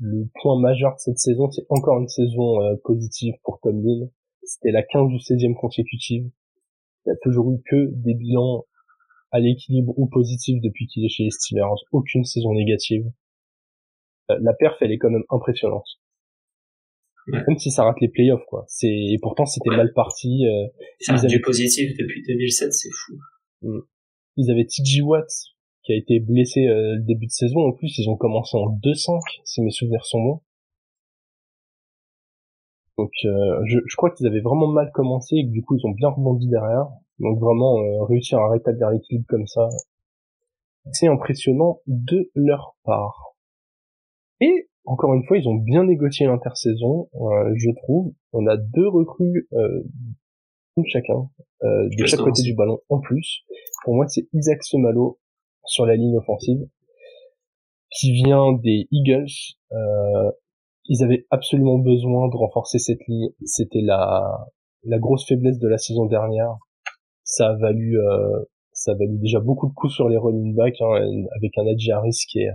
le 0.00 0.28
point 0.40 0.60
majeur 0.60 0.94
de 0.94 0.98
cette 0.98 1.18
saison, 1.18 1.50
c'est 1.50 1.66
encore 1.68 2.00
une 2.00 2.08
saison 2.08 2.62
euh, 2.62 2.76
positive 2.84 3.34
pour 3.42 3.60
Tomlin. 3.60 4.08
C'était 4.42 4.72
la 4.72 4.82
15 4.82 5.12
ou 5.12 5.16
16e 5.16 5.54
consécutive. 5.54 6.30
Il 7.06 7.08
y 7.08 7.12
a 7.12 7.16
toujours 7.22 7.52
eu 7.52 7.62
que 7.70 7.90
des 7.92 8.14
bilans 8.14 8.66
à 9.30 9.40
l'équilibre 9.40 9.92
ou 9.96 10.06
positif 10.06 10.60
depuis 10.62 10.86
qu'il 10.86 11.04
est 11.04 11.08
chez 11.08 11.24
les 11.24 11.30
Steelers. 11.30 11.82
Aucune 11.92 12.24
saison 12.24 12.52
négative. 12.52 13.04
Euh, 14.30 14.38
la 14.40 14.52
perf, 14.54 14.76
elle 14.80 14.92
est 14.92 14.98
quand 14.98 15.10
même 15.10 15.24
impressionnante. 15.30 15.86
Même 17.26 17.58
si 17.58 17.70
ça 17.70 17.84
rate 17.84 18.00
les 18.00 18.08
playoffs, 18.08 18.44
quoi. 18.48 18.64
C'est 18.68 18.86
et 18.86 19.18
pourtant 19.20 19.46
c'était 19.46 19.74
mal 19.74 19.92
parti. 19.94 20.46
Euh, 20.46 20.66
ça 21.00 21.14
avaient... 21.14 21.28
du 21.28 21.40
positif 21.40 21.96
depuis 21.98 22.22
2007, 22.26 22.72
c'est 22.72 22.90
fou. 22.90 23.14
Mm. 23.62 23.80
Ils 24.36 24.50
avaient 24.50 24.66
TJ 24.66 25.00
Watt 25.02 25.28
qui 25.84 25.92
a 25.92 25.96
été 25.96 26.18
blessé 26.18 26.66
euh, 26.66 26.96
le 26.96 27.02
début 27.02 27.26
de 27.26 27.30
saison. 27.30 27.60
En 27.60 27.72
plus, 27.72 27.98
ils 27.98 28.08
ont 28.08 28.16
commencé 28.16 28.56
en 28.56 28.66
2-5, 28.78 29.20
si 29.44 29.62
mes 29.62 29.70
souvenirs 29.70 30.04
sont 30.04 30.20
bons. 30.20 30.40
Donc, 32.96 33.10
euh, 33.24 33.60
je, 33.66 33.78
je, 33.84 33.96
crois 33.96 34.10
qu'ils 34.10 34.26
avaient 34.26 34.40
vraiment 34.40 34.68
mal 34.68 34.90
commencé 34.92 35.36
et 35.36 35.46
que 35.46 35.50
du 35.50 35.62
coup, 35.62 35.76
ils 35.76 35.86
ont 35.86 35.92
bien 35.92 36.08
rebondi 36.08 36.48
derrière. 36.48 36.88
Donc, 37.18 37.38
vraiment, 37.38 37.78
euh, 37.78 38.04
réussir 38.04 38.38
à 38.38 38.50
rétablir 38.50 38.90
l'équilibre 38.90 39.26
comme 39.28 39.46
ça, 39.46 39.68
c'est 40.92 41.08
impressionnant 41.08 41.80
de 41.86 42.30
leur 42.34 42.76
part. 42.84 43.34
Et, 44.40 44.68
encore 44.84 45.14
une 45.14 45.24
fois, 45.24 45.38
ils 45.38 45.48
ont 45.48 45.54
bien 45.54 45.84
négocié 45.84 46.26
l'intersaison, 46.26 47.08
euh, 47.14 47.52
je 47.56 47.70
trouve. 47.82 48.12
On 48.32 48.46
a 48.46 48.56
deux 48.56 48.88
recrues, 48.88 49.48
chacun, 50.86 51.30
de 51.62 52.06
chaque 52.06 52.20
côté 52.20 52.42
du 52.42 52.54
ballon 52.54 52.80
en 52.88 53.00
plus. 53.00 53.44
Pour 53.84 53.94
moi, 53.94 54.06
c'est 54.08 54.26
Isaac 54.32 54.62
Semalo 54.62 55.18
sur 55.66 55.86
la 55.86 55.96
ligne 55.96 56.16
offensive, 56.16 56.60
qui 57.90 58.12
vient 58.12 58.52
des 58.52 58.88
Eagles. 58.90 59.56
Euh, 59.72 60.30
ils 60.86 61.02
avaient 61.02 61.26
absolument 61.30 61.78
besoin 61.78 62.28
de 62.28 62.36
renforcer 62.36 62.78
cette 62.78 63.00
ligne. 63.08 63.30
C'était 63.44 63.80
la, 63.80 64.46
la 64.82 64.98
grosse 64.98 65.26
faiblesse 65.26 65.58
de 65.58 65.68
la 65.68 65.78
saison 65.78 66.06
dernière. 66.06 66.56
Ça 67.22 67.50
a 67.50 67.56
valu, 67.56 67.98
euh, 67.98 68.44
ça 68.72 68.92
a 68.92 68.94
valu 68.94 69.18
déjà 69.18 69.40
beaucoup 69.40 69.68
de 69.68 69.74
coups 69.74 69.94
sur 69.94 70.08
les 70.08 70.18
running 70.18 70.54
backs, 70.54 70.80
hein, 70.80 71.24
avec 71.36 71.56
un 71.56 71.66
Adji 71.66 71.90
Harris 71.90 72.24
qui 72.28 72.40
est, 72.40 72.52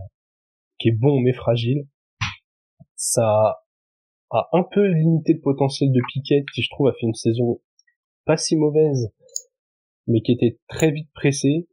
qui 0.78 0.90
est 0.90 0.98
bon 0.98 1.20
mais 1.20 1.34
fragile. 1.34 1.88
Ça 2.96 3.58
a 4.32 4.50
un 4.54 4.64
peu 4.64 4.86
limité 4.86 5.34
le 5.34 5.42
potentiel 5.42 5.92
de 5.92 6.02
Piquet, 6.14 6.44
qui 6.54 6.62
je 6.62 6.70
trouve 6.70 6.88
a 6.88 6.94
fait 6.94 7.08
une 7.08 7.16
saison 7.16 7.60
pas 8.26 8.38
si 8.38 8.56
mauvaise, 8.56 9.12
mais 10.06 10.22
qui 10.22 10.34
était 10.34 10.60
très 10.68 10.92
vite 10.92 11.10
pressé. 11.14 11.68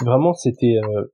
Vraiment, 0.00 0.32
c'était 0.34 0.78
euh, 0.82 1.04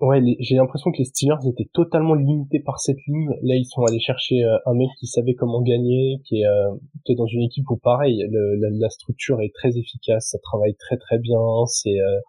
Ouais, 0.00 0.20
j'ai 0.40 0.56
l'impression 0.56 0.90
que 0.90 0.98
les 0.98 1.04
Steelers 1.04 1.48
étaient 1.48 1.70
totalement 1.72 2.14
limités 2.14 2.58
par 2.60 2.80
cette 2.80 2.98
ligne. 3.06 3.30
Là, 3.42 3.54
ils 3.54 3.64
sont 3.64 3.82
allés 3.84 4.00
chercher 4.00 4.42
euh, 4.42 4.58
un 4.66 4.74
mec 4.74 4.88
qui 4.98 5.06
savait 5.06 5.34
comment 5.34 5.62
gagner, 5.62 6.20
qui 6.24 6.40
est, 6.40 6.46
euh, 6.46 6.74
qui 7.04 7.12
est 7.12 7.14
dans 7.14 7.26
une 7.26 7.42
équipe 7.42 7.70
où 7.70 7.76
pareil, 7.76 8.22
la, 8.30 8.68
la, 8.70 8.90
structure 8.90 9.40
est 9.40 9.54
très 9.54 9.78
efficace, 9.78 10.30
ça 10.32 10.38
travaille 10.42 10.74
très 10.74 10.96
très 10.98 11.18
bien. 11.18 11.38
C'est, 11.68 11.98
euh, 12.00 12.20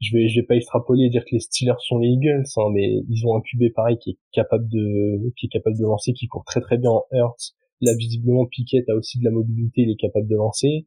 je 0.00 0.14
vais, 0.14 0.28
je 0.28 0.40
vais 0.40 0.46
pas 0.46 0.56
extrapoler 0.56 1.06
et 1.06 1.10
dire 1.10 1.24
que 1.24 1.32
les 1.32 1.40
Steelers 1.40 1.80
sont 1.80 1.98
les 1.98 2.08
Eagles, 2.08 2.44
hein, 2.56 2.68
mais 2.72 3.02
ils 3.08 3.26
ont 3.26 3.34
un 3.36 3.40
QB 3.40 3.72
pareil 3.74 3.96
qui 3.98 4.10
est 4.10 4.18
capable 4.32 4.68
de, 4.68 5.32
qui 5.38 5.46
est 5.46 5.50
capable 5.50 5.78
de 5.78 5.84
lancer, 5.84 6.12
qui 6.12 6.26
court 6.26 6.44
très 6.44 6.60
très 6.60 6.76
bien 6.76 6.90
en 6.90 7.04
Hurts. 7.12 7.54
Là, 7.80 7.92
visiblement, 7.98 8.46
Piquet 8.46 8.84
a 8.88 8.94
aussi 8.94 9.18
de 9.18 9.24
la 9.24 9.30
mobilité, 9.30 9.82
il 9.82 9.90
est 9.90 10.00
capable 10.00 10.28
de 10.28 10.36
lancer. 10.36 10.86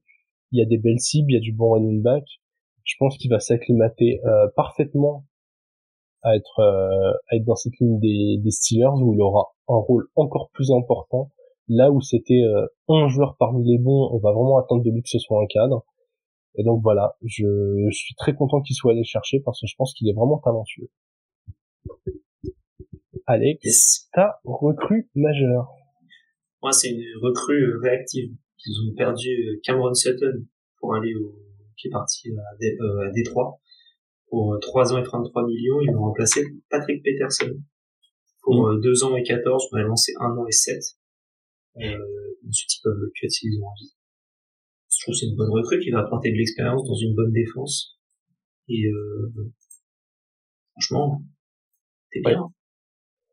Il 0.51 0.59
y 0.59 0.61
a 0.61 0.65
des 0.65 0.77
belles 0.77 0.99
cibles, 0.99 1.31
il 1.31 1.35
y 1.35 1.37
a 1.37 1.41
du 1.41 1.53
bon 1.53 1.71
running 1.73 2.03
back. 2.03 2.23
Je 2.85 2.95
pense 2.97 3.17
qu'il 3.17 3.29
va 3.29 3.39
s'acclimater 3.39 4.21
parfaitement 4.55 5.25
à 6.25 6.35
être, 6.35 6.59
euh, 6.59 7.13
à 7.29 7.35
être 7.35 7.45
dans 7.45 7.55
cette 7.55 7.77
ligne 7.79 7.99
des, 7.99 8.37
des, 8.39 8.49
Steelers 8.49 8.99
où 8.99 9.13
il 9.13 9.21
aura 9.21 9.53
un 9.67 9.77
rôle 9.77 10.07
encore 10.15 10.49
plus 10.53 10.71
important. 10.71 11.31
Là 11.67 11.91
où 11.91 12.01
c'était 12.01 12.41
euh, 12.41 12.65
un 12.89 13.07
joueur 13.07 13.37
parmi 13.37 13.63
les 13.63 13.77
bons, 13.77 14.09
on 14.11 14.17
va 14.17 14.31
vraiment 14.31 14.57
attendre 14.57 14.83
de 14.83 14.89
lui 14.89 15.03
que 15.03 15.09
ce 15.09 15.19
soit 15.19 15.41
un 15.41 15.45
cadre. 15.45 15.85
Et 16.55 16.63
donc 16.63 16.81
voilà, 16.81 17.15
je, 17.23 17.45
je 17.89 17.95
suis 17.95 18.15
très 18.15 18.33
content 18.33 18.61
qu'il 18.61 18.75
soit 18.75 18.93
allé 18.93 19.03
chercher 19.03 19.39
parce 19.41 19.61
que 19.61 19.67
je 19.67 19.75
pense 19.77 19.93
qu'il 19.93 20.09
est 20.09 20.13
vraiment 20.13 20.39
talentueux. 20.39 20.89
Alex, 23.27 24.09
ta 24.11 24.39
recrue 24.45 25.09
majeure. 25.13 25.67
Moi, 26.63 26.71
c'est 26.71 26.89
une 26.89 27.03
recrue 27.21 27.71
euh, 27.71 27.79
réactive. 27.83 28.31
Ils 28.65 28.89
ont 28.89 28.95
perdu 28.95 29.29
euh, 29.29 29.59
Cameron 29.63 29.93
Sutton 29.93 30.45
pour 30.79 30.95
aller 30.95 31.13
au, 31.13 31.35
qui 31.77 31.87
est 31.87 31.91
parti 31.91 32.29
à, 32.31 33.05
à 33.05 33.11
Détroit 33.11 33.59
pour 34.29 34.57
3 34.59 34.93
euh, 34.93 34.95
ans 34.95 34.99
et 34.99 35.03
33 35.03 35.45
millions, 35.45 35.81
ils 35.81 35.91
vont 35.93 36.01
remplacer 36.01 36.43
Patrick 36.69 37.03
Peterson 37.03 37.51
pour 38.41 38.71
2 38.73 38.77
mm. 38.77 38.83
euh, 38.85 39.05
ans 39.05 39.15
et 39.15 39.23
14, 39.23 39.69
on 39.71 39.77
va 39.77 39.83
lancer 39.83 40.13
1 40.19 40.25
an 40.25 40.45
et 40.47 40.51
7. 40.51 40.75
Euh, 41.77 41.97
ensuite, 42.47 42.75
ils 42.77 42.81
peuvent 42.83 42.97
le 42.97 43.11
cut 43.13 43.29
s'ils 43.29 43.61
ont 43.61 43.67
envie. 43.67 43.93
Je 44.89 45.01
trouve 45.01 45.13
que 45.13 45.19
c'est 45.19 45.25
une 45.27 45.35
bonne 45.35 45.51
recrue 45.51 45.79
qui 45.79 45.91
va 45.91 45.99
apporter 45.99 46.31
de 46.31 46.37
l'expérience 46.37 46.87
dans 46.87 46.95
une 46.95 47.15
bonne 47.15 47.31
défense. 47.31 47.97
Et 48.69 48.87
euh, 48.87 49.33
franchement, 50.71 51.21
c'est 52.11 52.21
bien. 52.21 52.47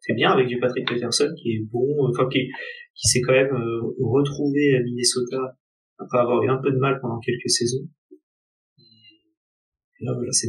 C'est 0.01 0.15
bien 0.15 0.33
avec 0.33 0.49
du 0.49 0.59
Patrick 0.59 0.89
Peterson 0.89 1.33
qui 1.41 1.53
est 1.53 1.63
bon, 1.71 2.09
enfin 2.09 2.29
qui, 2.29 2.49
qui 2.95 3.09
s'est 3.09 3.21
quand 3.21 3.33
même 3.33 3.55
euh, 3.55 3.81
retrouvé 4.01 4.75
à 4.75 4.83
Minnesota 4.83 5.57
après 5.99 6.19
avoir 6.19 6.43
eu 6.43 6.49
un 6.49 6.61
peu 6.61 6.73
de 6.73 6.79
mal 6.79 6.99
pendant 7.01 7.21
quelques 7.21 7.51
saisons. 7.51 7.89
C'est. 10.31 10.49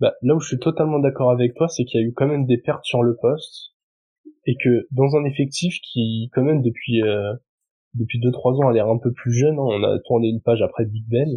Bah, 0.00 0.14
là 0.22 0.34
où 0.34 0.40
je 0.40 0.48
suis 0.48 0.58
totalement 0.58 0.98
d'accord 1.00 1.30
avec 1.30 1.54
toi, 1.54 1.68
c'est 1.68 1.84
qu'il 1.84 2.00
y 2.00 2.04
a 2.04 2.06
eu 2.06 2.12
quand 2.12 2.28
même 2.28 2.46
des 2.46 2.58
pertes 2.58 2.84
sur 2.84 3.02
le 3.02 3.16
poste 3.16 3.72
et 4.46 4.56
que 4.62 4.86
dans 4.92 5.16
un 5.16 5.24
effectif 5.24 5.74
qui, 5.82 6.30
quand 6.32 6.42
même, 6.42 6.62
depuis 6.62 7.02
euh, 7.02 7.34
depuis 7.94 8.20
deux 8.20 8.30
trois 8.30 8.54
ans, 8.54 8.68
a 8.68 8.72
l'air 8.72 8.88
un 8.88 8.98
peu 8.98 9.12
plus 9.12 9.32
jeune, 9.32 9.58
hein, 9.58 9.62
on 9.62 9.82
a 9.82 9.98
tourné 10.06 10.28
une 10.28 10.40
page 10.40 10.62
après 10.62 10.84
Big 10.84 11.04
Ben, 11.08 11.28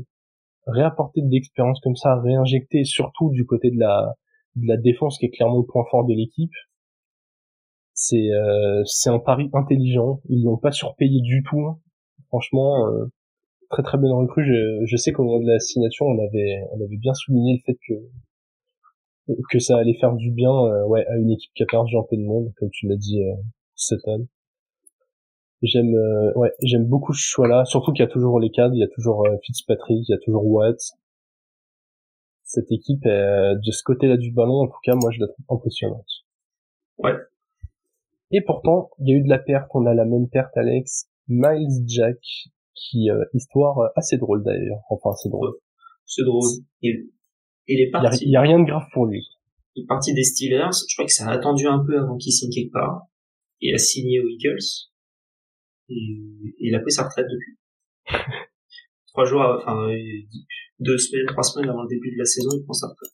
réapporter 0.68 1.22
de 1.22 1.30
l'expérience 1.30 1.80
comme 1.82 1.96
ça, 1.96 2.20
réinjecter 2.22 2.84
surtout 2.84 3.32
du 3.32 3.46
côté 3.46 3.72
de 3.72 3.80
la 3.80 4.16
de 4.56 4.68
la 4.68 4.78
défense 4.78 5.18
qui 5.18 5.26
est 5.26 5.30
clairement 5.30 5.58
le 5.58 5.66
point 5.66 5.86
fort 5.90 6.06
de 6.06 6.14
l'équipe, 6.14 6.52
c'est 7.94 8.32
euh, 8.32 8.84
un 9.06 9.20
pari 9.20 9.50
intelligent. 9.54 10.22
Ils 10.30 10.44
l'ont 10.44 10.58
pas 10.58 10.72
surpayé 10.72 11.22
du 11.22 11.44
tout. 11.44 11.60
Hein. 11.62 11.80
Franchement, 12.28 12.88
euh, 12.88 13.06
très 13.72 13.84
très 13.84 13.98
bonne 13.98 14.12
recrue. 14.12 14.46
Je, 14.46 14.86
je 14.86 14.98
sais 14.98 15.12
qu'au 15.12 15.24
moment 15.24 15.40
de 15.40 15.50
la 15.50 15.60
signation, 15.60 16.06
on 16.06 16.24
avait 16.24 16.62
on 16.72 16.84
avait 16.84 16.98
bien 16.98 17.14
souligné 17.14 17.54
le 17.56 17.62
fait 17.66 17.80
que 17.88 17.94
que 19.50 19.60
ça 19.60 19.78
allait 19.78 19.98
faire 20.00 20.14
du 20.14 20.32
bien 20.32 20.52
euh, 20.52 20.86
ouais 20.88 21.06
à 21.08 21.18
une 21.18 21.32
équipe 21.32 21.52
qui 21.56 21.64
a 21.64 21.66
perdu 21.66 21.96
un 21.98 22.04
peu 22.10 22.18
de 22.18 22.24
monde 22.24 22.52
comme 22.58 22.70
tu 22.72 22.88
l'as 22.88 22.98
dit 22.98 23.24
euh, 23.24 23.36
Sutton. 23.76 24.28
J'aime 25.62 25.94
euh, 25.96 26.34
ouais 26.36 26.52
j'aime 26.62 26.86
beaucoup 26.86 27.14
ce 27.14 27.22
choix 27.22 27.48
là 27.48 27.66
surtout 27.66 27.94
qu'il 27.94 28.04
y 28.04 28.08
a 28.08 28.12
toujours 28.12 28.40
les 28.40 28.50
cadres 28.50 28.74
il 28.74 28.80
y 28.80 28.84
a 28.84 28.88
toujours 28.88 29.26
euh, 29.26 29.38
Fitzpatrick 29.44 30.06
il 30.08 30.12
y 30.12 30.16
a 30.16 30.20
toujours 30.20 30.46
Watt 30.46 30.80
cette 32.44 32.72
équipe 32.72 33.06
est, 33.06 33.56
de 33.56 33.72
ce 33.72 33.84
côté 33.84 34.08
là 34.08 34.18
du 34.18 34.32
ballon 34.32 34.64
en 34.64 34.68
tout 34.68 34.80
cas 34.84 34.96
moi 34.96 35.12
je 35.12 35.22
la 35.22 35.28
trouve 35.28 35.46
impressionnante. 35.50 36.10
Ouais. 36.98 37.14
Et 38.32 38.42
pourtant 38.42 38.90
il 39.00 39.10
y 39.10 39.14
a 39.14 39.18
eu 39.18 39.24
de 39.24 39.30
la 39.30 39.40
perte. 39.40 39.70
On 39.74 39.86
a 39.86 39.94
la 39.94 40.06
même 40.06 40.28
perte 40.28 40.56
Alex. 40.58 41.08
Miles 41.28 41.88
Jack 41.88 42.18
qui 42.76 43.10
histoire 43.34 43.92
assez 43.96 44.18
drôle 44.18 44.44
d'ailleurs 44.44 44.80
enfin 44.90 45.12
c'est 45.22 45.30
drôle 45.30 45.54
c'est 46.06 46.24
drôle 46.24 46.48
il 47.68 47.82
est 47.82 47.90
parti. 47.90 48.26
Il 48.26 48.32
y, 48.32 48.36
a 48.36 48.42
rien 48.42 48.60
de 48.60 48.66
grave 48.66 48.88
pour 48.94 49.06
lui. 49.06 49.26
Il 49.76 49.84
est 49.84 49.88
parti 49.88 50.14
des 50.14 50.24
Steelers. 50.24 50.72
Je 50.90 50.96
crois 50.96 51.06
que 51.06 51.14
ça 51.14 51.28
a 51.28 51.32
attendu 51.32 51.68
un 51.68 51.84
peu 51.86 51.98
avant 51.98 52.18
qu'il 52.18 52.32
signe 52.32 52.50
quelque 52.52 52.74
part. 52.74 53.04
Il 53.62 53.74
a 53.74 53.78
signé 53.78 54.20
aux 54.20 54.28
Eagles. 54.28 54.90
Et, 55.90 56.18
il 56.60 56.76
a 56.76 56.80
pris 56.80 56.92
sa 56.92 57.04
retraite 57.04 57.28
depuis. 57.28 57.58
trois 59.08 59.26
jours, 59.26 59.42
enfin, 59.42 59.88
deux 60.80 60.98
semaines, 60.98 61.28
trois 61.28 61.44
semaines 61.44 61.70
avant 61.70 61.84
le 61.84 61.90
début 61.90 62.12
de 62.12 62.18
la 62.18 62.26
saison, 62.26 62.50
il 62.54 62.64
prend 62.64 62.74
sa 62.74 62.88
retraite. 62.88 63.12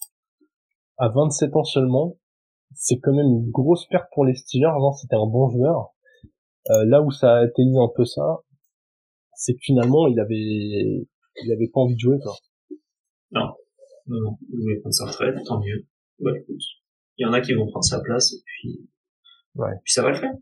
À 0.97 1.09
27 1.09 1.55
ans 1.55 1.63
seulement, 1.63 2.17
c'est 2.73 2.99
quand 2.99 3.13
même 3.13 3.27
une 3.27 3.51
grosse 3.51 3.85
perte 3.87 4.07
pour 4.13 4.25
les 4.25 4.35
Steelers. 4.35 4.73
Avant, 4.75 4.93
c'était 4.93 5.15
un 5.15 5.27
bon 5.27 5.49
joueur. 5.49 5.93
Euh, 6.69 6.85
là 6.85 7.01
où 7.01 7.11
ça 7.11 7.35
a 7.35 7.39
atteint 7.43 7.75
un 7.75 7.89
peu 7.95 8.05
ça, 8.05 8.39
c'est 9.37 9.53
que 9.53 9.59
finalement, 9.61 10.07
il 10.07 10.19
avait, 10.19 10.35
il 10.35 11.51
avait 11.53 11.69
pas 11.71 11.79
envie 11.81 11.95
de 11.95 11.99
jouer, 11.99 12.17
quoi. 12.21 12.33
Non. 13.31 13.53
Non, 14.07 14.37
vous 14.49 14.61
voulez 14.61 14.79
prendre 14.79 14.93
sa 14.93 15.05
retraite, 15.05 15.37
tant 15.45 15.61
mieux. 15.61 15.85
Bah 16.19 16.31
écoute, 16.35 16.61
il 17.17 17.23
y 17.23 17.25
en 17.25 17.33
a 17.33 17.41
qui 17.41 17.53
vont 17.53 17.67
prendre 17.67 17.85
sa 17.85 17.99
place 18.01 18.33
et 18.33 18.41
puis, 18.43 18.89
ouais. 19.55 19.71
puis 19.83 19.93
ça 19.93 20.01
va 20.01 20.09
le 20.09 20.15
faire. 20.15 20.33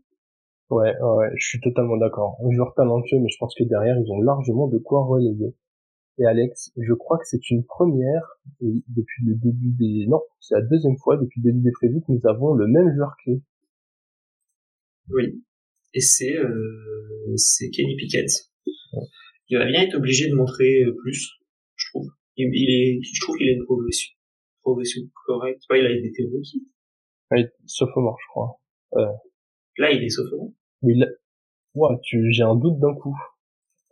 Ouais, 0.70 0.92
ouais, 0.98 1.30
je 1.36 1.46
suis 1.46 1.60
totalement 1.60 1.96
d'accord. 1.96 2.38
Un 2.44 2.50
joueur 2.52 2.74
talentueux, 2.74 3.18
mais 3.18 3.28
je 3.28 3.36
pense 3.38 3.54
que 3.54 3.64
derrière, 3.64 3.96
ils 3.98 4.10
ont 4.10 4.20
largement 4.20 4.66
de 4.68 4.78
quoi 4.78 5.04
relayer. 5.04 5.54
et 6.18 6.24
Alex, 6.24 6.72
je 6.76 6.92
crois 6.94 7.18
que 7.18 7.26
c'est 7.26 7.50
une 7.50 7.64
première, 7.64 8.40
et 8.62 8.82
depuis 8.88 9.24
le 9.26 9.34
début 9.34 9.72
des... 9.72 10.06
Non, 10.08 10.22
c'est 10.40 10.54
la 10.54 10.62
deuxième 10.62 10.96
fois 10.96 11.16
depuis 11.18 11.40
le 11.40 11.50
début 11.52 11.62
des 11.62 11.72
prévus 11.72 12.00
que 12.00 12.12
nous 12.12 12.26
avons 12.26 12.54
le 12.54 12.66
même 12.66 12.94
joueur 12.94 13.14
clé. 13.22 13.42
Oui, 15.10 15.44
et 15.92 16.00
c'est 16.00 16.36
euh, 16.36 17.34
c'est 17.36 17.68
Kenny 17.70 17.96
Pickett. 17.96 18.28
Il 19.48 19.58
va 19.58 19.66
bien 19.66 19.82
être 19.82 19.94
obligé 19.94 20.28
de 20.28 20.34
montrer 20.34 20.84
plus, 21.02 21.38
je 21.76 21.86
trouve. 21.90 22.08
Il, 22.36 22.70
est, 22.70 23.00
je 23.02 23.20
trouve 23.20 23.36
qu'il 23.36 23.48
a 23.48 23.52
une 23.52 23.64
progression, 23.64 24.12
progression 24.62 25.02
correcte. 25.26 25.62
Il 25.70 25.86
a 25.86 25.90
été 25.90 26.24
rookie. 26.30 26.66
Ouais, 27.30 27.50
sophomore, 27.64 28.18
je 28.20 28.28
crois. 28.28 28.60
Euh... 28.96 29.12
Là, 29.78 29.92
il 29.92 30.02
est 30.02 30.08
sophomore. 30.08 30.50
Oui, 30.82 30.98
là... 30.98 31.06
Ouais, 31.74 31.96
tu... 32.02 32.32
j'ai 32.32 32.42
un 32.42 32.56
doute 32.56 32.78
d'un 32.78 32.94
coup. 32.94 33.16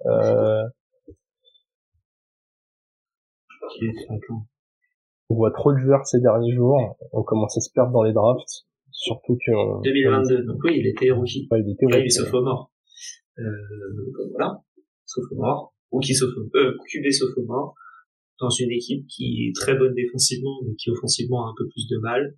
Euh... 0.06 0.64
On 5.30 5.34
voit 5.34 5.52
trop 5.52 5.72
de 5.72 5.78
joueurs 5.78 6.06
ces 6.06 6.20
derniers 6.20 6.52
jours. 6.52 6.96
On 7.12 7.22
commence 7.22 7.56
à 7.56 7.60
se 7.60 7.70
perdre 7.72 7.92
dans 7.92 8.02
les 8.02 8.12
drafts. 8.12 8.66
Surtout 8.90 9.36
que... 9.36 9.82
2022. 9.82 10.44
Donc 10.44 10.58
oui, 10.64 10.76
il 10.78 10.86
était 10.86 11.10
rookie. 11.10 11.48
Ouais, 11.50 11.60
il 11.60 11.72
était 11.72 11.86
Là, 11.86 11.98
il 11.98 12.06
est 12.06 12.10
sophomore. 12.10 12.70
Euh, 13.38 13.42
voilà. 14.30 14.62
Sophomore. 15.14 15.74
Rookie 15.90 16.14
sophomore. 16.14 16.48
Euh, 16.56 16.72
QB 16.90 17.10
sophomore. 17.12 17.74
Dans 18.40 18.50
une 18.50 18.72
équipe 18.72 19.06
qui 19.06 19.46
est 19.48 19.52
très 19.54 19.76
bonne 19.76 19.94
défensivement, 19.94 20.58
mais 20.66 20.74
qui 20.74 20.90
offensivement 20.90 21.46
a 21.46 21.50
un 21.50 21.54
peu 21.56 21.68
plus 21.68 21.86
de 21.88 21.98
mal. 21.98 22.36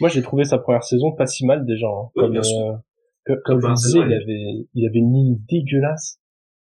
Moi, 0.00 0.08
j'ai 0.08 0.22
trouvé 0.22 0.44
sa 0.44 0.58
première 0.58 0.84
saison 0.84 1.12
pas 1.12 1.26
si 1.26 1.44
mal 1.44 1.66
déjà. 1.66 1.86
Hein. 1.86 2.10
Oui, 2.16 2.22
comme, 2.22 2.36
euh, 2.36 3.36
comme 3.44 3.60
je 3.60 3.74
disais, 3.74 3.98
il 3.98 4.12
avait, 4.12 4.66
il 4.74 4.86
avait 4.86 4.98
une 4.98 5.12
ligne 5.12 5.38
dégueulasse. 5.48 6.18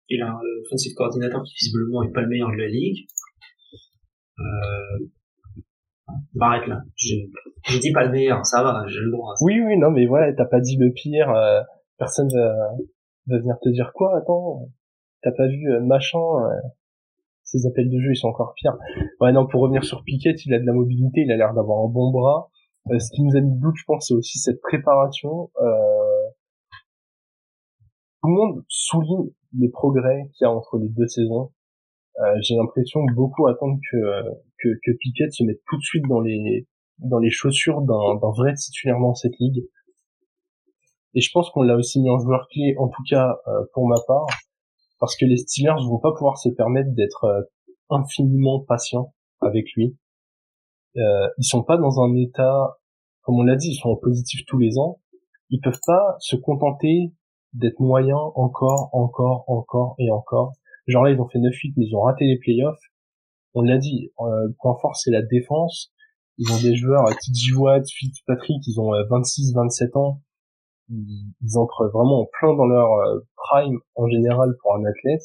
Il 0.10 0.22
a 0.22 0.28
un 0.32 0.40
offensive 0.66 0.94
coordinateur 0.96 1.44
qui 1.44 1.54
visiblement 1.60 2.04
est 2.04 2.12
pas 2.12 2.22
le 2.22 2.28
meilleur 2.30 2.52
de 2.52 2.58
la 2.58 2.68
ligue. 2.68 3.06
Euh, 4.40 5.06
m'arrête 6.34 6.68
là. 6.68 6.82
Je, 6.96 7.16
je 7.70 7.80
dis 7.80 7.92
pas 7.92 8.06
le 8.06 8.12
meilleur, 8.12 8.46
ça 8.46 8.64
va, 8.64 8.86
j'ai 8.88 9.00
le 9.00 9.12
droit. 9.12 9.34
Oui, 9.42 9.60
oui, 9.62 9.78
non, 9.78 9.92
mais 9.92 10.06
voilà, 10.08 10.34
t'as 10.34 10.46
pas 10.46 10.60
dit 10.60 10.78
le 10.78 10.92
pire. 10.92 11.30
euh, 11.30 11.62
personne 11.98 12.28
va, 12.34 12.72
va 13.32 13.40
venir 13.40 13.58
te 13.62 13.70
dire 13.70 13.92
quoi. 13.96 14.18
Attends, 14.18 14.70
t'as 15.24 15.32
pas 15.32 15.48
vu 15.48 15.72
euh, 15.72 15.82
machin. 15.82 16.20
euh, 16.20 16.60
ces 17.44 17.68
appels 17.68 17.90
de 17.90 18.00
jeu, 18.00 18.12
ils 18.12 18.16
sont 18.16 18.30
encore 18.30 18.54
pires. 18.56 18.78
Ouais, 19.20 19.34
non, 19.34 19.46
pour 19.46 19.62
revenir 19.62 19.84
sur 19.84 20.04
Piquet, 20.06 20.34
il 20.46 20.54
a 20.54 20.60
de 20.60 20.66
la 20.66 20.72
mobilité, 20.72 21.22
il 21.22 21.32
a 21.34 21.36
l'air 21.36 21.54
d'avoir 21.54 21.84
un 21.84 21.90
bon 21.90 22.10
bras. 22.12 22.50
Euh, 22.90 22.98
ce 22.98 23.12
qui 23.12 23.24
nous 23.24 23.36
a 23.36 23.42
mis 23.42 23.52
le 23.54 23.60
doute, 23.60 23.76
je 23.76 23.84
pense, 23.86 24.08
c'est 24.08 24.14
aussi 24.14 24.40
cette 24.40 24.62
préparation. 24.62 25.52
Euh, 25.62 26.30
tout 28.22 28.30
le 28.30 28.36
monde 28.36 28.64
souligne 28.70 29.32
les 29.60 29.70
progrès 29.70 30.30
qu'il 30.34 30.46
y 30.46 30.48
a 30.48 30.52
entre 30.52 30.78
les 30.78 30.88
deux 30.88 31.08
saisons. 31.08 31.52
Euh, 32.20 32.36
J'ai 32.42 32.56
l'impression 32.56 33.02
beaucoup 33.16 33.48
attendent 33.48 33.80
que, 33.92 34.24
que, 34.60 34.70
que 34.84 34.92
Piquet 35.00 35.30
se 35.32 35.44
mette 35.44 35.62
tout 35.68 35.78
de 35.78 35.84
suite 35.84 36.06
dans 36.08 36.22
les, 36.22 36.68
dans 37.00 37.20
les 37.20 37.32
chaussures 37.32 37.82
d'un 37.82 38.32
vrai 38.38 38.54
titulaire 38.54 39.00
dans 39.00 39.16
cette 39.16 39.38
ligue. 39.40 39.66
Et 41.14 41.22
je 41.22 41.30
pense 41.34 41.50
qu'on 41.50 41.64
l'a 41.64 41.76
aussi 41.76 42.00
mis 42.00 42.10
en 42.10 42.20
joueur 42.20 42.48
clé, 42.50 42.76
en 42.78 42.88
tout 42.88 43.04
cas 43.10 43.38
euh, 43.48 43.66
pour 43.74 43.88
ma 43.88 43.98
part, 44.08 44.28
parce 45.00 45.16
que 45.16 45.26
les 45.26 45.38
Steelers 45.38 45.84
vont 45.88 46.00
pas 46.00 46.14
pouvoir 46.14 46.38
se 46.38 46.50
permettre 46.50 46.92
d'être 46.94 47.26
euh, 47.26 47.42
infiniment 47.90 48.60
patients 48.62 49.14
avec 49.42 49.66
lui. 49.76 49.98
Euh, 50.98 51.28
ils 51.38 51.44
sont 51.44 51.64
pas 51.64 51.78
dans 51.78 52.02
un 52.02 52.16
état, 52.16 52.78
comme 53.22 53.40
on 53.40 53.44
l'a 53.44 53.56
dit, 53.56 53.70
ils 53.70 53.80
sont 53.80 53.90
en 53.90 53.96
positif 53.96 54.42
tous 54.48 54.58
les 54.58 54.78
ans. 54.78 55.00
Ils 55.50 55.60
peuvent 55.60 55.80
pas 55.86 56.16
se 56.20 56.36
contenter 56.36 57.14
d'être 57.54 57.80
moyens 57.80 58.20
encore, 58.36 58.90
encore, 58.94 59.44
encore 59.48 59.96
et 60.00 60.10
encore. 60.12 60.54
Genre 60.88 61.04
là, 61.04 61.12
ils 61.12 61.20
ont 61.20 61.28
fait 61.28 61.40
9-8, 61.40 61.74
mais 61.78 61.86
ils 61.86 61.96
ont 61.96 62.02
raté 62.02 62.26
les 62.26 62.38
playoffs. 62.38 62.80
On 63.54 63.62
l'a 63.62 63.78
dit, 63.78 64.12
euh, 64.20 64.48
point 64.60 64.78
fort, 64.82 64.96
c'est 64.96 65.12
la 65.12 65.22
défense. 65.22 65.92
Ils 66.38 66.52
ont 66.52 66.62
des 66.62 66.76
joueurs, 66.76 67.06
euh, 67.08 67.14
TJ 67.14 67.54
Watt, 67.58 67.84
Fitzpatrick, 67.90 68.66
ils 68.66 68.80
ont 68.80 68.92
26, 69.10 69.54
27 69.54 69.96
ans. 69.98 70.22
Ils, 70.92 71.58
entrent 71.58 71.90
vraiment 71.94 72.22
en 72.22 72.30
plein 72.40 72.54
dans 72.54 72.66
leur 72.66 72.92
euh, 72.94 73.20
prime 73.36 73.80
en 73.96 74.08
général 74.08 74.56
pour 74.62 74.76
un 74.76 74.86
athlète. 74.86 75.24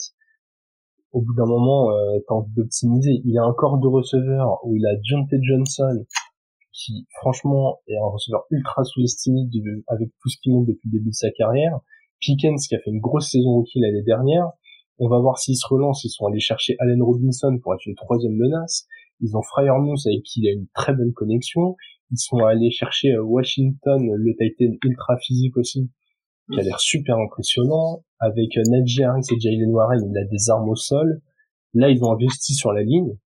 Au 1.12 1.20
bout 1.20 1.34
d'un 1.34 1.46
moment, 1.46 1.90
euh, 1.90 2.18
d'optimiser. 2.54 3.22
Il 3.24 3.38
a 3.38 3.42
un 3.42 3.52
corps 3.52 3.78
de 3.78 3.88
receveur 3.88 4.60
où 4.64 4.76
il 4.76 4.86
a 4.86 4.90
John 5.02 5.26
T. 5.28 5.36
Johnson, 5.42 6.04
qui 6.72 7.06
franchement 7.20 7.80
est 7.88 7.96
un 7.96 8.06
receveur 8.06 8.44
ultra 8.50 8.84
sous-estimé 8.84 9.48
avec 9.88 10.10
tout 10.20 10.28
ce 10.28 10.36
qu'il 10.40 10.52
montre 10.52 10.68
depuis 10.68 10.88
le 10.92 10.98
début 10.98 11.10
de 11.10 11.14
sa 11.14 11.30
carrière. 11.30 11.80
Pickens 12.20 12.66
qui 12.68 12.74
a 12.74 12.78
fait 12.78 12.90
une 12.90 13.00
grosse 13.00 13.30
saison 13.30 13.54
rookie 13.54 13.80
l'année 13.80 14.02
dernière. 14.02 14.50
On 14.98 15.08
va 15.08 15.18
voir 15.18 15.38
s'ils 15.38 15.56
se 15.56 15.66
relancent. 15.66 16.04
Ils 16.04 16.10
sont 16.10 16.26
allés 16.26 16.40
chercher 16.40 16.76
Allen 16.78 17.02
Robinson 17.02 17.58
pour 17.62 17.74
être 17.74 17.86
une 17.86 17.94
troisième 17.94 18.34
menace. 18.34 18.86
Ils 19.20 19.36
ont 19.36 19.42
Fryermuth 19.42 20.06
avec 20.06 20.22
qui 20.22 20.40
il 20.42 20.48
a 20.48 20.52
une 20.52 20.66
très 20.74 20.94
bonne 20.94 21.12
connexion. 21.12 21.76
Ils 22.10 22.18
sont 22.18 22.38
allés 22.38 22.70
chercher 22.70 23.12
euh, 23.12 23.22
Washington, 23.22 24.10
le 24.14 24.32
Titan 24.36 24.76
ultra 24.84 25.16
physique 25.18 25.56
aussi, 25.56 25.90
qui 26.52 26.60
a 26.60 26.62
l'air 26.62 26.80
super 26.80 27.16
impressionnant. 27.18 28.04
Avec 28.18 28.56
euh, 28.56 28.62
Najee 28.66 29.04
Harris 29.04 29.26
et 29.32 29.40
Jalen 29.40 29.70
Warren, 29.70 30.00
il 30.10 30.18
a 30.18 30.24
des 30.24 30.50
armes 30.50 30.68
au 30.68 30.76
sol. 30.76 31.22
Là, 31.74 31.90
ils 31.90 32.02
ont 32.04 32.12
investi 32.12 32.54
sur 32.54 32.72
la 32.72 32.82
ligne. 32.82 33.16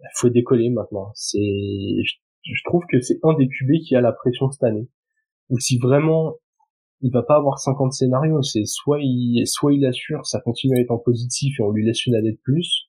Il 0.00 0.10
faut 0.14 0.28
décoller 0.28 0.70
maintenant. 0.70 1.10
C'est, 1.14 1.38
je, 1.38 2.62
trouve 2.66 2.82
que 2.90 3.00
c'est 3.00 3.18
un 3.22 3.34
des 3.34 3.48
QB 3.48 3.84
qui 3.86 3.96
a 3.96 4.00
la 4.00 4.12
pression 4.12 4.50
cette 4.50 4.62
année. 4.62 4.88
Ou 5.48 5.58
si 5.58 5.78
vraiment 5.78 6.34
il 7.00 7.12
va 7.12 7.22
pas 7.22 7.36
avoir 7.36 7.58
50 7.58 7.92
scénarios, 7.92 8.42
c'est 8.42 8.64
soit 8.64 8.98
il, 9.00 9.42
soit 9.46 9.72
il 9.72 9.84
assure, 9.86 10.26
ça 10.26 10.40
continue 10.40 10.76
à 10.76 10.80
être 10.80 10.96
positif 11.04 11.58
et 11.58 11.62
on 11.62 11.70
lui 11.70 11.84
laisse 11.84 12.06
une 12.06 12.16
année 12.16 12.32
de 12.32 12.40
plus, 12.42 12.87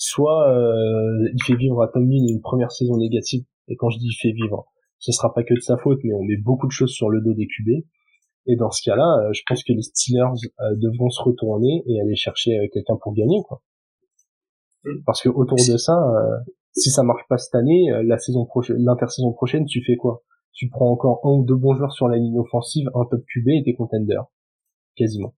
soit 0.00 0.48
euh, 0.48 1.28
il 1.32 1.42
fait 1.44 1.56
vivre 1.56 1.82
à 1.82 1.88
Tomlin 1.88 2.26
une 2.28 2.40
première 2.40 2.72
saison 2.72 2.96
négative. 2.96 3.44
Et 3.68 3.76
quand 3.76 3.90
je 3.90 3.98
dis 3.98 4.06
il 4.06 4.16
fait 4.20 4.32
vivre, 4.32 4.66
ce 4.98 5.12
sera 5.12 5.32
pas 5.32 5.42
que 5.42 5.54
de 5.54 5.60
sa 5.60 5.76
faute, 5.76 5.98
mais 6.04 6.14
on 6.14 6.22
met 6.22 6.36
beaucoup 6.36 6.66
de 6.66 6.72
choses 6.72 6.92
sur 6.92 7.10
le 7.10 7.20
dos 7.20 7.34
des 7.34 7.46
QB. 7.46 7.84
Et 8.46 8.56
dans 8.56 8.70
ce 8.70 8.82
cas-là, 8.88 9.26
euh, 9.26 9.32
je 9.32 9.42
pense 9.46 9.62
que 9.62 9.72
les 9.72 9.82
Steelers 9.82 10.32
euh, 10.60 10.74
devront 10.76 11.10
se 11.10 11.22
retourner 11.22 11.82
et 11.86 12.00
aller 12.00 12.16
chercher 12.16 12.58
euh, 12.58 12.66
quelqu'un 12.72 12.96
pour 13.00 13.12
gagner, 13.12 13.42
quoi. 13.46 13.62
Mm. 14.84 15.02
Parce 15.04 15.22
que 15.22 15.28
autour 15.28 15.58
de 15.58 15.76
ça, 15.76 15.92
euh, 15.92 16.38
si 16.72 16.90
ça 16.90 17.02
marche 17.02 17.22
pas 17.28 17.36
cette 17.36 17.54
année, 17.54 17.90
euh, 17.92 18.02
la 18.04 18.18
saison 18.18 18.46
prochaine, 18.46 18.76
l'intersaison 18.78 19.32
prochaine, 19.32 19.66
tu 19.66 19.82
fais 19.84 19.96
quoi? 19.96 20.22
Tu 20.52 20.68
prends 20.68 20.90
encore 20.90 21.20
un 21.24 21.30
ou 21.30 21.44
deux 21.44 21.56
bons 21.56 21.74
joueurs 21.74 21.92
sur 21.92 22.08
la 22.08 22.16
ligne 22.16 22.38
offensive, 22.38 22.88
un 22.94 23.04
top 23.04 23.20
QB 23.32 23.48
et 23.48 23.62
t'es 23.64 23.74
contender, 23.74 24.18
quasiment. 24.96 25.34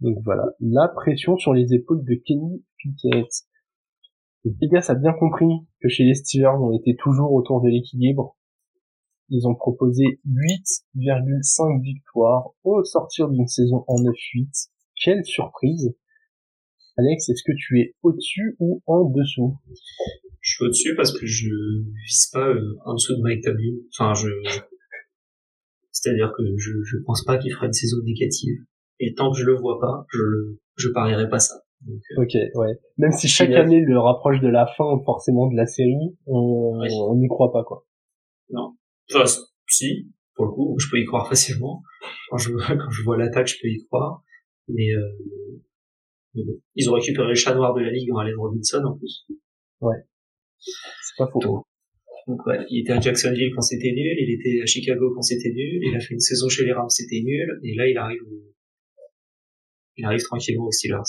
Donc 0.00 0.18
voilà, 0.24 0.44
la 0.60 0.88
pression 0.88 1.36
sur 1.36 1.54
les 1.54 1.72
épaules 1.72 2.04
de 2.04 2.14
Kenny 2.14 2.64
Pickett. 2.78 3.28
Vegas 4.44 4.86
a 4.88 4.94
bien 4.94 5.12
compris 5.12 5.46
que 5.80 5.88
chez 5.88 6.04
les 6.04 6.14
Steelers, 6.14 6.58
on 6.60 6.72
était 6.72 6.96
toujours 6.96 7.32
autour 7.32 7.62
de 7.62 7.68
l'équilibre. 7.68 8.36
Ils 9.28 9.48
ont 9.48 9.54
proposé 9.54 10.04
8,5 10.26 11.82
victoires 11.82 12.50
au 12.62 12.84
sortir 12.84 13.28
d'une 13.28 13.48
saison 13.48 13.84
en 13.88 13.96
9-8. 13.96 14.68
Quelle 15.02 15.24
surprise 15.24 15.96
Alex, 16.98 17.28
est-ce 17.28 17.42
que 17.42 17.56
tu 17.56 17.80
es 17.80 17.94
au-dessus 18.02 18.56
ou 18.58 18.82
en 18.86 19.04
dessous? 19.10 19.58
Je 20.40 20.54
suis 20.54 20.64
au-dessus 20.64 20.94
parce 20.96 21.12
que 21.12 21.26
je 21.26 21.48
vise 22.06 22.30
pas 22.32 22.48
euh, 22.48 22.78
en 22.84 22.94
dessous 22.94 23.16
de 23.16 23.22
Mike 23.22 23.42
Tomlin. 23.42 23.76
Enfin, 23.92 24.14
je, 24.14 24.28
c'est-à-dire 25.90 26.32
que 26.36 26.42
je, 26.56 26.70
je 26.84 26.98
pense 27.04 27.24
pas 27.24 27.36
qu'il 27.36 27.52
fera 27.52 27.66
une 27.66 27.72
saison 27.72 27.98
négative. 28.04 28.60
Et 29.00 29.14
tant 29.14 29.30
que 29.32 29.38
je 29.38 29.44
le 29.44 29.54
vois 29.54 29.78
pas, 29.80 30.06
je, 30.12 30.18
je 30.76 30.88
parierai 30.88 31.28
pas 31.28 31.38
ça. 31.38 31.54
Donc, 31.82 32.00
euh, 32.18 32.22
Ok, 32.22 32.34
ouais. 32.54 32.78
Même 32.98 33.12
si 33.12 33.28
chaque 33.28 33.50
année 33.52 33.80
le 33.82 33.98
rapproche 33.98 34.40
de 34.40 34.48
la 34.48 34.66
fin 34.66 34.84
forcément 35.04 35.48
de 35.50 35.56
la 35.56 35.66
série, 35.66 36.16
on 36.26 36.78
Oui. 36.80 36.88
on 36.92 37.14
n'y 37.16 37.28
croit 37.28 37.52
pas 37.52 37.62
quoi. 37.64 37.84
enfin, 39.14 39.24
si, 39.68 40.10
pour 40.34 40.46
le 40.46 40.52
coup, 40.52 40.76
je 40.78 40.86
peux 40.90 40.98
y 40.98 41.04
croire 41.04 41.28
facilement. 41.28 41.82
Quand 42.30 42.38
je, 42.38 42.50
quand 42.68 42.90
je 42.90 43.02
vois 43.02 43.18
l'attaque, 43.18 43.46
je 43.48 43.56
peux 43.60 43.68
y 43.68 43.84
croire. 43.86 44.22
Mais, 44.68 44.88
euh, 44.94 45.60
mais 46.34 46.42
bon. 46.44 46.54
Ils 46.74 46.88
ont 46.90 46.94
récupéré 46.94 47.28
le 47.28 47.34
chat 47.34 47.54
noir 47.54 47.74
de 47.74 47.80
la 47.82 47.90
ligue 47.90 48.10
en 48.12 48.18
Allen 48.18 48.34
Robinson 48.38 48.82
en 48.84 48.96
plus. 48.96 49.26
C'est 50.58 51.16
pas 51.18 51.28
faux. 51.30 51.40
Donc, 51.40 51.64
Donc 52.26 52.44
ouais, 52.46 52.58
il 52.70 52.80
était 52.80 52.92
à 52.92 53.00
Jacksonville 53.00 53.52
quand 53.54 53.60
c'était 53.62 53.92
nul, 53.92 54.16
il 54.18 54.34
était 54.34 54.60
à 54.62 54.66
Chicago 54.66 55.12
quand 55.14 55.22
c'était 55.22 55.50
nul, 55.50 55.80
il 55.82 55.94
a 55.94 56.00
fait 56.00 56.14
une 56.14 56.20
saison 56.20 56.48
chez 56.48 56.64
les 56.64 56.72
Rams, 56.72 56.88
c'était 56.88 57.20
nul, 57.22 57.46
et 57.62 57.74
là 57.76 57.86
il 57.88 57.96
arrive 57.96 58.20
au- 58.26 58.52
il 59.96 60.04
arrive 60.04 60.22
tranquillement 60.22 60.66
aux 60.66 60.72
Steelers. 60.72 61.02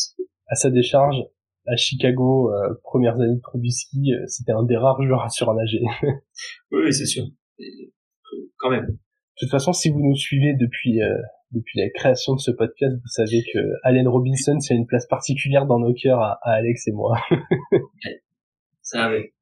À 0.47 0.55
sa 0.55 0.69
décharge, 0.69 1.17
à 1.65 1.75
Chicago, 1.75 2.51
euh, 2.53 2.73
premières 2.83 3.15
années 3.15 3.35
de 3.35 3.41
Trubisky, 3.41 4.13
euh, 4.13 4.23
c'était 4.27 4.53
un 4.53 4.63
des 4.63 4.77
rares 4.77 5.01
joueurs 5.01 5.23
à 5.23 5.29
surnager. 5.29 5.81
Oui, 6.71 6.93
c'est 6.93 7.05
sûr. 7.05 7.25
Et, 7.59 7.91
euh, 8.33 8.51
quand 8.57 8.69
même. 8.69 8.85
De 8.85 8.97
toute 9.39 9.51
façon, 9.51 9.73
si 9.73 9.89
vous 9.89 9.99
nous 9.99 10.15
suivez 10.15 10.53
depuis 10.53 11.01
euh, 11.01 11.15
depuis 11.51 11.79
la 11.79 11.89
création 11.89 12.35
de 12.35 12.39
ce 12.39 12.51
podcast, 12.51 12.95
vous 12.95 13.07
savez 13.07 13.43
que 13.53 13.59
Allen 13.83 14.07
Robinson, 14.07 14.59
c'est 14.59 14.75
une 14.75 14.85
place 14.85 15.05
particulière 15.07 15.65
dans 15.65 15.79
nos 15.79 15.93
cœurs 15.93 16.19
à, 16.19 16.39
à 16.41 16.53
Alex 16.53 16.87
et 16.87 16.91
moi. 16.91 17.17
Ça 18.81 19.05
avait. 19.05 19.33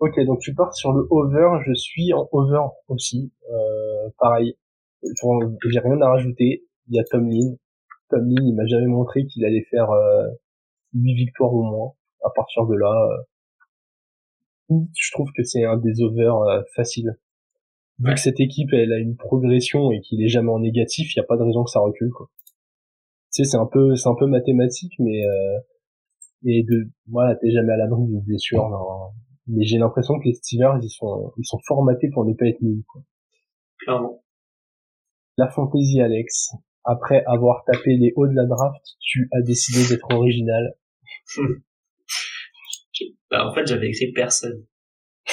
ok, 0.00 0.24
donc 0.24 0.40
tu 0.40 0.54
pars 0.54 0.74
sur 0.74 0.92
le 0.92 1.06
over, 1.10 1.62
je 1.66 1.74
suis 1.74 2.12
en 2.12 2.28
over 2.32 2.66
aussi. 2.88 3.32
Euh, 3.50 4.10
pareil, 4.18 4.56
j'ai 5.02 5.78
rien 5.78 6.00
à 6.00 6.08
rajouter. 6.08 6.64
Il 6.88 6.96
y 6.96 7.00
a 7.00 7.04
Tomlin, 7.04 7.54
Il 8.12 8.54
m'a 8.54 8.66
jamais 8.66 8.86
montré 8.86 9.26
qu'il 9.26 9.44
allait 9.44 9.66
faire 9.70 9.90
euh, 9.90 10.28
8 10.94 11.14
victoires 11.14 11.52
au 11.52 11.62
moins. 11.62 11.92
À 12.24 12.30
partir 12.34 12.66
de 12.66 12.74
là, 12.76 13.24
euh, 14.70 14.80
je 14.94 15.10
trouve 15.12 15.30
que 15.36 15.42
c'est 15.42 15.64
un 15.64 15.76
des 15.76 16.02
overs 16.02 16.38
euh, 16.38 16.62
faciles. 16.74 17.18
Vu 17.98 18.14
que 18.14 18.20
cette 18.20 18.40
équipe, 18.40 18.72
elle 18.72 18.92
a 18.92 18.98
une 18.98 19.16
progression 19.16 19.92
et 19.92 20.00
qu'il 20.00 20.22
est 20.22 20.28
jamais 20.28 20.50
en 20.50 20.60
négatif, 20.60 21.14
il 21.14 21.18
n'y 21.18 21.24
a 21.24 21.26
pas 21.26 21.36
de 21.36 21.42
raison 21.42 21.64
que 21.64 21.70
ça 21.70 21.80
recule, 21.80 22.10
quoi. 22.10 22.28
Tu 23.32 23.44
sais, 23.44 23.50
c'est 23.50 23.56
un 23.56 23.66
peu, 23.66 23.94
c'est 23.96 24.08
un 24.08 24.14
peu 24.14 24.26
mathématique, 24.26 24.92
mais 24.98 25.24
euh, 25.24 25.58
et 26.44 26.64
de, 26.64 26.90
voilà, 27.06 27.36
t'es 27.36 27.50
jamais 27.50 27.72
à 27.72 27.76
l'abri 27.76 28.04
d'une 28.04 28.20
blessure. 28.20 28.68
non. 28.68 29.12
Mais 29.48 29.64
j'ai 29.64 29.78
l'impression 29.78 30.18
que 30.18 30.24
les 30.24 30.34
Steelers, 30.34 30.78
ils 30.82 30.90
sont, 30.90 31.32
ils 31.36 31.44
sont 31.44 31.58
formatés 31.66 32.08
pour 32.10 32.24
ne 32.24 32.32
pas 32.32 32.46
être 32.46 32.60
nuls, 32.60 32.84
quoi. 32.86 33.02
Clairement. 33.78 34.22
La 35.36 35.48
fantaisie, 35.48 36.00
Alex. 36.00 36.52
Après 36.84 37.22
avoir 37.26 37.64
tapé 37.64 37.96
les 37.96 38.12
hauts 38.16 38.26
de 38.26 38.34
la 38.34 38.46
draft, 38.46 38.84
tu 39.00 39.28
as 39.32 39.42
décidé 39.42 39.88
d'être 39.88 40.06
original. 40.12 40.74
Bah, 43.30 43.48
en 43.48 43.54
fait, 43.54 43.66
j'avais 43.66 43.88
écrit 43.88 44.12
personne. 44.12 44.66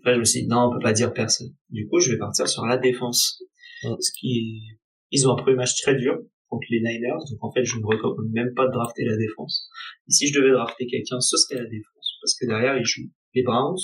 Enfin, 0.00 0.14
je 0.14 0.18
me 0.18 0.24
suis 0.24 0.42
dit, 0.42 0.48
non, 0.48 0.68
on 0.68 0.72
peut 0.72 0.82
pas 0.82 0.92
dire 0.92 1.12
personne. 1.12 1.54
Du 1.70 1.88
coup, 1.88 2.00
je 2.00 2.10
vais 2.12 2.18
partir 2.18 2.48
sur 2.48 2.64
la 2.66 2.76
défense. 2.76 3.42
Mm. 3.82 3.90
Parce 3.90 4.10
qu'ils, 4.10 4.78
ils 5.10 5.28
ont 5.28 5.32
un 5.32 5.36
premier 5.36 5.56
match 5.56 5.80
très 5.80 5.94
dur 5.94 6.18
contre 6.48 6.66
les 6.70 6.80
Niners. 6.80 7.24
Donc, 7.30 7.38
en 7.42 7.52
fait, 7.52 7.64
je 7.64 7.78
ne 7.78 7.84
recommande 7.84 8.30
même 8.32 8.52
pas 8.54 8.66
de 8.66 8.72
drafter 8.72 9.04
la 9.04 9.16
défense. 9.16 9.68
Et 10.08 10.12
si 10.12 10.28
je 10.28 10.38
devais 10.38 10.50
drafter 10.50 10.86
quelqu'un, 10.86 11.20
ce 11.20 11.36
serait 11.36 11.62
la 11.62 11.68
défense. 11.68 12.18
Parce 12.20 12.34
que 12.34 12.46
derrière, 12.46 12.76
ils 12.76 12.84
jouent 12.84 13.10
les 13.34 13.42
Browns. 13.42 13.78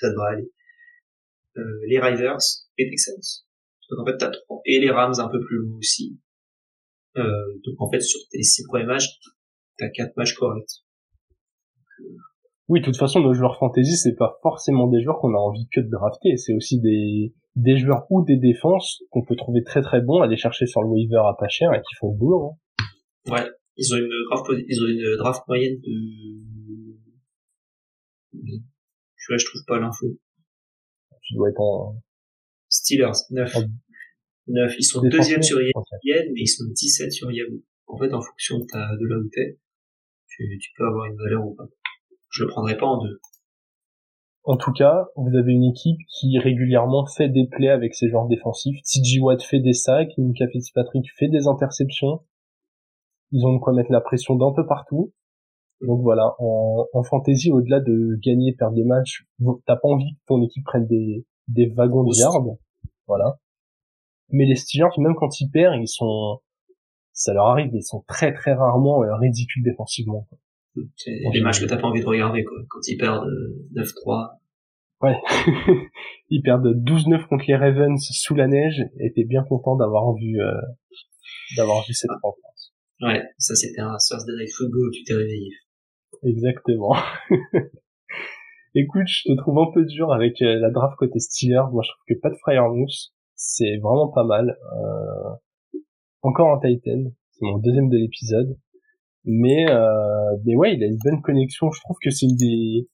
Ça 0.00 0.10
devrait 0.10 0.34
aller. 0.34 0.50
Euh, 1.58 1.80
les 1.86 1.98
Riders, 1.98 2.38
les 2.78 2.88
Texans. 2.88 3.44
Donc, 3.92 4.00
en 4.00 4.10
fait, 4.10 4.16
t'as 4.16 4.30
trois. 4.30 4.60
Et 4.64 4.80
les 4.80 4.90
Rams 4.90 5.14
un 5.18 5.28
peu 5.28 5.38
plus 5.40 5.58
loin 5.58 5.76
aussi. 5.76 6.18
Euh, 7.18 7.22
donc, 7.64 7.74
en 7.78 7.90
fait, 7.90 8.00
sur 8.00 8.20
tes 8.30 8.42
six 8.42 8.64
premiers 8.66 8.86
matchs, 8.86 9.08
t'as 9.78 9.90
quatre 9.90 10.16
matchs 10.16 10.34
corrects. 10.34 10.82
Oui, 12.68 12.80
de 12.80 12.86
toute 12.86 12.96
façon, 12.96 13.20
nos 13.20 13.34
joueurs 13.34 13.58
fantasy, 13.58 13.96
c'est 13.96 14.16
pas 14.16 14.38
forcément 14.42 14.86
des 14.88 15.02
joueurs 15.02 15.18
qu'on 15.20 15.34
a 15.34 15.38
envie 15.38 15.68
que 15.70 15.80
de 15.80 15.90
drafter. 15.90 16.36
C'est 16.38 16.54
aussi 16.54 16.80
des, 16.80 17.34
des 17.54 17.76
joueurs 17.76 18.06
ou 18.08 18.24
des 18.24 18.36
défenses 18.38 19.02
qu'on 19.10 19.22
peut 19.22 19.36
trouver 19.36 19.62
très 19.62 19.82
très 19.82 20.00
bons, 20.00 20.22
aller 20.22 20.36
chercher 20.38 20.64
sur 20.66 20.80
le 20.82 20.88
waiver 20.88 21.20
à 21.28 21.34
pas 21.38 21.48
cher 21.48 21.74
et 21.74 21.80
qui 21.80 21.94
font 21.96 22.12
le 22.12 22.18
boulot. 22.18 22.52
hein. 22.78 22.84
Ouais, 23.32 23.50
ils 23.76 23.92
ont 23.92 23.98
une 23.98 24.08
draft, 24.30 24.46
ils 24.68 24.82
ont 24.82 24.86
une 24.86 25.16
draft 25.18 25.42
moyenne 25.48 25.78
de. 25.80 26.98
Je, 29.16 29.36
je 29.36 29.44
trouve 29.44 29.62
pas 29.66 29.78
l'info. 29.78 30.06
Tu 31.22 31.34
dois 31.34 31.50
être 31.50 31.60
en... 31.60 32.00
Steelers, 32.68 33.12
9. 33.30 33.54
En 34.48 34.52
9. 34.52 34.74
Ils 34.78 34.82
sont 34.84 35.02
deuxième 35.02 35.42
sur. 35.42 35.60
ESPN, 35.60 36.32
mais 36.32 36.40
ils 36.40 36.48
sont 36.48 36.64
17 36.68 37.12
sur 37.12 37.30
Yahoo. 37.30 37.62
En 37.86 37.98
fait, 37.98 38.12
en 38.12 38.20
fonction 38.20 38.58
de, 38.58 38.64
ta, 38.64 38.96
de 38.96 39.06
là 39.06 39.16
où 39.18 39.28
t'es, 39.28 39.58
tu, 40.28 40.58
tu 40.58 40.70
peux 40.76 40.86
avoir 40.86 41.06
une 41.06 41.16
valeur 41.16 41.46
ou 41.46 41.54
pas. 41.54 41.68
Je 42.30 42.44
le 42.44 42.48
prendrai 42.48 42.76
pas 42.76 42.86
en 42.86 43.02
deux. 43.02 43.20
En 44.44 44.56
tout 44.56 44.72
cas, 44.72 45.06
vous 45.16 45.36
avez 45.36 45.52
une 45.52 45.64
équipe 45.64 45.98
qui 46.08 46.38
régulièrement 46.38 47.06
fait 47.06 47.28
des 47.28 47.46
plays 47.46 47.68
avec 47.68 47.94
ses 47.94 48.08
joueurs 48.08 48.26
défensifs. 48.26 48.80
TJ 48.82 49.20
Watt 49.20 49.42
fait 49.42 49.60
des 49.60 49.72
sacs, 49.72 50.10
Minka 50.18 50.48
Fitzpatrick 50.48 51.06
fait 51.16 51.28
des 51.28 51.46
interceptions. 51.46 52.24
Ils 53.30 53.46
ont 53.46 53.54
de 53.54 53.58
quoi 53.58 53.72
mettre 53.72 53.92
la 53.92 54.00
pression 54.00 54.34
d'un 54.34 54.52
peu 54.52 54.66
partout. 54.66 55.12
Donc 55.80 56.00
voilà, 56.02 56.34
en, 56.38 56.86
en 56.92 57.02
fantasy, 57.02 57.52
au-delà 57.52 57.80
de 57.80 58.18
gagner, 58.24 58.54
perdre 58.54 58.74
des 58.74 58.84
matchs, 58.84 59.26
t'as 59.66 59.76
pas 59.76 59.88
envie 59.88 60.14
que 60.14 60.20
ton 60.26 60.42
équipe 60.42 60.64
prenne 60.64 60.86
des, 60.86 61.24
des 61.48 61.66
wagons 61.66 62.04
de 62.04 62.16
garde. 62.18 62.56
Voilà. 63.06 63.38
Mais 64.32 64.46
les 64.46 64.56
Steelers, 64.56 64.98
même 64.98 65.14
quand 65.14 65.40
ils 65.40 65.50
perdent, 65.50 65.80
ils 65.80 65.88
sont, 65.88 66.40
ça 67.12 67.32
leur 67.32 67.46
arrive, 67.46 67.70
ils 67.74 67.82
sont 67.82 68.04
très 68.08 68.32
très 68.32 68.54
rarement 68.54 69.02
euh, 69.02 69.14
ridicules 69.16 69.62
défensivement. 69.62 70.26
quoi. 70.28 70.38
C'est 70.96 71.20
les 71.32 71.40
matchs 71.42 71.60
que 71.60 71.66
t'as 71.66 71.76
pas 71.76 71.88
envie 71.88 72.00
de 72.00 72.06
regarder, 72.06 72.44
quoi. 72.44 72.56
Quand 72.68 72.80
ils 72.88 72.96
perdent 72.96 73.26
euh, 73.26 73.68
9-3. 73.76 74.38
Ouais. 75.02 75.16
ils 76.30 76.42
perdent 76.42 76.66
12-9 76.66 77.26
contre 77.28 77.44
les 77.48 77.56
Ravens 77.56 78.00
sous 78.00 78.34
la 78.34 78.46
neige 78.46 78.82
et 79.00 79.12
t'es 79.12 79.24
bien 79.24 79.42
content 79.42 79.76
d'avoir 79.76 80.14
vu, 80.14 80.40
euh, 80.40 80.52
d'avoir 81.56 81.84
vu 81.86 81.92
cette 81.92 82.10
rencontre. 82.22 82.38
Ouais, 83.00 83.22
ça 83.36 83.56
c'était 83.56 83.80
un 83.80 83.96
Thursday 83.98 84.32
Night 84.38 84.52
Football 84.56 84.88
où 84.88 84.90
tu 84.92 85.02
t'es 85.02 85.14
réveillé. 85.14 85.50
Exactement. 86.22 86.96
Écoute, 88.74 89.06
je 89.06 89.24
te 89.28 89.36
trouve 89.36 89.58
un 89.58 89.70
peu 89.74 89.84
dur 89.84 90.12
avec 90.12 90.40
euh, 90.40 90.58
la 90.58 90.70
draft 90.70 90.96
côté 90.96 91.18
Steelers. 91.18 91.68
Moi, 91.72 91.82
je 91.84 91.90
trouve 91.90 92.04
que 92.08 92.20
pas 92.20 92.30
de 92.30 92.36
Fryermousse, 92.36 93.12
c'est 93.42 93.76
vraiment 93.78 94.08
pas 94.08 94.24
mal. 94.24 94.56
Euh, 94.72 95.76
encore 96.22 96.52
un 96.54 96.60
Titan, 96.60 97.10
c'est 97.32 97.44
mon 97.44 97.58
deuxième 97.58 97.88
de 97.88 97.96
l'épisode. 97.98 98.56
Mais, 99.24 99.68
euh, 99.68 100.36
mais 100.44 100.56
ouais, 100.56 100.74
il 100.74 100.82
a 100.82 100.86
une 100.86 100.98
bonne 101.04 101.20
connexion. 101.22 101.70
Je 101.70 101.80
trouve 101.80 101.96
que 102.02 102.10
c'est 102.10 102.26
une 102.26 102.36
des... 102.36 102.88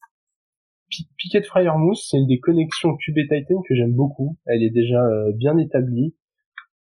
Pi- 0.90 1.08
Piquet 1.18 1.40
de 1.40 1.46
Fryermousse, 1.46 2.08
c'est 2.10 2.16
une 2.16 2.26
des 2.26 2.40
connexions 2.40 2.96
QB 2.96 3.28
Titan 3.28 3.62
que 3.68 3.74
j'aime 3.74 3.92
beaucoup. 3.94 4.36
Elle 4.46 4.62
est 4.62 4.70
déjà 4.70 5.04
euh, 5.04 5.32
bien 5.34 5.56
établie. 5.58 6.16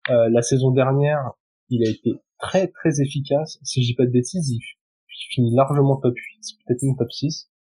Euh, 0.10 0.30
la 0.30 0.42
saison 0.42 0.72
dernière, 0.72 1.32
il 1.70 1.88
a 1.88 1.90
été 1.90 2.12
très 2.40 2.68
très 2.68 3.02
efficace. 3.02 3.60
Si 3.64 3.82
dis 3.82 3.94
pas 3.96 4.06
de 4.06 4.12
bêtises, 4.12 4.50
il 4.50 4.60
il 4.60 5.34
finit 5.36 5.56
largement 5.56 5.98
top 5.98 6.16
8, 6.18 6.58
peut-être 6.66 6.82
même 6.82 6.98
top 6.98 7.12
6, 7.12 7.52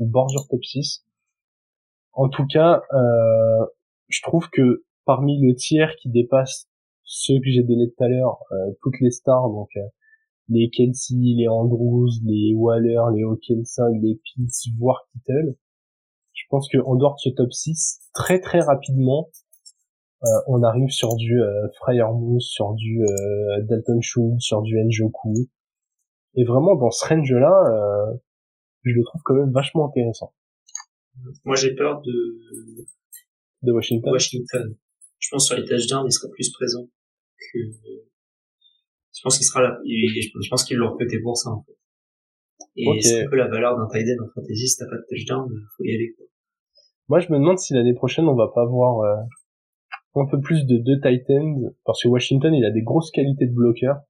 ou 0.00 0.06
bordure 0.06 0.48
top 0.50 0.64
6. 0.64 1.04
En 2.12 2.28
tout 2.28 2.46
cas, 2.46 2.82
euh, 2.92 3.66
je 4.08 4.20
trouve 4.22 4.48
que 4.50 4.84
parmi 5.08 5.40
le 5.40 5.54
tiers 5.54 5.96
qui 5.96 6.10
dépasse 6.10 6.68
ceux 7.02 7.40
que 7.40 7.50
j'ai 7.50 7.62
donnés 7.62 7.88
tout 7.88 8.04
à 8.04 8.08
l'heure, 8.08 8.40
euh, 8.52 8.72
toutes 8.82 9.00
les 9.00 9.10
stars, 9.10 9.48
donc 9.48 9.70
euh, 9.78 9.80
les 10.50 10.68
Kelsey, 10.68 11.16
les 11.16 11.48
Andrews, 11.48 12.10
les 12.26 12.52
Waller, 12.54 13.00
les 13.16 13.24
Hawkinson, 13.24 13.98
les 14.02 14.20
Pitts, 14.22 14.68
voire 14.78 15.08
Kittle, 15.10 15.56
je 16.34 16.42
pense 16.50 16.68
que 16.68 16.76
en 16.84 16.96
dehors 16.96 17.14
de 17.14 17.20
ce 17.20 17.30
top 17.30 17.50
6, 17.50 18.10
très 18.12 18.38
très 18.38 18.60
rapidement, 18.60 19.30
euh, 20.24 20.28
on 20.46 20.62
arrive 20.62 20.90
sur 20.90 21.16
du 21.16 21.40
euh, 21.40 21.68
Fryermousse, 21.78 22.50
sur 22.50 22.74
du 22.74 23.00
euh, 23.00 23.62
Dalton 23.62 24.02
Schultz, 24.02 24.44
sur 24.44 24.60
du 24.60 24.76
Njoku, 24.76 25.48
et 26.34 26.44
vraiment, 26.44 26.76
dans 26.76 26.90
ce 26.90 27.08
range-là, 27.08 28.12
euh, 28.12 28.18
je 28.82 28.92
le 28.92 29.02
trouve 29.04 29.22
quand 29.24 29.34
même 29.36 29.52
vachement 29.52 29.88
intéressant. 29.88 30.34
Moi 31.46 31.56
j'ai 31.56 31.74
peur 31.74 32.02
de 32.02 32.36
De 33.62 33.72
Washington. 33.72 34.12
Washington. 34.12 34.76
Je 35.28 35.34
pense 35.34 35.46
sur 35.46 35.56
les 35.56 35.64
touchdowns, 35.66 36.06
il 36.06 36.12
sera 36.12 36.32
plus 36.32 36.50
présent 36.52 36.88
que. 37.52 37.58
Je 39.14 39.20
pense 39.22 39.36
qu'il 39.36 39.44
sera 39.46 39.60
là. 39.60 39.78
et 39.84 40.22
Je 40.22 40.48
pense 40.48 40.64
qu'ils 40.64 40.78
l'ont 40.78 40.90
recruté 40.92 41.20
pour 41.20 41.36
ça 41.36 41.50
en 41.50 41.62
fait. 41.64 41.76
Et 42.76 42.88
Ok. 42.88 42.96
c'est 43.02 43.26
un 43.26 43.28
peu 43.28 43.36
la 43.36 43.48
valeur 43.48 43.76
d'un 43.76 43.86
tight 43.88 44.06
end 44.08 44.24
en 44.24 44.28
fantasy. 44.34 44.68
Si 44.68 44.78
t'as 44.78 44.86
pas 44.86 44.96
de 44.96 45.04
touchdown, 45.10 45.46
faut 45.76 45.84
y 45.84 45.94
aller. 45.94 46.14
Quoi. 46.16 46.26
Moi, 47.08 47.20
je 47.20 47.30
me 47.30 47.38
demande 47.38 47.58
si 47.58 47.74
l'année 47.74 47.92
prochaine, 47.92 48.26
on 48.26 48.34
va 48.34 48.48
pas 48.54 48.62
avoir 48.62 49.00
euh, 49.00 49.22
un 50.14 50.26
peu 50.26 50.40
plus 50.40 50.64
de 50.64 50.78
deux 50.78 50.98
Titans, 50.98 51.74
parce 51.84 52.02
que 52.02 52.08
Washington, 52.08 52.54
il 52.54 52.64
a 52.64 52.70
des 52.70 52.82
grosses 52.82 53.10
qualités 53.10 53.46
de 53.46 53.52
bloqueur. 53.52 54.00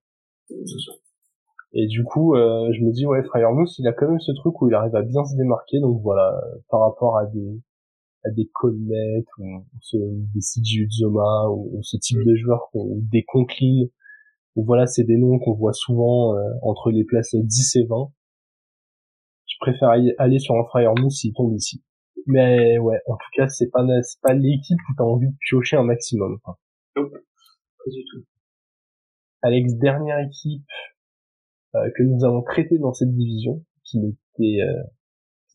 Et 1.73 1.87
du 1.87 2.05
coup, 2.05 2.37
euh, 2.37 2.71
je 2.73 2.81
me 2.85 2.93
dis, 2.93 3.07
ouais, 3.07 3.25
Fryermousse, 3.25 3.77
il 3.79 3.89
a 3.89 3.93
quand 3.93 4.09
même 4.09 4.21
ce 4.21 4.33
truc 4.33 4.61
où 4.63 4.69
il 4.69 4.75
arrive 4.75 4.95
à 4.95 5.03
bien 5.03 5.25
se 5.25 5.37
démarquer. 5.37 5.81
Donc 5.81 6.01
voilà, 6.03 6.39
euh, 6.39 6.59
par 6.71 6.81
rapport 6.81 7.19
à 7.19 7.27
des 7.27 7.61
à 8.25 8.31
des 8.31 8.49
Colmet 8.53 9.25
ou 9.39 9.65
ce, 9.81 9.97
des 9.97 10.41
CJ 10.41 10.87
Uzoma 10.87 11.49
ou, 11.51 11.79
ou 11.79 11.83
ce 11.83 11.97
type 11.97 12.19
de 12.25 12.35
joueurs, 12.35 12.69
ou 12.75 13.01
des 13.11 13.25
Conklin, 13.25 13.87
ou 14.57 14.65
voilà, 14.65 14.87
c'est 14.87 15.05
des 15.05 15.17
noms 15.17 15.39
qu'on 15.39 15.55
voit 15.55 15.73
souvent 15.73 16.37
euh, 16.37 16.41
entre 16.63 16.91
les 16.91 17.05
places 17.05 17.35
10 17.35 17.77
et 17.77 17.85
20. 17.85 18.13
Je 19.47 19.55
préfère 19.61 19.91
aller 20.19 20.39
sur 20.39 20.55
un 20.57 20.65
Fryermousse 20.65 21.21
s'il 21.21 21.33
tombe 21.33 21.55
ici. 21.55 21.83
Mais 22.27 22.79
ouais, 22.79 23.01
en 23.07 23.15
tout 23.15 23.31
cas, 23.37 23.49
c'est 23.49 23.71
pas 23.71 23.85
c'est 24.03 24.21
pas 24.21 24.35
l'équipe 24.35 24.79
où 24.91 24.95
t'as 24.97 25.05
envie 25.05 25.29
de 25.29 25.37
piocher 25.41 25.77
un 25.77 25.85
maximum. 25.85 26.39
quoi. 26.41 26.59
Pas 26.95 27.91
du 27.91 28.05
tout. 28.11 28.25
Alex, 29.43 29.75
dernière 29.75 30.19
équipe 30.19 30.67
euh, 31.75 31.91
que 31.97 32.03
nous 32.03 32.25
avons 32.25 32.43
traitée 32.43 32.79
dans 32.79 32.93
cette 32.93 33.15
division, 33.15 33.65
qui 33.85 33.99
n'était 33.99 34.63
euh, 34.63 34.83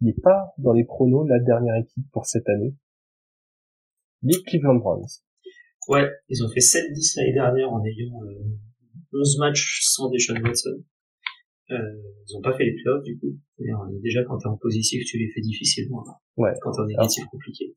qui 0.04 0.08
n'est 0.08 0.22
pas 0.22 0.54
dans 0.58 0.74
les 0.74 0.84
pronos 0.84 1.26
la 1.28 1.40
dernière 1.40 1.76
équipe 1.76 2.04
pour 2.12 2.26
cette 2.26 2.48
année, 2.50 2.76
les 4.22 4.36
Cleveland 4.44 4.76
Browns. 4.76 5.08
Ouais, 5.88 6.10
ils 6.30 6.44
ont 6.44 6.50
fait 6.50 6.60
7-10 6.60 7.14
l'année 7.18 7.34
dernière 7.34 7.72
en 7.72 7.84
ayant 7.86 8.24
euh, 8.24 9.20
11 9.20 9.38
matchs 9.40 9.80
sans 9.84 10.10
Deshaun 10.10 10.42
Watson. 10.42 10.84
Euh, 11.72 11.76
ils 12.28 12.38
ont 12.38 12.42
pas 12.42 12.56
fait 12.58 12.66
les 12.66 12.76
playoffs 12.76 13.04
du 13.04 13.18
coup. 13.18 13.38
Déjà 14.02 14.24
quand 14.26 14.38
t'es 14.38 14.48
en 14.48 14.58
positif, 14.58 15.04
tu 15.06 15.18
les 15.18 15.30
fais 15.34 15.42
difficilement. 15.42 16.04
hein. 16.08 16.16
Ouais. 16.38 16.52
Quand 16.62 16.72
t'es 16.72 16.82
en 16.82 16.86
négatif, 16.86 17.24
compliqué. 17.32 17.76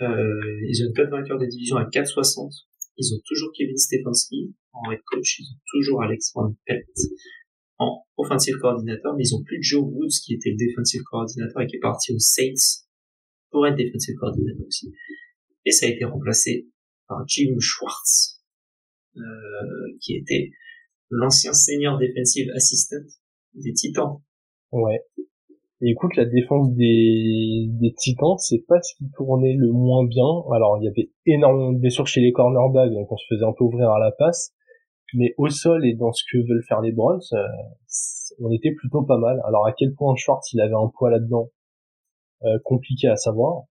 Euh, 0.00 0.60
ils 0.68 0.82
ont 0.82 0.88
une 0.88 0.94
cote 0.94 1.10
vainqueur 1.10 1.38
des 1.38 1.48
divisions 1.48 1.76
à 1.76 1.84
4,60. 1.84 2.50
Ils 2.98 3.14
ont 3.14 3.20
toujours 3.26 3.50
Kevin 3.56 3.76
Stefanski 3.76 4.54
en 4.72 4.90
head 4.92 5.00
coach. 5.06 5.40
Ils 5.40 5.44
ont 5.44 5.60
toujours 5.72 6.02
Alex 6.02 6.32
Van 6.34 6.54
Pelt 6.66 6.86
en 7.82 8.04
offensive 8.16 8.56
coordinateur, 8.60 9.14
mais 9.16 9.24
ils 9.24 9.34
ont 9.34 9.42
plus 9.42 9.58
Joe 9.62 9.82
Woods 9.84 10.20
qui 10.24 10.34
était 10.34 10.50
le 10.50 10.66
defensive 10.66 11.02
coordinateur 11.02 11.62
et 11.62 11.66
qui 11.66 11.76
est 11.76 11.80
parti 11.80 12.12
aux 12.12 12.18
Saints 12.18 12.86
pour 13.50 13.66
être 13.66 13.76
defensive 13.76 14.14
coordinator 14.16 14.66
aussi. 14.66 14.92
Et 15.64 15.70
ça 15.70 15.86
a 15.86 15.88
été 15.88 16.04
remplacé 16.04 16.68
par 17.08 17.26
Jim 17.26 17.54
Schwartz. 17.58 18.40
qui 20.00 20.16
était 20.16 20.50
l'ancien 21.10 21.52
senior 21.52 21.98
defensive 21.98 22.50
assistant 22.54 23.04
des 23.54 23.72
Titans. 23.72 24.18
Ouais. 24.72 25.00
Écoute, 25.84 26.14
la 26.16 26.24
défense 26.24 26.72
des, 26.74 27.66
des 27.68 27.92
Titans, 27.94 28.38
c'est 28.38 28.64
pas 28.66 28.80
ce 28.80 28.94
qui 28.96 29.10
tournait 29.16 29.54
le 29.54 29.72
moins 29.72 30.06
bien. 30.06 30.24
Alors, 30.54 30.78
il 30.80 30.84
y 30.84 30.88
avait 30.88 31.10
énormément 31.26 31.72
de 31.72 31.80
blessures 31.80 32.06
chez 32.06 32.20
les 32.20 32.32
cornerbacks, 32.32 32.92
donc 32.92 33.10
on 33.10 33.16
se 33.16 33.26
faisait 33.28 33.44
un 33.44 33.52
peu 33.52 33.64
ouvrir 33.64 33.90
à 33.90 33.98
la 33.98 34.12
passe. 34.12 34.51
Mais 35.14 35.34
au 35.36 35.48
sol 35.48 35.86
et 35.86 35.94
dans 35.94 36.12
ce 36.12 36.24
que 36.30 36.38
veulent 36.38 36.64
faire 36.66 36.80
les 36.80 36.92
Browns, 36.92 37.20
euh, 37.32 37.46
on 38.40 38.50
était 38.50 38.72
plutôt 38.72 39.02
pas 39.02 39.18
mal. 39.18 39.40
Alors, 39.46 39.66
à 39.66 39.72
quel 39.72 39.94
point 39.94 40.14
Schwartz, 40.16 40.52
il 40.52 40.60
avait 40.60 40.74
un 40.74 40.90
poids 40.96 41.10
là-dedans, 41.10 41.50
euh, 42.44 42.58
compliqué 42.64 43.08
à 43.08 43.16
savoir. 43.16 43.64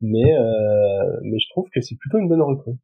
Mais, 0.00 0.34
euh, 0.34 1.20
mais 1.22 1.38
je 1.38 1.48
trouve 1.50 1.68
que 1.74 1.80
c'est 1.80 1.96
plutôt 1.96 2.18
une 2.18 2.28
bonne 2.28 2.42
recrue. 2.42 2.76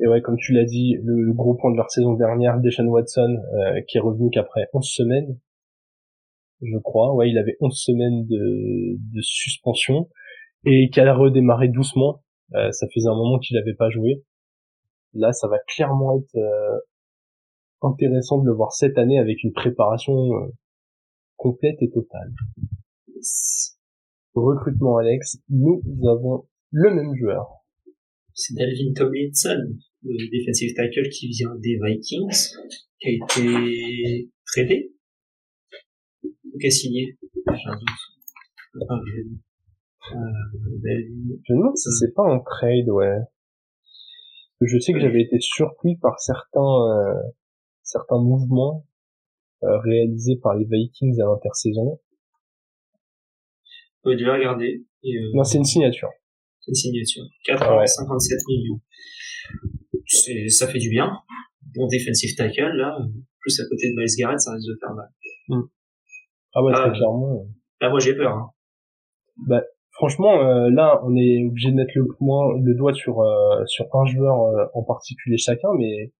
Et 0.00 0.06
ouais, 0.06 0.22
comme 0.22 0.36
tu 0.36 0.52
l'as 0.52 0.64
dit, 0.64 0.96
le, 1.02 1.32
gros 1.32 1.54
point 1.54 1.70
de 1.70 1.76
leur 1.76 1.90
saison 1.90 2.14
dernière, 2.14 2.58
Deshaun 2.60 2.86
Watson, 2.88 3.36
euh, 3.54 3.80
qui 3.86 3.98
est 3.98 4.00
revenu 4.00 4.30
qu'après 4.30 4.68
11 4.72 4.86
semaines, 4.86 5.38
je 6.62 6.78
crois. 6.78 7.14
Ouais, 7.14 7.28
il 7.30 7.38
avait 7.38 7.56
11 7.60 7.74
semaines 7.74 8.26
de, 8.26 8.96
de 8.96 9.20
suspension 9.20 10.08
et 10.64 10.90
qui 10.90 11.00
a 11.00 11.14
redémarré 11.14 11.68
doucement. 11.68 12.22
Euh, 12.54 12.70
ça 12.72 12.86
faisait 12.92 13.08
un 13.08 13.14
moment 13.14 13.38
qu'il 13.38 13.56
n'avait 13.56 13.74
pas 13.74 13.90
joué. 13.90 14.24
Là, 15.14 15.32
ça 15.32 15.48
va 15.48 15.58
clairement 15.66 16.18
être 16.18 16.36
euh, 16.36 16.78
intéressant 17.82 18.38
de 18.38 18.46
le 18.46 18.54
voir 18.54 18.72
cette 18.72 18.96
année 18.98 19.18
avec 19.18 19.42
une 19.42 19.52
préparation 19.52 20.14
complète 21.36 21.76
et 21.80 21.90
totale. 21.90 22.32
Recrutement 24.34 24.98
Alex, 24.98 25.38
nous 25.48 25.82
avons 26.08 26.46
le 26.70 26.94
même 26.94 27.14
joueur. 27.16 27.46
C'est 28.34 28.54
Dalvin 28.54 28.92
Tomlinson, 28.94 29.76
le 30.02 30.38
defensive 30.38 30.74
tackle 30.74 31.08
qui 31.08 31.28
vient 31.28 31.54
des 31.56 31.78
Vikings, 31.82 32.54
qui 33.00 33.08
a 33.08 33.12
été 33.12 34.30
tradé 34.46 34.94
ou 36.22 36.58
qui 36.58 36.66
a 36.66 36.70
signé 36.70 37.18
J'ai 37.32 37.68
un 37.68 37.76
doute. 37.76 38.84
Ah, 38.88 39.00
je... 39.06 39.20
Euh, 40.12 40.16
je 40.52 41.52
me 41.52 41.58
demande 41.58 41.76
si 41.76 41.88
c'est 41.98 42.14
pas 42.14 42.24
un 42.24 42.40
trade, 42.40 42.88
ouais. 42.88 43.18
Je 44.60 44.78
sais 44.78 44.92
que 44.92 45.00
j'avais 45.00 45.22
été 45.22 45.36
surpris 45.40 45.96
par 45.96 46.18
certains 46.20 46.60
euh, 46.60 47.14
certains 47.82 48.18
mouvements 48.18 48.86
euh, 49.62 49.78
réalisés 49.78 50.36
par 50.42 50.54
les 50.56 50.66
Vikings 50.66 51.20
à 51.20 51.24
l'intersaison. 51.24 52.00
Vous 54.04 54.14
devez 54.14 54.30
regarder. 54.30 54.84
Et, 55.02 55.16
euh... 55.16 55.30
Non, 55.34 55.44
c'est 55.44 55.58
une 55.58 55.64
signature. 55.64 56.10
C'est 56.60 56.70
une 56.70 56.74
signature. 56.74 57.24
4 57.46 57.70
ans, 57.70 57.86
57 57.86 58.38
millions 58.48 58.80
c'est, 60.06 60.48
ça 60.48 60.68
fait 60.68 60.78
du 60.78 60.90
bien. 60.90 61.12
Bon 61.74 61.86
defensive 61.86 62.34
tackle, 62.36 62.76
là, 62.76 62.98
plus 63.40 63.60
à 63.60 63.64
côté 63.68 63.90
de 63.90 63.96
Miles 63.96 64.16
Garrett, 64.18 64.40
ça 64.40 64.52
risque 64.52 64.68
de 64.68 64.76
faire 64.80 64.94
mal. 64.94 65.08
Hmm. 65.48 65.68
Ah 66.54 66.62
ouais, 66.62 66.72
très 66.72 66.82
ah, 66.82 66.90
clairement. 66.90 67.46
Là, 67.80 67.90
moi, 67.90 68.00
j'ai 68.00 68.14
peur. 68.14 68.32
Hein. 68.32 68.50
Bah, 69.46 69.62
franchement, 70.00 70.32
euh, 70.32 70.70
là, 70.70 71.00
on 71.04 71.14
est 71.14 71.44
obligé 71.44 71.70
de 71.70 71.76
mettre 71.76 71.92
le, 71.94 72.06
point, 72.18 72.58
le 72.58 72.74
doigt 72.74 72.94
sur 72.94 73.20
euh, 73.20 73.64
sur 73.66 73.86
un 73.94 74.06
joueur 74.06 74.42
euh, 74.42 74.64
en 74.74 74.82
particulier 74.82 75.36
chacun, 75.36 75.68
mais 75.78 76.12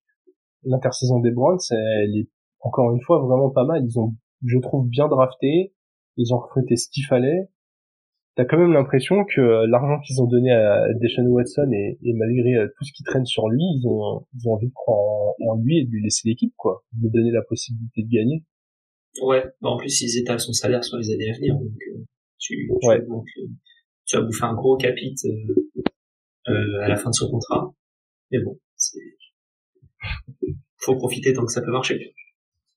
l'intersaison 0.65 1.21
des 1.21 1.31
Browns, 1.31 1.59
elle 1.71 2.17
est 2.17 2.29
encore 2.61 2.93
une 2.93 3.01
fois 3.01 3.19
vraiment 3.21 3.51
pas 3.51 3.65
mal. 3.65 3.83
Ils 3.85 3.99
ont, 3.99 4.15
je 4.45 4.59
trouve, 4.59 4.87
bien 4.89 5.09
drafté. 5.09 5.73
Ils 6.17 6.35
ont 6.35 6.39
recruté 6.39 6.77
ce 6.77 6.89
qu'il 6.91 7.05
fallait 7.05 7.49
t'as 8.41 8.45
quand 8.45 8.59
même 8.59 8.73
l'impression 8.73 9.25
que 9.25 9.41
euh, 9.41 9.67
l'argent 9.67 10.01
qu'ils 10.01 10.23
ont 10.23 10.27
donné 10.27 10.51
à 10.53 10.87
Deshaun 10.95 11.27
Watson 11.27 11.71
et, 11.73 11.99
malgré 12.15 12.55
euh, 12.55 12.69
tout 12.77 12.85
ce 12.85 12.93
qui 12.93 13.03
traîne 13.03 13.27
sur 13.27 13.49
lui, 13.49 13.61
ils 13.61 13.87
ont, 13.87 14.27
ils 14.35 14.49
ont 14.49 14.53
envie 14.55 14.69
de 14.69 14.73
croire 14.73 15.35
en, 15.47 15.57
lui 15.57 15.79
et 15.79 15.85
de 15.85 15.91
lui 15.91 16.03
laisser 16.03 16.29
l'équipe, 16.29 16.55
quoi, 16.57 16.85
de 16.93 17.03
lui 17.03 17.11
donner 17.11 17.33
la 17.33 17.43
possibilité 17.43 18.03
de 18.03 18.09
gagner. 18.09 18.45
Ouais, 19.23 19.45
bah 19.61 19.71
en 19.71 19.77
plus 19.77 20.01
ils 20.03 20.21
étalent 20.21 20.41
son 20.41 20.53
salaire 20.53 20.85
sur 20.85 20.97
les 20.97 21.13
années 21.13 21.31
à 21.31 21.37
venir, 21.37 21.55
donc 21.55 21.67
euh, 21.67 22.05
tu, 22.39 22.71
tu, 22.81 22.87
ouais. 22.87 23.01
Tu 24.11 24.17
vas 24.17 24.23
bouffer 24.23 24.45
un 24.45 24.55
gros 24.55 24.77
capite 24.77 25.19
à 26.47 26.89
la 26.89 26.97
fin 26.97 27.11
de 27.11 27.15
son 27.15 27.31
contrat, 27.31 27.73
mais 28.31 28.39
bon, 28.41 28.59
c'est 28.77 28.99
faut 30.79 30.97
profiter 30.97 31.33
tant 31.33 31.45
que 31.45 31.53
ça 31.53 31.63
peut 31.63 31.71
marcher. 31.71 32.15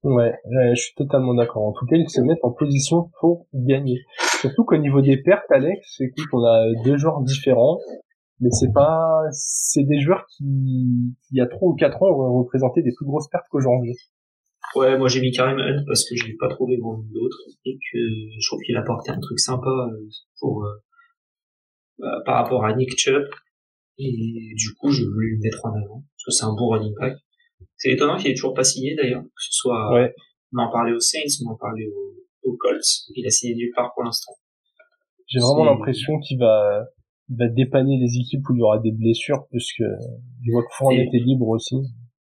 Ouais, 0.03 0.33
je 0.75 0.81
suis 0.81 0.95
totalement 0.95 1.33
d'accord. 1.33 1.63
En 1.63 1.71
tout 1.71 1.85
cas, 1.85 1.95
ils 1.95 2.09
se 2.09 2.19
mettent 2.19 2.43
en 2.43 2.51
position 2.51 3.09
pour 3.21 3.47
gagner. 3.53 4.01
Surtout 4.41 4.65
qu'au 4.65 4.77
niveau 4.77 5.01
des 5.01 5.17
pertes, 5.17 5.49
Alex, 5.49 5.95
c'est 5.97 6.11
qu'on 6.29 6.43
a 6.43 6.65
deux 6.83 6.97
joueurs 6.97 7.21
différents, 7.21 7.79
mais 8.41 8.49
c'est 8.51 8.73
pas, 8.73 9.21
c'est 9.31 9.85
des 9.85 10.01
joueurs 10.01 10.25
qui, 10.27 11.15
il 11.31 11.37
y 11.37 11.39
a 11.39 11.47
trois 11.47 11.69
ou 11.69 11.75
quatre 11.75 12.03
ans, 12.03 12.07
auraient 12.07 12.43
représenté 12.43 12.81
des 12.81 12.91
plus 12.97 13.05
grosses 13.05 13.29
pertes 13.29 13.45
qu'aujourd'hui. 13.49 13.95
Ouais, 14.75 14.97
moi 14.97 15.07
j'ai 15.07 15.21
mis 15.21 15.31
Karim 15.31 15.59
Hunt 15.59 15.83
parce 15.87 16.03
que 16.03 16.15
je 16.15 16.25
n'ai 16.25 16.35
pas 16.35 16.49
trouvé 16.49 16.77
grand 16.77 16.97
d'autres 16.97 17.37
et 17.65 17.75
que 17.75 17.99
je 18.39 18.47
trouve 18.47 18.59
qu'il 18.65 18.75
apportait 18.75 19.11
un 19.11 19.19
truc 19.19 19.39
sympa 19.39 19.69
euh, 19.69 20.09
pour 20.39 20.65
euh, 20.65 20.83
par 22.25 22.43
rapport 22.43 22.65
à 22.65 22.75
Nick 22.75 22.97
Chubb 22.97 23.23
et 23.97 24.53
du 24.55 24.73
coup 24.79 24.91
je 24.91 25.03
voulais 25.03 25.31
le 25.31 25.39
mettre 25.43 25.65
en 25.65 25.69
avant 25.69 26.03
parce 26.03 26.25
que 26.25 26.31
c'est 26.31 26.45
un 26.45 26.53
bon 26.53 26.69
running 26.69 26.93
back 26.99 27.17
c'est 27.77 27.91
étonnant 27.91 28.17
qu'il 28.17 28.31
ait 28.31 28.33
toujours 28.33 28.53
pas 28.53 28.63
signé 28.63 28.95
d'ailleurs, 28.95 29.23
que 29.23 29.41
ce 29.41 29.51
soit, 29.51 29.93
ouais. 29.93 30.13
on 30.53 30.59
en 30.59 30.71
parlait 30.71 30.93
aux 30.93 30.99
Saints, 30.99 31.43
on 31.45 31.51
en 31.51 31.57
parlait 31.57 31.87
aux, 31.87 32.57
Colts, 32.57 32.85
il 33.15 33.25
a 33.25 33.29
signé 33.29 33.55
nulle 33.55 33.71
part 33.75 33.91
pour 33.93 34.03
l'instant. 34.03 34.33
J'ai 35.27 35.39
vraiment 35.39 35.65
l'impression 35.65 36.19
qu'il 36.19 36.39
va, 36.39 36.85
il 37.29 37.37
va 37.37 37.47
dépanner 37.47 37.97
les 37.97 38.19
équipes 38.19 38.47
où 38.49 38.55
il 38.55 38.59
y 38.59 38.61
aura 38.61 38.79
des 38.79 38.91
blessures, 38.91 39.47
puisque 39.49 39.83
je 40.45 40.51
vois 40.51 40.61
que 40.63 40.73
Fournette 40.77 41.13
est 41.13 41.25
libre 41.25 41.47
aussi. 41.47 41.75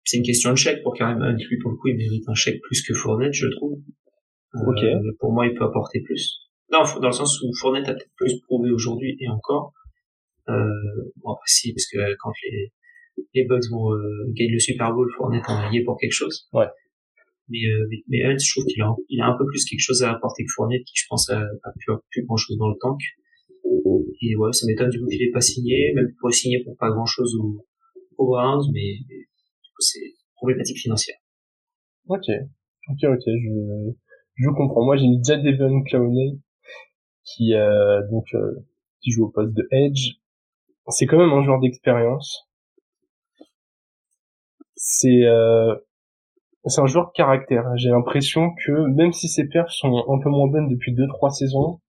C'est 0.04 0.18
une 0.18 0.24
question 0.24 0.52
de 0.52 0.56
chèque 0.56 0.84
pour 0.84 0.94
Karim 0.94 1.22
Hunt. 1.22 1.38
Lui, 1.38 1.58
pour 1.58 1.72
le 1.72 1.78
coup, 1.78 1.88
il 1.90 1.98
mérite 1.98 2.24
un 2.30 2.36
chèque 2.36 2.62
plus 2.62 2.84
que 2.84 2.94
Fournette, 2.94 3.34
je 3.34 3.48
trouve. 3.58 3.80
Euh, 4.56 4.60
ok. 4.68 5.18
pour 5.20 5.34
moi, 5.34 5.48
il 5.48 5.56
peut 5.56 5.66
apporter 5.66 6.02
plus. 6.02 6.45
Non, 6.76 6.84
dans 7.00 7.08
le 7.08 7.14
sens 7.14 7.42
où 7.42 7.54
Fournette 7.60 7.88
a 7.88 7.94
peut-être 7.94 8.12
plus 8.18 8.42
prouvé 8.42 8.70
aujourd'hui 8.72 9.16
et 9.20 9.30
encore. 9.30 9.72
Euh, 10.50 10.54
bon, 11.18 11.32
après, 11.32 11.48
si, 11.48 11.74
parce 11.74 11.88
que 11.88 11.98
quand 12.20 12.32
les, 12.44 12.74
les 13.34 13.46
Bucks 13.46 13.70
vont 13.72 13.94
euh, 13.94 14.26
gagner 14.34 14.52
le 14.52 14.60
Super 14.60 14.94
Bowl, 14.94 15.10
Fournette 15.16 15.46
en 15.48 15.70
lié 15.70 15.84
pour 15.84 15.98
quelque 15.98 16.12
chose. 16.12 16.50
Ouais. 16.52 16.68
Mais, 17.48 17.66
euh, 17.66 17.88
mais, 18.10 18.24
Hunt, 18.26 18.38
je 18.38 18.52
trouve 18.52 18.66
qu'il 18.66 18.82
a, 18.82 18.94
il 19.08 19.22
a 19.22 19.28
un 19.28 19.38
peu 19.38 19.46
plus 19.46 19.64
quelque 19.64 19.80
chose 19.80 20.04
à 20.04 20.12
apporter 20.12 20.44
que 20.44 20.52
Fournette, 20.54 20.84
qui 20.84 20.94
je 20.96 21.06
pense 21.08 21.30
a, 21.30 21.40
a 21.40 21.72
plus, 21.80 21.94
plus 22.12 22.26
grand 22.26 22.38
chose 22.38 22.58
dans 22.58 22.70
le 22.70 22.76
tank. 22.82 23.00
Et 24.22 24.36
ouais, 24.36 24.52
ça 24.52 24.68
m'étonne 24.68 24.90
du 24.90 25.00
coup 25.00 25.08
qu'il 25.08 25.22
ait 25.22 25.32
pas 25.32 25.42
signé, 25.42 25.94
même 25.96 26.08
pour 26.20 26.34
signer 26.34 26.64
pour 26.64 26.76
pas 26.78 26.92
grand 26.92 27.06
chose 27.06 27.36
au, 27.36 27.66
au 28.18 28.28
Browns, 28.28 28.66
mais, 28.74 28.98
du 29.08 29.70
coup 29.74 29.82
c'est 29.82 30.14
problématique 30.36 30.78
financière. 30.78 31.18
Ok, 32.08 32.26
ok, 32.90 33.04
ok, 33.04 33.24
je, 33.26 33.92
je 34.36 34.50
comprends. 34.50 34.86
Moi 34.86 34.98
j'ai 34.98 35.08
mis 35.08 35.18
déjà 35.18 35.38
Devon 35.38 35.82
Clowney, 35.84 36.40
qui 37.26 37.54
euh, 37.54 38.02
donc 38.10 38.26
euh, 38.34 38.66
qui 39.02 39.12
joue 39.12 39.26
au 39.26 39.30
poste 39.30 39.54
de 39.54 39.68
Edge. 39.72 40.16
C'est 40.90 41.08
quand 41.08 41.18
même 41.18 41.32
un 41.32 41.44
joueur 41.44 41.60
d'expérience 41.60 42.46
c'est 44.76 45.26
euh, 45.26 45.76
c'est 46.66 46.82
un 46.82 46.88
joueur 46.88 47.08
de 47.08 47.12
caractère. 47.14 47.66
J'ai 47.76 47.90
l'impression 47.90 48.52
que 48.66 48.72
même 48.96 49.14
si 49.14 49.28
ses 49.28 49.48
perfs 49.48 49.72
sont 49.72 50.04
un 50.10 50.20
peu 50.22 50.30
moins 50.30 50.48
bonnes 50.48 50.70
depuis 50.70 50.94
deux 50.94 51.08
trois 51.08 51.30
saisons, 51.30 51.80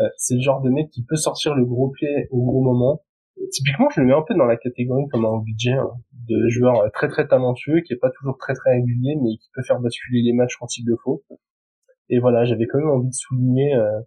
euh, 0.00 0.08
c'est 0.16 0.34
le 0.34 0.40
genre 0.40 0.60
de 0.62 0.70
mec 0.70 0.90
qui 0.90 1.04
peut 1.04 1.16
sortir 1.16 1.54
le 1.54 1.64
gros 1.64 1.90
pied 1.90 2.28
au 2.30 2.44
gros 2.44 2.62
moment. 2.62 3.02
Typiquement, 3.50 3.88
je 3.90 4.00
le 4.00 4.06
mets 4.06 4.14
un 4.14 4.22
peu 4.26 4.34
dans 4.34 4.44
la 4.44 4.56
catégorie 4.56 5.08
comme 5.10 5.24
un 5.24 5.38
budget 5.38 5.72
hein, 5.72 5.90
de 6.28 6.48
joueur 6.48 6.90
très 6.92 7.08
très 7.08 7.26
talentueux, 7.26 7.80
qui 7.80 7.92
est 7.92 7.96
pas 7.96 8.10
toujours 8.10 8.38
très 8.38 8.54
très 8.54 8.72
régulier, 8.72 9.16
mais 9.16 9.30
qui 9.36 9.50
peut 9.54 9.62
faire 9.62 9.80
basculer 9.80 10.22
les 10.22 10.32
matchs 10.32 10.56
quand 10.56 10.78
il 10.78 10.86
le 10.86 10.96
faut. 11.02 11.24
Et 12.10 12.20
voilà, 12.20 12.44
j'avais 12.44 12.66
quand 12.66 12.78
même 12.78 12.90
envie 12.90 13.08
de 13.08 13.14
souligner 13.14 13.74
euh, 13.74 14.00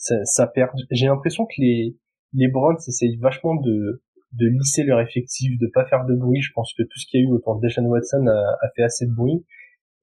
sa, 0.00 0.46
perte. 0.46 0.74
J'ai 0.90 1.06
l'impression 1.06 1.46
que 1.46 1.54
les 1.58 1.96
les 2.32 2.48
Browns 2.48 2.78
essayent 2.86 3.16
vachement 3.16 3.54
de 3.56 4.02
de 4.32 4.46
lisser 4.46 4.84
leur 4.84 5.00
effectif, 5.00 5.58
de 5.58 5.66
pas 5.66 5.84
faire 5.86 6.04
de 6.06 6.14
bruit. 6.14 6.40
Je 6.40 6.52
pense 6.52 6.72
que 6.74 6.82
tout 6.82 6.98
ce 6.98 7.06
qu'il 7.06 7.20
y 7.20 7.22
a 7.24 7.26
eu 7.26 7.32
autour 7.32 7.56
de 7.56 7.66
Deshaun 7.66 7.86
Watson 7.86 8.26
a, 8.28 8.68
fait 8.76 8.82
assez 8.82 9.06
de 9.06 9.12
bruit. 9.12 9.44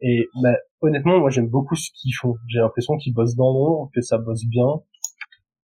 Et 0.01 0.27
bah, 0.43 0.57
honnêtement, 0.81 1.19
moi 1.19 1.29
j'aime 1.29 1.47
beaucoup 1.47 1.75
ce 1.75 1.89
qu'ils 1.95 2.13
font. 2.13 2.35
J'ai 2.47 2.59
l'impression 2.59 2.97
qu'ils 2.97 3.13
bossent 3.13 3.35
dans 3.35 3.51
l'ombre, 3.51 3.89
que 3.93 4.01
ça 4.01 4.17
bosse 4.17 4.45
bien. 4.45 4.81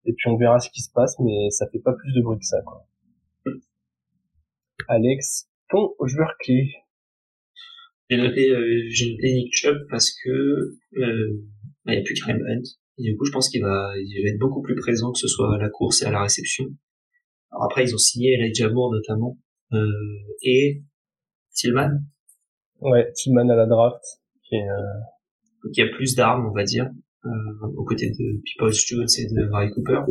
Et 0.05 0.13
puis 0.13 0.29
on 0.29 0.37
verra 0.37 0.59
ce 0.59 0.69
qui 0.69 0.81
se 0.81 0.91
passe, 0.91 1.17
mais 1.19 1.49
ça 1.49 1.67
fait 1.71 1.79
pas 1.79 1.93
plus 1.93 2.13
de 2.13 2.21
bruit 2.21 2.39
que 2.39 2.45
ça. 2.45 2.61
Quoi. 2.61 2.85
Alex, 4.87 5.49
ton 5.69 5.93
joueur 6.05 6.35
clé. 6.39 6.73
J'ai 8.09 8.17
noté, 8.17 8.49
euh, 8.49 8.83
j'ai 8.89 9.11
noté 9.11 9.33
Nick 9.33 9.55
Chubb 9.55 9.77
parce 9.89 10.11
que 10.23 10.29
euh, 10.29 11.43
bah, 11.85 11.93
il 11.93 11.95
n'y 11.95 11.99
a 11.99 12.03
plus 12.03 12.13
Karim 12.15 12.41
Hunt. 12.47 12.63
Et 12.97 13.03
du 13.03 13.17
coup, 13.17 13.25
je 13.25 13.31
pense 13.31 13.49
qu'il 13.49 13.61
va, 13.61 13.93
il 13.97 14.23
va 14.23 14.29
être 14.29 14.39
beaucoup 14.39 14.61
plus 14.61 14.75
présent, 14.75 15.11
que 15.11 15.19
ce 15.19 15.27
soit 15.27 15.55
à 15.55 15.57
la 15.57 15.69
course 15.69 16.01
et 16.01 16.05
à 16.05 16.11
la 16.11 16.21
réception. 16.21 16.65
Alors 17.51 17.65
après, 17.65 17.83
ils 17.83 17.93
ont 17.93 17.99
signé 17.99 18.33
Elijah 18.33 18.69
Moore 18.69 18.91
notamment 18.91 19.37
euh, 19.73 19.87
et 20.41 20.83
Tillman. 21.53 21.99
Ouais, 22.81 23.11
Tillman 23.13 23.49
à 23.49 23.55
la 23.55 23.65
draft, 23.65 24.03
qui, 24.43 24.55
est, 24.55 24.69
euh... 24.69 25.69
qui 25.73 25.81
a 25.81 25.87
plus 25.87 26.15
d'armes, 26.15 26.47
on 26.47 26.53
va 26.53 26.63
dire, 26.63 26.89
euh, 27.25 27.67
aux 27.77 27.83
côtés 27.83 28.09
de 28.09 28.41
People 28.43 28.73
Jones 28.73 29.07
et 29.17 29.25
de 29.27 29.33
Murray 29.33 29.69
Cooper. 29.71 30.01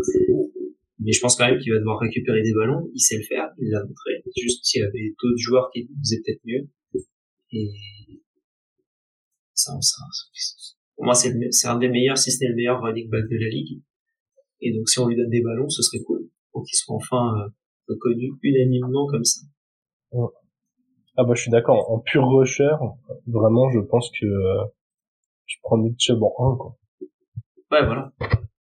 Mais 0.99 1.13
je 1.13 1.21
pense 1.21 1.37
quand 1.37 1.47
même 1.47 1.59
qu'il 1.59 1.73
va 1.73 1.79
devoir 1.79 1.99
récupérer 1.99 2.43
des 2.43 2.55
ballons. 2.55 2.89
Il 2.95 3.01
sait 3.01 3.17
le 3.17 3.25
faire, 3.25 3.51
il 3.59 3.71
l'a 3.71 3.81
montré. 3.81 4.23
juste 4.41 4.75
il 4.75 4.79
y 4.79 4.83
avait 4.83 5.15
d'autres 5.23 5.39
joueurs 5.39 5.71
qui 5.73 5.89
faisaient 6.03 6.23
peut-être 6.25 6.43
mieux. 6.45 6.69
Et 7.53 7.69
ça, 9.55 9.73
ça, 9.81 10.05
pour 11.03 11.07
moi, 11.07 11.15
c'est, 11.17 11.35
c'est 11.51 11.67
un 11.67 11.79
des 11.79 11.89
meilleurs, 11.89 12.17
si 12.17 12.31
ce 12.31 12.45
n'est 12.45 12.51
le 12.51 12.55
meilleur 12.55 12.81
running 12.81 13.11
back 13.11 13.25
de 13.25 13.37
la 13.37 13.49
ligue. 13.49 13.83
Et 14.61 14.73
donc, 14.73 14.89
si 14.89 15.01
on 15.01 15.09
lui 15.09 15.17
donne 15.17 15.31
des 15.31 15.43
ballons, 15.43 15.69
ce 15.69 15.83
serait 15.83 16.01
cool 16.05 16.29
pour 16.53 16.63
qu'il 16.63 16.77
soit 16.77 16.95
enfin 16.95 17.35
euh, 17.41 17.49
reconnu 17.89 18.31
unanimement 18.41 19.09
comme 19.09 19.25
ça. 19.25 19.41
Ah 20.13 21.25
bah 21.25 21.35
je 21.35 21.41
suis 21.43 21.51
d'accord. 21.51 21.91
En 21.91 21.99
pur 21.99 22.29
rusher, 22.29 22.71
vraiment, 23.27 23.69
je 23.71 23.81
pense 23.81 24.13
que 24.13 24.27
euh, 24.27 24.65
je 25.47 25.57
prends 25.65 25.77
Nick 25.77 25.97
Chubb 25.99 26.23
en 26.23 26.53
1, 26.53 26.57
quoi. 26.57 26.79
Ouais, 27.73 27.85
voilà. 27.85 28.13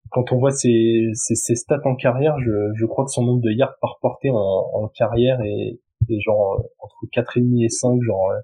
Quand 0.10 0.32
on 0.32 0.40
voit 0.40 0.50
ses, 0.50 1.12
ses, 1.14 1.36
ses 1.36 1.54
stats 1.54 1.86
en 1.86 1.96
carrière, 1.96 2.40
je, 2.40 2.72
je 2.74 2.86
crois 2.88 3.06
que 3.06 3.12
son 3.12 3.24
nombre 3.24 3.42
de 3.42 3.52
yards 3.52 3.78
par 3.82 4.00
portée 4.02 4.32
en, 4.32 4.36
en 4.36 4.88
carrière 4.88 5.40
est, 5.42 5.80
est 6.10 6.20
genre 6.22 6.60
euh, 6.60 6.64
entre 6.80 7.06
4,5 7.14 7.64
et 7.64 7.70
5, 7.70 8.02
genre 8.02 8.32
euh, 8.32 8.40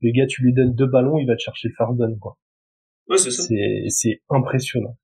le 0.00 0.10
gars, 0.10 0.26
tu 0.26 0.42
lui 0.42 0.52
donnes 0.52 0.74
deux 0.74 0.88
ballons, 0.88 1.16
il 1.18 1.28
va 1.28 1.36
te 1.36 1.42
chercher 1.42 1.68
le 1.68 1.74
first 1.78 1.96
down, 1.96 2.18
quoi. 2.18 2.36
C'est 3.16 4.20
impressionnant. 4.30 4.96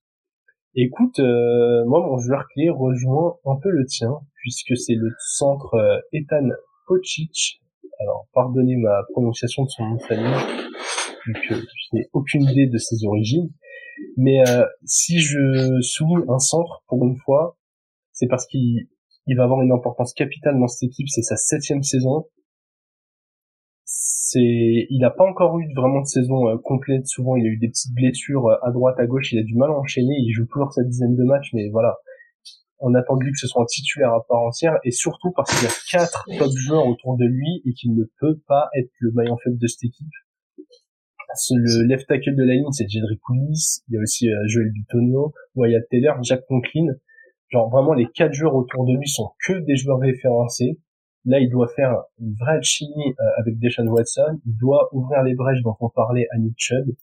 Écoute, 0.75 1.19
euh, 1.19 1.85
moi, 1.87 2.01
mon 2.01 2.19
joueur 2.19 2.47
clé 2.55 2.71
rejoint 2.71 3.37
un 3.45 3.57
peu 3.57 3.71
le 3.71 3.85
tien, 3.87 4.13
puisque 4.37 4.77
c'est 4.77 4.95
le 4.95 5.11
centre 5.19 5.75
euh, 5.75 5.99
Ethan 6.13 6.49
Pocic. 6.87 7.61
Alors, 7.99 8.29
pardonnez 8.33 8.77
ma 8.77 9.03
prononciation 9.13 9.65
de 9.65 9.69
son 9.69 9.85
nom 9.85 9.97
de 9.97 10.03
famille, 10.03 10.67
vu 11.27 11.33
que 11.33 11.55
je 11.57 11.97
n'ai 11.97 12.09
aucune 12.13 12.43
idée 12.45 12.67
de 12.69 12.79
ses 12.79 13.05
origines. 13.05 13.51
Mais 14.17 14.49
euh, 14.49 14.65
si 14.85 15.19
je 15.19 15.81
souligne 15.83 16.25
un 16.29 16.39
centre 16.39 16.83
pour 16.87 17.05
une 17.05 17.17
fois, 17.17 17.59
c'est 18.13 18.29
parce 18.29 18.47
qu'il 18.47 18.87
il 19.27 19.37
va 19.37 19.45
avoir 19.45 19.61
une 19.63 19.73
importance 19.73 20.15
capitale 20.15 20.59
dans 20.59 20.69
cette 20.69 20.89
équipe. 20.89 21.09
C'est 21.09 21.23
sa 21.23 21.37
septième 21.37 21.83
saison 21.83 22.27
il 24.39 24.99
n'a 25.01 25.11
pas 25.11 25.25
encore 25.25 25.59
eu 25.59 25.67
vraiment 25.75 26.01
de 26.01 26.07
saison 26.07 26.49
euh, 26.49 26.57
complète. 26.59 27.07
Souvent 27.07 27.37
il 27.37 27.45
a 27.45 27.49
eu 27.49 27.57
des 27.57 27.69
petites 27.69 27.95
blessures 27.95 28.47
euh, 28.47 28.57
à 28.63 28.71
droite 28.71 28.97
à 28.99 29.07
gauche. 29.07 29.33
Il 29.33 29.39
a 29.39 29.43
du 29.43 29.55
mal 29.57 29.71
à 29.71 29.79
enchaîner. 29.79 30.15
Il 30.19 30.33
joue 30.33 30.47
toujours 30.47 30.73
sa 30.73 30.85
dizaine 30.85 31.17
de 31.17 31.25
matchs 31.25 31.51
mais 31.53 31.69
voilà. 31.71 31.97
On 32.79 32.95
attend 32.95 33.17
lui 33.17 33.31
que 33.31 33.39
ce 33.39 33.47
soit 33.47 33.63
un 33.63 33.67
titulaire 33.67 34.13
à 34.13 34.25
part 34.27 34.41
entière. 34.41 34.79
Et 34.85 34.91
surtout 34.91 35.33
parce 35.33 35.55
qu'il 35.55 35.69
y 35.69 35.71
a 35.71 35.75
quatre 35.91 36.25
top 36.39 36.51
joueurs 36.57 36.87
autour 36.87 37.17
de 37.17 37.25
lui 37.25 37.63
et 37.67 37.73
qu'il 37.75 37.95
ne 37.95 38.05
peut 38.21 38.41
pas 38.47 38.69
être 38.75 38.91
le 39.01 39.13
maillon 39.13 39.37
faible 39.43 39.59
de 39.59 39.67
cette 39.67 39.85
équipe. 39.85 40.07
Le 41.51 41.87
left 41.87 42.09
tackle 42.09 42.35
de 42.35 42.43
la 42.43 42.55
ligne 42.55 42.73
c'est 42.73 42.89
Jedrick 42.89 43.21
Willis. 43.29 43.83
Il 43.89 43.95
y 43.95 43.99
a 43.99 44.01
aussi 44.01 44.29
euh, 44.29 44.37
Joel 44.47 44.73
Bitonio 44.73 45.33
Wyatt 45.55 45.85
Taylor 45.91 46.23
Jack 46.23 46.45
Conklin. 46.47 46.87
Genre 47.49 47.69
vraiment 47.71 47.93
les 47.93 48.07
quatre 48.15 48.33
joueurs 48.33 48.55
autour 48.55 48.85
de 48.87 48.97
lui 48.97 49.09
sont 49.09 49.31
que 49.47 49.55
des 49.65 49.77
joueurs 49.77 49.99
référencés 49.99 50.79
Là, 51.27 51.39
il 51.39 51.51
doit 51.51 51.69
faire 51.69 52.03
une 52.19 52.35
vraie 52.35 52.57
alchimie 52.57 53.11
euh, 53.21 53.25
avec 53.39 53.59
Deshaun 53.59 53.89
Watson. 53.89 54.41
Il 54.47 54.57
doit 54.57 54.89
ouvrir 54.93 55.23
les 55.23 55.35
brèches 55.35 55.63
dont 55.63 55.77
on 55.81 55.91
parlait 55.91 56.27
à 56.31 56.37
Chubb. 56.57 56.95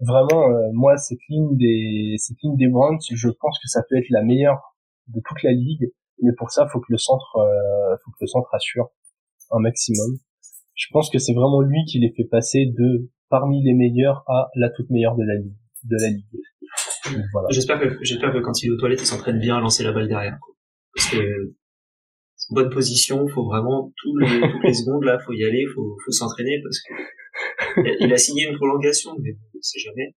Vraiment, 0.00 0.50
euh, 0.50 0.70
moi, 0.72 0.96
cette 0.96 1.20
ligne 1.28 1.56
des 1.56 2.16
cette 2.18 2.36
ligne 2.42 2.56
des 2.56 2.68
Browns, 2.68 2.98
je 3.10 3.28
pense 3.28 3.58
que 3.60 3.68
ça 3.68 3.82
peut 3.88 3.96
être 3.96 4.10
la 4.10 4.22
meilleure 4.22 4.76
de 5.08 5.20
toute 5.24 5.42
la 5.42 5.52
ligue. 5.52 5.92
Mais 6.22 6.32
pour 6.36 6.50
ça, 6.50 6.66
faut 6.68 6.80
que 6.80 6.90
le 6.90 6.98
centre, 6.98 7.36
euh, 7.36 7.96
faut 8.04 8.10
que 8.10 8.16
le 8.20 8.26
centre 8.26 8.48
assure 8.52 8.88
un 9.50 9.60
maximum. 9.60 10.18
Je 10.74 10.86
pense 10.92 11.10
que 11.10 11.18
c'est 11.18 11.32
vraiment 11.32 11.60
lui 11.60 11.84
qui 11.86 11.98
les 11.98 12.12
fait 12.16 12.24
passer 12.24 12.66
de 12.66 13.08
parmi 13.28 13.62
les 13.62 13.74
meilleurs 13.74 14.24
à 14.26 14.50
la 14.54 14.70
toute 14.70 14.90
meilleure 14.90 15.16
de 15.16 15.24
la 15.24 15.36
ligue. 15.36 15.56
De 15.84 15.96
la 16.00 16.08
ligue. 16.08 17.22
Voilà. 17.32 17.48
J'espère 17.50 17.80
que 17.80 17.98
j'espère 18.02 18.32
que 18.32 18.38
quand 18.38 18.62
il 18.62 18.68
est 18.68 18.70
aux 18.70 18.76
toilettes, 18.76 19.00
il 19.00 19.06
s'entraîne 19.06 19.38
bien 19.38 19.56
à 19.56 19.60
lancer 19.60 19.84
la 19.84 19.92
balle 19.92 20.08
derrière. 20.08 20.38
Parce 20.94 21.10
que 21.10 21.54
bonne 22.50 22.70
position, 22.70 23.26
faut 23.28 23.44
vraiment 23.44 23.92
tous 23.96 24.16
les, 24.18 24.26
toutes 24.52 24.64
les 24.64 24.74
secondes 24.74 25.04
là, 25.04 25.18
faut 25.18 25.32
y 25.32 25.44
aller, 25.44 25.64
faut, 25.74 25.96
faut 26.04 26.12
s'entraîner 26.12 26.60
parce 26.62 26.80
que 26.80 26.94
il 28.00 28.12
a 28.12 28.16
signé 28.16 28.48
une 28.48 28.56
prolongation, 28.56 29.12
mais 29.20 29.30
on 29.54 29.62
sait 29.62 29.78
jamais. 29.80 30.14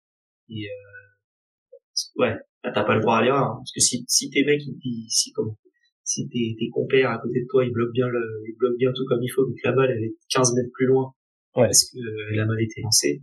Et 0.49 0.65
euh, 0.65 2.23
ouais, 2.23 2.35
là 2.63 2.71
t'as 2.73 2.83
pas 2.83 2.95
le 2.95 3.01
droit 3.01 3.17
à 3.17 3.23
l'erreur, 3.23 3.43
hein, 3.43 3.55
parce 3.57 3.71
que 3.73 3.79
si 3.79 4.05
si 4.07 4.29
tes 4.29 4.43
mecs, 4.43 4.61
ils, 4.65 5.07
si 5.09 5.31
comment, 5.31 5.57
si 6.03 6.27
tes 6.29 6.55
tes 6.57 6.69
compères 6.69 7.11
à 7.11 7.19
côté 7.19 7.41
de 7.41 7.47
toi, 7.49 7.65
ils 7.65 7.71
bloquent 7.71 7.93
bien 7.93 8.07
le, 8.07 8.21
ils 8.47 8.55
bloquent 8.57 8.77
bien 8.77 8.91
tout 8.93 9.05
comme 9.07 9.21
il 9.21 9.29
faut, 9.29 9.45
donc 9.45 9.57
la 9.63 9.71
balle 9.71 9.91
elle 9.91 10.03
est 10.03 10.15
15 10.29 10.55
mètres 10.55 10.71
plus 10.73 10.87
loin 10.87 11.13
ouais. 11.55 11.65
parce 11.65 11.89
que 11.91 11.97
euh, 11.97 12.35
la 12.35 12.45
balle 12.45 12.61
été 12.61 12.81
lancée. 12.81 13.21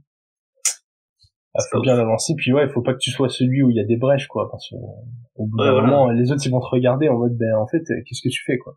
Ah, 1.54 1.62
faut 1.72 1.80
bien 1.80 1.96
l'avancer, 1.96 2.34
puis 2.36 2.52
ouais, 2.52 2.64
il 2.64 2.70
faut 2.70 2.82
pas 2.82 2.92
que 2.92 2.98
tu 2.98 3.10
sois 3.10 3.28
celui 3.28 3.62
où 3.62 3.70
il 3.70 3.76
y 3.76 3.80
a 3.80 3.84
des 3.84 3.96
brèches, 3.96 4.28
quoi, 4.28 4.48
parce 4.50 4.68
que 4.68 4.76
au 5.36 5.46
bout 5.46 5.56
d'un 5.58 5.80
moment, 5.80 6.10
les 6.10 6.30
autres 6.30 6.42
ils 6.44 6.50
vont 6.50 6.60
te 6.60 6.66
regarder 6.66 7.08
en 7.08 7.18
mode, 7.18 7.36
ben 7.36 7.54
en 7.56 7.66
fait, 7.66 7.82
qu'est-ce 8.06 8.22
que 8.22 8.28
tu 8.28 8.42
fais, 8.44 8.58
quoi. 8.58 8.76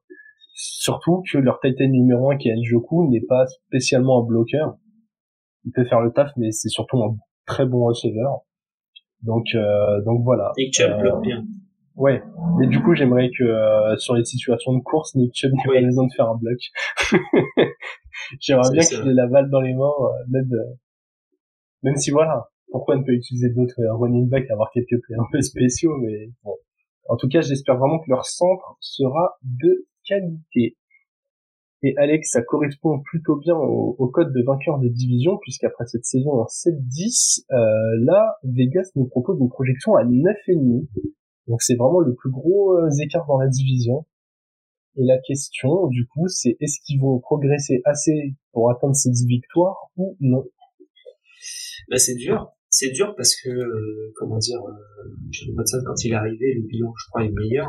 Surtout 0.54 1.24
que 1.32 1.38
leur 1.38 1.60
Titan 1.60 1.88
numéro 1.88 2.30
1 2.32 2.38
qui 2.38 2.50
est 2.50 2.56
Njoku 2.56 3.10
n'est 3.10 3.26
pas 3.28 3.48
spécialement 3.48 4.22
un 4.22 4.26
bloqueur. 4.26 4.78
Il 5.66 5.72
peut 5.72 5.86
faire 5.86 6.02
le 6.02 6.12
taf, 6.12 6.32
mais 6.38 6.52
c'est 6.52 6.70
surtout 6.70 7.02
un 7.04 7.16
très 7.46 7.66
bon 7.66 7.86
receveur. 7.86 8.42
Donc, 9.24 9.48
euh, 9.56 10.02
donc 10.04 10.24
voilà. 10.24 10.52
Nick 10.58 10.74
Chubb 10.74 10.92
euh, 10.92 11.02
bloque 11.02 11.22
bien. 11.22 11.44
Ouais, 11.96 12.24
mais 12.58 12.68
du 12.68 12.82
coup 12.82 12.96
j'aimerais 12.96 13.30
que 13.38 13.44
euh, 13.44 13.98
sur 13.98 14.16
les 14.16 14.24
situations 14.24 14.74
de 14.74 14.82
course, 14.82 15.14
Nick 15.16 15.34
Chubb 15.36 15.52
n'ait 15.52 15.74
pas 15.74 15.82
besoin 15.82 16.08
de 16.08 16.14
faire 16.14 16.30
un 16.30 16.38
bloc. 16.38 16.58
j'aimerais 18.40 18.70
bien 18.72 18.84
qu'il 18.84 19.08
ait 19.08 19.14
la 19.14 19.28
balle 19.28 19.50
dans 19.50 19.62
les 19.62 19.74
mains, 19.74 19.92
même, 20.30 20.50
même 21.84 21.96
si 21.98 22.12
voilà, 22.12 22.50
pourquoi 22.72 22.98
ne 22.98 23.04
peut 23.04 23.14
utiliser 23.14 23.50
d'autres 23.50 23.82
running 24.00 24.30
backs, 24.30 24.50
avoir 24.50 24.72
quelques 24.72 25.00
plays 25.04 25.18
un 25.18 25.28
peu 25.32 25.42
spéciaux, 25.42 25.98
mais 25.98 26.30
bon. 26.44 26.56
En 27.10 27.18
tout 27.18 27.28
cas, 27.28 27.42
j'espère 27.42 27.78
vraiment 27.78 28.00
que 28.00 28.10
leur 28.10 28.26
centre 28.26 28.78
sera 28.80 29.38
de 29.44 29.86
qualité. 30.06 30.78
Et 31.84 31.96
Alex, 31.98 32.30
ça 32.32 32.44
correspond 32.44 33.00
plutôt 33.00 33.38
bien 33.38 33.56
au, 33.56 34.08
code 34.08 34.32
de 34.34 34.44
vainqueur 34.44 34.80
de 34.80 34.88
division, 34.88 35.38
puisqu'après 35.42 35.86
cette 35.88 36.06
saison 36.06 36.42
en 36.42 36.46
7-10, 36.46 37.44
euh, 37.52 37.56
là, 38.06 38.38
Vegas 38.44 38.92
nous 38.96 39.08
propose 39.08 39.40
une 39.40 39.50
projection 39.50 39.96
à 39.96 40.04
9,5. 40.04 40.88
Donc 41.48 41.62
c'est 41.64 41.76
vraiment 41.76 42.00
le 42.00 42.14
plus 42.14 42.30
gros 42.30 42.78
euh, 42.78 42.90
écart 43.04 43.26
dans 43.26 43.40
la 43.40 43.48
division. 43.48 44.06
Et 44.96 45.06
la 45.06 45.18
question, 45.20 45.88
du 45.88 46.06
coup, 46.06 46.28
c'est 46.28 46.56
est-ce 46.60 46.80
qu'ils 46.86 47.02
vont 47.02 47.20
progresser 47.20 47.82
assez 47.86 48.36
pour 48.52 48.70
atteindre 48.70 48.96
ces 48.96 49.10
10 49.10 49.26
victoires 49.26 49.90
ou 49.96 50.16
non? 50.20 50.44
Bah 51.90 51.98
c'est 51.98 52.16
dur. 52.16 52.54
C'est 52.72 52.92
dur 52.92 53.14
parce 53.18 53.36
que, 53.36 53.50
euh, 53.50 54.14
comment 54.16 54.38
dire, 54.38 54.60
euh, 54.60 55.54
Watson, 55.56 55.84
quand 55.86 56.06
il 56.06 56.14
est 56.14 56.16
arrivé, 56.16 56.54
le 56.56 56.66
bilan, 56.68 56.94
je 56.98 57.06
crois, 57.10 57.26
est 57.26 57.32
meilleur. 57.32 57.68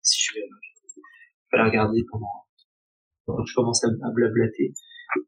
Si 0.00 0.18
je 0.24 0.40
vais 0.40 0.46
pas 1.50 1.58
la 1.58 1.64
regarder 1.66 2.02
pendant, 2.10 2.46
pendant 3.26 3.44
que 3.44 3.50
je 3.50 3.54
commence 3.54 3.84
à, 3.84 3.88
blablater. 4.14 4.72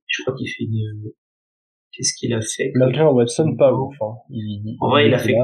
Je 0.06 0.22
crois 0.22 0.34
qu'il 0.34 0.48
fait 0.48 0.64
une, 0.64 1.12
qu'est-ce 1.92 2.14
qu'il 2.14 2.32
a 2.32 2.40
fait? 2.40 2.72
Malgré 2.74 3.04
Watson, 3.04 3.54
pas 3.56 3.70
ouf, 3.72 3.94
hein. 4.00 4.14
en 4.80 4.88
vrai, 4.88 5.08
il, 5.08 5.14
a 5.14 5.18
fait, 5.18 5.34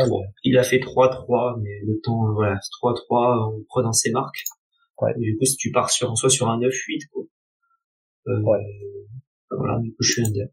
il 0.45 0.57
a 0.57 0.63
fait 0.63 0.79
3-3, 0.79 1.61
mais 1.63 1.79
le 1.87 2.01
temps, 2.03 2.33
voilà, 2.33 2.59
3-3 2.83 3.59
en 3.59 3.63
prenant 3.69 3.93
ses 3.93 4.13
marques. 4.13 4.45
Ouais. 4.99 5.13
du 5.19 5.37
coup, 5.37 5.45
si 5.45 5.57
tu 5.57 5.71
pars 5.73 5.91
sur, 5.91 6.17
soit 6.17 6.31
sur 6.31 6.49
un 6.49 6.59
9-8, 6.59 7.09
quoi. 7.13 7.25
Euh, 8.29 8.41
ouais. 8.41 8.65
Voilà, 9.51 9.79
du 9.81 9.91
coup, 9.91 10.03
je 10.03 10.13
suis 10.13 10.33
dire. 10.33 10.49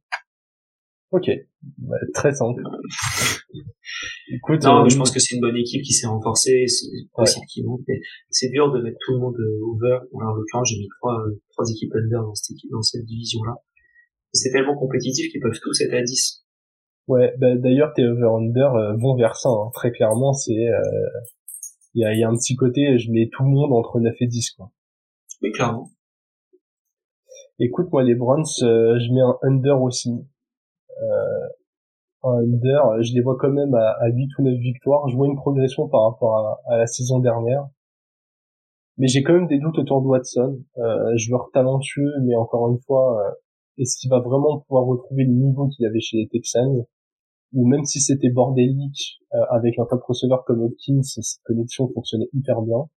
Ok, 1.12 1.30
bah, 1.78 1.96
très 2.14 2.34
simple. 2.34 2.62
Écoute, 4.34 4.64
non, 4.64 4.84
euh, 4.84 4.90
je 4.90 4.98
pense 4.98 5.12
que 5.12 5.20
c'est 5.20 5.36
une 5.36 5.42
bonne 5.42 5.56
équipe 5.56 5.82
qui 5.82 5.94
s'est 5.94 6.08
renforcée, 6.08 6.68
c'est 6.68 6.88
possible 7.14 7.46
qu'ils 7.46 7.66
montent, 7.66 7.86
c'est 8.30 8.50
dur 8.50 8.72
de 8.74 8.82
mettre 8.82 8.98
tout 9.06 9.14
le 9.14 9.20
monde 9.20 9.38
euh, 9.40 9.74
over. 9.74 10.00
en 10.14 10.34
l'occurrence, 10.34 10.68
j'ai 10.70 10.80
mis 10.80 10.90
trois, 11.00 11.18
euh, 11.22 11.42
trois 11.52 11.66
équipes 11.72 11.94
under 11.96 12.24
dans 12.24 12.36
cette 12.36 12.56
équipe, 12.56 12.72
dans 12.72 12.82
cette 12.82 13.06
division-là. 13.06 13.56
C'est 14.34 14.52
tellement 14.52 14.76
compétitif 14.76 15.32
qu'ils 15.32 15.40
peuvent 15.40 15.58
tous 15.62 15.80
être 15.82 15.94
à 15.94 16.02
10. 16.02 16.46
Ouais, 17.08 17.34
bah, 17.40 17.56
d'ailleurs, 17.56 17.94
tes 17.94 18.06
over-under 18.06 18.98
vont 19.00 19.16
vers 19.16 19.38
ça, 19.38 19.48
hein. 19.48 19.72
très 19.74 19.92
clairement, 19.92 20.34
c'est, 20.34 20.68
il 21.94 22.02
y, 22.02 22.04
a, 22.04 22.14
y 22.14 22.24
a 22.24 22.28
un 22.28 22.36
petit 22.36 22.58
côté, 22.58 23.00
je 23.00 23.10
mets 23.12 23.30
tout 23.32 23.44
le 23.44 23.50
monde 23.50 23.72
entre 23.72 24.02
9 24.02 24.14
et 24.20 24.28
10, 24.28 24.52
quoi. 24.52 24.72
Oui, 25.42 25.54
clairement. 25.54 25.90
Écoute, 27.60 27.88
moi, 27.94 28.04
les 28.04 28.14
Browns, 28.14 28.44
je 28.60 29.14
mets 29.14 29.22
un 29.22 29.38
under 29.42 29.82
aussi 29.82 30.12
euh, 30.12 30.37
un 32.24 32.40
under, 32.40 33.02
je 33.02 33.14
les 33.14 33.22
vois 33.22 33.38
quand 33.40 33.52
même 33.52 33.74
à, 33.76 33.96
à 34.00 34.08
8 34.10 34.30
ou 34.40 34.44
9 34.44 34.54
victoires. 34.56 35.08
Je 35.10 35.16
vois 35.16 35.28
une 35.28 35.36
progression 35.36 35.88
par 35.88 36.10
rapport 36.10 36.60
à, 36.70 36.78
la 36.78 36.88
saison 36.88 37.20
dernière. 37.20 37.68
Mais 38.98 39.08
j'ai 39.08 39.22
quand 39.22 39.34
même 39.34 39.48
des 39.48 39.60
doutes 39.60 39.78
autour 39.78 40.02
de 40.02 40.08
Watson. 40.08 40.60
Euh, 40.78 41.18
joueur 41.18 41.50
talentueux, 41.54 42.14
mais 42.24 42.36
encore 42.36 42.72
une 42.72 42.80
fois, 42.82 43.22
euh, 43.22 43.32
est-ce 43.78 43.98
qu'il 43.98 44.10
va 44.10 44.20
vraiment 44.20 44.62
pouvoir 44.62 44.86
retrouver 44.86 45.24
le 45.24 45.34
niveau 45.34 45.68
qu'il 45.68 45.86
avait 45.86 46.00
chez 46.00 46.18
les 46.18 46.28
Texans? 46.28 46.84
Ou 47.54 47.68
même 47.68 47.86
si 47.86 48.02
c'était 48.02 48.30
bordélique, 48.30 49.20
euh, 49.34 49.38
avec 49.52 49.78
un 49.80 49.86
top 49.86 50.04
receveur 50.04 50.44
comme 50.46 50.62
Hopkins, 50.64 51.04
cette 51.04 51.44
connexion 51.46 51.88
fonctionnait 51.94 52.30
hyper 52.34 52.62
bien. 52.62 52.90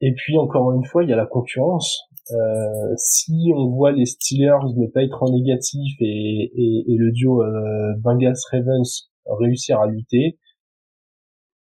Et 0.00 0.14
puis 0.14 0.36
encore 0.38 0.72
une 0.72 0.84
fois, 0.84 1.04
il 1.04 1.10
y 1.10 1.12
a 1.12 1.16
la 1.16 1.26
concurrence. 1.26 2.08
Euh, 2.32 2.94
si 2.96 3.52
on 3.54 3.68
voit 3.70 3.92
les 3.92 4.06
Steelers 4.06 4.74
ne 4.76 4.86
pas 4.86 5.02
être 5.02 5.22
en 5.22 5.30
négatif 5.30 5.96
et, 6.00 6.50
et, 6.54 6.84
et 6.92 6.96
le 6.96 7.10
duo 7.12 7.42
euh, 7.42 7.94
Bengals-Ravens 7.98 9.10
réussir 9.26 9.80
à 9.80 9.86
lutter, 9.86 10.38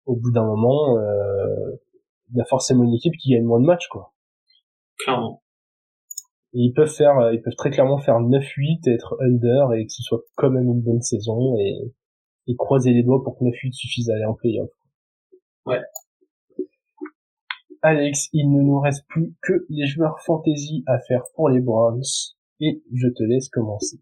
au 0.05 0.15
bout 0.15 0.31
d'un 0.31 0.45
moment, 0.45 0.97
euh, 0.97 1.79
il 2.31 2.37
y 2.37 2.41
a 2.41 2.45
forcément 2.45 2.83
une 2.83 2.93
équipe 2.93 3.13
qui 3.21 3.31
gagne 3.31 3.43
moins 3.43 3.59
de 3.59 3.65
matchs, 3.65 3.87
quoi. 3.87 4.13
Clairement. 4.99 5.41
ils 6.53 6.71
peuvent 6.73 6.93
faire, 6.93 7.17
euh, 7.17 7.33
ils 7.33 7.41
peuvent 7.41 7.55
très 7.55 7.71
clairement 7.71 7.97
faire 7.97 8.15
9-8, 8.15 8.87
être 8.89 9.17
under 9.21 9.73
et 9.73 9.85
que 9.85 9.91
ce 9.91 10.03
soit 10.03 10.21
quand 10.35 10.51
même 10.51 10.67
une 10.67 10.81
bonne 10.81 11.01
saison 11.01 11.57
et, 11.57 11.93
et 12.47 12.55
croiser 12.55 12.93
les 12.93 13.03
doigts 13.03 13.23
pour 13.23 13.37
que 13.37 13.43
9-8 13.43 13.71
suffise 13.73 14.09
à 14.09 14.13
aller 14.13 14.25
en 14.25 14.35
playoff. 14.35 14.69
Ouais. 15.65 15.81
Alex, 17.85 18.29
il 18.31 18.49
ne 18.49 18.61
nous 18.61 18.79
reste 18.79 19.05
plus 19.09 19.35
que 19.41 19.65
les 19.69 19.85
joueurs 19.85 20.17
fantasy 20.25 20.85
à 20.87 20.99
faire 21.05 21.23
pour 21.35 21.49
les 21.49 21.59
Browns 21.59 22.01
et 22.61 22.81
je 22.93 23.07
te 23.09 23.23
laisse 23.23 23.49
commencer. 23.49 23.99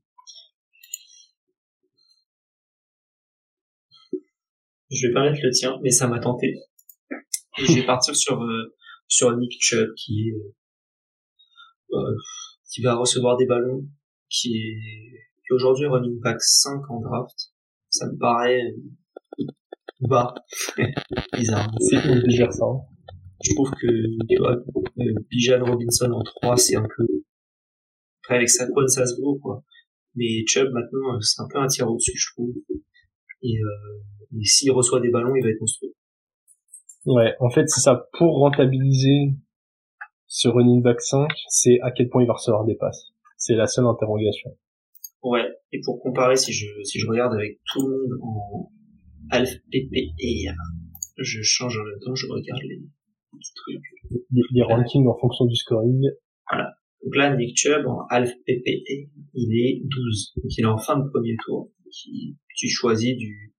Je 4.92 5.08
vais 5.08 5.14
pas 5.14 5.24
mettre 5.24 5.40
le 5.44 5.50
tien, 5.50 5.80
mais 5.82 5.90
ça 5.90 6.08
m'a 6.08 6.20
tenté. 6.20 6.58
Et 7.58 7.66
je 7.66 7.74
vais 7.74 7.86
partir 7.86 8.16
sur 8.16 8.40
euh, 8.44 8.76
sur 9.08 9.36
Nick 9.36 9.54
Chubb 9.60 9.90
qui 9.96 10.30
est 10.30 10.34
euh, 10.34 11.98
euh, 11.98 12.16
qui 12.72 12.84
va 12.84 12.96
recevoir 12.96 13.36
des 13.36 13.48
ballons, 13.48 13.84
qui 14.30 14.58
est 14.58 14.78
qui 15.44 15.54
aujourd'hui 15.54 15.88
running 15.88 16.20
back 16.20 16.40
5 16.40 16.88
en 16.92 17.00
draft. 17.02 17.52
Ça 17.90 18.06
me 18.06 18.18
paraît 18.20 18.62
bas, 20.02 20.36
bizarre. 21.34 21.72
C'est 21.80 22.28
déjà 22.28 22.52
ça. 22.52 22.66
Hein. 22.66 22.91
Je 23.44 23.54
trouve 23.54 23.72
que 23.72 23.88
tu 24.28 24.38
vois, 24.38 24.58
Bijan 25.30 25.64
Robinson 25.64 26.12
en 26.12 26.24
3, 26.24 26.58
c'est 26.58 26.76
un 26.76 26.84
peu 26.84 27.06
après 28.24 28.36
avec 28.36 28.50
Saquon 28.50 28.88
ça 28.88 29.06
se 29.06 29.20
vaut 29.20 29.40
quoi. 29.40 29.64
Mais 30.16 30.46
Chubb 30.46 30.72
maintenant 30.72 31.20
c'est 31.22 31.42
un 31.42 31.48
peu 31.52 31.60
un 31.60 31.68
tir 31.68 31.90
au-dessus 31.90 32.18
je 32.18 32.34
trouve. 32.34 32.54
Et, 33.44 33.58
euh, 33.58 34.40
et 34.40 34.46
s'il 34.46 34.72
reçoit 34.72 35.00
des 35.00 35.10
ballons, 35.10 35.36
il 35.36 35.44
va 35.44 35.50
être 35.50 35.60
construit. 35.60 35.94
Ouais, 37.06 37.34
en 37.40 37.50
fait, 37.50 37.68
c'est 37.68 37.82
ça. 37.82 38.08
Pour 38.14 38.38
rentabiliser 38.38 39.34
ce 40.28 40.48
running 40.48 40.82
back 40.82 41.02
5, 41.02 41.30
c'est 41.50 41.80
à 41.82 41.92
quel 41.92 42.10
point 42.10 42.24
il 42.24 42.28
va 42.28 42.34
recevoir 42.34 42.66
des 42.66 42.76
passes. 42.76 43.12
C'est 43.38 43.56
la 43.56 43.66
seule 43.66 43.86
interrogation. 43.86 44.56
Ouais, 45.24 45.46
et 45.72 45.82
pour 45.84 46.00
comparer, 46.02 46.36
si 46.36 46.54
je, 46.54 46.68
si 46.84 47.00
je 47.00 47.08
regarde 47.08 47.34
avec 47.34 47.60
tout 47.72 47.88
le 47.88 47.92
monde 47.92 48.20
en 48.22 48.72
Alf 49.32 49.50
PPR, 49.72 50.54
je 51.18 51.42
change 51.42 51.78
en 51.78 51.84
même 51.84 52.00
temps, 52.06 52.16
je 52.16 52.28
regarde 52.28 52.62
les 52.64 52.82
petits 53.38 53.54
trucs. 53.56 53.84
Les, 54.32 54.42
les 54.52 54.64
rankings 54.64 55.08
en 55.08 55.18
fonction 55.18 55.46
du 55.46 55.56
scoring. 55.56 56.02
Voilà. 56.50 56.74
Donc 57.04 57.16
là, 57.16 57.36
Nick 57.36 57.58
Chubb 57.58 57.88
en 57.88 58.06
Alf 58.10 58.32
PPE, 58.46 59.10
il 59.34 59.60
est 59.60 59.82
12. 59.84 60.34
Donc 60.36 60.58
il 60.58 60.62
est 60.62 60.68
en 60.68 60.78
fin 60.78 61.00
de 61.00 61.10
premier 61.10 61.36
tour. 61.46 61.72
tu 61.90 62.68
choisis 62.70 63.18
du, 63.18 63.54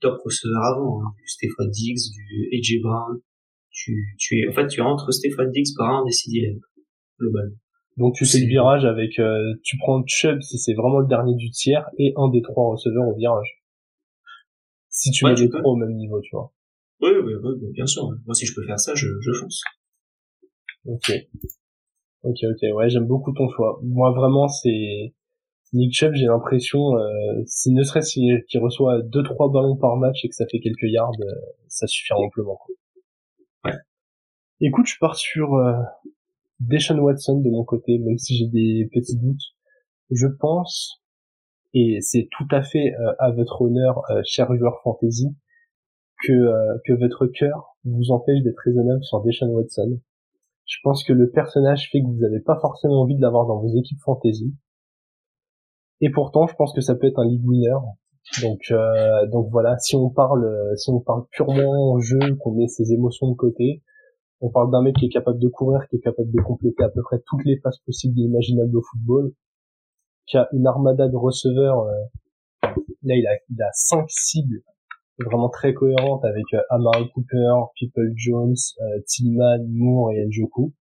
top 0.00 0.18
receveur 0.24 0.62
avant, 0.62 1.00
hein, 1.02 1.12
du 1.16 1.26
Stéphane 1.26 1.70
Diggs, 1.70 2.12
du 2.14 2.48
AJ 2.52 2.82
Brown. 2.82 3.20
Tu, 3.70 4.16
tu 4.18 4.38
es, 4.38 4.48
en 4.48 4.52
fait, 4.52 4.66
tu 4.68 4.80
es 4.80 4.82
entre 4.82 5.12
Stéphane 5.12 5.50
Diggs, 5.50 5.74
Brown 5.76 6.06
et 6.08 6.12
CD 6.12 6.46
Lamb, 6.46 6.60
globalement. 7.18 7.56
Donc 7.96 8.14
tu 8.14 8.24
fais 8.24 8.40
le 8.40 8.46
virage 8.46 8.84
avec, 8.84 9.18
euh, 9.20 9.54
tu 9.62 9.76
prends 9.78 10.02
Chubb 10.06 10.40
si 10.40 10.58
c'est 10.58 10.74
vraiment 10.74 10.98
le 10.98 11.06
dernier 11.06 11.34
du 11.36 11.50
tiers 11.50 11.88
et 11.98 12.12
un 12.16 12.28
des 12.28 12.42
trois 12.42 12.72
receveurs 12.72 13.06
au 13.06 13.14
virage. 13.14 13.62
Si 14.88 15.10
tu 15.10 15.24
mets 15.24 15.34
les 15.34 15.48
trois 15.48 15.72
au 15.72 15.76
même 15.76 15.94
niveau, 15.94 16.20
tu 16.20 16.30
vois. 16.32 16.52
Oui, 17.00 17.10
oui, 17.22 17.34
oui, 17.42 17.72
bien 17.72 17.86
sûr. 17.86 18.08
Moi, 18.24 18.34
si 18.34 18.46
je 18.46 18.54
peux 18.54 18.64
faire 18.64 18.78
ça, 18.78 18.94
je, 18.94 19.06
je 19.20 19.32
fonce. 19.32 19.62
Ok. 20.86 21.12
Ok, 22.22 22.38
ok, 22.42 22.76
ouais, 22.76 22.88
j'aime 22.88 23.06
beaucoup 23.06 23.32
ton 23.32 23.48
choix. 23.50 23.78
Moi, 23.82 24.10
vraiment, 24.12 24.48
c'est 24.48 25.14
Nick 25.74 25.92
Chubb, 25.92 26.14
j'ai 26.14 26.26
l'impression, 26.26 26.96
euh, 26.96 27.42
si 27.46 27.72
ne 27.72 27.82
serait-ce 27.82 28.14
qu'il 28.14 28.60
reçoit 28.60 29.02
deux 29.02 29.22
trois 29.22 29.50
ballons 29.50 29.76
par 29.76 29.96
match 29.96 30.24
et 30.24 30.28
que 30.28 30.34
ça 30.34 30.46
fait 30.50 30.60
quelques 30.60 30.84
yards, 30.84 31.10
euh, 31.20 31.34
ça 31.68 31.86
suffira 31.86 32.18
amplement. 32.18 32.58
Ouais. 33.64 33.72
Écoute, 34.60 34.86
je 34.86 34.94
pars 35.00 35.16
sur 35.16 35.54
euh, 35.54 35.74
Deshaun 36.60 36.98
Watson 36.98 37.40
de 37.40 37.50
mon 37.50 37.64
côté, 37.64 37.98
même 37.98 38.18
si 38.18 38.36
j'ai 38.38 38.46
des 38.46 38.88
petits 38.92 39.16
doutes. 39.16 39.42
Je 40.10 40.28
pense, 40.28 41.02
et 41.74 41.98
c'est 42.00 42.28
tout 42.30 42.46
à 42.50 42.62
fait 42.62 42.94
euh, 42.94 43.12
à 43.18 43.32
votre 43.32 43.62
honneur, 43.62 44.02
euh, 44.10 44.22
cher 44.24 44.54
joueur 44.56 44.80
fantasy, 44.82 45.26
que 46.26 46.78
que 46.84 46.92
votre 46.92 47.26
cœur 47.26 47.76
vous 47.84 48.10
empêche 48.10 48.42
d'être 48.42 48.58
raisonnable 48.64 49.02
sur 49.04 49.22
Deshaun 49.22 49.50
Watson. 49.50 50.00
Je 50.66 50.78
pense 50.82 51.04
que 51.04 51.12
le 51.12 51.30
personnage 51.30 51.90
fait 51.90 52.00
que 52.00 52.06
vous 52.06 52.20
n'avez 52.20 52.40
pas 52.40 52.58
forcément 52.60 53.02
envie 53.02 53.16
de 53.16 53.20
l'avoir 53.20 53.46
dans 53.46 53.60
vos 53.60 53.68
équipes 53.68 54.00
fantasy. 54.04 54.54
Et 56.00 56.10
pourtant, 56.10 56.46
je 56.46 56.54
pense 56.54 56.72
que 56.72 56.80
ça 56.80 56.94
peut 56.94 57.06
être 57.06 57.18
un 57.18 57.26
league 57.26 57.46
winner. 57.46 57.76
Donc, 58.42 58.60
euh, 58.70 59.26
donc 59.26 59.48
voilà, 59.50 59.76
si 59.78 59.96
on 59.96 60.08
parle, 60.08 60.50
si 60.76 60.90
on 60.90 61.00
parle 61.00 61.26
purement 61.30 61.92
en 61.92 62.00
jeu, 62.00 62.18
qu'on 62.40 62.52
met 62.52 62.68
ses 62.68 62.92
émotions 62.92 63.30
de 63.30 63.36
côté, 63.36 63.82
on 64.40 64.50
parle 64.50 64.70
d'un 64.70 64.82
mec 64.82 64.96
qui 64.96 65.06
est 65.06 65.10
capable 65.10 65.38
de 65.38 65.48
courir, 65.48 65.86
qui 65.88 65.96
est 65.96 66.00
capable 66.00 66.30
de 66.30 66.40
compléter 66.40 66.82
à 66.82 66.88
peu 66.88 67.02
près 67.02 67.20
toutes 67.26 67.44
les 67.44 67.58
passes 67.60 67.78
possibles 67.80 68.18
et 68.18 68.24
imaginables 68.24 68.76
au 68.76 68.82
football, 68.82 69.32
qui 70.26 70.38
a 70.38 70.48
une 70.52 70.66
armada 70.66 71.08
de 71.08 71.16
receveurs. 71.16 71.80
Euh, 71.80 72.70
là, 73.02 73.14
il 73.14 73.26
a, 73.26 73.36
il 73.50 73.62
a 73.62 73.70
cinq 73.72 74.06
cibles 74.08 74.62
vraiment 75.18 75.48
très 75.48 75.74
cohérente 75.74 76.24
avec 76.24 76.44
euh, 76.54 76.60
Amari 76.70 77.10
Cooper, 77.14 77.54
People 77.78 78.12
Jones, 78.16 78.54
euh, 78.80 79.00
Tillman, 79.06 79.64
Moore 79.68 80.12
et 80.12 80.26
Njoku. 80.26 80.72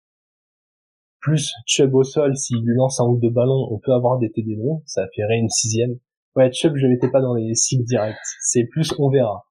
Plus 1.21 1.53
Chubb 1.67 1.95
au 1.95 2.03
sol, 2.03 2.37
s'il 2.37 2.59
lui 2.65 2.75
lance 2.77 3.01
un 3.01 3.05
ou 3.05 3.19
deux 3.19 3.31
ballons, 3.31 3.69
on 3.71 3.79
peut 3.79 3.93
avoir 3.93 4.19
des 4.19 4.31
TD 4.31 4.57
longs, 4.57 4.83
ça 4.87 5.07
ferait 5.15 5.39
une 5.39 5.49
sixième. 5.49 5.99
Ouais, 6.35 6.51
Chubb, 6.53 6.77
je 6.77 6.87
mettais 6.87 7.11
pas 7.11 7.21
dans 7.21 7.35
les 7.35 7.55
cibles 7.55 7.85
directs. 7.85 8.17
C'est 8.41 8.65
plus 8.65 8.93
on 8.99 9.09
verra. 9.09 9.47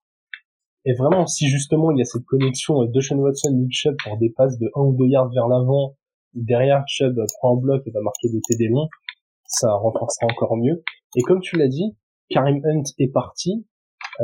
Et 0.83 0.93
vraiment, 0.93 1.27
si 1.27 1.47
justement 1.47 1.91
il 1.91 1.99
y 1.99 2.01
a 2.01 2.05
cette 2.05 2.25
connexion 2.25 2.83
de 2.83 2.99
Sean 2.99 3.17
Watson, 3.17 3.53
Nick 3.53 3.71
Chubb 3.71 3.95
pour 4.03 4.17
des 4.17 4.31
passes 4.31 4.57
de 4.57 4.69
1 4.75 4.81
ou 4.81 4.95
2 4.97 5.05
yards 5.05 5.29
vers 5.31 5.47
l'avant, 5.47 5.95
derrière 6.33 6.83
Chubb 6.87 7.15
prend 7.39 7.55
un 7.55 7.61
bloc 7.61 7.83
et 7.85 7.91
va 7.91 8.01
marquer 8.01 8.29
des 8.29 8.41
TD 8.41 8.67
longs, 8.69 8.89
ça 9.45 9.71
renforcera 9.73 10.25
encore 10.31 10.57
mieux. 10.57 10.83
Et 11.15 11.21
comme 11.21 11.39
tu 11.39 11.57
l'as 11.57 11.67
dit, 11.67 11.95
Karim 12.29 12.61
Hunt 12.65 12.83
est 12.97 13.11
parti, 13.11 13.51
euh, 13.53 13.70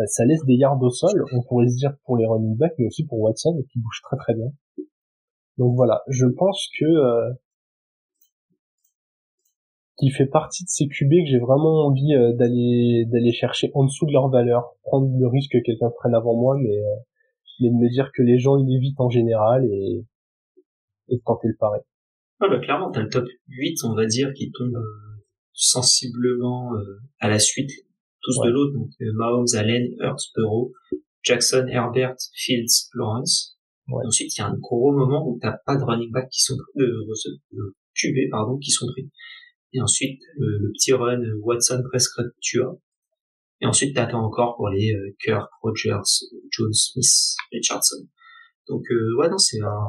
ça 0.08 0.26
laisse 0.26 0.44
des 0.46 0.56
yards 0.56 0.82
au 0.82 0.90
sol, 0.90 1.24
on 1.34 1.42
pourrait 1.42 1.68
se 1.68 1.76
dire 1.76 1.96
pour 2.06 2.18
les 2.18 2.26
running 2.26 2.56
backs, 2.58 2.74
mais 2.78 2.86
aussi 2.88 3.06
pour 3.06 3.20
Watson, 3.20 3.64
qui 3.72 3.80
bouge 3.80 4.02
très 4.04 4.18
très 4.18 4.34
bien. 4.34 4.52
Donc 5.58 5.76
voilà, 5.76 6.04
je 6.08 6.26
pense 6.26 6.70
que 6.80 6.86
euh, 6.86 7.34
qui 9.98 10.12
fait 10.12 10.28
partie 10.28 10.64
de 10.64 10.70
ces 10.70 10.88
QB 10.88 11.10
que 11.10 11.32
j'ai 11.32 11.40
vraiment 11.40 11.88
envie 11.88 12.14
euh, 12.14 12.34
d'aller 12.34 13.06
d'aller 13.08 13.32
chercher 13.32 13.72
en 13.74 13.86
dessous 13.86 14.06
de 14.06 14.12
leur 14.12 14.30
valeur, 14.30 14.76
prendre 14.84 15.10
le 15.18 15.28
risque 15.28 15.54
que 15.54 15.64
quelqu'un 15.64 15.90
prenne 15.90 16.14
avant 16.14 16.36
moi, 16.36 16.58
mais 16.62 16.78
mais 17.60 17.70
de 17.70 17.76
me 17.76 17.90
dire 17.90 18.12
que 18.14 18.22
les 18.22 18.38
gens 18.38 18.56
l'évitent 18.56 19.00
en 19.00 19.10
général 19.10 19.66
et 19.66 20.06
et 21.10 21.16
de 21.16 21.22
tenter 21.26 21.48
le 21.48 21.56
pari. 21.58 21.80
Ouais, 22.42 22.50
bah 22.50 22.60
clairement, 22.60 22.92
t'as 22.92 23.02
le 23.02 23.10
top 23.10 23.26
8, 23.48 23.80
on 23.86 23.96
va 23.96 24.06
dire, 24.06 24.32
qui 24.34 24.52
tombe 24.52 24.78
sensiblement 25.54 26.70
à 27.20 27.30
la 27.30 27.40
suite 27.40 27.72
tous 28.28 28.46
de 28.46 28.50
l'autre, 28.52 28.74
donc 28.74 28.90
euh, 29.02 29.12
Mahomes, 29.14 29.48
Allen, 29.56 29.94
Hurts, 30.00 30.32
Burrow, 30.36 30.74
Jackson, 31.24 31.66
Herbert, 31.70 32.18
Fields, 32.36 32.90
Lawrence. 32.94 33.58
ensuite, 33.88 34.36
il 34.36 34.42
y 34.42 34.44
a 34.44 34.48
un 34.48 34.58
gros 34.58 34.92
moment 34.92 35.28
où 35.28 35.40
t'as 35.42 35.58
pas 35.66 35.78
de 35.78 35.84
running 35.84 36.12
back 36.12 36.30
qui 36.30 36.42
sont 36.42 36.56
de, 36.76 36.86
de 37.54 37.76
QB 37.96 38.30
pardon 38.30 38.58
qui 38.58 38.72
sont 38.72 38.88
pris. 38.88 39.10
Et 39.74 39.82
ensuite 39.82 40.22
le, 40.38 40.72
petit 40.74 40.94
run 40.94 41.22
Watson, 41.42 41.82
Prescott, 41.90 42.28
Tua. 42.42 42.78
Et 43.62 43.66
ensuite 43.66 43.96
t'attends 43.96 44.24
encore 44.24 44.56
pour 44.56 44.70
les 44.70 44.94
euh, 44.94 45.16
Kirk, 45.24 45.50
Rogers, 45.62 46.26
Jones, 46.52 46.74
Smith, 46.74 47.36
Richardson. 47.52 48.08
Donc 48.68 48.84
euh, 48.92 49.18
ouais 49.20 49.30
non 49.30 49.38
c'est 49.38 49.62
un 49.62 49.88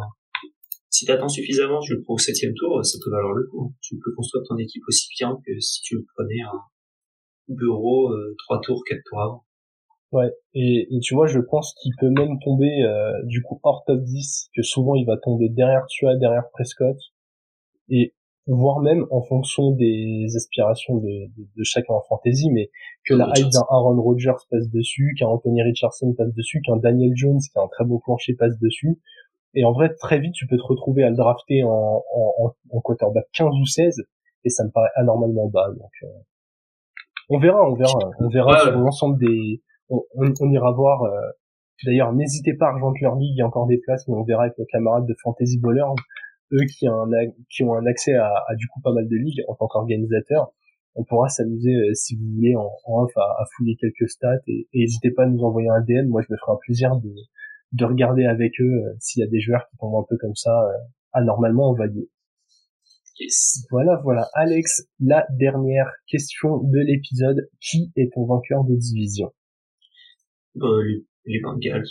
si 0.91 1.05
t'attends 1.05 1.29
suffisamment, 1.29 1.81
tu 1.81 1.93
le 1.93 2.03
prends 2.03 2.15
au 2.15 2.19
septième 2.19 2.55
tour, 2.55 2.83
ça 2.83 2.99
peut 3.05 3.11
valoir 3.11 3.35
le 3.35 3.47
coup. 3.47 3.67
Hein. 3.67 3.75
Tu 3.83 3.97
peux 4.03 4.11
construire 4.17 4.43
ton 4.49 4.57
équipe 4.57 4.83
aussi 4.89 5.07
bien 5.19 5.37
que 5.47 5.61
si 5.61 5.83
tu 5.83 5.97
le 5.97 6.05
prenais 6.15 6.41
un, 6.41 6.59
bureau 7.49 8.13
euh, 8.13 8.35
trois 8.39 8.61
tours, 8.61 8.83
quatre 8.89 9.03
tours 9.07 9.21
avant. 9.21 9.45
Ouais, 10.13 10.33
et, 10.55 10.87
et 10.91 11.01
tu 11.01 11.15
vois, 11.15 11.27
je 11.27 11.39
pense 11.39 11.75
qu'il 11.75 11.93
peut 12.01 12.09
même 12.09 12.39
tomber 12.43 12.83
euh, 12.83 13.13
du 13.25 13.43
coup 13.43 13.61
hors 13.63 13.85
top 13.87 14.01
10, 14.01 14.49
que 14.57 14.63
souvent 14.63 14.95
il 14.95 15.05
va 15.05 15.19
tomber 15.19 15.51
derrière 15.51 15.85
Tua, 15.87 16.17
derrière 16.17 16.49
Prescott, 16.53 16.97
et 17.91 18.15
voire 18.47 18.81
même 18.81 19.07
en 19.11 19.21
fonction 19.21 19.73
des 19.73 20.27
aspirations 20.35 20.97
de, 20.97 21.27
de, 21.37 21.47
de 21.55 21.63
chacun 21.63 21.93
en 21.93 22.03
fantasy, 22.09 22.51
mais 22.51 22.71
que 23.05 23.13
la 23.13 23.31
hype 23.37 23.51
d'un 23.51 23.65
Aaron 23.69 24.01
Rodgers 24.01 24.41
passe 24.51 24.71
dessus, 24.71 25.15
qu'un 25.19 25.27
Anthony 25.27 25.63
Richardson 25.63 26.15
passe 26.17 26.33
dessus, 26.33 26.63
qu'un 26.63 26.77
Daniel 26.77 27.13
Jones 27.15 27.41
qui 27.41 27.59
a 27.59 27.63
un 27.63 27.69
très 27.69 27.85
beau 27.85 27.99
plancher 27.99 28.35
passe 28.35 28.59
dessus, 28.59 28.99
et 29.53 29.65
en 29.65 29.73
vrai, 29.73 29.95
très 29.95 30.21
vite, 30.21 30.33
tu 30.33 30.47
peux 30.47 30.57
te 30.57 30.63
retrouver 30.63 31.05
à 31.05 31.11
le 31.11 31.17
drafter 31.17 31.65
en, 31.65 32.03
en, 32.15 32.55
en 32.71 32.81
quarterback 32.81 33.27
15 33.35 33.49
ou 33.61 33.67
16, 33.67 34.03
et 34.45 34.49
ça 34.49 34.65
me 34.65 34.71
paraît 34.71 34.91
anormalement 34.97 35.49
bas, 35.49 35.69
donc... 35.69 35.91
Euh, 36.05 36.07
on 37.29 37.39
verra, 37.39 37.71
on 37.71 37.75
verra, 37.75 37.99
on 38.21 38.29
verra 38.29 38.59
sur 38.61 38.73
l'ensemble 38.73 39.19
des. 39.19 39.63
On, 39.91 40.03
on, 40.15 40.51
ira 40.51 40.73
voir. 40.73 41.03
Euh, 41.03 41.11
d'ailleurs, 41.85 42.13
n'hésitez 42.13 42.55
pas 42.55 42.69
à 42.69 42.73
rejoindre 42.73 42.97
leur 43.01 43.17
ligue, 43.17 43.33
il 43.35 43.39
y 43.39 43.43
a 43.43 43.47
encore 43.47 43.67
des 43.67 43.79
places, 43.79 44.07
mais 44.09 44.15
on 44.15 44.25
verra 44.25 44.45
avec 44.45 44.59
nos 44.59 44.67
camarades 44.67 45.07
de 45.07 45.15
Fantasy 45.23 45.59
Bowler, 45.59 45.85
eux 46.53 46.65
qui, 46.67 46.89
ont 46.89 47.03
un, 47.03 47.09
qui 47.51 47.63
ont 47.63 47.75
un 47.75 47.87
accès 47.87 48.15
à, 48.15 48.33
à, 48.49 48.55
du 48.55 48.67
coup 48.69 48.81
pas 48.81 48.93
mal 48.93 49.09
de 49.09 49.17
ligues 49.17 49.43
en 49.49 49.55
tant 49.55 49.67
qu'organisateurs. 49.67 50.53
On 50.95 51.05
pourra 51.05 51.29
s'amuser 51.29 51.75
euh, 51.75 51.95
si 51.95 52.17
vous 52.17 52.35
voulez 52.35 52.57
en, 52.57 52.71
off 52.87 53.13
à, 53.17 53.45
fouiller 53.57 53.77
quelques 53.77 54.09
stats 54.09 54.41
et, 54.49 54.67
n'hésitez 54.75 55.11
pas 55.11 55.25
à 55.25 55.27
nous 55.27 55.43
envoyer 55.45 55.69
un 55.69 55.81
DM. 55.81 56.09
Moi, 56.09 56.23
je 56.23 56.33
me 56.33 56.37
ferai 56.39 56.53
un 56.53 56.59
plaisir 56.61 56.97
de, 56.97 57.15
de 57.73 57.85
regarder 57.85 58.25
avec 58.25 58.61
eux 58.61 58.65
euh, 58.65 58.95
s'il 58.99 59.21
y 59.21 59.27
a 59.27 59.29
des 59.29 59.41
joueurs 59.41 59.69
qui 59.71 59.77
tombent 59.79 60.03
un 60.03 60.07
peu 60.09 60.17
comme 60.17 60.35
ça 60.35 60.59
anormalement 61.13 61.71
en 61.71 61.75
value. 61.75 62.05
Yes. 63.21 63.65
Voilà, 63.71 64.01
voilà. 64.05 64.29
Alex, 64.35 64.83
la 65.01 65.27
dernière 65.39 65.91
question 66.07 66.59
de 66.63 66.79
l'épisode. 66.79 67.49
Qui 67.61 67.93
est 67.97 68.13
ton 68.15 68.27
vainqueur 68.27 68.65
de 68.65 68.77
division? 68.77 69.33
Euh, 70.63 70.83
les, 70.85 71.07
les 71.27 71.41
Bengals. 71.41 71.85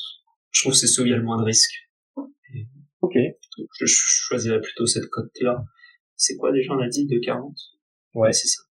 Je 0.52 0.62
trouve 0.62 0.74
que 0.74 0.78
c'est 0.80 0.88
ceux 0.88 1.04
où 1.04 1.06
il 1.06 1.12
y 1.12 1.14
a 1.14 1.18
le 1.18 1.24
moins 1.24 1.40
de 1.40 1.46
risques. 1.46 1.90
Ok. 3.02 3.14
Je, 3.16 3.86
je 3.86 3.94
choisirais 3.96 4.62
plutôt 4.62 4.86
cette 4.86 5.08
cote-là. 5.10 5.64
C'est 6.16 6.36
quoi 6.38 6.52
déjà, 6.52 6.74
on 6.74 6.80
a 6.80 6.88
dit, 6.88 7.06
de 7.06 7.20
40 7.24 7.56
Ouais. 8.16 8.34
c'est 8.34 8.48
ça. 8.48 8.64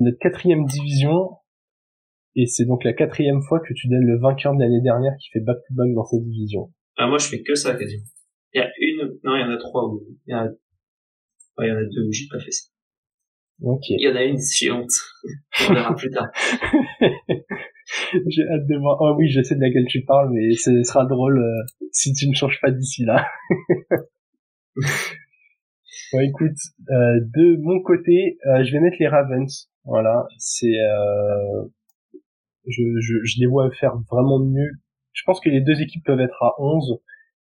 Notre 0.00 0.18
quatrième 0.18 0.64
division. 0.66 1.30
Et 2.34 2.46
c'est 2.46 2.66
donc 2.66 2.84
la 2.84 2.92
quatrième 2.92 3.40
fois 3.42 3.60
que 3.60 3.72
tu 3.74 3.88
donnes 3.88 4.04
le 4.04 4.18
vainqueur 4.18 4.54
de 4.54 4.60
l'année 4.60 4.82
dernière 4.82 5.12
qui 5.18 5.30
fait 5.30 5.40
back-to-back 5.40 5.94
dans 5.94 6.04
cette 6.04 6.22
division. 6.22 6.72
Ah, 6.96 7.06
moi, 7.06 7.16
je 7.18 7.28
fais 7.28 7.42
que 7.42 7.54
ça, 7.54 7.74
quasiment. 7.74 8.04
Il 8.52 8.58
y 8.58 8.62
a 8.62 8.70
une, 9.02 9.18
non, 9.24 9.36
il 9.36 9.40
y 9.40 9.44
en 9.44 9.50
a 9.50 9.58
trois 9.58 9.84
où, 9.88 10.02
il 10.26 10.32
y 10.32 10.34
en 10.34 10.38
a, 10.38 10.44
ouais, 10.46 11.66
il 11.66 11.68
y 11.68 11.72
en 11.72 11.76
a 11.76 11.84
deux 11.84 12.06
où 12.08 12.12
j'ai 12.12 12.26
pas 12.30 12.40
fait 12.40 12.50
ça. 12.50 12.68
Ok. 13.62 13.84
Il 13.88 14.02
y 14.02 14.08
en 14.08 14.16
a 14.16 14.22
une, 14.24 14.38
j'ai 14.38 14.70
honte. 14.70 14.90
On 15.68 15.74
verra 15.74 15.94
plus 15.94 16.10
tard. 16.10 16.28
J'ai 18.26 18.42
hâte 18.42 18.66
de 18.66 18.76
voir. 18.78 18.98
Oh 19.00 19.14
oui, 19.16 19.28
je 19.30 19.40
sais 19.42 19.54
de 19.54 19.60
laquelle 19.60 19.86
tu 19.86 20.02
parles, 20.04 20.30
mais 20.32 20.52
ce 20.54 20.82
sera 20.82 21.06
drôle 21.06 21.38
euh, 21.38 21.62
si 21.92 22.12
tu 22.12 22.28
ne 22.28 22.34
changes 22.34 22.60
pas 22.60 22.72
d'ici 22.72 23.04
là. 23.04 23.26
bon, 26.12 26.20
écoute, 26.20 26.58
euh, 26.90 27.20
de 27.34 27.56
mon 27.62 27.80
côté, 27.82 28.38
euh, 28.46 28.64
je 28.64 28.72
vais 28.72 28.80
mettre 28.80 28.96
les 28.98 29.06
Ravens. 29.06 29.70
Voilà, 29.84 30.26
c'est, 30.36 30.74
je, 32.66 32.82
je, 33.00 33.14
je 33.22 33.38
les 33.38 33.46
vois 33.46 33.70
faire 33.70 33.96
vraiment 34.10 34.40
mieux. 34.40 34.72
Je 35.12 35.22
pense 35.24 35.38
que 35.40 35.48
les 35.48 35.60
deux 35.60 35.80
équipes 35.80 36.04
peuvent 36.04 36.20
être 36.20 36.42
à 36.42 36.54
11 36.58 37.00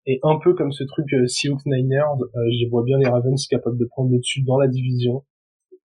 et 0.06 0.20
un 0.24 0.40
peu 0.44 0.54
comme 0.54 0.72
ce 0.72 0.84
truc 0.84 1.14
euh, 1.14 1.28
Seahawks 1.28 1.66
Niners, 1.66 2.22
euh, 2.22 2.40
je 2.60 2.70
vois 2.70 2.84
bien 2.84 2.98
les 2.98 3.08
Ravens 3.08 3.46
capables 3.48 3.78
de 3.78 3.86
prendre 3.86 4.12
le 4.12 4.18
dessus 4.18 4.44
dans 4.44 4.58
la 4.58 4.68
division 4.68 5.24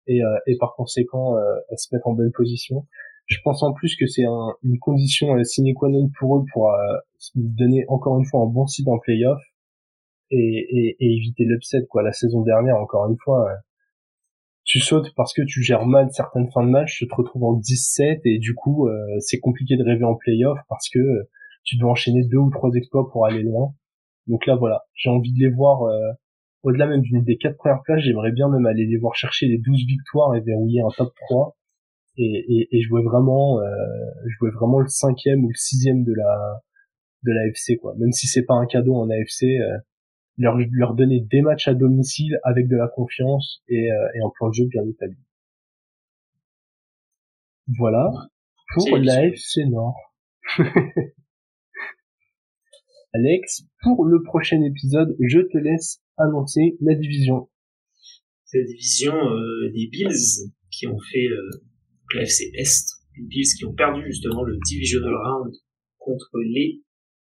et, 0.07 0.23
euh, 0.23 0.39
et 0.47 0.57
par 0.59 0.75
conséquent 0.77 1.37
euh, 1.37 1.43
se 1.77 1.95
mettre 1.95 2.07
en 2.07 2.13
bonne 2.13 2.33
position. 2.33 2.87
Je 3.27 3.39
pense 3.43 3.63
en 3.63 3.73
plus 3.73 3.97
que 3.97 4.07
c'est 4.07 4.25
un, 4.25 4.55
une 4.63 4.79
condition 4.79 5.29
sine 5.43 5.75
qua 5.75 5.89
non 5.89 6.09
pour 6.19 6.37
eux 6.37 6.45
pour 6.53 6.71
donner 7.35 7.85
encore 7.89 8.19
une 8.19 8.25
fois 8.25 8.43
un 8.43 8.47
bon 8.47 8.67
site 8.69 8.87
en 8.87 8.99
playoff 8.99 9.43
et, 10.31 10.37
et, 10.39 10.97
et 11.01 11.17
éviter 11.17 11.45
l'upset 11.45 11.85
quoi. 11.89 12.05
La 12.05 12.13
saison 12.13 12.43
dernière, 12.43 12.77
encore 12.77 13.11
une 13.11 13.17
fois, 13.19 13.49
tu 14.67 14.81
sautes 14.81 15.15
parce 15.15 15.33
que 15.33 15.43
tu 15.43 15.63
gères 15.63 15.87
mal 15.87 16.11
certaines 16.11 16.51
fins 16.51 16.65
de 16.65 16.71
match, 16.71 16.99
tu 16.99 17.07
te 17.07 17.15
retrouves 17.15 17.45
en 17.45 17.53
17 17.55 18.21
et 18.25 18.39
du 18.39 18.55
coup 18.55 18.89
euh, 18.89 18.99
c'est 19.21 19.39
compliqué 19.39 19.77
de 19.77 19.85
rêver 19.85 20.05
en 20.05 20.17
playoff 20.17 20.59
parce 20.69 20.89
que 20.89 20.99
tu 21.63 21.77
dois 21.79 21.93
enchaîner 21.93 22.25
deux 22.25 22.39
ou 22.39 22.51
trois 22.51 22.71
exploits 22.75 23.09
pour 23.11 23.27
aller 23.27 23.43
loin. 23.43 23.73
Donc 24.27 24.47
là 24.47 24.57
voilà, 24.57 24.83
j'ai 24.95 25.11
envie 25.11 25.33
de 25.33 25.39
les 25.39 25.51
voir 25.51 25.83
euh, 25.83 26.13
au-delà 26.67 26.87
même 26.87 27.03
d'une 27.03 27.23
des 27.23 27.37
quatre 27.37 27.57
premières 27.57 27.83
places, 27.83 28.03
j'aimerais 28.03 28.33
bien 28.33 28.49
même 28.49 28.67
aller 28.67 28.87
les 28.87 28.99
voir 28.99 29.15
chercher 29.15 29.47
les 29.47 29.59
12 29.59 29.87
victoires 29.87 30.35
et 30.35 30.41
verrouiller 30.41 30.81
un 30.81 30.91
top 30.97 31.13
3 31.29 31.57
et, 32.19 32.45
et, 32.49 32.69
et 32.77 32.83
jouer 32.83 33.03
vraiment 33.03 33.61
euh, 33.61 33.67
jouer 34.39 34.51
vraiment 34.51 34.81
le 34.81 34.89
cinquième 34.89 35.45
ou 35.45 35.49
le 35.49 35.55
sixième 35.55 36.03
de 36.03 36.13
la 36.13 36.61
de 37.25 37.33
la 37.33 37.47
FC 37.49 37.77
quoi. 37.77 37.95
Même 37.99 38.13
si 38.13 38.27
c'est 38.27 38.45
pas 38.45 38.55
un 38.55 38.67
cadeau 38.67 38.97
en 38.97 39.09
AFC 39.11 39.45
euh, 39.45 39.79
leur 40.39 40.57
leur 40.73 40.95
donner 40.95 41.21
des 41.21 41.41
matchs 41.41 41.69
à 41.69 41.75
domicile 41.75 42.39
avec 42.43 42.69
de 42.69 42.77
la 42.77 42.89
confiance 42.89 43.63
et, 43.69 43.91
euh, 43.93 44.09
et 44.15 44.21
un 44.21 44.31
plan 44.35 44.49
de 44.49 44.55
jeu 44.55 44.65
bien 44.67 44.83
établi. 44.89 45.19
Voilà 47.79 48.11
pour 48.75 48.97
l'AFC 48.97 49.67
Nord 49.69 49.97
Alex 53.17 53.63
pour 53.83 54.05
le 54.05 54.23
prochain 54.23 54.63
épisode 54.63 55.17
je 55.21 55.41
te 55.41 55.57
laisse 55.57 56.03
annoncer 56.19 56.77
la 56.81 56.95
division 56.95 57.49
C'est 58.45 58.59
la 58.59 58.67
division 58.67 59.15
euh, 59.15 59.71
des 59.73 59.87
Bills 59.87 60.53
qui 60.71 60.87
ont 60.87 60.99
fait 61.13 61.29
euh, 61.29 61.51
la 62.15 62.23
FC 62.23 62.51
Est. 62.55 62.85
Les 63.17 63.25
Bills 63.25 63.55
qui 63.57 63.65
ont 63.65 63.73
perdu 63.73 64.03
justement 64.07 64.43
le 64.43 64.59
divisional 64.67 65.15
round 65.15 65.55
contre 65.99 66.31
les 66.45 66.83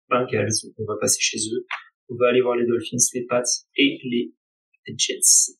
Bengals. 0.09 0.49
Donc 0.63 0.73
on 0.79 0.85
va 0.85 0.97
passer 0.99 1.19
chez 1.19 1.37
eux. 1.37 1.65
On 2.09 2.15
va 2.15 2.29
aller 2.29 2.41
voir 2.41 2.55
les 2.55 2.65
Dolphins, 2.65 2.97
les 3.13 3.25
Pats 3.25 3.43
et 3.77 3.99
les 4.03 4.33
Jets. 4.97 5.55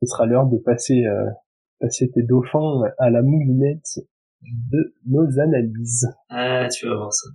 ce 0.00 0.06
sera 0.06 0.26
l'heure 0.26 0.46
de 0.46 0.58
passer 0.58 1.04
euh, 1.04 1.30
passer 1.78 2.10
tes 2.10 2.22
dauphins 2.22 2.82
à 2.98 3.10
la 3.10 3.22
moulinette 3.22 4.00
de 4.42 4.94
nos 5.06 5.38
analyses. 5.38 6.06
Ah, 6.28 6.68
tu 6.68 6.86
vas 6.86 6.96
voir 6.96 7.12
ça. 7.12 7.28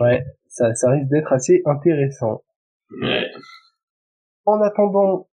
Ouais, 0.00 0.24
ça, 0.48 0.74
ça 0.74 0.90
risque 0.90 1.10
d'être 1.10 1.32
assez 1.32 1.62
intéressant. 1.66 2.42
Ouais. 3.02 3.26
En 4.46 4.60
attendant, 4.60 5.28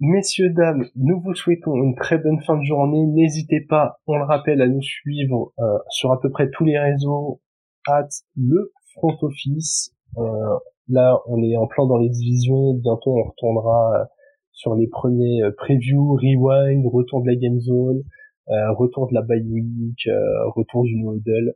messieurs, 0.00 0.50
dames, 0.50 0.86
nous 0.96 1.20
vous 1.20 1.34
souhaitons 1.34 1.74
une 1.74 1.94
très 1.94 2.18
bonne 2.18 2.40
fin 2.42 2.58
de 2.58 2.64
journée. 2.64 3.06
N'hésitez 3.06 3.60
pas, 3.60 4.00
on 4.06 4.16
le 4.16 4.24
rappelle, 4.24 4.60
à 4.60 4.68
nous 4.68 4.82
suivre 4.82 5.52
euh, 5.58 5.78
sur 5.88 6.12
à 6.12 6.20
peu 6.20 6.30
près 6.30 6.50
tous 6.50 6.64
les 6.64 6.78
réseaux, 6.78 7.40
at 7.86 8.08
le 8.36 8.72
front 8.94 9.16
office. 9.22 9.94
Euh, 10.18 10.58
là, 10.88 11.18
on 11.26 11.42
est 11.42 11.56
en 11.56 11.66
plein 11.66 11.86
dans 11.86 11.98
les 11.98 12.10
divisions. 12.10 12.74
Bientôt, 12.74 13.16
on 13.16 13.30
retournera 13.30 14.00
euh, 14.00 14.04
sur 14.52 14.74
les 14.74 14.86
premiers 14.86 15.42
euh, 15.42 15.50
previews, 15.56 16.14
rewind, 16.14 16.86
retour 16.86 17.22
de 17.22 17.28
la 17.28 17.36
game 17.36 17.58
zone, 17.58 18.02
euh, 18.48 18.72
retour 18.72 19.08
de 19.08 19.14
la 19.14 19.22
bye 19.22 19.42
week, 19.42 20.06
euh, 20.06 20.48
retour 20.50 20.84
du 20.84 20.96
no 20.96 21.14
huddle. 21.14 21.54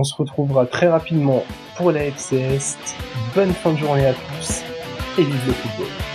On 0.00 0.04
se 0.04 0.14
retrouvera 0.14 0.64
très 0.64 0.86
rapidement 0.86 1.42
pour 1.76 1.90
la 1.90 2.04
FC 2.04 2.36
Est. 2.36 2.78
Bonne 3.34 3.52
fin 3.52 3.72
de 3.72 3.78
journée 3.78 4.06
à 4.06 4.14
tous 4.14 4.62
et 5.18 5.24
vive 5.24 5.46
le 5.48 5.52
football. 5.52 6.07